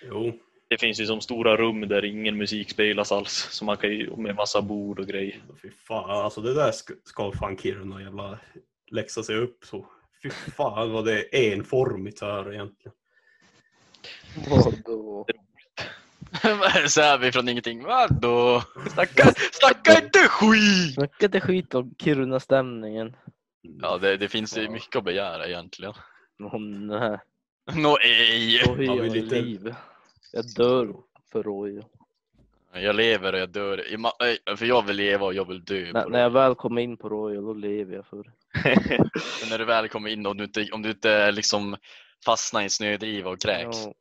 jo, 0.03 0.33
Det 0.69 0.79
finns 0.81 1.01
ju 1.01 1.07
som 1.07 1.21
stora 1.21 1.57
rum 1.57 1.81
där 1.89 2.05
ingen 2.05 2.37
musik 2.37 2.71
spelas 2.71 3.13
alls. 3.13 3.49
Så 3.51 3.65
man 3.65 3.77
kan 3.77 3.91
ju, 3.91 4.17
med 4.17 4.35
massa 4.35 4.63
bord 4.63 4.99
och 5.01 5.07
grejer. 5.07 5.41
fy 5.63 5.71
fan. 5.71 6.11
Alltså 6.11 6.41
det 6.41 6.55
där 6.55 6.73
ska, 6.73 6.95
ska 7.05 7.33
fan 7.33 7.57
Kiruna 7.59 8.03
jävla 8.03 8.39
läxa 8.91 9.23
sig 9.23 9.37
upp 9.37 9.59
så. 9.65 9.87
Fy 10.23 10.31
fan 10.31 10.93
vad 10.93 11.05
det 11.05 11.37
är 11.37 11.53
enformigt 11.53 12.21
här 12.21 12.53
egentligen. 12.53 12.96
Vadå? 14.49 15.27
Så 16.89 17.01
är 17.01 17.19
vi 17.19 17.33
från 17.33 17.49
ingenting. 17.49 17.83
Vadå? 17.83 18.63
Snacka, 18.91 19.33
snacka 19.53 20.05
inte 20.05 20.19
skit! 20.19 20.95
Snacka 20.95 21.27
inte 21.27 21.41
skit 21.41 21.75
om 21.75 21.95
Kiruna-stämningen. 21.99 23.17
Ja, 23.83 23.99
det, 23.99 24.17
det 24.17 24.29
finns 24.29 24.59
ju 24.59 24.69
mycket 24.69 24.97
att 24.97 25.05
begära 25.05 25.47
egentligen. 25.47 25.93
Åh 26.43 26.61
nej. 26.61 27.19
Nå 27.75 27.99
ej! 27.99 28.63
Har 28.67 28.75
vi 28.77 28.87
jag 28.87 29.09
lite- 29.13 29.35
liv. 29.41 29.75
Jag 30.33 30.45
dör 30.57 30.95
för 31.33 31.43
Royal. 31.43 31.85
Jag 32.73 32.97
lever 32.97 33.33
och 33.33 33.39
jag 33.39 33.49
dör. 33.49 33.89
I 33.93 33.97
ma- 33.97 34.23
ej, 34.25 34.57
För 34.57 34.67
jag 34.67 34.87
vill 34.87 34.97
leva 34.97 35.27
och 35.27 35.35
jag 35.35 35.49
vill 35.49 35.65
dö. 35.65 35.91
När, 35.93 36.03
på 36.03 36.09
när 36.09 36.21
jag 36.21 36.31
väl 36.31 36.55
kommer 36.55 36.81
in 36.83 36.97
på 36.97 37.09
Royal, 37.09 37.45
då 37.45 37.55
lever 37.55 37.95
jag 37.95 38.07
för 38.07 38.17
det. 38.17 38.31
Men 39.41 39.49
när 39.51 39.59
du 39.59 39.65
väl 39.65 39.89
kommer 39.89 40.11
in 40.11 40.27
och 40.27 40.37
du 40.37 40.45
inte, 40.45 40.69
om 40.73 40.83
du 40.83 40.91
inte 40.91 41.33
liksom 41.33 41.77
fastnar 42.25 42.61
i 42.61 42.65
en 42.65 42.71
snödriva 42.71 43.31
och 43.31 43.41
kräks. 43.41 43.79
Ja. 43.85 43.95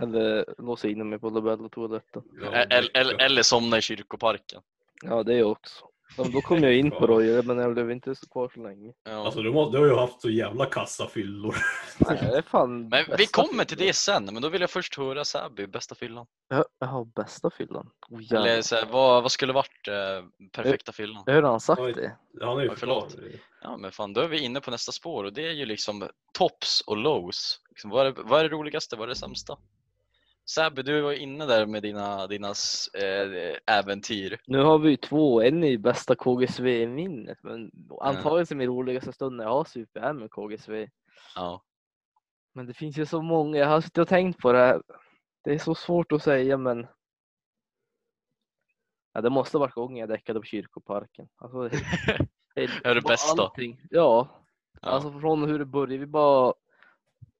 Eller 0.00 0.44
låsa 0.58 0.88
in 0.88 1.08
mig 1.08 1.18
på 1.18 1.30
Labella-toaletten. 1.30 2.22
Ä- 2.52 2.66
Eller, 2.70 2.90
eller, 2.94 3.22
eller 3.22 3.42
somna 3.42 3.78
i 3.78 3.82
kyrkoparken. 3.82 4.62
Ja, 5.02 5.22
det 5.22 5.34
är 5.34 5.42
också. 5.44 5.84
Ja, 6.16 6.24
Då 6.32 6.40
kom 6.40 6.62
jag 6.62 6.74
in 6.76 6.90
på 6.90 7.06
Royal, 7.06 7.44
men 7.44 7.58
jag 7.58 7.72
blev 7.74 7.90
inte 7.90 8.14
så 8.14 8.28
kvar 8.28 8.50
så 8.54 8.62
länge. 8.62 8.92
Ja. 9.04 9.24
Alltså 9.26 9.42
du, 9.42 9.52
må, 9.52 9.70
du 9.70 9.78
har 9.78 9.86
ju 9.86 9.94
haft 9.94 10.20
så 10.20 10.30
jävla 10.30 10.66
kassafyllor. 10.66 11.56
Nej, 11.98 12.18
det 12.22 12.38
är 12.38 12.42
fan 12.42 12.88
Men 12.88 13.04
vi 13.18 13.26
kommer 13.26 13.64
till 13.64 13.76
det 13.78 13.92
sen, 13.92 14.24
men 14.24 14.42
då 14.42 14.48
vill 14.48 14.60
jag 14.60 14.70
först 14.70 14.98
höra 14.98 15.24
Säby, 15.24 15.66
bästa 15.66 15.94
fyllan. 15.94 16.26
Ja, 16.48 16.64
Jaha, 16.78 17.04
bästa 17.04 17.50
fyllan? 17.50 17.90
Oh, 18.10 18.20
Eller 18.34 18.62
så 18.62 18.74
här, 18.76 18.86
vad, 18.90 19.22
vad 19.22 19.32
skulle 19.32 19.52
varit 19.52 19.88
eh, 19.88 20.48
perfekta 20.52 20.92
fyllan? 20.92 21.22
Jag 21.26 21.34
hörde 21.34 21.46
han 21.48 21.60
sagt 21.60 21.80
Oj. 21.80 21.92
det. 21.92 22.16
Han 22.46 22.58
är 22.58 22.62
ju 22.62 22.68
Oj, 22.70 22.76
förlåt. 22.78 23.16
Ja 23.62 23.76
men 23.76 23.92
fan, 23.92 24.12
då 24.12 24.20
är 24.20 24.28
vi 24.28 24.38
inne 24.40 24.60
på 24.60 24.70
nästa 24.70 24.92
spår 24.92 25.24
och 25.24 25.32
det 25.32 25.46
är 25.48 25.52
ju 25.52 25.66
liksom 25.66 26.08
tops 26.38 26.80
och 26.80 26.96
lows. 26.96 27.60
Liksom, 27.70 27.90
vad, 27.90 28.06
är, 28.06 28.14
vad 28.16 28.40
är 28.40 28.44
det 28.44 28.54
roligaste, 28.56 28.96
vad 28.96 29.04
är 29.04 29.08
det 29.08 29.14
sämsta? 29.14 29.56
Säby, 30.50 30.82
du 30.82 31.00
var 31.00 31.12
inne 31.12 31.46
där 31.46 31.66
med 31.66 31.82
dina, 31.82 32.26
dina 32.26 32.48
eh, 33.02 33.56
äventyr. 33.78 34.40
Nu 34.46 34.58
har 34.62 34.78
vi 34.78 34.90
ju 34.90 34.96
två, 34.96 35.42
en 35.42 35.62
ju 35.62 35.78
bästa 35.78 36.14
KGSV-minnet, 36.14 37.38
men 37.42 37.70
antagligen 38.00 38.46
som 38.46 38.58
min 38.58 38.68
roligaste 38.68 39.12
stund 39.12 39.36
när 39.36 39.44
jag 39.44 39.50
har 39.50 39.64
super 39.64 40.00
är 40.00 40.12
med 40.12 40.30
KGSV. 40.30 40.88
Ja. 41.34 41.62
Men 42.54 42.66
det 42.66 42.74
finns 42.74 42.98
ju 42.98 43.06
så 43.06 43.22
många, 43.22 43.58
jag 43.58 43.66
har 43.66 43.80
suttit 43.80 43.98
och 43.98 44.08
tänkt 44.08 44.40
på 44.40 44.52
det 44.52 44.58
här. 44.58 44.82
Det 45.44 45.54
är 45.54 45.58
så 45.58 45.74
svårt 45.74 46.12
att 46.12 46.22
säga 46.22 46.56
men 46.56 46.86
ja, 49.12 49.20
det 49.20 49.30
måste 49.30 49.58
varit 49.58 49.74
gången 49.74 49.96
jag 49.96 50.08
däckade 50.08 50.40
på 50.40 50.46
kyrkoparken. 50.46 51.28
Alltså, 51.36 51.68
det, 51.68 51.70
det, 52.54 52.68
Är 52.84 52.94
det 52.94 53.00
bästa? 53.02 53.42
allting. 53.42 53.80
Ja, 53.90 54.40
Ja. 54.80 54.88
alltså 54.88 55.20
från 55.20 55.42
hur 55.48 55.58
det 55.58 55.64
började. 55.64 55.98
Vi 55.98 56.06
bara 56.06 56.54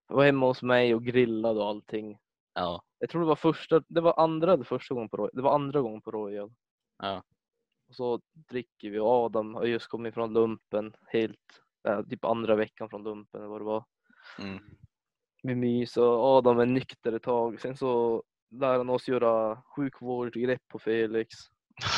var 0.06 0.24
hemma 0.24 0.46
hos 0.46 0.62
mig 0.62 0.94
och 0.94 1.04
grillade 1.04 1.60
och 1.60 1.66
allting. 1.66 2.18
ja. 2.54 2.82
Jag 3.04 3.10
tror 3.10 3.20
det 3.20 3.26
var 3.26 3.36
första, 3.36 3.82
det 3.88 4.00
var 4.00 4.20
andra 4.20 4.52
eller 4.52 4.64
första 4.64 4.94
gången 4.94 5.08
på 5.08 5.16
Royal. 5.16 5.30
Det 5.32 5.42
var 5.42 5.54
andra 5.54 5.80
gången 5.80 6.00
på 6.00 6.10
Royal. 6.10 6.52
Ja. 6.98 7.22
Och 7.88 7.94
så 7.94 8.20
dricker 8.32 8.90
vi 8.90 8.98
och 8.98 9.08
Adam 9.08 9.54
har 9.54 9.64
just 9.64 9.86
kommit 9.86 10.14
från 10.14 10.32
lumpen 10.32 10.96
helt, 11.06 11.62
äh, 11.88 12.02
typ 12.02 12.24
andra 12.24 12.56
veckan 12.56 12.90
från 12.90 13.04
lumpen 13.04 13.40
eller 13.40 13.50
vad 13.50 13.60
det 13.60 13.64
var. 13.64 13.84
Mm. 14.38 14.58
Vi 15.42 15.54
mys 15.54 15.96
och 15.96 16.24
Adam 16.24 16.58
är 16.58 16.66
nykter 16.66 17.12
ett 17.12 17.22
tag. 17.22 17.60
Sen 17.60 17.76
så 17.76 18.22
lär 18.50 18.78
han 18.78 18.90
oss 18.90 19.08
göra 19.08 19.62
sjukvårdsgrepp 19.76 20.68
på 20.68 20.78
Felix. 20.78 21.34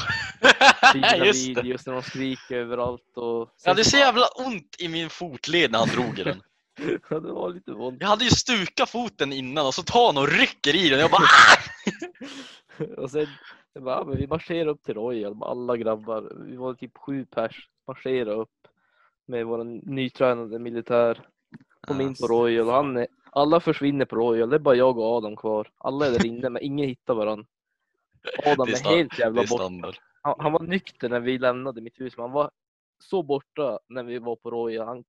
Fina 0.92 1.32
videos 1.32 1.86
när 1.86 1.92
de 1.92 2.02
skriker 2.02 2.57
överallt. 2.57 3.16
Och 3.16 3.50
Jag 3.64 3.70
hade 3.70 3.84
så 3.84 3.96
jävla 3.96 4.26
ont 4.46 4.76
i 4.78 4.88
min 4.88 5.11
fotled 5.11 5.70
när 5.70 5.78
han 5.78 5.88
drog 5.88 6.18
i 6.18 6.24
den. 6.24 6.42
Ja, 7.11 7.20
det 7.20 7.33
var 7.33 7.51
lite 7.51 7.72
våld. 7.72 7.97
Jag 8.01 8.09
hade 8.09 8.24
ju 8.24 8.31
stukat 8.31 8.91
foten 8.91 9.33
innan 9.33 9.66
och 9.66 9.74
så 9.74 9.83
tar 9.83 10.07
han 10.07 10.22
och 10.22 10.29
rycker 10.29 10.77
i 10.77 10.89
den 10.89 10.99
och 10.99 11.03
jag 11.03 11.11
bara 11.11 11.22
"Ah!" 11.22 13.03
och 13.03 13.11
sen, 13.11 13.27
sen 13.72 13.85
bara, 13.85 13.99
ja, 13.99 14.05
men 14.05 14.16
vi 14.16 14.27
marscherar 14.27 14.66
upp 14.66 14.83
till 14.83 14.95
Royal, 14.95 15.43
alla 15.43 15.77
grabbar. 15.77 16.33
Vi 16.47 16.57
var 16.57 16.74
typ 16.74 16.99
sju 16.99 17.24
pers. 17.24 17.68
Marschera 17.87 18.33
upp 18.33 18.68
med 19.27 19.47
vår 19.47 19.64
nytränade 19.91 20.59
militär. 20.59 21.27
Kom 21.81 22.01
in 22.01 22.14
på 22.14 22.27
Royal. 22.27 22.68
och 22.68 22.74
Han 22.74 22.97
är, 22.97 23.07
alla 23.31 23.61
försvinner 23.61 24.05
på 24.05 24.16
Royal. 24.16 24.51
Det 24.51 24.57
är 24.57 24.61
bara 24.61 24.74
jag 24.74 24.99
och 24.99 25.16
Adam 25.16 25.37
kvar. 25.37 25.70
Alla 25.79 26.07
är 26.07 26.11
där 26.11 26.27
inne 26.27 26.51
men 26.51 26.62
ingen 26.62 26.89
hittar 26.89 27.14
varandra. 27.14 27.47
Adam 28.47 28.68
är 28.68 28.93
är, 28.93 28.97
helt 28.97 29.18
jävla 29.18 29.45
borta. 29.51 29.93
Han, 30.22 30.35
han 30.39 30.53
var 30.53 30.61
nykter 30.62 31.09
när 31.09 31.20
vi 31.20 31.39
lämnade 31.39 31.81
mitt 31.81 32.01
hus, 32.01 32.16
men 32.16 32.22
han 32.22 32.33
var 32.33 32.51
så 32.99 33.22
borta 33.22 33.79
när 33.89 34.03
vi 34.03 34.18
var 34.18 34.37
på 34.37 34.51
Royal. 34.51 34.87
Han, 34.87 35.05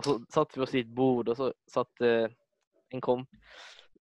och 0.00 0.04
så 0.04 0.20
satt 0.28 0.56
vi 0.56 0.60
oss 0.60 0.74
i 0.74 0.80
ett 0.80 0.86
bord 0.86 1.28
och 1.28 1.36
så 1.36 1.52
satt 1.66 2.00
eh, 2.00 2.26
en 2.88 3.00
kom. 3.00 3.26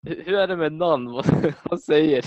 Hur, 0.02 0.34
är 0.34 0.48
det 0.48 0.56
med 0.56 0.74
namn? 0.74 1.12
Vad 1.12 1.54
vad 1.64 1.82
säger 1.82 2.26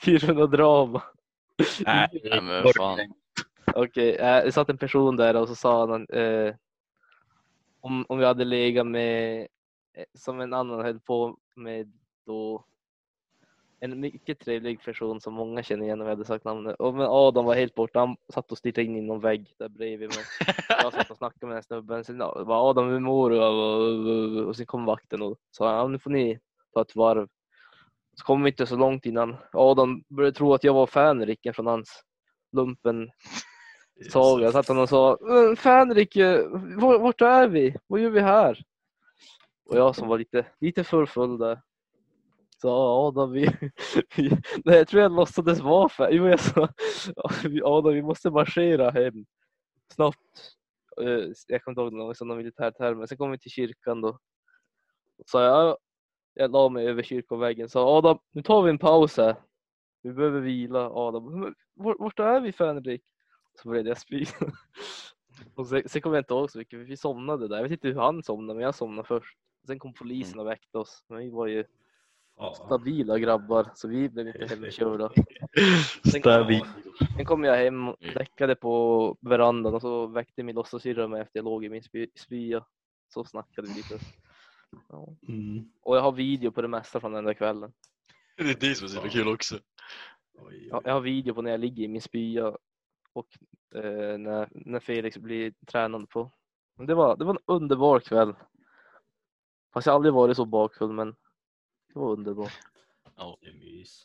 Kiruna 0.00 0.46
Drama? 0.46 1.02
Nej 1.86 2.40
men 2.42 2.64
fan. 2.76 2.98
Okej, 3.74 4.16
eh, 4.16 4.44
det 4.44 4.52
satt 4.52 4.68
en 4.68 4.78
person 4.78 5.16
där 5.16 5.36
och 5.36 5.48
så 5.48 5.54
sa 5.54 5.86
han 5.86 6.06
eh, 6.08 6.54
om, 7.80 8.06
om 8.08 8.18
vi 8.18 8.24
hade 8.24 8.44
legat 8.44 8.86
med, 8.86 9.40
eh, 9.94 10.04
som 10.14 10.40
en 10.40 10.52
annan 10.52 10.80
höll 10.80 11.00
på 11.00 11.36
med 11.54 11.92
då, 12.26 12.64
en 13.84 14.00
mycket 14.00 14.38
trevlig 14.38 14.82
person 14.84 15.20
som 15.20 15.34
många 15.34 15.62
känner 15.62 15.84
igen 15.84 16.00
om 16.00 16.06
jag 16.06 16.12
hade 16.16 16.24
sagt 16.24 16.44
namnet. 16.44 16.76
Och 16.78 16.94
men 16.94 17.06
Adam 17.06 17.44
var 17.44 17.54
helt 17.54 17.74
borta, 17.74 17.98
han 17.98 18.16
satt 18.32 18.52
och 18.52 18.58
stirrade 18.58 18.82
in 18.82 18.96
i 18.96 19.00
någon 19.00 19.20
vägg 19.20 19.54
där 19.58 19.68
bredvid 19.68 20.08
mig. 20.08 20.24
Jag 20.68 20.92
satt 20.92 21.10
och 21.10 21.16
snackade 21.16 21.46
med 21.46 21.56
den 21.56 21.62
snubben, 21.62 22.04
sen 22.04 22.18
var 22.18 22.70
Adam 22.70 22.88
hur 22.88 23.00
mår 23.00 23.30
du? 23.30 23.38
Och, 24.40 24.48
och 24.48 24.56
sen 24.56 24.66
kom 24.66 24.84
vakten 24.84 25.22
och 25.22 25.36
sa 25.50 25.76
ja, 25.76 25.88
nu 25.88 25.98
får 25.98 26.10
ni 26.10 26.38
ta 26.74 26.80
ett 26.82 26.96
varv. 26.96 27.28
Så 28.14 28.24
kom 28.24 28.42
vi 28.42 28.50
inte 28.50 28.66
så 28.66 28.76
långt 28.76 29.06
innan 29.06 29.36
Adam 29.52 30.04
började 30.08 30.36
tro 30.36 30.54
att 30.54 30.64
jag 30.64 30.74
var 30.74 30.86
fänriken 30.86 31.54
från 31.54 31.66
hans 31.66 32.02
lumpen 32.52 33.10
saga. 34.10 34.52
Satt 34.52 34.68
han 34.68 34.78
och 34.78 34.88
sa 34.88 35.18
Fänrik, 35.58 36.16
var- 36.76 36.98
vart 36.98 37.20
är 37.20 37.48
vi? 37.48 37.76
Vad 37.86 38.00
gör 38.00 38.10
vi 38.10 38.20
här? 38.20 38.62
Och 39.70 39.76
jag 39.76 39.96
som 39.96 40.08
var 40.08 40.18
lite, 40.18 40.46
lite 40.60 40.84
för 40.84 41.06
full 41.06 41.38
där. 41.38 41.60
Så 42.62 42.68
"Ja, 42.68 43.08
Adam, 43.08 43.32
vi, 43.32 43.46
vi, 44.16 44.30
nej, 44.64 44.76
jag 44.78 44.88
tror 44.88 45.02
jag 45.02 45.12
låtsades 45.12 45.60
vara 45.60 45.88
fan. 45.88 46.08
Jo, 46.12 46.28
jag 46.28 46.40
sa 46.40 46.68
"Ja, 47.16 47.30
vi- 47.48 47.62
Adam, 47.64 47.94
vi 47.94 48.02
måste 48.02 48.30
marschera 48.30 48.90
hem 48.90 49.26
snabbt. 49.94 50.18
Eh, 51.00 51.06
Jag 51.48 51.62
kommer 51.62 51.72
inte 51.72 51.80
ihåg 51.82 51.92
någon 51.92 52.14
sån 52.14 52.36
militärterm, 52.36 52.98
men 52.98 53.08
sen 53.08 53.18
kom 53.18 53.30
vi 53.30 53.38
till 53.38 53.50
kyrkan 53.50 54.00
då. 54.00 54.18
Så 55.18 55.24
sa 55.26 55.44
jag, 55.44 55.52
"Ja." 55.68 55.78
jag 56.34 56.50
la 56.50 56.68
mig 56.68 56.86
över 56.88 57.02
kyrkoväggen 57.02 57.68
sa 57.68 57.98
Adam, 57.98 58.18
nu 58.32 58.42
tar 58.42 58.62
vi 58.62 58.70
en 58.70 58.78
paus 58.78 59.16
här. 59.16 59.36
Vi 60.02 60.12
behöver 60.12 60.40
vila. 60.40 60.90
Adam, 60.90 61.40
"Men 61.40 61.54
vart, 61.74 61.96
vart 61.98 62.18
är 62.18 62.40
vi 62.40 62.52
Fänrik? 62.52 63.02
Så 63.62 63.68
började 63.68 63.88
jag 63.88 63.98
spy. 63.98 64.24
Och 65.54 65.66
sen, 65.66 65.82
sen 65.88 66.02
kommer 66.02 66.16
jag 66.16 66.20
inte 66.22 66.34
ihåg 66.34 66.50
så 66.50 66.58
mycket, 66.58 66.78
för 66.78 66.84
vi 66.84 66.96
somnade 66.96 67.48
där. 67.48 67.56
Jag 67.56 67.62
vet 67.62 67.72
inte 67.72 67.88
hur 67.88 67.94
han 68.00 68.22
somnade, 68.22 68.54
men 68.56 68.64
jag 68.64 68.74
somnade 68.74 69.08
först. 69.08 69.38
Sen 69.66 69.78
kom 69.78 69.94
polisen 69.94 70.38
och 70.40 70.46
väckte 70.46 70.78
oss. 70.78 71.04
Men 71.08 71.18
vi 71.18 71.30
var 71.30 71.46
ju 71.46 71.64
Ja. 72.42 72.54
stabila 72.54 73.18
grabbar, 73.18 73.70
så 73.74 73.88
vi 73.88 74.08
blev 74.08 74.26
inte 74.26 74.46
heller 74.46 74.70
körda. 74.70 75.10
Sen 76.10 76.20
Stabil. 76.20 76.60
kom, 76.60 77.06
sen 77.16 77.24
kom 77.24 77.44
jag 77.44 77.56
hem 77.56 77.88
och 77.88 77.96
däckade 78.14 78.54
på 78.54 79.16
verandan 79.20 79.74
och 79.74 79.80
så 79.80 80.06
väckte 80.06 80.42
min 80.42 80.54
låtsassyrra 80.54 81.08
mig 81.08 81.20
efter 81.20 81.38
jag 81.38 81.44
låg 81.44 81.64
i 81.64 81.68
min 81.68 81.82
spy, 81.82 82.06
spya. 82.14 82.64
Så 83.14 83.24
snackade 83.24 83.68
vi 83.68 83.74
lite. 83.74 83.98
Ja. 84.88 85.16
Mm. 85.28 85.64
Och 85.82 85.96
jag 85.96 86.00
har 86.02 86.12
video 86.12 86.50
på 86.50 86.62
det 86.62 86.68
mesta 86.68 87.00
från 87.00 87.12
den 87.12 87.24
där 87.24 87.34
kvällen. 87.34 87.72
Det 88.36 88.42
är 88.50 88.68
det 88.68 88.74
som 88.74 88.84
är 88.84 88.88
så 88.88 89.08
kul 89.08 89.28
också. 89.28 89.58
Oj, 90.38 90.68
Jag, 90.84 90.92
har 90.92 91.00
video 91.00 91.34
på 91.34 91.42
när 91.42 91.50
jag 91.50 91.60
ligger 91.60 91.84
i 91.84 91.88
min 91.88 92.02
spya 92.02 92.56
och 93.12 93.26
eh, 93.74 94.18
när, 94.18 94.48
när 94.50 94.80
Felix 94.80 95.18
blir 95.18 95.52
tränad 95.66 96.08
på. 96.08 96.30
Men 96.76 96.86
Det 96.86 96.94
var, 96.94 97.16
det 97.16 97.24
var 97.24 97.34
en 97.34 97.42
underbar 97.46 98.00
kväll. 98.00 98.34
Fast 99.74 99.86
jag 99.86 99.92
har 99.92 99.96
aldrig 99.96 100.14
varit 100.14 100.36
så 100.36 100.44
bakfull 100.44 100.92
men 100.92 101.14
det 101.94 101.98
var 102.00 102.12
underbart. 102.12 102.52
Ja, 103.16 103.36
Det 103.40 103.46
är 103.48 103.52
mys. 103.54 104.02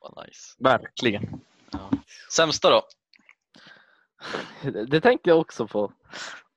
vad 0.00 0.26
nice. 0.26 0.54
Verkligen. 0.58 1.40
Ja. 1.70 1.90
Sämsta 2.32 2.70
då? 2.70 2.82
Det, 4.62 4.84
det 4.86 5.00
tänkte 5.00 5.30
jag 5.30 5.38
också 5.40 5.66
på. 5.66 5.92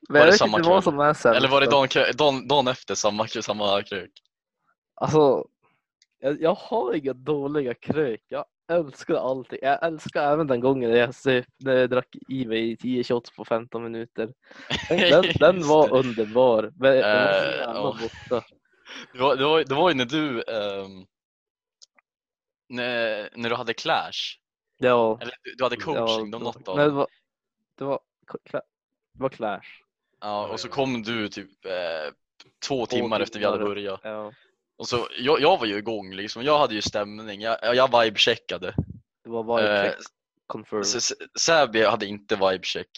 Men 0.10 0.20
Var 0.20 0.26
det 0.26 0.34
samma 0.34 0.58
inte 0.58 0.70
vad 0.70 0.84
kväll? 0.84 0.92
som 0.94 1.00
är 1.00 1.14
sämst. 1.14 1.38
Eller 1.38 1.50
var 1.50 1.62
det 1.62 1.68
dagen, 1.70 1.90
dagen, 2.18 2.48
dagen 2.48 2.68
efter 2.68 2.96
samma, 2.96 3.28
samma 3.28 3.84
krök? 3.84 4.12
Alltså, 4.96 5.46
jag, 6.20 6.42
jag 6.42 6.54
har 6.56 6.94
inga 6.94 7.14
dåliga 7.14 7.74
krök. 7.74 8.22
Jag 8.28 8.46
älskar 8.72 9.16
allting. 9.16 9.60
Jag 9.62 9.84
älskar 9.84 10.34
även 10.34 10.48
den 10.48 10.60
gången 10.60 10.92
när 10.92 10.98
jag, 10.98 11.14
när 11.60 11.74
jag 11.74 11.90
drack 11.90 12.16
i 12.28 12.46
mig 12.46 12.78
10 12.78 13.04
shots 13.04 13.36
på 13.36 13.46
15 13.46 13.84
minuter. 13.84 14.34
Den, 14.90 15.26
den 15.40 15.62
var 15.68 15.88
det. 15.88 15.94
underbar. 15.94 16.72
Men 16.76 16.92
den 16.92 17.02
var 17.02 17.34
så 17.34 17.46
Eh, 17.46 17.52
jävla 17.58 17.74
ja. 17.74 17.98
borta. 18.30 18.46
Det 19.14 19.20
var, 19.20 19.36
det, 19.36 19.46
var, 19.46 19.64
det 19.64 19.76
var 19.76 19.90
ju 19.90 19.96
när 19.96 20.06
du 20.06 20.44
ehm, 20.44 21.06
när, 22.70 23.30
när 23.36 23.50
du 23.50 23.56
hade 23.56 23.74
Clash, 23.74 24.38
Ja, 24.78 25.18
eller 25.22 25.34
du, 25.44 25.56
du 25.58 25.64
hade 25.64 25.78
coaching, 25.78 26.32
ja, 26.32 26.38
då 26.38 26.44
något 26.44 26.68
av 26.68 26.78
det 26.78 26.90
var, 26.90 27.08
det 27.78 27.84
var, 27.84 28.00
det 28.52 28.62
var 29.14 29.30
Clash. 29.30 29.82
Ja, 30.22 30.48
och 30.48 30.60
så 30.60 30.70
kom 30.70 31.04
du 31.04 31.30
typ 31.30 31.66
eh, 31.66 32.14
två 32.68 32.86
timmar 32.86 33.20
efter 33.20 33.40
vi 33.40 33.46
hade 33.46 33.66
börjat. 33.66 34.00
Ja, 34.04 34.34
Och 34.78 34.88
så, 34.88 35.08
jag, 35.20 35.42
jag 35.42 35.60
var 35.60 35.66
ju 35.66 35.78
igång 35.78 36.14
liksom, 36.14 36.44
jag 36.44 36.60
hade 36.60 36.76
ju 36.76 36.82
stämning, 36.82 37.42
jag, 37.42 37.76
jag 37.76 37.90
vibe-checkade. 37.90 38.74
det 39.24 39.30
var 39.30 39.44
vibe 39.44 39.88
Eh, 39.88 39.94
confirmed. 40.48 40.86
Säby 41.40 41.84
hade 41.84 42.06
inte 42.06 42.36
vibe-check. 42.36 42.90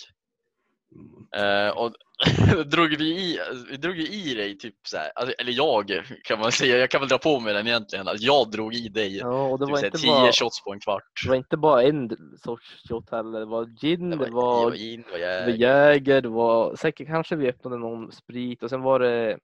Mm. 0.95 1.67
Eh, 1.67 1.77
och 1.77 1.93
drog 2.65 2.89
vi, 2.97 3.05
i, 3.05 3.39
vi 3.69 3.77
drog 3.77 3.95
ju 3.95 4.07
i 4.07 4.33
dig, 4.33 4.57
typ 4.57 4.75
så 4.87 4.97
här, 4.97 5.11
alltså, 5.15 5.35
eller 5.39 5.51
jag 5.51 6.03
kan 6.23 6.39
man 6.39 6.51
säga, 6.51 6.77
jag 6.77 6.89
kan 6.89 7.01
väl 7.01 7.09
dra 7.09 7.17
på 7.17 7.39
mig 7.39 7.53
den 7.53 7.67
egentligen. 7.67 8.07
Alltså, 8.07 8.25
jag 8.25 8.51
drog 8.51 8.73
i 8.73 8.89
dig 8.89 9.17
Ja, 9.17 9.47
och 9.47 9.59
det 9.59 9.65
typ, 9.65 9.71
var, 9.71 9.85
inte 9.85 9.97
tio 9.97 10.11
bara, 10.11 10.31
shots 10.31 10.63
på 10.63 10.73
en 10.73 10.79
kvart. 10.79 11.03
det 11.23 11.29
var 11.29 11.35
inte 11.35 11.57
bara 11.57 11.83
en 11.83 12.09
sorts 12.43 12.89
shot 12.89 13.11
heller. 13.11 13.39
Det 13.39 13.45
var 13.45 13.65
gin, 13.65 14.09
det 14.09 14.15
var, 14.15 14.25
det 14.25 14.31
var 14.31 14.71
det 14.71 15.51
var 15.51 15.57
jäger. 15.57 16.21
Det 16.21 16.29
var 16.29 16.75
säkert 16.75 17.07
kanske 17.07 17.35
vi 17.35 17.49
öppnade 17.49 17.77
någon 17.77 18.11
sprit 18.11 18.63
och 18.63 18.69
sen 18.69 18.81
var 18.81 18.99
det, 18.99 19.39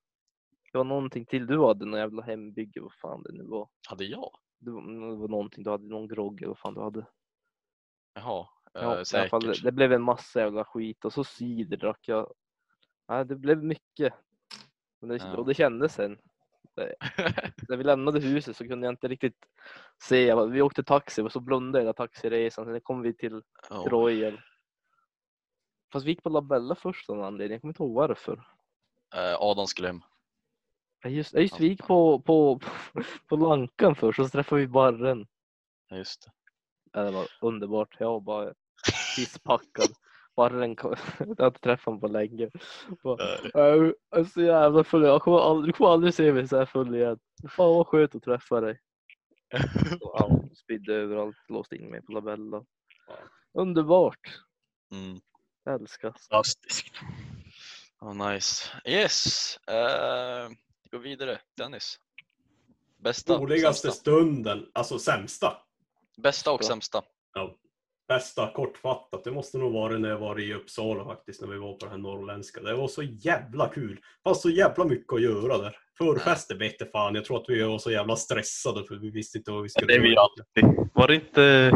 det 0.71 0.77
var 0.77 0.85
någonting 0.85 1.25
till. 1.25 1.47
Du 1.47 1.65
hade 1.65 1.85
någon 1.85 1.99
jävla 1.99 2.21
hembygge, 2.21 2.81
vad 2.81 2.93
fan 3.01 3.23
det 3.23 3.33
nu 3.33 3.43
var. 3.43 3.67
Hade 3.89 4.05
jag? 4.05 4.31
Det 4.59 4.71
var, 4.71 4.81
det 5.11 5.21
var 5.21 5.27
någonting, 5.27 5.63
du 5.63 5.69
hade 5.69 5.87
någon 5.87 6.07
grogg 6.07 6.41
eller 6.41 6.47
vad 6.47 6.59
fan 6.59 6.73
du 6.73 6.81
hade. 6.81 7.05
Jaha, 8.13 8.47
Ja, 8.73 8.95
eh, 8.95 9.03
i 9.13 9.17
alla 9.17 9.29
fall, 9.29 9.41
det, 9.41 9.63
det 9.63 9.71
blev 9.71 9.93
en 9.93 10.01
massa 10.01 10.39
jävla 10.39 10.65
skit 10.65 11.05
och 11.05 11.13
så 11.13 11.23
cider 11.23 11.77
drack 11.77 11.99
jag. 12.07 12.33
Ja, 13.09 13.23
det 13.23 13.35
blev 13.35 13.63
mycket. 13.63 14.13
Och 15.01 15.07
det, 15.07 15.15
Ja. 15.17 15.37
och 15.37 15.45
det 15.45 15.53
kändes 15.53 15.93
sen. 15.93 16.17
När 17.69 17.77
vi 17.77 17.83
lämnade 17.83 18.19
huset 18.19 18.57
så 18.57 18.67
kunde 18.67 18.87
jag 18.87 18.91
inte 18.93 19.07
riktigt 19.07 19.45
se. 20.03 20.35
Vi 20.45 20.61
åkte 20.61 20.83
taxi 20.83 21.21
och 21.21 21.31
så 21.31 21.39
blundade 21.39 21.81
hela 21.83 21.93
taxiresan. 21.93 22.65
Sen 22.65 22.81
kom 22.81 23.01
vi 23.01 23.13
till 23.13 23.41
Ja. 23.69 23.75
Royal. 23.87 24.41
Fast 25.91 26.05
vi 26.05 26.09
gick 26.09 26.23
på 26.23 26.29
Labella 26.29 26.75
först 26.75 27.09
av 27.09 27.15
någon 27.15 27.25
anledning. 27.25 27.53
Jag 27.55 27.61
kommer 27.61 27.71
inte 27.71 27.83
ihåg 27.83 27.93
varför. 27.93 28.33
Eh, 29.15 29.35
Adam 29.41 29.67
skulle 29.67 29.87
hem. 29.87 30.01
Ja, 31.03 31.09
Just, 31.09 31.33
just 31.33 31.59
vi 31.59 31.67
gick 31.67 31.87
på, 31.87 32.19
på, 32.19 32.59
på 33.29 33.35
Lankan 33.35 33.95
först 33.95 34.19
och 34.19 34.25
så 34.25 34.29
träffade 34.29 34.61
vi 34.61 34.67
Barren. 34.67 35.27
Ja, 35.89 35.97
just 35.97 36.25
det. 36.25 36.31
Ja, 36.91 37.03
det 37.03 37.11
var 37.11 37.27
underbart. 37.41 37.95
Jag 37.99 38.07
var 38.07 38.19
bara 38.19 38.53
pisspackad. 39.15 39.89
Kom, 40.75 40.95
jag 41.19 41.35
har 41.37 41.47
inte 41.47 41.59
träffat 41.59 41.85
honom 41.85 41.99
på 42.01 42.07
länge. 42.07 42.43
"Äh, 42.43 42.51
Jag 43.53 43.93
är 44.15 44.23
så 44.23 44.41
jävla 44.41 44.83
full. 44.83 45.03
Jag 45.03 45.21
kommer 45.21 45.39
aldrig, 45.39 45.73
du 45.73 45.77
kommer 45.77 45.89
aldrig 45.91 46.13
se 46.13 46.33
mig 46.33 46.47
så 46.47 46.57
här 46.57 46.65
full 46.65 46.95
igen. 46.95 47.19
Fan 47.49 47.69
vad 47.75 47.87
skönt 47.87 48.15
att 48.15 48.23
träffa 48.23 48.61
dig. 48.61 48.79
Han 50.19 50.49
spydde 50.55 50.93
överallt, 50.93 51.35
låste 51.49 51.75
in 51.75 51.89
mig 51.89 52.01
på 52.01 52.11
Labella. 52.11 52.63
Underbart. 53.53 54.39
Mm. 54.91 55.19
Älskas. 55.69 56.27
Fantastiskt. 56.29 56.93
Oh, 58.01 58.31
nice. 58.31 58.67
Yes. 58.85 59.57
Uh, 59.71 60.55
gå 60.91 60.97
vidare. 60.97 61.39
Dennis. 61.57 61.99
Bästa, 62.97 63.33
Roligaste 63.37 63.81
sämsta. 63.87 64.01
stunden, 64.01 64.65
alltså 64.73 64.99
sämsta. 64.99 65.57
Bästa 66.17 66.51
och 66.51 66.63
sämsta. 66.65 67.01
Ja. 67.33 67.55
Bästa 68.09 68.51
kortfattat, 68.51 69.23
det 69.23 69.31
måste 69.31 69.57
nog 69.57 69.73
vara 69.73 69.97
när 69.97 70.09
jag 70.09 70.17
var 70.17 70.39
i 70.39 70.53
Uppsala 70.53 71.05
faktiskt, 71.05 71.41
när 71.41 71.47
vi 71.47 71.57
var 71.57 71.73
på 71.73 71.85
det 71.85 71.91
här 71.91 71.97
norrländska. 71.97 72.61
Det 72.61 72.73
var 72.75 72.87
så 72.87 73.03
jävla 73.03 73.67
kul. 73.67 73.95
Det 73.95 74.29
fanns 74.29 74.41
så 74.41 74.49
jävla 74.49 74.85
mycket 74.85 75.13
att 75.13 75.21
göra 75.21 75.57
där. 75.57 75.75
Förfester 75.97 76.55
vete 76.55 76.85
fan, 76.85 77.15
jag 77.15 77.25
tror 77.25 77.37
att 77.37 77.45
vi 77.49 77.63
var 77.63 77.77
så 77.77 77.91
jävla 77.91 78.15
stressade 78.15 78.83
för 78.83 78.95
vi 78.95 79.09
visste 79.09 79.37
inte 79.37 79.51
vad 79.51 79.63
vi 79.63 79.69
skulle 79.69 79.87
Det 79.87 79.95
är 79.95 80.01
vi 80.01 80.09
göra. 80.13 80.21
alltid. 80.21 80.89
Var 80.93 81.07
det 81.07 81.15
inte... 81.15 81.71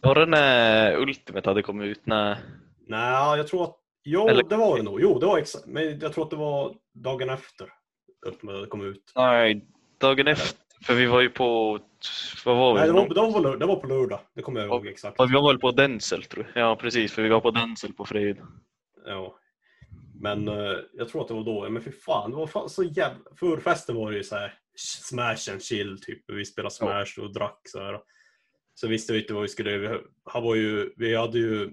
Var 0.00 0.14
det 0.14 0.26
när 0.26 0.96
Ultimate 0.96 1.50
hade 1.50 1.62
kommit 1.62 1.86
ut? 1.86 2.00
Nej. 2.04 2.36
Nej, 2.86 3.36
jag 3.38 3.48
tror 3.48 3.64
att... 3.64 3.76
Jo, 4.04 4.28
Eller- 4.28 4.42
det 4.44 4.56
var 4.56 4.76
det 4.76 4.82
nog. 4.82 5.00
Jo, 5.02 5.18
det 5.18 5.26
var 5.26 5.38
exakt. 5.38 5.66
Men 5.66 5.98
jag 5.98 6.12
tror 6.12 6.24
att 6.24 6.30
det 6.30 6.36
var 6.36 6.74
dagen 6.94 7.30
efter 7.30 7.66
Ultimate 8.26 8.66
kom 8.66 8.86
ut. 8.86 9.12
Nej, 9.16 9.64
dagen 9.98 10.28
efter. 10.28 10.67
För 10.82 10.94
vi 10.94 11.06
var 11.06 11.20
ju 11.20 11.30
på... 11.30 11.78
Vad 12.44 12.56
var 12.56 12.74
vi? 12.74 12.78
Nej, 12.80 12.86
det 12.88 12.92
var, 12.92 13.08
det, 13.08 13.20
var 13.20 13.32
på, 13.32 13.56
det 13.56 13.66
var 13.66 13.76
på 13.76 13.86
lördag. 13.86 14.20
Det 14.34 14.42
kommer 14.42 14.60
jag 14.60 14.66
ihåg 14.68 14.86
exakt. 14.86 15.14
Ja, 15.18 15.24
Vi 15.24 15.34
var 15.34 15.52
väl 15.52 15.58
på 15.58 15.70
Denzel 15.70 16.22
tror 16.22 16.50
jag. 16.54 16.62
Ja 16.62 16.76
precis, 16.76 17.12
för 17.12 17.22
vi 17.22 17.28
var 17.28 17.40
på 17.40 17.50
Denzel 17.50 17.92
på 17.92 18.04
fredag. 18.04 18.46
Ja. 19.06 19.38
Men 20.20 20.48
eh, 20.48 20.76
jag 20.92 21.08
tror 21.08 21.22
att 21.22 21.28
det 21.28 21.34
var 21.34 21.44
då. 21.44 21.68
Men 21.70 21.82
för 21.82 21.90
fan, 21.90 22.30
det 22.30 22.36
var 22.36 22.46
fan 22.46 22.68
så 22.68 22.82
jävla... 22.82 23.18
Förfesten 23.36 23.96
var 23.96 24.10
det 24.10 24.16
ju 24.16 24.24
så 24.24 24.36
här 24.36 24.54
smash 24.76 25.52
and 25.52 25.62
chill 25.62 26.00
typ. 26.00 26.22
Vi 26.26 26.44
spelade 26.44 26.74
smash 26.74 27.18
och 27.24 27.32
drack 27.32 27.60
så 27.64 27.78
här. 27.82 28.00
Så 28.74 28.88
visste 28.88 29.12
vi 29.12 29.20
inte 29.20 29.34
vad 29.34 29.42
vi 29.42 29.48
skulle... 29.48 29.78
Vi, 29.78 29.98
han 30.24 30.42
var 30.42 30.54
ju, 30.54 30.92
vi 30.96 31.16
hade 31.16 31.38
ju... 31.38 31.70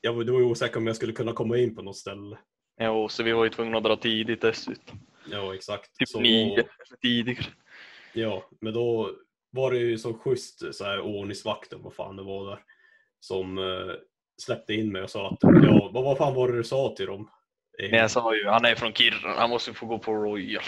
Jag 0.00 0.12
var, 0.12 0.24
det 0.24 0.32
var 0.32 0.38
ju 0.40 0.44
osäker 0.46 0.76
om 0.76 0.86
jag 0.86 0.96
skulle 0.96 1.12
kunna 1.12 1.32
komma 1.32 1.58
in 1.58 1.74
på 1.76 1.82
något 1.82 1.96
ställe. 1.96 2.38
Ja, 2.78 3.08
så 3.08 3.22
vi 3.22 3.32
var 3.32 3.44
ju 3.44 3.50
tvungna 3.50 3.78
att 3.78 3.84
dra 3.84 3.96
tidigt 3.96 4.40
dessutom. 4.40 5.00
Ja, 5.30 5.54
exakt. 5.54 5.98
Typ 5.98 6.08
Så- 6.08 6.20
nio 6.20 6.64
tidigare. 7.02 7.46
Ja, 8.16 8.44
men 8.60 8.72
då 8.72 9.10
var 9.50 9.70
det 9.70 9.78
ju 9.78 9.98
så 9.98 10.14
schysst 10.14 10.74
så 10.74 10.84
här 10.84 11.00
ordningsvakten, 11.00 11.82
vad 11.82 11.94
fan 11.94 12.16
det 12.16 12.22
var 12.22 12.50
där, 12.50 12.58
som 13.20 13.58
eh, 13.58 13.94
släppte 14.42 14.74
in 14.74 14.92
mig 14.92 15.02
och 15.02 15.10
sa 15.10 15.28
att 15.30 15.38
ja, 15.42 15.90
vad, 15.92 16.04
vad 16.04 16.18
fan 16.18 16.34
var 16.34 16.48
det 16.48 16.56
du 16.56 16.64
sa 16.64 16.94
till 16.96 17.06
dem? 17.06 17.30
Eh, 17.82 17.90
Men 17.90 18.00
jag 18.00 18.10
sa 18.10 18.34
ju, 18.34 18.46
han 18.48 18.64
är 18.64 18.74
från 18.74 18.92
Kiruna, 18.92 19.34
han 19.34 19.50
måste 19.50 19.74
få 19.74 19.86
gå 19.86 19.98
på 19.98 20.12
Royal. 20.12 20.62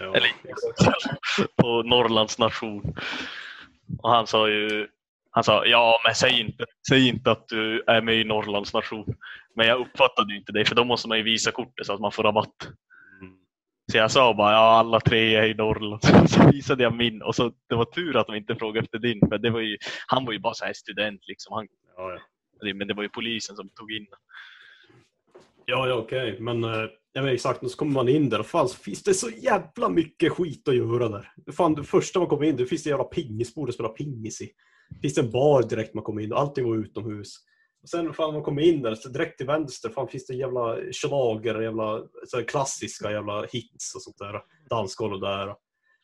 ja, 0.00 0.14
Eller 0.14 0.30
på 1.56 1.82
Norrlands 1.82 2.38
nation. 2.38 2.94
Och 4.02 4.10
han 4.10 4.26
sa 4.26 4.48
ju, 4.48 4.88
han 5.30 5.44
sa 5.44 5.66
ja 5.66 6.00
men 6.04 6.14
säg 6.14 6.40
inte, 6.40 6.64
säg 6.88 7.08
inte 7.08 7.30
att 7.30 7.48
du 7.48 7.84
är 7.86 8.02
med 8.02 8.14
i 8.14 8.24
Norrlands 8.24 8.74
nation. 8.74 9.14
Men 9.56 9.66
jag 9.66 9.80
uppfattade 9.80 10.36
inte 10.36 10.52
det 10.52 10.64
för 10.64 10.74
då 10.74 10.84
måste 10.84 11.08
man 11.08 11.18
ju 11.18 11.24
visa 11.24 11.50
kortet 11.50 11.86
så 11.86 11.92
att 11.94 12.00
man 12.00 12.12
får 12.12 12.22
rabatt. 12.22 12.68
Så 13.92 13.98
jag 13.98 14.10
sa 14.10 14.34
bara 14.34 14.52
ja 14.52 14.78
alla 14.78 15.00
tre 15.00 15.34
är 15.34 15.46
i 15.46 15.54
Norrland. 15.54 16.02
Så, 16.30 16.50
visade 16.52 16.82
jag 16.82 16.96
min 16.96 17.22
och 17.22 17.34
så 17.34 17.52
det 17.68 17.74
var 17.74 17.84
tur 17.84 18.16
att 18.16 18.26
de 18.26 18.36
inte 18.36 18.54
frågade 18.54 18.84
efter 18.84 18.98
din 18.98 19.20
för 19.28 19.38
det 19.38 19.50
var 19.50 19.60
ju, 19.60 19.78
han 20.06 20.24
var 20.24 20.32
ju 20.32 20.38
bara 20.38 20.54
så 20.54 20.64
här 20.64 20.72
student 20.72 21.20
liksom. 21.28 21.52
Han, 21.52 21.66
Ja, 21.96 22.18
ja. 22.60 22.74
men 22.74 22.88
det 22.88 22.94
var 22.94 23.02
ju 23.02 23.08
polisen 23.08 23.56
som 23.56 23.68
tog 23.68 23.92
in 23.92 24.06
Ja, 25.66 25.88
ja 25.88 25.94
okej. 25.94 26.40
Men, 26.40 26.64
eh, 26.64 26.86
ja, 27.12 27.22
men 27.22 27.34
exakt, 27.34 27.70
så 27.70 27.76
kommer 27.76 27.92
man 27.92 28.08
in 28.08 28.28
där 28.28 28.40
och 28.40 28.46
fan 28.46 28.68
så 28.68 28.76
finns 28.76 29.02
det 29.02 29.14
så 29.14 29.30
jävla 29.30 29.88
mycket 29.88 30.32
skit 30.32 30.68
att 30.68 30.76
göra 30.76 31.08
där. 31.08 31.32
Fan, 31.52 31.74
det 31.74 31.84
första 31.84 32.18
man 32.18 32.28
kommer 32.28 32.44
in, 32.44 32.56
det 32.56 32.66
finns 32.66 32.82
det 32.82 32.90
jävla 32.90 33.04
pingisbord 33.04 33.68
att 33.68 33.74
spela 33.74 33.88
pingis 33.88 34.40
i. 34.40 34.50
Det 34.90 35.00
finns 35.00 35.18
en 35.18 35.30
bar 35.30 35.62
direkt 35.62 35.94
man 35.94 36.04
kommer 36.04 36.22
in 36.22 36.32
och 36.32 36.40
allting 36.40 36.64
var 36.64 36.76
utomhus. 36.76 37.36
Och 37.82 37.88
sen 37.88 38.14
fan 38.14 38.34
man 38.34 38.42
kommer 38.42 38.62
in 38.62 38.82
där, 38.82 38.94
så 38.94 39.08
direkt 39.08 39.38
till 39.38 39.46
vänster, 39.46 39.88
fan 39.88 40.08
finns 40.08 40.26
det 40.26 40.34
jävla 40.34 40.76
schlager, 40.92 41.60
jävla 41.60 42.02
så 42.26 42.42
klassiska 42.42 43.10
jävla 43.10 43.46
hits 43.46 43.94
och 43.94 44.02
sånt 44.02 44.18
där. 44.18 44.40
Dansgolv 44.70 45.20
där. 45.20 45.54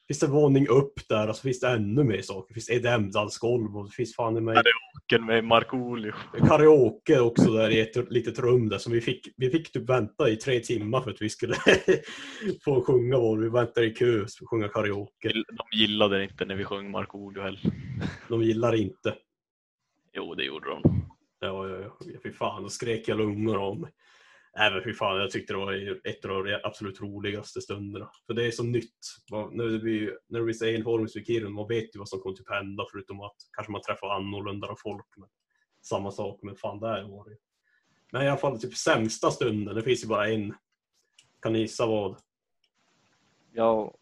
Finns 0.08 0.20
det 0.20 0.26
våning 0.26 0.68
upp 0.68 1.08
där 1.08 1.28
och 1.28 1.36
så 1.36 1.42
finns 1.42 1.60
det 1.60 1.68
ännu 1.68 2.04
mer 2.04 2.22
saker. 2.22 2.54
Finns 2.54 2.70
EDM-dansgolv 2.70 3.76
och 3.76 3.84
det 3.84 3.90
finns 3.90 4.14
fan 4.14 4.36
i 4.36 4.40
mig 4.40 4.62
boken 4.94 5.26
med 5.26 5.44
Markoolio. 5.44 6.12
karaoke 6.48 7.20
också 7.20 7.50
där 7.50 7.70
i 7.70 7.80
ett 7.80 8.10
litet 8.10 8.38
rum 8.38 8.68
där 8.68 8.78
som 8.78 8.92
vi 8.92 9.00
fick, 9.00 9.28
vi 9.36 9.50
fick 9.50 9.72
typ 9.72 9.90
vänta 9.90 10.28
i 10.28 10.36
tre 10.36 10.60
timmar 10.60 11.00
för 11.00 11.10
att 11.10 11.22
vi 11.22 11.28
skulle 11.28 11.54
få 12.64 12.82
sjunga 12.82 13.18
vår. 13.18 13.38
Vi 13.38 13.48
väntade 13.48 13.86
i 13.86 13.90
kö 13.90 14.12
för 14.12 14.22
att 14.22 14.48
sjunga 14.50 14.68
karaoke. 14.68 15.32
De 15.32 15.78
gillade 15.78 16.24
inte 16.24 16.44
när 16.44 16.54
vi 16.54 16.64
sjöng 16.64 16.90
Markoolio 16.90 17.42
heller. 17.42 17.60
De 18.28 18.42
gillar 18.42 18.74
inte. 18.74 19.14
Jo 20.12 20.34
det 20.34 20.44
gjorde 20.44 20.70
de. 20.70 21.07
Ja, 21.38 21.68
ja, 21.68 21.80
ja. 22.00 22.18
Fy 22.22 22.32
fan, 22.32 22.62
då 22.62 22.68
skrek 22.68 23.08
jag 23.08 23.18
lungor 23.18 23.56
om. 23.56 23.88
Nej 24.56 24.70
men 24.72 24.82
fy 24.84 24.92
fan, 24.94 25.20
jag 25.20 25.30
tyckte 25.30 25.52
det 25.52 25.58
var 25.58 26.06
ett 26.08 26.24
av 26.24 26.44
de 26.44 26.60
absolut 26.64 27.00
roligaste 27.00 27.60
stunderna. 27.60 28.10
För 28.26 28.34
det 28.34 28.46
är 28.46 28.50
så 28.50 28.62
nytt. 28.62 28.98
När 29.50 29.64
det 29.64 29.78
blir, 29.78 30.18
när 30.26 30.38
det 30.38 30.44
blir 30.44 30.76
enformigt 30.76 31.12
för 31.12 31.20
Kiruna, 31.20 31.50
man 31.50 31.68
vet 31.68 31.94
ju 31.94 31.98
vad 31.98 32.08
som 32.08 32.20
kommer 32.20 32.36
typ 32.36 32.50
hända 32.50 32.84
förutom 32.92 33.20
att 33.20 33.36
kanske 33.52 33.72
man 33.72 33.82
träffar 33.82 34.08
annorlunda 34.08 34.74
folk. 34.78 35.06
Men 35.16 35.28
samma 35.82 36.10
sak, 36.10 36.40
men 36.42 36.56
fan 36.56 36.80
där 36.80 37.02
var 37.02 37.28
det. 37.28 37.36
Men 38.12 38.22
i 38.22 38.28
alla 38.28 38.38
fall 38.38 38.60
typ 38.60 38.76
sämsta 38.76 39.30
stunden, 39.30 39.74
det 39.74 39.82
finns 39.82 40.04
ju 40.04 40.08
bara 40.08 40.28
en. 40.28 40.54
Kan 41.42 41.52
ni 41.52 41.58
gissa 41.58 41.86
vad? 41.86 42.18
Ja, 43.52 43.94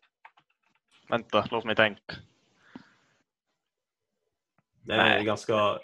Vänta, 1.08 1.48
låt 1.50 1.64
mig 1.64 1.76
tänka. 1.76 2.14
Det 4.82 4.94
är 4.94 5.08
Nej. 5.08 5.24
ganska... 5.24 5.78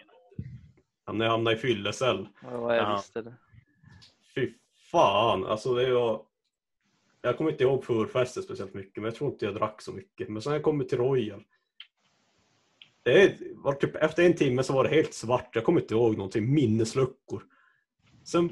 Jag 1.07 1.15
hamnade 1.31 1.57
i 1.57 1.59
fyllecell. 1.59 2.29
ja 2.43 2.75
jag 2.77 2.77
Ja. 2.77 2.97
visste 2.97 3.23
det. 3.23 3.35
Fy 4.35 4.53
fan, 4.91 5.47
alltså 5.47 5.75
det 5.75 5.93
var... 5.93 6.23
Jag 7.21 7.37
kommer 7.37 7.51
inte 7.51 7.65
ihåg 7.65 7.85
förfesten 7.85 8.43
speciellt 8.43 8.75
mycket, 8.75 8.97
men 8.97 9.05
jag 9.05 9.15
tror 9.15 9.31
inte 9.33 9.45
jag 9.45 9.55
drack 9.55 9.83
så 9.83 9.93
mycket. 9.93 10.29
Men 10.29 10.43
sen 10.43 10.51
när 10.51 10.57
jag 10.57 10.65
kommer 10.65 10.85
till 10.85 10.99
Royal. 10.99 11.45
Det 13.03 13.39
var 13.55 13.73
typ, 13.73 13.97
efter 13.97 14.23
en 14.27 14.35
timme 14.37 14.63
så 14.63 14.73
var 14.73 14.85
det 14.85 14.91
helt 14.91 15.15
svart. 15.15 15.51
Jag 15.55 15.65
kommer 15.65 15.81
inte 15.81 15.95
ihåg 15.95 16.17
någonting. 16.17 16.55
Minnesluckor. 16.55 17.43
Sen, 18.25 18.51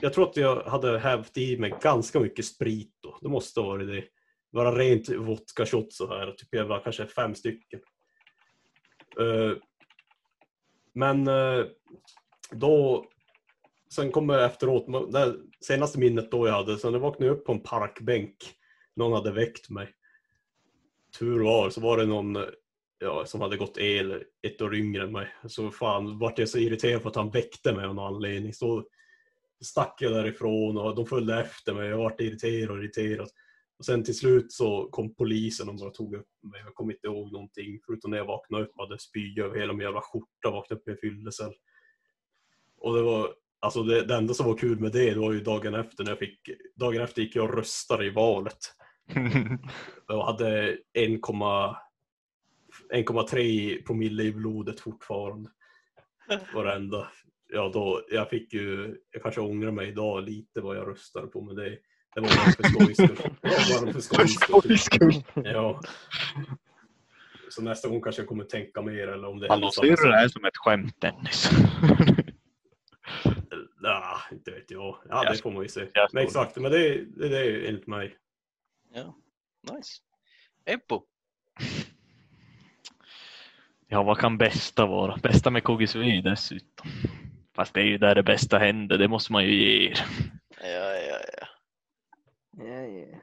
jag 0.00 0.12
tror 0.12 0.28
att 0.28 0.36
jag 0.36 0.62
hade 0.62 0.98
hävt 0.98 1.36
i 1.38 1.58
mig 1.58 1.74
ganska 1.82 2.20
mycket 2.20 2.44
sprit 2.44 2.94
då. 3.00 3.18
Det 3.22 3.28
måste 3.28 3.60
ha 3.60 3.66
varit 3.66 3.88
det. 3.88 4.04
Bara 4.52 4.78
rent 4.78 5.08
vodka 5.08 5.66
shot 5.66 5.92
så 5.92 6.08
här. 6.08 6.32
Typ 6.32 6.48
jag 6.50 6.64
var 6.64 6.80
kanske 6.80 7.06
fem 7.06 7.34
stycken. 7.34 7.80
Eh, 9.20 9.52
men 10.98 11.28
eh, 11.28 11.64
då 12.50 13.04
sen 13.94 14.12
kommer 14.12 14.38
efteråt, 14.38 15.12
det 15.12 15.36
senaste 15.60 15.98
minnet 15.98 16.30
då 16.30 16.46
jag 16.46 16.54
hade, 16.54 16.78
sen 16.78 16.92
jag 16.92 17.00
vaknade 17.00 17.32
upp 17.32 17.44
på 17.44 17.52
en 17.52 17.60
parkbänk. 17.60 18.36
Någon 18.96 19.12
hade 19.12 19.32
väckt 19.32 19.70
mig. 19.70 19.88
Tur 21.18 21.40
var 21.44 21.70
så 21.70 21.80
var 21.80 21.96
det 21.96 22.06
någon 22.06 22.36
eh, 22.36 22.42
ja, 22.98 23.24
som 23.26 23.40
hade 23.40 23.56
gått 23.56 23.78
el 23.78 24.22
ett 24.42 24.62
år 24.62 24.74
yngre 24.74 25.02
än 25.02 25.12
mig. 25.12 25.28
Så 25.46 25.70
fan 25.70 26.18
vart 26.18 26.38
jag 26.38 26.48
så 26.48 26.58
irriterad 26.58 27.02
för 27.02 27.08
att 27.08 27.16
han 27.16 27.30
väckte 27.30 27.72
mig 27.72 27.84
av 27.84 27.94
någon 27.94 28.14
anledning. 28.14 28.54
Så 28.54 28.84
stack 29.60 29.98
jag 30.00 30.12
därifrån 30.12 30.78
och 30.78 30.96
de 30.96 31.06
följde 31.06 31.40
efter 31.40 31.74
mig. 31.74 31.88
Jag 31.88 31.98
vart 31.98 32.20
irriterad 32.20 32.70
och 32.70 32.78
irriterad. 32.78 33.28
Och 33.78 33.84
sen 33.84 34.04
till 34.04 34.18
slut 34.18 34.52
så 34.52 34.88
kom 34.90 35.14
polisen 35.14 35.68
och 35.68 35.76
bara 35.76 35.90
tog 35.90 36.14
upp 36.14 36.28
mig. 36.42 36.60
Jag 36.64 36.74
kommer 36.74 36.92
inte 36.92 37.06
ihåg 37.06 37.32
någonting 37.32 37.80
förutom 37.86 38.10
när 38.10 38.18
jag 38.18 38.24
vaknade 38.24 38.64
upp 38.64 38.72
och 38.76 38.84
hade 38.84 38.98
spya 38.98 39.44
över 39.44 39.58
hela 39.58 39.72
min 39.72 39.84
jävla 39.84 40.00
skjorta. 40.00 40.50
Vaknade 40.50 40.80
upp 40.80 40.88
i 40.88 40.90
en 40.90 40.96
fyllecell. 40.96 41.54
Och 42.78 42.94
det 42.94 43.02
var 43.02 43.34
Alltså 43.60 43.82
det, 43.82 44.04
det 44.04 44.14
enda 44.14 44.34
som 44.34 44.46
var 44.46 44.56
kul 44.56 44.80
med 44.80 44.92
det, 44.92 45.14
det 45.14 45.20
var 45.20 45.32
ju 45.32 45.40
dagen 45.40 45.74
efter 45.74 46.04
när 46.04 46.10
jag 46.10 46.18
fick, 46.18 46.50
dagen 46.76 47.02
efter 47.02 47.22
gick 47.22 47.36
jag 47.36 47.44
och 47.44 47.54
röstade 47.54 48.06
i 48.06 48.10
valet. 48.10 48.58
Jag 50.08 50.24
hade 50.24 50.78
1,3 50.98 51.74
1,3 52.92 53.86
promille 53.86 54.22
i 54.22 54.32
blodet 54.32 54.80
fortfarande. 54.80 55.50
Var 56.54 56.64
det 56.64 56.74
enda. 56.74 57.08
Ja, 57.48 57.70
då, 57.74 58.02
jag 58.10 58.30
fick 58.30 58.52
ju, 58.52 58.96
jag 59.10 59.22
kanske 59.22 59.40
ångrar 59.40 59.70
mig 59.70 59.88
idag 59.88 60.22
lite 60.22 60.60
vad 60.60 60.76
jag 60.76 60.88
röstade 60.88 61.26
på, 61.26 61.40
men 61.40 61.56
det, 61.56 61.78
det 62.20 62.28
var 62.28 62.36
bara 62.36 62.52
för 62.52 62.62
skojs 62.62 62.96
skull. 62.96 63.30
Bara 63.42 63.92
för 63.92 64.00
skojs 64.00 64.82
skull. 64.84 65.14
Ja. 65.34 65.80
Så 67.50 67.62
nästa 67.62 67.88
gång 67.88 68.00
kanske 68.00 68.22
jag 68.22 68.28
kommer 68.28 68.44
tänka 68.44 68.82
mer 68.82 69.08
eller 69.08 69.28
om 69.28 69.40
det 69.40 69.48
Hallå, 69.48 69.70
ser 69.70 69.82
du 69.82 69.94
det 70.10 70.16
här 70.16 70.28
som 70.28 70.44
ett 70.44 70.56
skämt 70.56 71.00
Dennis? 71.00 71.50
Ja, 73.82 74.20
inte 74.32 74.50
vet 74.50 74.70
jag. 74.70 74.80
Ja, 75.08 75.24
Jag 75.24 75.32
det 75.34 75.42
får 75.42 75.50
man 75.50 75.62
ju 75.62 75.68
se. 75.68 75.86
jag 75.94 76.08
Men 76.14 76.22
exakt, 76.22 76.56
men 76.56 76.72
det, 76.72 76.88
är- 76.88 77.04
det, 77.16 77.28
det 77.28 77.38
är 77.38 77.68
enligt 77.68 77.86
mig. 77.86 78.16
Ja, 78.94 79.14
nice. 79.72 79.92
Eppo. 80.64 81.02
Ja, 83.90 84.02
vad 84.02 84.18
kan 84.18 84.38
bästa 84.38 84.86
vara? 84.86 85.16
Bästa 85.16 85.50
med 85.50 85.64
KGSV 85.64 86.20
dessutom. 86.24 86.90
Fast 87.56 87.74
det 87.74 87.80
är 87.80 87.84
ju 87.84 87.98
där 87.98 88.14
det 88.14 88.22
bästa 88.22 88.58
händer, 88.58 88.98
det 88.98 89.08
måste 89.08 89.32
man 89.32 89.44
ju 89.44 89.54
ge 89.54 89.88
er. 89.90 89.98
Ja, 90.60 90.94
ja. 90.94 91.46
Ja, 92.64 92.82
ja. 92.82 93.18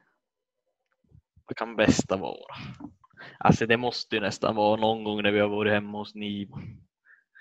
Vad 1.48 1.58
kan 1.58 1.76
bästa 1.76 2.18
vara? 2.18 2.56
Alltså 3.40 3.66
det 3.66 3.78
måste 3.78 4.16
ju 4.16 4.22
nästan 4.22 4.56
vara 4.56 4.82
någon 4.82 5.04
gång 5.04 5.24
när 5.24 5.32
vi 5.32 5.40
har 5.40 5.48
varit 5.48 5.74
hemma 5.74 5.98
hos 5.98 6.16
Nivo. 6.16 6.60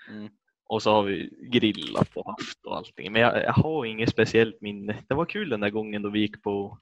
Mm. 0.09 0.29
Och 0.67 0.81
så 0.81 0.91
har 0.91 1.03
vi 1.03 1.29
grillat 1.51 2.15
och 2.15 2.31
haft 2.31 2.65
och 2.65 2.77
allting. 2.77 3.11
Men 3.11 3.21
jag, 3.21 3.43
jag 3.43 3.53
har 3.53 3.85
inget 3.85 4.09
speciellt 4.09 4.61
minne. 4.61 5.03
Det 5.07 5.15
var 5.15 5.25
kul 5.25 5.49
den 5.49 5.59
där 5.59 5.69
gången 5.69 6.01
då 6.01 6.09
vi 6.09 6.19
gick 6.19 6.43
på 6.43 6.79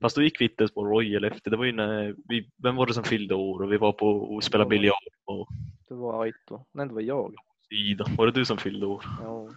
Fast 0.00 0.16
då 0.16 0.22
gick 0.22 0.40
vi 0.40 0.44
inte 0.44 0.62
ens 0.62 0.74
på 0.74 0.84
Royal 0.84 1.24
efter. 1.24 1.50
Det 1.50 1.56
var 1.56 1.64
ju 1.64 1.72
när 1.72 2.14
vi, 2.28 2.50
vem 2.62 2.76
var 2.76 2.86
det 2.86 2.94
som 2.94 3.04
fyllde 3.04 3.34
år 3.34 3.62
och 3.62 3.72
vi 3.72 3.76
var 3.76 3.92
på 3.92 4.08
och 4.08 4.44
spelade 4.44 4.70
biljard 4.70 4.94
på 5.26 5.48
Det 5.88 5.94
var 5.94 6.22
Aito. 6.22 6.64
Nej, 6.72 6.86
det 6.86 6.94
var 6.94 7.00
jag. 7.00 7.34
Ida. 7.70 8.06
Var 8.16 8.26
det 8.26 8.32
du 8.32 8.44
som 8.44 8.58
fyllde 8.58 8.86
år? 8.86 9.04
Ja. 9.22 9.48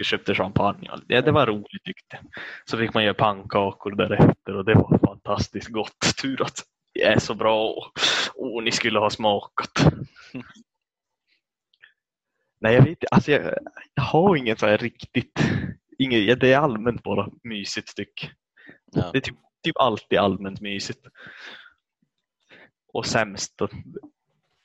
och 0.00 0.04
köpte 0.04 0.34
champagne. 0.34 0.90
och. 0.90 0.98
Ja, 1.06 1.22
det 1.22 1.30
var 1.30 1.46
roligt 1.46 1.84
tyckte. 1.84 2.18
Så 2.64 2.78
fick 2.78 2.94
man 2.94 3.04
göra 3.04 3.14
pannkakor 3.14 3.90
därefter 3.90 4.56
och 4.56 4.64
det 4.64 4.74
var 4.74 4.98
fantastiskt 5.24 5.68
gott. 5.68 6.16
Tur 6.22 6.42
att 6.42 6.64
det 6.94 7.02
är 7.02 7.18
så 7.18 7.34
bra. 7.34 7.74
Åh, 8.34 8.62
ni 8.62 8.70
skulle 8.70 8.98
ha 8.98 9.10
smakat. 9.10 9.92
Nej, 12.60 12.74
jag 12.74 12.80
vet 12.80 12.88
inte. 12.88 13.06
Alltså, 13.10 13.32
jag, 13.32 13.54
jag 13.94 14.02
har 14.02 14.36
ingen 14.36 14.56
så 14.56 14.66
här 14.66 14.78
riktigt... 14.78 15.40
Inget, 15.98 16.28
ja, 16.28 16.34
det 16.34 16.52
är 16.52 16.58
allmänt 16.58 17.02
bara 17.02 17.28
mysigt 17.42 17.88
jag. 17.88 18.30
Ja. 18.92 19.10
Det 19.12 19.18
är 19.18 19.20
typ, 19.20 19.36
typ 19.64 19.76
alltid 19.76 20.18
allmänt 20.18 20.60
mysigt. 20.60 21.06
Och 22.92 23.06
sämst 23.06 23.58
då, 23.58 23.68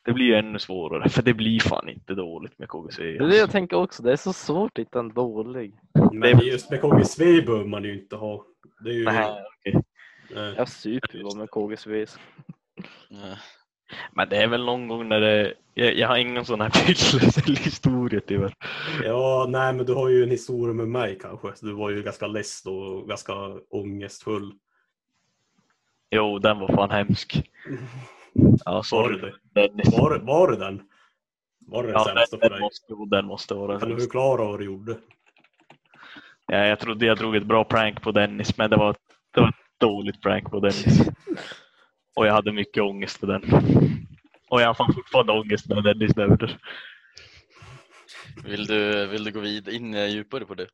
det 0.05 0.13
blir 0.13 0.25
ju 0.25 0.35
ännu 0.35 0.59
svårare 0.59 1.09
för 1.09 1.21
det 1.21 1.33
blir 1.33 1.59
fan 1.59 1.89
inte 1.89 2.13
dåligt 2.13 2.59
med 2.59 2.69
KGC. 2.69 3.03
Det 3.03 3.23
är 3.23 3.27
det 3.27 3.37
jag 3.37 3.51
tänker 3.51 3.77
också. 3.77 4.03
Det 4.03 4.11
är 4.11 4.15
så 4.15 4.33
svårt 4.33 4.77
att 4.77 4.81
hitta 4.81 4.99
en 4.99 5.13
dålig. 5.13 5.79
Men 6.11 6.39
just 6.39 6.71
med 6.71 6.81
KGSV 6.81 7.41
behöver 7.41 7.65
man 7.65 7.83
ju 7.83 8.01
inte 8.01 8.15
ha. 8.15 8.45
Det 8.83 8.89
är 8.89 8.93
ju... 8.93 9.05
Nej, 9.05 9.43
okej. 9.57 9.83
Nej. 10.35 10.53
Jag 10.57 10.69
super 10.69 11.23
bara 11.23 11.35
med 11.39 11.49
KGSV. 11.49 12.05
Ja. 13.09 13.37
Men 14.11 14.29
det 14.29 14.37
är 14.37 14.47
väl 14.47 14.65
någon 14.65 14.87
gång 14.87 15.09
när 15.09 15.21
det... 15.21 15.53
Jag, 15.73 15.95
jag 15.95 16.07
har 16.07 16.17
ingen 16.17 16.45
sån 16.45 16.61
här 16.61 16.69
fyllecellhistoria 16.73 18.21
tyvärr. 18.27 18.53
Ja, 19.03 19.45
nej 19.49 19.73
men 19.73 19.85
du 19.85 19.93
har 19.93 20.09
ju 20.09 20.23
en 20.23 20.29
historia 20.29 20.73
med 20.73 20.87
mig 20.87 21.17
kanske. 21.21 21.55
Så 21.55 21.65
du 21.65 21.73
var 21.73 21.89
ju 21.89 22.03
ganska 22.03 22.27
less 22.27 22.63
då 22.63 22.77
och 22.79 23.07
ganska 23.07 23.33
ångestfull. 23.69 24.53
Jo, 26.11 26.39
den 26.39 26.59
var 26.59 26.67
fan 26.67 26.91
hemsk. 26.91 27.49
Ja, 28.33 28.51
Var 28.75 28.83
sorry. 28.83 29.17
det 29.21 29.61
Dennis. 29.61 29.97
Var, 29.97 30.19
var 30.19 30.51
det 30.51 30.57
den? 30.57 30.81
Var 31.59 31.83
det 31.83 31.89
den 31.89 31.93
Ja, 31.93 32.05
sämsta 32.05 32.37
den, 32.37 32.41
för 32.41 32.49
dig? 32.49 32.59
måste, 32.59 32.85
jo, 32.89 33.05
den 33.05 33.25
måste 33.25 33.53
vara 33.53 33.71
den 33.71 33.79
Kan 33.79 33.89
du 33.89 33.99
förklara 34.01 34.45
vad 34.45 34.59
du 34.59 34.65
gjorde? 34.65 34.97
Ja, 36.47 36.57
jag 36.65 36.79
trodde 36.79 37.05
jag 37.05 37.17
drog 37.17 37.35
ett 37.35 37.45
bra 37.45 37.63
prank 37.63 38.01
på 38.01 38.11
Dennis, 38.11 38.57
men 38.57 38.69
det 38.69 38.75
var, 38.77 38.85
det 38.85 38.91
var 38.91 38.91
ett 38.91 39.06
dåligt 39.79 40.21
prank 40.21 40.51
på 40.51 40.59
Dennis. 40.59 40.99
Och 42.15 42.27
jag 42.27 42.33
hade 42.33 42.51
mycket 42.53 42.83
ångest 42.83 43.17
för 43.19 43.27
den. 43.27 43.43
Och 44.49 44.61
jag 44.61 44.73
har 44.73 44.93
fortfarande 44.93 45.31
ångest 45.33 45.69
när 45.69 45.81
Dennis 45.81 46.15
nämner. 46.15 46.57
Vill, 48.45 48.65
du, 48.65 49.07
vill 49.07 49.23
du 49.23 49.31
gå 49.31 49.39
vid 49.39 49.69
in 49.69 49.93
djupare 49.93 50.45
på 50.45 50.53
det? 50.55 50.67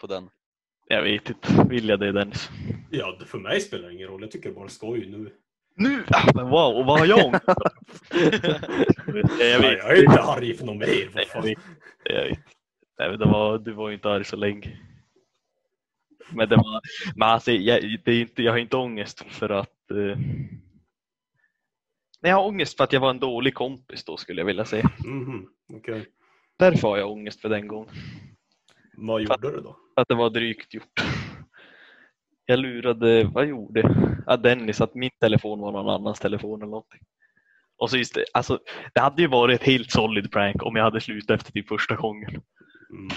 På 0.00 0.06
den? 0.06 0.28
Jag 0.88 1.02
vet 1.02 1.28
inte, 1.30 1.66
vill 1.70 1.88
jag 1.88 2.00
det 2.00 2.12
Dennis? 2.12 2.50
Ja, 2.90 3.16
det- 3.20 3.26
för 3.26 3.38
mig 3.38 3.60
spelar 3.60 3.88
det 3.88 3.94
ingen 3.94 4.08
roll. 4.08 4.20
Jag 4.22 4.30
tycker 4.30 4.48
det 4.48 4.54
bara 4.54 4.68
skoj 4.68 5.06
nu. 5.06 5.30
Nu! 5.76 6.04
Ah, 6.10 6.30
Men 6.34 6.48
wow, 6.48 6.76
och 6.76 6.84
vad 6.86 6.98
har 6.98 7.06
jag 7.06 7.26
ångest 7.26 7.44
jag 9.40 9.60
vet. 9.60 9.78
jag 9.78 9.98
är 9.98 10.04
inte 10.04 10.20
arg 10.22 10.54
för 10.54 10.66
något 10.66 10.76
mer. 10.76 10.86
Nej, 11.14 11.26
jag 11.34 11.42
vet. 11.42 11.58
Jag 12.04 12.24
vet. 12.24 12.38
Nej, 12.98 13.10
men 13.10 13.18
det 13.18 13.24
var, 13.24 13.58
du 13.58 13.72
var 13.72 13.88
ju 13.88 13.94
inte 13.94 14.08
arg 14.10 14.24
så 14.24 14.36
länge. 14.36 14.78
Men, 16.30 16.48
det 16.48 16.56
var, 16.56 16.80
men 17.16 17.28
alltså, 17.28 17.52
jag, 17.52 18.00
det 18.04 18.12
är 18.12 18.20
inte, 18.20 18.42
jag 18.42 18.52
har 18.52 18.58
inte 18.58 18.76
ångest 18.76 19.24
för 19.28 19.48
att... 19.48 19.90
Eh... 19.90 20.18
Nej, 22.20 22.30
jag 22.30 22.36
har 22.36 22.46
ångest 22.46 22.76
för 22.76 22.84
att 22.84 22.92
jag 22.92 23.00
var 23.00 23.10
en 23.10 23.18
dålig 23.18 23.54
kompis 23.54 24.04
då 24.04 24.16
skulle 24.16 24.40
jag 24.40 24.46
vilja 24.46 24.64
säga. 24.64 24.90
Mhm, 25.04 25.48
okej. 25.72 26.06
Därför 26.58 26.88
har 26.88 26.98
jag 26.98 27.10
ångest 27.10 27.40
för 27.40 27.48
den 27.48 27.68
gången. 27.68 27.94
Vad 28.96 29.22
gjorde 29.22 29.50
du 29.50 29.60
då? 29.60 29.76
Att 29.96 30.08
det 30.08 30.14
var 30.14 30.30
drygt 30.30 30.74
gjort. 30.74 31.02
Jag 32.46 32.58
lurade, 32.58 33.24
vad 33.24 33.46
gjorde? 33.46 33.94
Ja, 34.26 34.36
Dennis 34.36 34.80
att 34.80 34.94
min 34.94 35.10
telefon 35.20 35.60
var 35.60 35.72
någon 35.72 35.94
annans 35.94 36.20
telefon 36.20 36.62
eller 36.62 36.70
någonting. 36.70 37.00
Och 37.76 37.90
så 37.90 37.96
just 37.96 38.14
det, 38.14 38.24
alltså, 38.32 38.58
det 38.94 39.00
hade 39.00 39.22
ju 39.22 39.28
varit 39.28 39.60
ett 39.60 39.66
helt 39.66 39.90
solid 39.90 40.32
prank 40.32 40.62
om 40.62 40.76
jag 40.76 40.84
hade 40.84 41.00
slutat 41.00 41.40
efter 41.40 41.52
typ 41.52 41.68
första 41.68 41.96
gången. 41.96 42.30
Mm. 42.30 43.10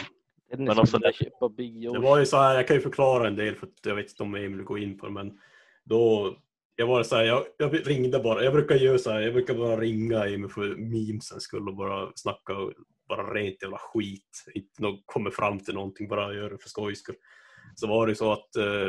Dennis 0.51 0.67
Men 0.67 0.79
också 0.79 0.85
skulle 0.97 1.07
det- 1.07 1.13
köpa 1.13 1.49
Big 1.49 1.81
Det 1.93 1.99
var 1.99 2.19
ju 2.19 2.25
så 2.25 2.37
här, 2.37 2.55
jag 2.55 2.67
kan 2.67 2.75
ju 2.75 2.81
förklara 2.81 3.27
en 3.27 3.35
del 3.35 3.55
för 3.55 3.67
att 3.67 3.73
jag 3.85 3.95
vet 3.95 4.09
inte 4.09 4.23
om 4.23 4.35
Emil 4.35 4.63
går 4.63 4.79
in 4.79 4.97
på 4.97 5.05
det, 5.05 5.11
men 5.11 5.39
då 5.83 6.35
jag 6.75 6.87
var 6.87 7.03
så 7.03 7.15
här, 7.15 7.23
jag, 7.23 7.43
jag 7.57 7.87
ringde 7.87 8.19
bara. 8.19 8.43
Jag 8.43 8.53
brukar 8.53 8.75
göra 8.75 8.97
så 8.97 9.11
här, 9.11 9.19
jag 9.21 9.33
brukar 9.33 9.53
bara 9.53 9.77
ringa 9.79 10.25
Emil 10.25 10.49
för 10.49 10.75
memesens 10.75 11.43
skull 11.43 11.67
och 11.69 11.75
bara 11.75 12.11
snacka 12.15 12.53
bara 13.09 13.33
rent 13.33 13.61
jävla 13.61 13.77
skit. 13.77 14.45
Inte 14.53 14.81
nå- 14.81 15.01
kommer 15.05 15.29
fram 15.31 15.59
till 15.59 15.73
någonting, 15.73 16.07
bara 16.07 16.33
gör 16.33 16.49
det 16.49 16.57
för 16.57 16.69
skojs 16.69 16.99
skull. 16.99 17.15
Så 17.75 17.87
var 17.87 18.07
det 18.07 18.15
så 18.15 18.31
att 18.31 18.55
eh, 18.55 18.87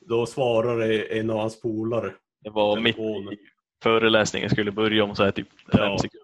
då 0.00 0.26
svarade 0.26 1.02
en 1.02 1.30
av 1.30 1.38
hans 1.38 1.60
polare 1.60 2.14
Det 2.44 2.50
var 2.50 2.80
mitt 2.80 2.98
i 2.98 3.38
föreläsningen 3.82 4.50
skulle 4.50 4.72
börja 4.72 5.04
om 5.04 5.14
så 5.16 5.24
här 5.24 5.30
typ 5.30 5.48
fem 5.72 5.80
Ja. 5.80 5.98
sekunder. 5.98 6.19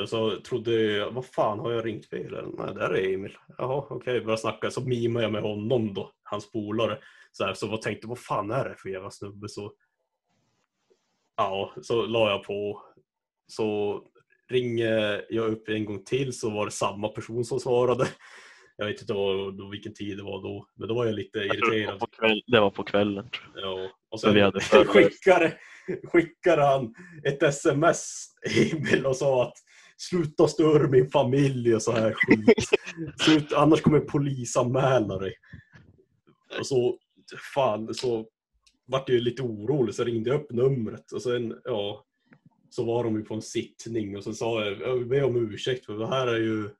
Och 0.00 0.08
så 0.08 0.40
trodde 0.40 0.82
jag, 0.82 1.10
vad 1.10 1.26
fan 1.26 1.58
har 1.58 1.72
jag 1.72 1.86
ringt 1.86 2.06
fel? 2.06 2.54
Nej, 2.58 2.74
där 2.74 2.90
är 2.94 3.14
Emil. 3.14 3.36
Jaha, 3.58 3.86
okej, 3.90 4.20
började 4.20 4.40
snacka. 4.40 4.70
Så 4.70 4.80
mimade 4.80 5.24
jag 5.24 5.32
med 5.32 5.42
honom 5.42 5.94
då, 5.94 6.12
hans 6.22 6.52
polare. 6.52 6.98
Så, 7.32 7.44
här, 7.44 7.54
så 7.54 7.66
jag 7.66 7.82
tänkte, 7.82 8.06
vad 8.06 8.18
fan 8.18 8.50
är 8.50 8.68
det 8.68 8.74
för 8.78 8.88
jävla 8.88 9.10
snubbe? 9.10 9.48
Så, 9.48 9.72
ja, 11.36 11.72
så 11.82 12.06
la 12.06 12.30
jag 12.30 12.42
på. 12.44 12.82
Så 13.46 14.02
ringer 14.50 15.24
jag 15.28 15.50
upp 15.50 15.68
en 15.68 15.84
gång 15.84 16.04
till 16.04 16.38
så 16.38 16.50
var 16.50 16.64
det 16.64 16.70
samma 16.70 17.08
person 17.08 17.44
som 17.44 17.60
svarade. 17.60 18.08
Jag 18.76 18.86
vet 18.86 19.00
inte 19.00 19.12
vad, 19.14 19.58
då, 19.58 19.68
vilken 19.68 19.94
tid 19.94 20.16
det 20.16 20.22
var 20.22 20.42
då, 20.42 20.68
men 20.74 20.88
då 20.88 20.94
var 20.94 21.06
jag 21.06 21.14
lite 21.14 21.38
Jag 21.38 21.56
tror 21.58 21.70
det, 21.70 21.76
var 21.76 21.76
irriterad. 21.76 22.00
på 22.00 22.06
kväll, 22.06 22.42
det 22.46 22.60
var 22.60 22.70
på 22.70 22.82
kvällen. 22.84 23.30
jag. 23.54 23.64
Ja, 23.64 23.90
och 24.10 24.20
sen 24.20 24.52
skickade, 24.86 25.58
skickade 26.04 26.62
han 26.62 26.94
ett 27.24 27.42
sms 27.42 28.26
Emil 28.56 29.06
och 29.06 29.16
sa 29.16 29.42
att 29.42 29.54
sluta 29.96 30.48
störa 30.48 30.88
min 30.88 31.10
familj 31.10 31.74
och 31.74 31.82
så 31.82 31.92
här 31.92 32.14
skit. 32.16 32.68
Slut, 33.20 33.52
annars 33.52 33.80
kommer 33.80 33.98
jag 33.98 34.08
polisanmäla 34.08 35.18
dig. 35.18 35.34
Och 36.58 36.66
så, 36.66 36.98
fan, 37.54 37.94
så 37.94 38.26
vart 38.86 39.08
jag 39.08 39.22
lite 39.22 39.42
orolig 39.42 39.94
så 39.94 40.04
ringde 40.04 40.30
jag 40.30 40.40
upp 40.40 40.52
numret 40.52 41.12
och 41.12 41.22
sen, 41.22 41.60
ja, 41.64 42.04
så 42.70 42.84
var 42.84 43.04
de 43.04 43.16
ju 43.16 43.24
på 43.24 43.34
en 43.34 43.42
sittning 43.42 44.16
och 44.16 44.24
så 44.24 44.32
sa 44.32 44.64
jag, 44.64 44.80
jag 44.80 44.94
vill 44.94 45.06
be 45.06 45.22
om 45.22 45.36
ursäkt 45.36 45.86
för 45.86 45.98
det 45.98 46.08
här 46.08 46.26
är 46.26 46.38
ju, 46.38 46.70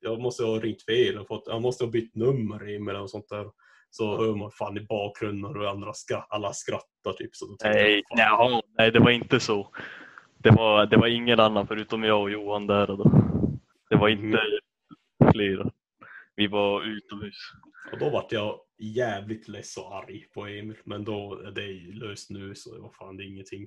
jag 0.00 0.20
måste 0.20 0.44
ha 0.44 0.60
ringt 0.60 0.82
fel 0.82 1.18
och 1.18 1.26
fått, 1.26 1.44
jag 1.46 1.62
måste 1.62 1.84
ha 1.84 1.90
bytt 1.90 2.14
nummer 2.14 2.74
Emil 2.74 2.96
och 2.96 3.10
sånt 3.10 3.28
där. 3.28 3.50
Så 3.96 4.16
hör 4.16 4.34
man 4.34 4.50
fan 4.50 4.76
i 4.76 4.80
bakgrunden 4.80 5.56
och 5.56 5.70
andra 5.70 5.92
ska, 5.92 6.16
alla 6.16 6.52
skrattar 6.52 7.12
typ. 7.12 7.36
Så 7.36 7.56
Nej, 7.64 8.02
jag, 8.08 8.50
nja, 8.50 8.62
nej, 8.78 8.90
det 8.90 8.98
var 8.98 9.10
inte 9.10 9.40
så. 9.40 9.68
Det 10.38 10.50
var, 10.50 10.86
det 10.86 10.96
var 10.96 11.06
ingen 11.06 11.40
annan 11.40 11.66
förutom 11.66 12.04
jag 12.04 12.22
och 12.22 12.30
Johan 12.30 12.66
där. 12.66 12.86
Då. 12.86 13.10
Det 13.90 13.96
var 13.96 14.08
inte 14.08 14.38
flera. 15.32 15.70
Vi 16.36 16.46
var 16.46 16.82
utomhus. 16.82 17.36
Och 17.92 17.98
då 17.98 18.10
vart 18.10 18.32
jag 18.32 18.60
jävligt 18.78 19.48
less 19.48 19.76
och 19.76 19.96
arg 19.96 20.26
på 20.34 20.46
Emil. 20.46 20.76
Men 20.84 21.04
då 21.04 21.40
är 21.46 21.50
det 21.50 21.66
ju 21.66 21.92
löst 21.92 22.30
nu 22.30 22.54
så 22.54 22.82
vad 22.82 22.94
fan 22.94 23.16
det 23.16 23.24
ingenting. 23.24 23.66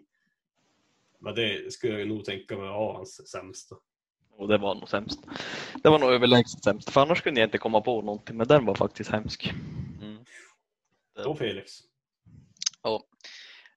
Men 1.19 1.35
det 1.35 1.73
skulle 1.73 1.99
jag 1.99 2.07
nog 2.07 2.25
tänka 2.25 2.57
mig 2.57 2.67
var 2.67 2.93
hans 2.93 3.27
sämsta. 3.31 3.75
Och 4.37 4.47
det 4.47 4.57
var 4.57 4.75
nog 4.75 4.89
sämst. 4.89 5.19
Det 5.83 5.89
var 5.89 5.99
nog 5.99 6.11
överlägset 6.11 6.63
sämst. 6.63 6.89
För 6.89 7.01
annars 7.01 7.21
kunde 7.21 7.39
jag 7.39 7.47
inte 7.47 7.57
komma 7.57 7.81
på 7.81 8.01
någonting. 8.01 8.37
Men 8.37 8.47
den 8.47 8.65
var 8.65 8.75
faktiskt 8.75 9.11
hemsk. 9.11 9.53
Mm. 11.17 11.29
Då 11.29 11.35
Felix. 11.35 11.71
Ja, 12.83 13.03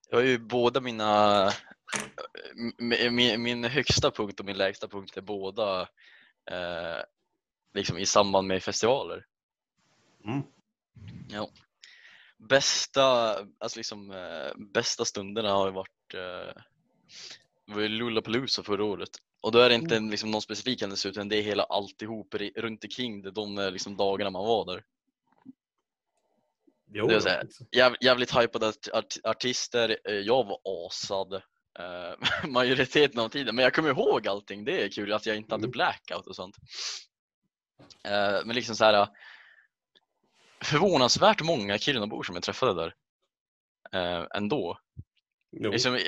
jag 0.09 0.19
har 0.19 0.25
ju 0.25 0.39
båda 0.39 0.81
mina... 0.81 1.51
Min, 2.79 3.43
min 3.43 3.65
högsta 3.65 4.11
punkt 4.11 4.41
och 4.41 4.47
min 4.47 4.57
lägsta 4.57 4.89
punkt 4.89 5.17
är 5.17 5.21
båda 5.21 5.81
eh, 6.51 7.03
liksom 7.75 7.99
i 7.99 8.07
samband 8.07 8.49
med 8.49 8.63
festivaler. 8.63 9.27
Mm. 10.25 10.43
Ja. 11.31 11.51
Bästa, 12.39 13.37
alltså 13.59 13.79
liksom, 13.79 14.11
eh, 14.11 14.53
bästa 14.73 15.05
stunderna 15.05 15.53
har 15.53 15.67
ju 15.67 15.73
varit 15.73 16.15
eh, 16.15 16.63
det 17.67 17.75
var 17.75 17.83
ju 17.83 17.89
Lollapalooza 17.89 18.63
förra 18.63 18.85
året. 18.85 19.11
Och 19.41 19.53
då 19.53 19.59
är 19.59 19.69
det 19.69 19.75
inte 19.75 19.97
en, 19.97 20.11
liksom, 20.11 20.31
någon 20.31 20.43
specifik 20.43 20.81
händelse 20.81 21.09
utan 21.09 21.29
det 21.29 21.37
är 21.37 21.43
hela 21.43 21.63
alltihop 21.63 22.35
runt 22.57 22.85
omkring 22.85 23.23
det, 23.23 23.31
de 23.31 23.71
liksom, 23.73 23.97
dagarna 23.97 24.31
man 24.31 24.45
var 24.45 24.65
där. 24.67 24.85
Jo, 26.93 27.07
Det 27.07 27.15
liksom. 27.15 27.67
Jäv, 27.77 27.95
jävligt 28.01 28.37
hypade 28.37 28.67
art, 28.69 28.89
art, 28.93 29.15
artister. 29.25 29.97
Eh, 30.09 30.15
Jag 30.15 30.45
var 30.45 30.59
asad 30.87 31.33
eh, 31.79 32.49
majoriteten 32.49 33.21
av 33.21 33.29
tiden. 33.29 33.55
Men 33.55 33.63
jag 33.63 33.75
kommer 33.75 33.91
ihåg 33.91 34.29
allting. 34.29 34.65
Det 34.65 34.83
är 34.85 34.89
kul 34.89 35.13
att 35.13 35.27
jag 35.27 35.37
inte 35.37 35.55
hade 35.55 35.65
Mm. 35.65 35.71
blackout 35.71 36.27
och 36.27 36.37
sånt. 36.37 36.57
Eh, 38.05 38.39
men 38.45 38.55
liksom 38.55 38.77
så 38.77 38.85
här. 38.85 39.09
Förvånansvärt 40.65 41.43
många 41.43 41.79
Kirunabor 41.79 42.23
som 42.23 42.35
jag 42.35 42.43
träffade 42.45 42.75
där. 42.75 42.95
Ändå. 44.35 44.79
Liksom, 45.61 45.99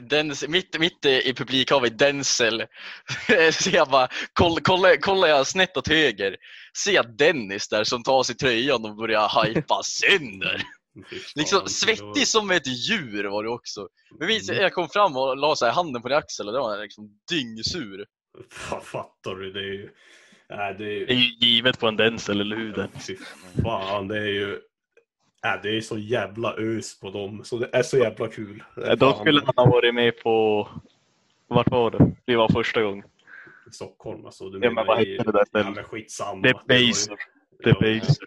Dens, 0.02 0.48
mitt, 0.48 0.78
mitt 0.78 1.04
i 1.04 1.34
publikhavet, 1.34 1.98
Denzel, 1.98 2.66
så 3.52 3.70
jag 3.70 3.88
bara, 3.88 4.08
kolla, 4.32 4.60
kolla, 4.64 4.96
kollar 4.96 5.28
jag 5.28 5.46
snett 5.46 5.76
åt 5.76 5.88
höger, 5.88 6.36
ser 6.84 6.92
jag 6.92 7.16
Dennis 7.16 7.68
där 7.68 7.84
som 7.84 8.02
tar 8.02 8.22
sig 8.22 8.36
tröjan 8.36 8.84
och 8.84 8.96
börjar 8.96 9.44
hypa 9.46 9.80
sönder. 9.82 10.62
Liksom 11.34 11.66
svettig 11.66 12.28
som 12.28 12.50
ett 12.50 12.66
djur 12.66 13.24
var 13.24 13.42
det 13.44 13.50
också. 13.50 13.88
Men 14.18 14.28
vi, 14.28 14.40
Mm. 14.50 14.62
jag 14.62 14.72
kom 14.72 14.88
fram 14.88 15.16
och 15.16 15.36
la 15.36 15.56
så 15.56 15.64
här 15.66 15.72
handen 15.72 16.02
på 16.02 16.08
din 16.08 16.16
axel 16.18 16.46
och 16.46 16.52
det 16.52 16.58
var 16.60 16.82
liksom 16.82 17.10
dyngsur. 17.30 18.06
Fattar 18.82 19.34
du? 19.34 19.52
Det 19.52 19.60
är 19.60 19.72
ju... 19.72 19.90
Nej, 20.50 20.74
det 20.78 20.84
är 20.84 21.06
Det 21.06 21.12
är 21.12 21.16
ju... 21.16 21.24
ju 21.24 21.46
givet 21.46 21.78
på 21.78 21.86
en 21.88 21.96
Denzel, 21.96 22.40
eller 22.40 22.56
hur? 22.56 22.72
Den? 22.72 22.88
Fy 23.06 23.16
fan, 23.62 24.08
det 24.08 24.18
är 24.18 24.26
ju... 24.26 24.60
Nej, 25.44 25.60
det 25.62 25.76
är 25.76 25.80
så 25.80 25.98
jävla 25.98 26.54
ös 26.56 27.00
på 27.00 27.10
dem. 27.10 27.44
Så 27.44 27.58
det 27.58 27.68
är 27.72 27.82
så 27.82 27.98
jävla 27.98 28.28
kul. 28.28 28.62
Då 28.98 29.12
skulle 29.20 29.40
han 29.46 29.54
ha 29.56 29.66
varit 29.66 29.94
med 29.94 30.18
på... 30.22 30.68
Vart 31.48 31.70
var 31.70 31.90
det? 31.90 32.12
Det 32.24 32.36
var 32.36 32.48
första 32.48 32.82
gången. 32.82 33.04
Stockholm 33.74 34.26
alltså. 34.26 34.50
Du 34.50 34.58
Ja, 34.62 34.70
men 34.70 34.86
vad 34.86 34.98
heter 34.98 35.24
det 35.24 35.32
där 35.32 35.38
Ja, 35.38 35.44
stället? 35.44 35.74
men 35.74 35.84
skitsamma. 35.84 36.42
The 36.42 36.52
Det 36.66 36.78
ju- 36.78 36.88
Baser. 36.88 37.16
The 37.64 37.70
Ja, 37.70 37.74
Baser. 38.00 38.24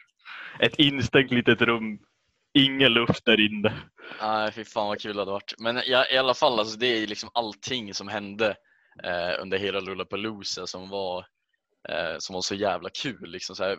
Ett 0.59 0.75
instängt 0.79 1.31
litet 1.31 1.61
rum. 1.61 1.99
Ingen 2.53 2.93
luft 2.93 3.25
där 3.25 3.39
inne. 3.39 3.73
Nej, 4.21 4.51
fy 4.51 4.63
fan 4.63 4.87
vad 4.87 4.99
kul 5.01 5.13
det 5.15 5.21
hade 5.21 5.31
varit. 5.31 5.53
Men 5.59 5.81
jag, 5.85 6.11
i 6.11 6.17
alla 6.17 6.33
fall, 6.33 6.59
alltså, 6.59 6.77
det 6.79 6.87
är 6.87 7.07
liksom 7.07 7.29
allting 7.33 7.93
som 7.93 8.07
hände 8.07 8.55
eh, 9.03 9.41
under 9.41 9.57
hela 9.57 9.79
Lollapalooza 9.79 10.67
som 10.67 10.89
var, 10.89 11.25
eh, 11.89 12.15
som 12.19 12.33
var 12.33 12.41
så 12.41 12.55
jävla 12.55 12.89
kul. 12.89 13.29
Liksom, 13.31 13.55
så 13.55 13.63
här, 13.63 13.77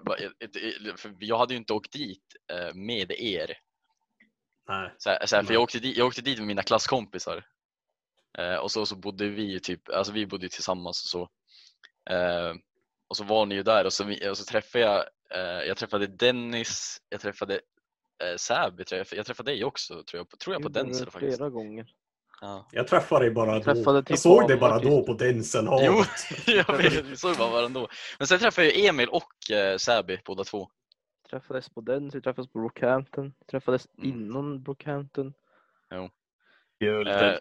jag 1.18 1.38
hade 1.38 1.54
ju 1.54 1.58
inte 1.58 1.72
åkt 1.72 1.92
dit 1.92 2.24
eh, 2.52 2.74
med 2.74 3.10
er. 3.10 3.52
Nej. 4.68 4.94
Så 4.98 5.10
här, 5.10 5.26
så 5.26 5.36
här, 5.36 5.42
för 5.42 5.54
jag, 5.54 5.62
åkte 5.62 5.78
dit, 5.78 5.96
jag 5.96 6.06
åkte 6.06 6.22
dit 6.22 6.38
med 6.38 6.46
mina 6.46 6.62
klasskompisar. 6.62 7.44
Eh, 8.38 8.56
och 8.56 8.70
så, 8.70 8.86
så 8.86 8.96
bodde 8.96 9.28
vi 9.28 9.42
ju 9.42 9.58
typ, 9.58 9.88
alltså 9.88 10.12
vi 10.12 10.26
bodde 10.26 10.48
tillsammans 10.48 11.04
och 11.04 11.10
så. 11.10 11.28
Eh, 12.14 12.54
och 13.08 13.16
så 13.16 13.24
var 13.24 13.46
ni 13.46 13.54
ju 13.54 13.62
där 13.62 13.84
och 13.84 13.92
så, 13.92 14.30
och 14.30 14.38
så 14.38 14.44
träffade 14.44 14.84
jag, 14.84 15.04
eh, 15.34 15.68
jag 15.68 15.76
träffade 15.76 16.06
Dennis, 16.06 17.02
jag 17.08 17.20
träffade 17.20 17.54
eh, 18.24 18.36
Säby, 18.36 18.84
jag, 18.90 19.06
jag 19.12 19.26
träffade 19.26 19.50
dig 19.50 19.64
också 19.64 20.02
tror 20.02 20.26
jag, 20.30 20.40
tror 20.40 20.54
jag 20.54 20.62
på 20.62 20.68
Denzel 20.68 21.10
faktiskt. 21.10 21.36
Flera 21.36 21.50
gånger. 21.50 21.86
Ja. 22.40 22.68
Jag 22.72 22.88
träffade 22.88 23.24
dig 23.24 23.30
bara 23.30 23.54
då. 23.54 23.62
Träffade 23.62 23.98
Jag 23.98 24.06
typ 24.06 24.18
såg 24.18 24.48
dig 24.48 24.56
bara 24.56 24.78
då 24.78 25.02
på 25.02 25.14
Densen 25.14 25.68
Jo, 25.82 26.04
jag 26.46 26.76
vet, 26.76 27.04
vi 27.04 27.16
såg 27.16 27.36
bara 27.36 27.50
varandra 27.50 27.80
då. 27.80 27.88
Men 28.18 28.26
sen 28.26 28.38
träffade 28.38 28.66
jag 28.66 28.86
Emil 28.86 29.08
och 29.08 29.50
eh, 29.50 29.76
Säby 29.76 30.18
båda 30.24 30.44
två. 30.44 30.68
Träffades 31.30 31.68
på 31.68 31.80
den, 31.80 32.08
vi 32.08 32.20
träffades 32.20 32.52
på 32.52 32.58
Brookhampton. 32.58 33.32
Träffades 33.50 33.88
Mm. 33.98 34.10
innan 34.10 34.62
Brookhampton. 34.62 35.34
Eh, 36.80 37.38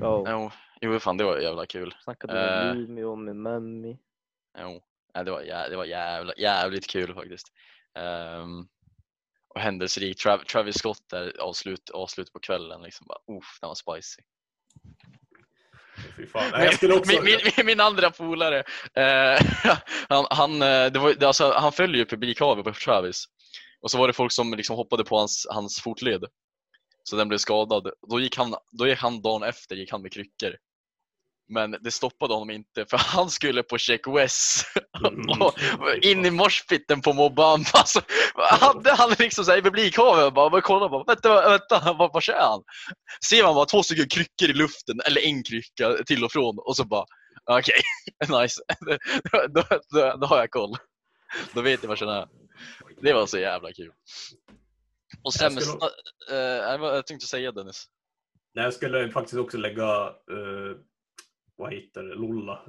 Ja, 0.00 0.24
jo, 0.30 0.50
jo, 0.80 0.98
fan 1.00 1.16
det 1.16 1.24
var 1.24 1.38
jävla 1.38 1.66
kul. 1.66 1.94
snackade 2.00 2.32
med 2.34 2.70
eh. 2.70 2.76
Umeå 2.76 3.16
med 3.16 3.36
Memmi. 3.36 3.98
Jo, 4.58 4.82
det 5.24 5.30
var, 5.30 5.42
jä- 5.42 5.68
det 5.70 5.76
var 5.76 5.84
jävla, 5.84 6.32
jävligt 6.36 6.86
kul 6.86 7.14
faktiskt. 7.14 7.52
Ehm, 7.98 8.66
och 9.54 9.60
händelserikt. 9.60 10.20
Trav, 10.20 10.38
Travis 10.38 10.78
Scott 10.78 11.08
där 11.10 11.40
avslut, 11.40 11.90
avslut 11.90 12.32
på 12.32 12.40
kvällen. 12.40 12.82
Liksom 12.82 13.06
bara, 13.06 13.38
uff, 13.38 13.58
den 13.60 13.68
var 13.68 13.74
spicy. 13.74 14.22
Nej, 16.34 16.64
jag 16.64 16.74
skulle 16.74 16.94
också... 16.94 17.12
min, 17.12 17.24
min, 17.24 17.38
min, 17.56 17.66
min 17.66 17.80
andra 17.80 18.10
polare, 18.10 18.58
eh, 18.94 19.46
han, 20.08 20.26
han, 20.30 20.62
eh, 20.62 20.92
det 20.92 20.98
var, 20.98 21.14
det, 21.14 21.26
alltså, 21.26 21.52
han 21.52 21.72
följer 21.72 21.96
ju 21.96 22.06
publikhavet 22.06 22.64
på 22.64 22.72
Travis. 22.72 23.24
Och 23.80 23.90
så 23.90 23.98
var 23.98 24.06
det 24.06 24.12
folk 24.12 24.32
som 24.32 24.54
liksom 24.54 24.76
hoppade 24.76 25.04
på 25.04 25.18
hans, 25.18 25.46
hans 25.50 25.80
fotled. 25.80 26.24
Så 27.02 27.16
den 27.16 27.28
blev 27.28 27.38
skadad. 27.38 27.90
Då 28.10 28.20
gick, 28.20 28.36
han, 28.36 28.54
då 28.72 28.86
gick 28.86 28.98
han 28.98 29.22
dagen 29.22 29.42
efter 29.42 29.76
gick 29.76 29.90
han 29.90 30.02
med 30.02 30.12
kryckor. 30.12 30.56
Men 31.48 31.76
det 31.80 31.90
stoppade 31.90 32.34
honom 32.34 32.50
inte 32.50 32.86
för 32.86 32.96
han 33.16 33.30
skulle 33.30 33.62
på 33.62 33.78
Check 33.78 34.06
West 34.06 34.66
Mm. 35.08 35.42
och 35.42 35.54
in 36.02 36.26
i 36.26 36.30
morspitten 36.30 37.00
på 37.00 37.12
Mobamba. 37.12 37.68
Alltså, 37.72 38.00
hade 38.36 38.92
han 38.92 39.14
liksom 39.18 39.44
såhär 39.44 39.58
i 39.58 39.62
publikhavet 39.62 40.34
bara, 40.34 40.50
bara 40.50 40.60
kolla 40.60 40.88
bara, 40.88 41.04
vänta, 41.04 41.50
vänta, 41.50 41.92
vad, 41.92 42.12
vad 42.12 42.22
kör 42.22 42.40
han? 42.40 42.62
Ser 43.28 43.42
man 43.42 43.54
bara 43.54 43.66
två 43.66 43.82
stycken 43.82 44.08
kryckor 44.08 44.50
i 44.50 44.52
luften, 44.52 45.00
eller 45.06 45.20
en 45.20 45.42
krycka 45.42 46.04
till 46.06 46.24
och 46.24 46.32
från 46.32 46.58
och 46.58 46.76
så 46.76 46.84
bara, 46.84 47.04
okej, 47.50 47.80
nice. 48.28 48.62
då, 49.32 49.46
då, 49.48 49.64
då, 49.90 50.16
då 50.20 50.26
har 50.26 50.38
jag 50.38 50.50
koll. 50.50 50.76
Då 51.54 51.60
vet 51.60 51.82
jag 51.82 51.88
vad 51.88 52.00
jag 52.00 52.16
är. 52.16 52.28
Det 53.02 53.12
var 53.12 53.26
så 53.26 53.38
jävla 53.38 53.72
kul. 53.72 53.92
Och 55.24 55.26
Jag 55.26 55.32
sämsta, 55.32 55.60
skulle- 55.60 55.90
eh, 56.30 56.84
jag 56.94 57.06
tänkte 57.06 57.26
säga 57.26 57.52
Dennis. 57.52 57.86
Nej, 58.54 58.64
jag 58.64 58.74
skulle 58.74 59.10
faktiskt 59.10 59.38
också 59.38 59.58
lägga, 59.58 60.06
eh, 60.06 60.76
vad 61.56 61.74
heter 61.74 62.02
det, 62.02 62.14
Lolla 62.14 62.60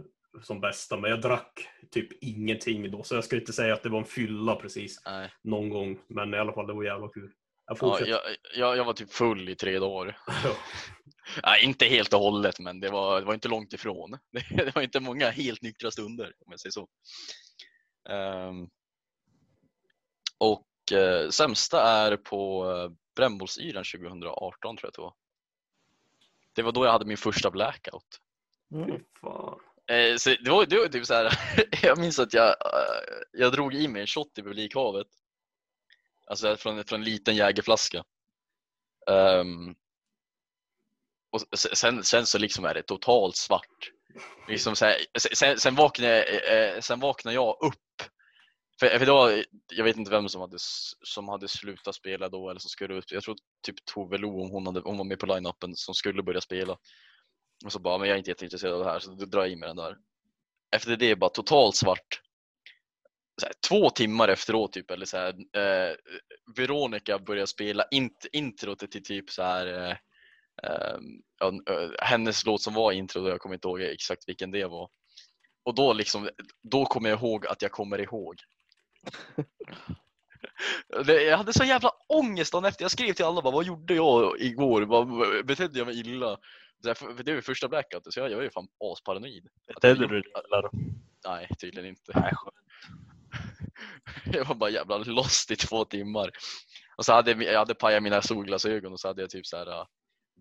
som 0.41 0.61
bästa, 0.61 0.97
men 0.97 1.09
jag 1.09 1.21
drack 1.21 1.67
typ 1.91 2.23
ingenting 2.23 2.91
då. 2.91 3.03
Så 3.03 3.15
jag 3.15 3.23
ska 3.23 3.35
inte 3.35 3.53
säga 3.53 3.73
att 3.73 3.83
det 3.83 3.89
var 3.89 3.99
en 3.99 4.05
fylla 4.05 4.55
precis 4.55 5.01
Nej. 5.05 5.31
någon 5.43 5.69
gång. 5.69 5.99
Men 6.07 6.33
i 6.33 6.37
alla 6.37 6.53
fall, 6.53 6.67
det 6.67 6.73
var 6.73 6.83
jävla 6.83 7.07
kul. 7.07 7.31
Jag 7.65 7.77
Ja, 7.81 7.99
jag, 8.05 8.19
jag, 8.55 8.77
jag 8.77 8.85
var 8.85 8.93
typ 8.93 9.11
full 9.11 9.49
i 9.49 9.55
tre 9.55 9.79
dagar. 9.79 10.17
Ja. 10.27 10.55
Nej, 11.43 11.63
inte 11.63 11.85
helt 11.85 12.13
och 12.13 12.19
hållet, 12.19 12.59
men 12.59 12.79
det 12.79 12.89
var, 12.89 13.19
det 13.19 13.25
var 13.25 13.33
inte 13.33 13.47
långt 13.47 13.73
ifrån. 13.73 14.17
Det, 14.49 14.75
var 14.75 14.81
inte 14.81 14.99
många 14.99 15.29
helt 15.29 15.61
nyktra 15.61 15.91
stunder, 15.91 16.25
om 16.45 16.51
jag 16.51 16.59
säger 16.59 16.71
så. 16.71 16.87
Ehm, 18.09 18.67
och 20.37 20.67
eh, 20.91 21.29
sämsta 21.29 21.81
är 21.81 22.17
på 22.17 22.65
uh, 22.65 22.91
brännbollsyran 23.15 23.83
2018 23.83 24.77
tror 24.77 24.79
jag 24.81 24.87
att 24.87 24.95
det 24.95 25.01
var. 25.01 25.13
Det 26.53 26.61
var 26.61 26.71
då 26.71 26.85
jag 26.85 26.91
hade 26.91 27.05
min 27.05 27.17
första 27.17 27.51
blackout. 27.51 28.19
Mm. 28.73 29.03
Fan. 29.21 29.59
Eh, 29.87 30.15
så 30.17 30.29
det, 30.29 30.49
var, 30.51 30.65
det 30.65 30.79
var 30.79 30.87
typ 30.87 31.05
så 31.05 31.13
här, 31.13 31.39
jag 31.81 31.97
minns 31.97 32.19
att 32.19 32.33
jag, 32.33 32.47
eh, 32.47 33.17
jag 33.31 33.51
drog 33.51 33.73
i 33.73 33.87
mig 33.87 34.01
en 34.01 34.07
shot 34.07 34.37
i 34.37 34.41
publikhavet. 34.41 35.07
Alltså 36.27 36.55
från, 36.57 36.83
från 36.83 36.99
en 36.99 37.05
liten 37.05 37.35
jägerflaska. 37.35 38.03
Ehm, 39.11 39.75
och 41.31 41.59
se- 41.59 41.75
sen, 41.75 42.03
sen 42.03 42.25
så 42.25 42.37
liksom 42.37 42.65
är 42.65 42.73
det 42.73 42.83
totalt 42.83 43.35
svart. 43.35 43.91
Liksom 44.47 44.75
så 44.75 44.85
här, 44.85 44.97
sen, 45.35 45.59
sen, 45.59 45.75
vaknar 45.75 46.07
jag, 46.07 46.73
eh, 46.73 46.79
sen 46.79 46.99
vaknar 46.99 47.31
jag 47.31 47.57
upp. 47.61 47.82
För, 48.83 48.99
för 48.99 49.05
då, 49.05 49.43
jag 49.71 49.83
vet 49.83 49.97
inte 49.97 50.11
vem 50.11 50.29
som 50.29 50.41
hade, 50.41 50.57
som 51.03 51.27
hade 51.27 51.47
slutat 51.47 51.95
spela 51.95 52.29
då 52.29 52.49
eller 52.49 52.59
som 52.59 52.69
skulle 52.69 52.93
ut. 52.93 53.11
Jag 53.11 53.23
tror 53.23 53.35
typ 53.65 53.75
Tove 53.85 54.17
Lo, 54.17 54.41
om 54.43 54.51
hon, 54.51 54.65
hade, 54.67 54.79
hon 54.79 54.97
var 54.97 55.05
med 55.05 55.19
på 55.19 55.25
line-upen 55.25 55.75
som 55.75 55.93
skulle 55.93 56.23
börja 56.23 56.41
spela. 56.41 56.77
Och 57.65 57.71
så 57.71 57.79
bara, 57.79 57.97
men 57.97 58.07
jag 58.07 58.15
är 58.15 58.17
inte 58.17 58.31
jätteintresserad 58.31 58.73
av 58.73 58.79
det 58.79 58.91
här 58.91 58.99
så 58.99 59.11
då 59.11 59.25
drar 59.25 59.41
jag 59.41 59.51
i 59.51 59.55
mig 59.55 59.67
den 59.67 59.75
där. 59.75 59.97
Efter 60.75 60.95
det 60.95 61.11
är 61.11 61.15
bara 61.15 61.29
totalt 61.29 61.75
svart. 61.75 62.21
Så 63.41 63.45
här, 63.45 63.53
två 63.69 63.89
timmar 63.89 64.27
efteråt 64.27 64.73
typ, 64.73 64.91
eller 64.91 65.05
så 65.05 65.17
här, 65.17 65.33
eh, 65.33 65.95
Veronica 66.55 67.19
börjar 67.19 67.45
spela 67.45 67.85
int 67.91 68.25
introt 68.31 68.91
till 68.91 69.03
typ 69.03 69.29
så 69.29 69.43
här 69.43 69.67
eh, 69.67 69.97
eh, 70.63 71.89
hennes 72.01 72.45
låt 72.45 72.61
som 72.61 72.73
var 72.73 72.91
intro, 72.91 73.21
då, 73.21 73.29
jag 73.29 73.39
kommer 73.39 73.55
inte 73.55 73.67
ihåg 73.67 73.81
exakt 73.81 74.27
vilken 74.27 74.51
det 74.51 74.65
var. 74.65 74.89
Och 75.65 75.75
då 75.75 75.93
liksom, 75.93 76.29
då 76.63 76.85
kommer 76.85 77.09
jag 77.09 77.19
ihåg 77.19 77.47
att 77.47 77.61
jag 77.61 77.71
kommer 77.71 78.01
ihåg. 78.01 78.35
Jag 81.05 81.37
hade 81.37 81.53
så 81.53 81.63
jävla 81.63 81.91
ångest 82.09 82.51
dagen 82.51 82.65
efter. 82.65 82.83
Jag 82.83 82.91
skrev 82.91 83.13
till 83.13 83.25
alla 83.25 83.41
bara, 83.41 83.53
vad 83.53 83.65
gjorde 83.65 83.93
jag 83.93 84.41
igår? 84.41 84.81
Vad, 84.81 85.07
betedde 85.45 85.79
jag 85.79 85.87
mig 85.87 85.99
illa? 85.99 86.37
För 86.95 87.23
det 87.23 87.33
var 87.33 87.41
första 87.41 87.67
blackouten 87.67 88.11
så 88.11 88.19
jag, 88.19 88.35
var 88.35 88.43
ju 88.43 88.49
fan 88.49 88.67
asparanoid. 88.79 89.47
Betedde 89.67 90.07
du 90.07 90.21
dig 90.21 90.31
illa 90.47 90.61
då? 90.61 90.69
Nej, 91.25 91.47
tydligen 91.59 91.89
inte. 91.89 92.11
Nej. 92.15 92.33
Jag 94.25 94.45
var 94.45 94.55
bara 94.55 94.69
jävla 94.69 94.97
lost 94.97 95.51
i 95.51 95.55
två 95.55 95.85
timmar. 95.85 96.31
Och 96.97 97.05
så 97.05 97.13
hade 97.13 97.31
jag, 97.31 97.43
jag 97.43 97.59
hade 97.59 97.75
pajat 97.75 98.03
mina 98.03 98.21
solglasögon 98.21 98.93
och 98.93 98.99
så 98.99 99.07
hade 99.07 99.21
jag 99.21 99.29
typ 99.29 99.45
så 99.45 99.57
här 99.57 99.79
äh, 99.79 99.85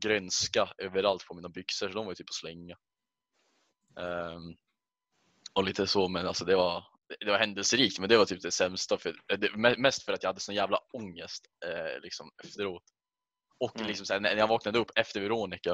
grönska 0.02 0.68
överallt 0.78 1.26
på 1.26 1.34
mina 1.34 1.48
byxor 1.48 1.88
så 1.88 1.94
de 1.94 2.04
var 2.04 2.12
ju 2.12 2.16
typ 2.16 2.30
att 2.30 2.34
slänga. 2.34 2.76
Ehm, 4.00 4.56
och 5.52 5.64
lite 5.64 5.86
så 5.86 6.08
men 6.08 6.26
alltså 6.26 6.44
det 6.44 6.56
var, 6.56 6.84
det 7.20 7.30
var 7.30 7.38
händelserikt 7.38 7.98
men 7.98 8.08
det 8.08 8.16
var 8.16 8.24
typ 8.24 8.42
det 8.42 8.50
sämsta. 8.50 8.98
För, 8.98 9.08
eh, 9.32 9.38
det, 9.38 9.48
me- 9.48 9.78
mest 9.78 10.04
för 10.04 10.12
att 10.12 10.22
jag 10.22 10.28
hade 10.28 10.40
sån 10.40 10.54
jävla 10.54 10.78
ångest 10.92 11.46
eh, 11.66 12.00
liksom 12.02 12.30
efteråt. 12.44 12.82
Och 13.60 13.76
Mm. 13.76 13.88
liksom 13.88 14.06
så 14.06 14.12
här, 14.12 14.20
när 14.20 14.36
jag 14.36 14.48
vaknade 14.48 14.78
upp 14.78 14.90
efter 14.96 15.20
Veronica 15.20 15.70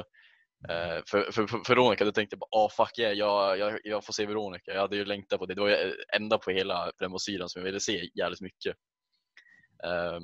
eh, 0.69 0.99
för, 1.07 1.31
för, 1.31 1.47
för 1.47 1.75
Veronica 1.75 2.05
då 2.05 2.11
tänkte 2.11 2.33
jag 2.33 2.39
bara 2.39 2.63
ah 2.65 2.69
fuck 2.69 2.99
yeah, 2.99 3.13
jag, 3.13 3.57
jag, 3.57 3.79
jag 3.83 4.05
får 4.05 4.13
se 4.13 4.25
Veronica. 4.25 4.73
Jag 4.73 4.81
hade 4.81 4.95
ju 4.95 5.05
längtat 5.05 5.39
på 5.39 5.45
det. 5.45 5.53
Det 5.53 5.61
var 5.61 5.95
enda 6.15 6.37
på 6.37 6.51
hela 6.51 6.91
Brännbollsyran 6.97 7.49
som 7.49 7.59
jag 7.59 7.65
ville 7.65 7.79
se 7.79 8.09
jävligt 8.15 8.41
mycket. 8.41 8.75
Ehm, 9.83 10.23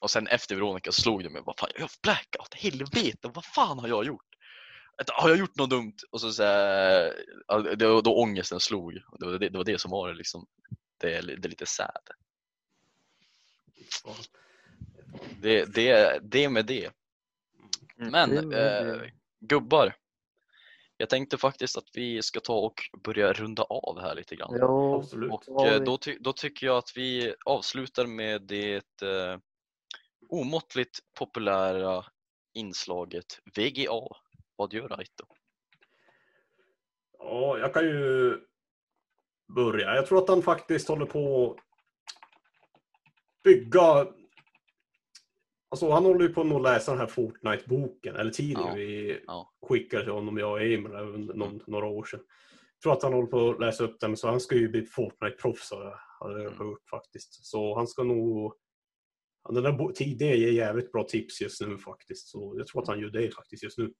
och 0.00 0.10
sen 0.10 0.26
efter 0.26 0.54
Veronica 0.54 0.92
så 0.92 1.02
slog 1.02 1.22
det 1.24 1.30
mig, 1.30 1.42
vad 1.44 1.58
fan, 1.58 1.70
jag 1.74 1.80
har 1.80 1.90
blackout, 2.02 2.54
helvete, 2.54 3.30
vad 3.34 3.44
fan 3.44 3.78
har 3.78 3.88
jag 3.88 4.06
gjort? 4.06 4.27
Har 5.06 5.28
jag 5.28 5.38
gjort 5.38 5.56
något 5.56 5.70
dumt? 5.70 5.96
Och 6.10 6.20
så, 6.20 6.32
så 6.32 6.42
här, 6.42 7.76
det, 7.76 7.86
var 7.86 8.02
då 8.02 8.16
ångesten 8.22 8.60
slog. 8.60 8.94
Det 8.94 9.26
var 9.26 9.32
det, 9.38 9.48
det 9.48 9.58
var 9.58 9.64
det 9.64 9.80
som 9.80 9.90
var 9.90 10.08
det 10.08 10.14
liksom. 10.14 10.46
Det 10.98 11.14
är, 11.14 11.22
det 11.22 11.46
är 11.46 11.50
lite 11.50 11.66
sad. 11.66 12.08
Det, 15.40 15.64
det, 15.64 16.18
det 16.22 16.48
med 16.48 16.66
det. 16.66 16.90
Mm. 17.98 18.10
Men 18.10 18.52
eh, 18.52 19.00
gubbar. 19.40 19.96
Jag 20.96 21.08
tänkte 21.08 21.38
faktiskt 21.38 21.76
att 21.76 21.88
vi 21.94 22.22
ska 22.22 22.40
ta 22.40 22.58
och 22.58 22.80
börja 23.04 23.32
runda 23.32 23.62
av 23.62 24.00
här 24.00 24.14
lite 24.14 24.36
grann. 24.36 24.56
Ja, 24.58 24.96
Absolut. 24.96 25.30
Och 25.30 25.66
eh, 25.66 25.82
då, 25.82 25.98
ty- 25.98 26.18
då 26.20 26.32
tycker 26.32 26.66
jag 26.66 26.76
att 26.76 26.92
vi 26.96 27.34
avslutar 27.46 28.06
med 28.06 28.42
det 28.42 29.02
eh, 29.02 29.38
omåttligt 30.28 30.98
populära 31.18 32.04
inslaget 32.54 33.40
VGA. 33.56 34.00
Vad 34.58 34.72
gör 34.72 34.88
Raito? 34.88 35.24
Ja, 37.18 37.58
jag 37.58 37.74
kan 37.74 37.84
ju 37.84 38.36
börja. 39.54 39.94
Jag 39.94 40.06
tror 40.06 40.18
att 40.18 40.28
han 40.28 40.42
faktiskt 40.42 40.88
håller 40.88 41.06
på 41.06 41.50
att 41.52 41.56
bygga... 43.44 44.06
Alltså 45.70 45.90
han 45.90 46.04
håller 46.04 46.28
ju 46.28 46.34
på 46.34 46.40
att 46.56 46.62
läsa 46.62 46.90
den 46.90 47.00
här 47.00 47.06
Fortnite-boken, 47.06 48.16
eller 48.16 48.30
tidningen 48.30 48.68
Ja, 48.68 48.74
vi 48.74 49.20
ja. 49.26 49.52
skickade 49.68 50.02
till 50.04 50.12
honom, 50.12 50.38
jag 50.38 50.50
och 50.52 50.62
Emil, 50.62 50.90
någon, 51.34 51.60
några 51.66 51.86
år 51.86 52.04
sedan. 52.04 52.20
Jag 52.74 52.82
tror 52.82 52.92
att 52.92 53.02
han 53.02 53.12
håller 53.12 53.26
på 53.28 53.50
att 53.50 53.60
läsa 53.60 53.84
upp 53.84 54.00
den, 54.00 54.16
så 54.16 54.28
han 54.28 54.40
ska 54.40 54.54
ju 54.56 54.68
bli 54.68 54.86
Fortnite-proffs 54.86 55.70
har 55.72 55.84
jag- 55.84 56.40
Mm. 56.40 56.58
hört 56.58 56.88
faktiskt. 56.90 57.46
Så 57.46 57.74
han 57.76 57.86
ska 57.86 58.02
nog... 58.04 58.54
Den 59.48 59.62
där 59.62 59.92
tidningen 59.92 60.38
ger 60.38 60.52
jävligt 60.52 60.92
bra 60.92 61.04
tips 61.04 61.40
just 61.40 61.60
nu 61.60 61.78
faktiskt, 61.78 62.28
så 62.28 62.54
jag 62.58 62.66
tror 62.66 62.82
att 62.82 62.88
han 62.88 63.00
gör 63.00 63.10
det 63.10 63.34
faktiskt 63.34 63.62
just 63.62 63.78
nu. 63.78 63.94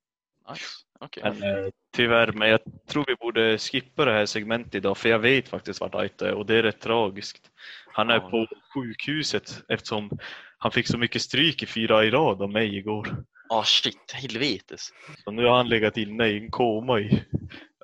Nice. 0.50 0.64
Okej. 1.00 1.22
Men, 1.22 1.42
eh, 1.42 1.70
tyvärr, 1.96 2.32
men 2.32 2.48
jag 2.48 2.60
tror 2.88 3.04
vi 3.06 3.14
borde 3.14 3.58
skippa 3.58 4.04
det 4.04 4.12
här 4.12 4.26
segmentet 4.26 4.74
idag 4.74 4.96
för 4.98 5.08
jag 5.08 5.18
vet 5.18 5.48
faktiskt 5.48 5.80
vart 5.80 5.94
Aito 5.94 6.24
är 6.24 6.32
och 6.34 6.46
det 6.46 6.54
är 6.56 6.62
rätt 6.62 6.80
tragiskt. 6.80 7.50
Han 7.92 8.10
är 8.10 8.14
Ja. 8.14 8.30
på 8.30 8.46
sjukhuset 8.74 9.62
eftersom 9.68 10.10
han 10.58 10.72
fick 10.72 10.86
så 10.86 10.98
mycket 10.98 11.22
stryk 11.22 11.62
i 11.62 11.66
fyra 11.66 12.04
i 12.04 12.10
rad 12.10 12.42
av 12.42 12.50
mig 12.50 12.76
igår. 12.78 13.16
Ah 13.48 13.62
shit, 13.64 14.12
helvetes. 14.12 14.88
Så 15.24 15.30
nu 15.30 15.44
har 15.44 15.56
han 15.56 15.68
legat 15.68 15.96
inne 15.96 16.26
i 16.26 16.38
en 16.38 16.50
koma 16.50 17.00
i 17.00 17.22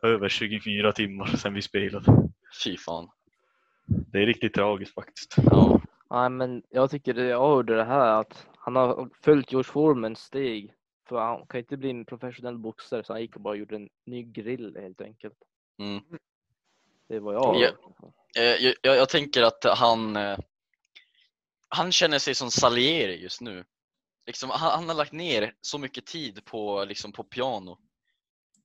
över 0.02 0.28
24 0.28 0.92
timmar 0.92 1.26
sedan 1.26 1.54
vi 1.54 1.62
spelade. 1.62 2.12
Fy 2.64 2.76
fan. 2.76 3.08
Det 3.86 4.18
är 4.22 4.26
riktigt 4.26 4.54
tragiskt 4.54 4.94
faktiskt. 4.94 5.34
Ja. 5.50 5.80
Nej, 6.10 6.30
men 6.30 6.62
jag 6.70 6.90
tycker 6.90 7.14
det, 7.14 7.24
jag 7.24 7.40
hörde 7.40 7.76
det 7.76 7.84
här 7.84 8.20
att 8.20 8.46
han 8.58 8.76
har 8.76 9.08
följt 9.22 9.52
George 9.52 9.64
Foremans 9.72 10.18
steg. 10.20 10.72
För 11.08 11.18
han 11.18 11.46
kan 11.46 11.60
inte 11.60 11.76
bli 11.76 11.90
en 11.90 12.04
professionell 12.04 12.58
boxare 12.58 13.04
så 13.04 13.12
han 13.12 13.22
gick 13.22 13.36
och 13.36 13.42
bara 13.42 13.54
gjorde 13.54 13.76
en 13.76 13.88
ny 14.06 14.22
grill 14.22 14.76
helt 14.80 15.00
enkelt. 15.00 15.38
Mm. 15.78 16.02
Det 17.08 17.20
var 17.20 17.32
jag. 17.32 17.56
Ja. 17.60 17.70
Eh, 18.36 18.64
jag, 18.64 18.74
jag, 18.82 18.96
jag 18.96 19.08
tänker 19.08 19.42
att 19.42 19.64
han, 19.64 20.16
eh, 20.16 20.38
han 21.68 21.92
känner 21.92 22.18
sig 22.18 22.34
som 22.34 22.50
Salieri 22.50 23.22
just 23.22 23.40
nu. 23.40 23.64
Liksom, 24.26 24.50
han, 24.50 24.70
han 24.70 24.88
har 24.88 24.96
lagt 24.96 25.12
ner 25.12 25.54
så 25.60 25.78
mycket 25.78 26.06
tid 26.06 26.44
på, 26.44 26.84
liksom, 26.84 27.12
på 27.12 27.24
piano 27.24 27.78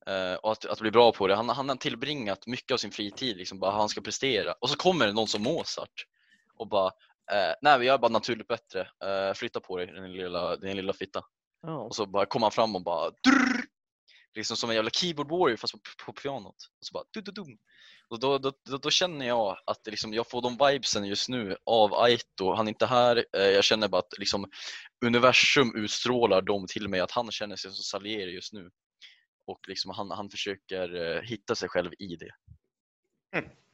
eh, 0.06 0.34
och 0.34 0.52
att, 0.52 0.64
att 0.64 0.80
bli 0.80 0.90
bra 0.90 1.12
på 1.12 1.26
det. 1.26 1.34
Han, 1.34 1.48
han 1.48 1.68
har 1.68 1.76
tillbringat 1.76 2.46
mycket 2.46 2.72
av 2.72 2.76
sin 2.76 2.90
fritid, 2.90 3.36
liksom, 3.36 3.58
bara 3.58 3.70
han 3.70 3.88
ska 3.88 4.00
prestera. 4.00 4.52
Och 4.52 4.70
så 4.70 4.76
kommer 4.76 5.06
det 5.06 5.12
någon 5.12 5.28
som 5.28 5.42
Mozart 5.42 6.06
och 6.54 6.68
bara, 6.68 6.86
eh, 7.32 7.54
nej 7.62 7.86
jag 7.86 7.94
är 7.94 7.98
bara 7.98 8.12
naturligt 8.12 8.48
bättre, 8.48 8.80
eh, 8.80 9.34
flytta 9.34 9.60
på 9.60 9.76
dig 9.76 9.86
din 9.86 10.12
lilla, 10.12 10.56
din 10.56 10.76
lilla 10.76 10.92
fitta. 10.92 11.24
Och 11.66 11.94
så 11.94 12.06
bara 12.06 12.26
kommer 12.26 12.44
han 12.44 12.52
fram 12.52 12.76
och 12.76 12.82
bara 12.82 13.10
drrrr, 13.10 13.64
liksom 14.34 14.56
som 14.56 14.70
en 14.70 14.76
jävla 14.76 14.90
keyboard 14.90 15.30
warrior 15.30 15.56
fast 15.56 15.72
på, 15.72 15.80
på 16.06 16.12
pianot. 16.12 16.54
Och 16.54 16.86
så 16.86 16.92
bara 16.92 17.04
du, 17.10 17.20
du, 17.20 17.32
dum. 17.32 17.58
Och 18.08 18.20
då, 18.20 18.38
då, 18.38 18.52
då, 18.64 18.76
då 18.76 18.90
känner 18.90 19.26
jag 19.26 19.56
att 19.66 19.86
liksom, 19.86 20.14
jag 20.14 20.30
får 20.30 20.42
de 20.42 20.66
vibesen 20.66 21.04
just 21.04 21.28
nu 21.28 21.56
av 21.66 21.94
Aito. 21.94 22.54
Han 22.54 22.66
är 22.66 22.68
inte 22.68 22.86
här. 22.86 23.24
Eh, 23.36 23.42
jag 23.42 23.64
känner 23.64 23.88
bara 23.88 23.98
att 23.98 24.18
liksom, 24.18 24.50
universum 25.04 25.76
utstrålar 25.76 26.42
dem 26.42 26.66
till 26.68 26.88
mig. 26.88 27.00
Att 27.00 27.10
han 27.10 27.30
känner 27.30 27.56
sig 27.56 27.70
som 27.70 27.82
Salieri 27.82 28.34
just 28.34 28.52
nu. 28.52 28.70
Och 29.46 29.60
liksom, 29.68 29.90
han, 29.90 30.10
han 30.10 30.30
försöker 30.30 31.16
eh, 31.16 31.22
hitta 31.22 31.54
sig 31.54 31.68
själv 31.68 31.90
i 31.98 32.16
det. 32.16 32.30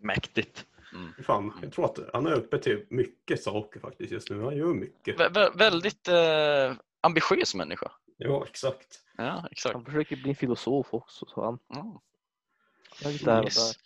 Mäktigt. 0.02 0.66
Mm. 0.92 1.12
Fan, 1.24 1.58
jag 1.62 1.72
tror 1.72 1.84
att 1.84 1.98
han 2.12 2.26
är 2.26 2.32
uppe 2.32 2.58
till 2.58 2.86
mycket 2.90 3.42
saker 3.42 3.80
faktiskt 3.80 4.12
just 4.12 4.30
nu. 4.30 4.42
Han 4.42 4.56
gör 4.56 4.74
mycket. 4.74 5.16
Vä- 5.16 5.58
väldigt 5.58 6.08
eh, 6.08 6.74
ambitiös 7.00 7.54
människa. 7.54 7.92
Ja, 8.16 8.46
exakt. 8.46 9.00
Ja, 9.16 9.48
exakt. 9.50 9.74
Han 9.74 9.84
försöker 9.84 10.16
bli 10.16 10.28
en 10.30 10.36
filosof 10.36 10.86
också. 10.90 11.26
Så 11.26 11.44
han 11.44 11.58
Ja. 11.68 12.02
Yes. 13.04 13.20
där. 13.22 13.76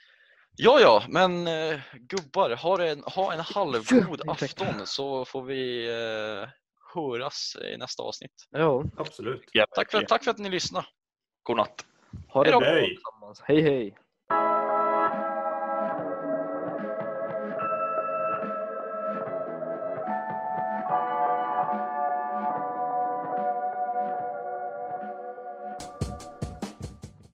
Ja, 0.56 0.80
ja, 0.80 1.04
men 1.08 1.46
eh, 1.46 1.80
gubbar, 1.94 2.50
ha 2.56 2.84
en, 2.84 3.02
ha 3.02 3.32
en 3.32 3.40
halvgod 3.40 4.20
Ja, 4.24 4.32
afton 4.32 4.86
så 4.86 5.24
får 5.24 5.42
vi 5.42 5.88
eh, 5.88 6.48
höras 6.94 7.56
i 7.74 7.76
nästa 7.76 8.02
avsnitt. 8.02 8.48
Ja, 8.50 8.84
Absolut. 8.96 9.44
Ja, 9.52 9.66
Tack 9.74 9.90
för, 9.90 10.02
tack 10.02 10.24
för 10.24 10.30
att 10.30 10.38
ni 10.38 10.48
lyssnade. 10.48 10.86
Godnatt. 11.42 11.86
ha 12.28 12.44
det 12.44 12.50
bra 12.50 12.60
Hej. 12.60 12.98
Hej 13.44 13.60
hej! 13.62 13.96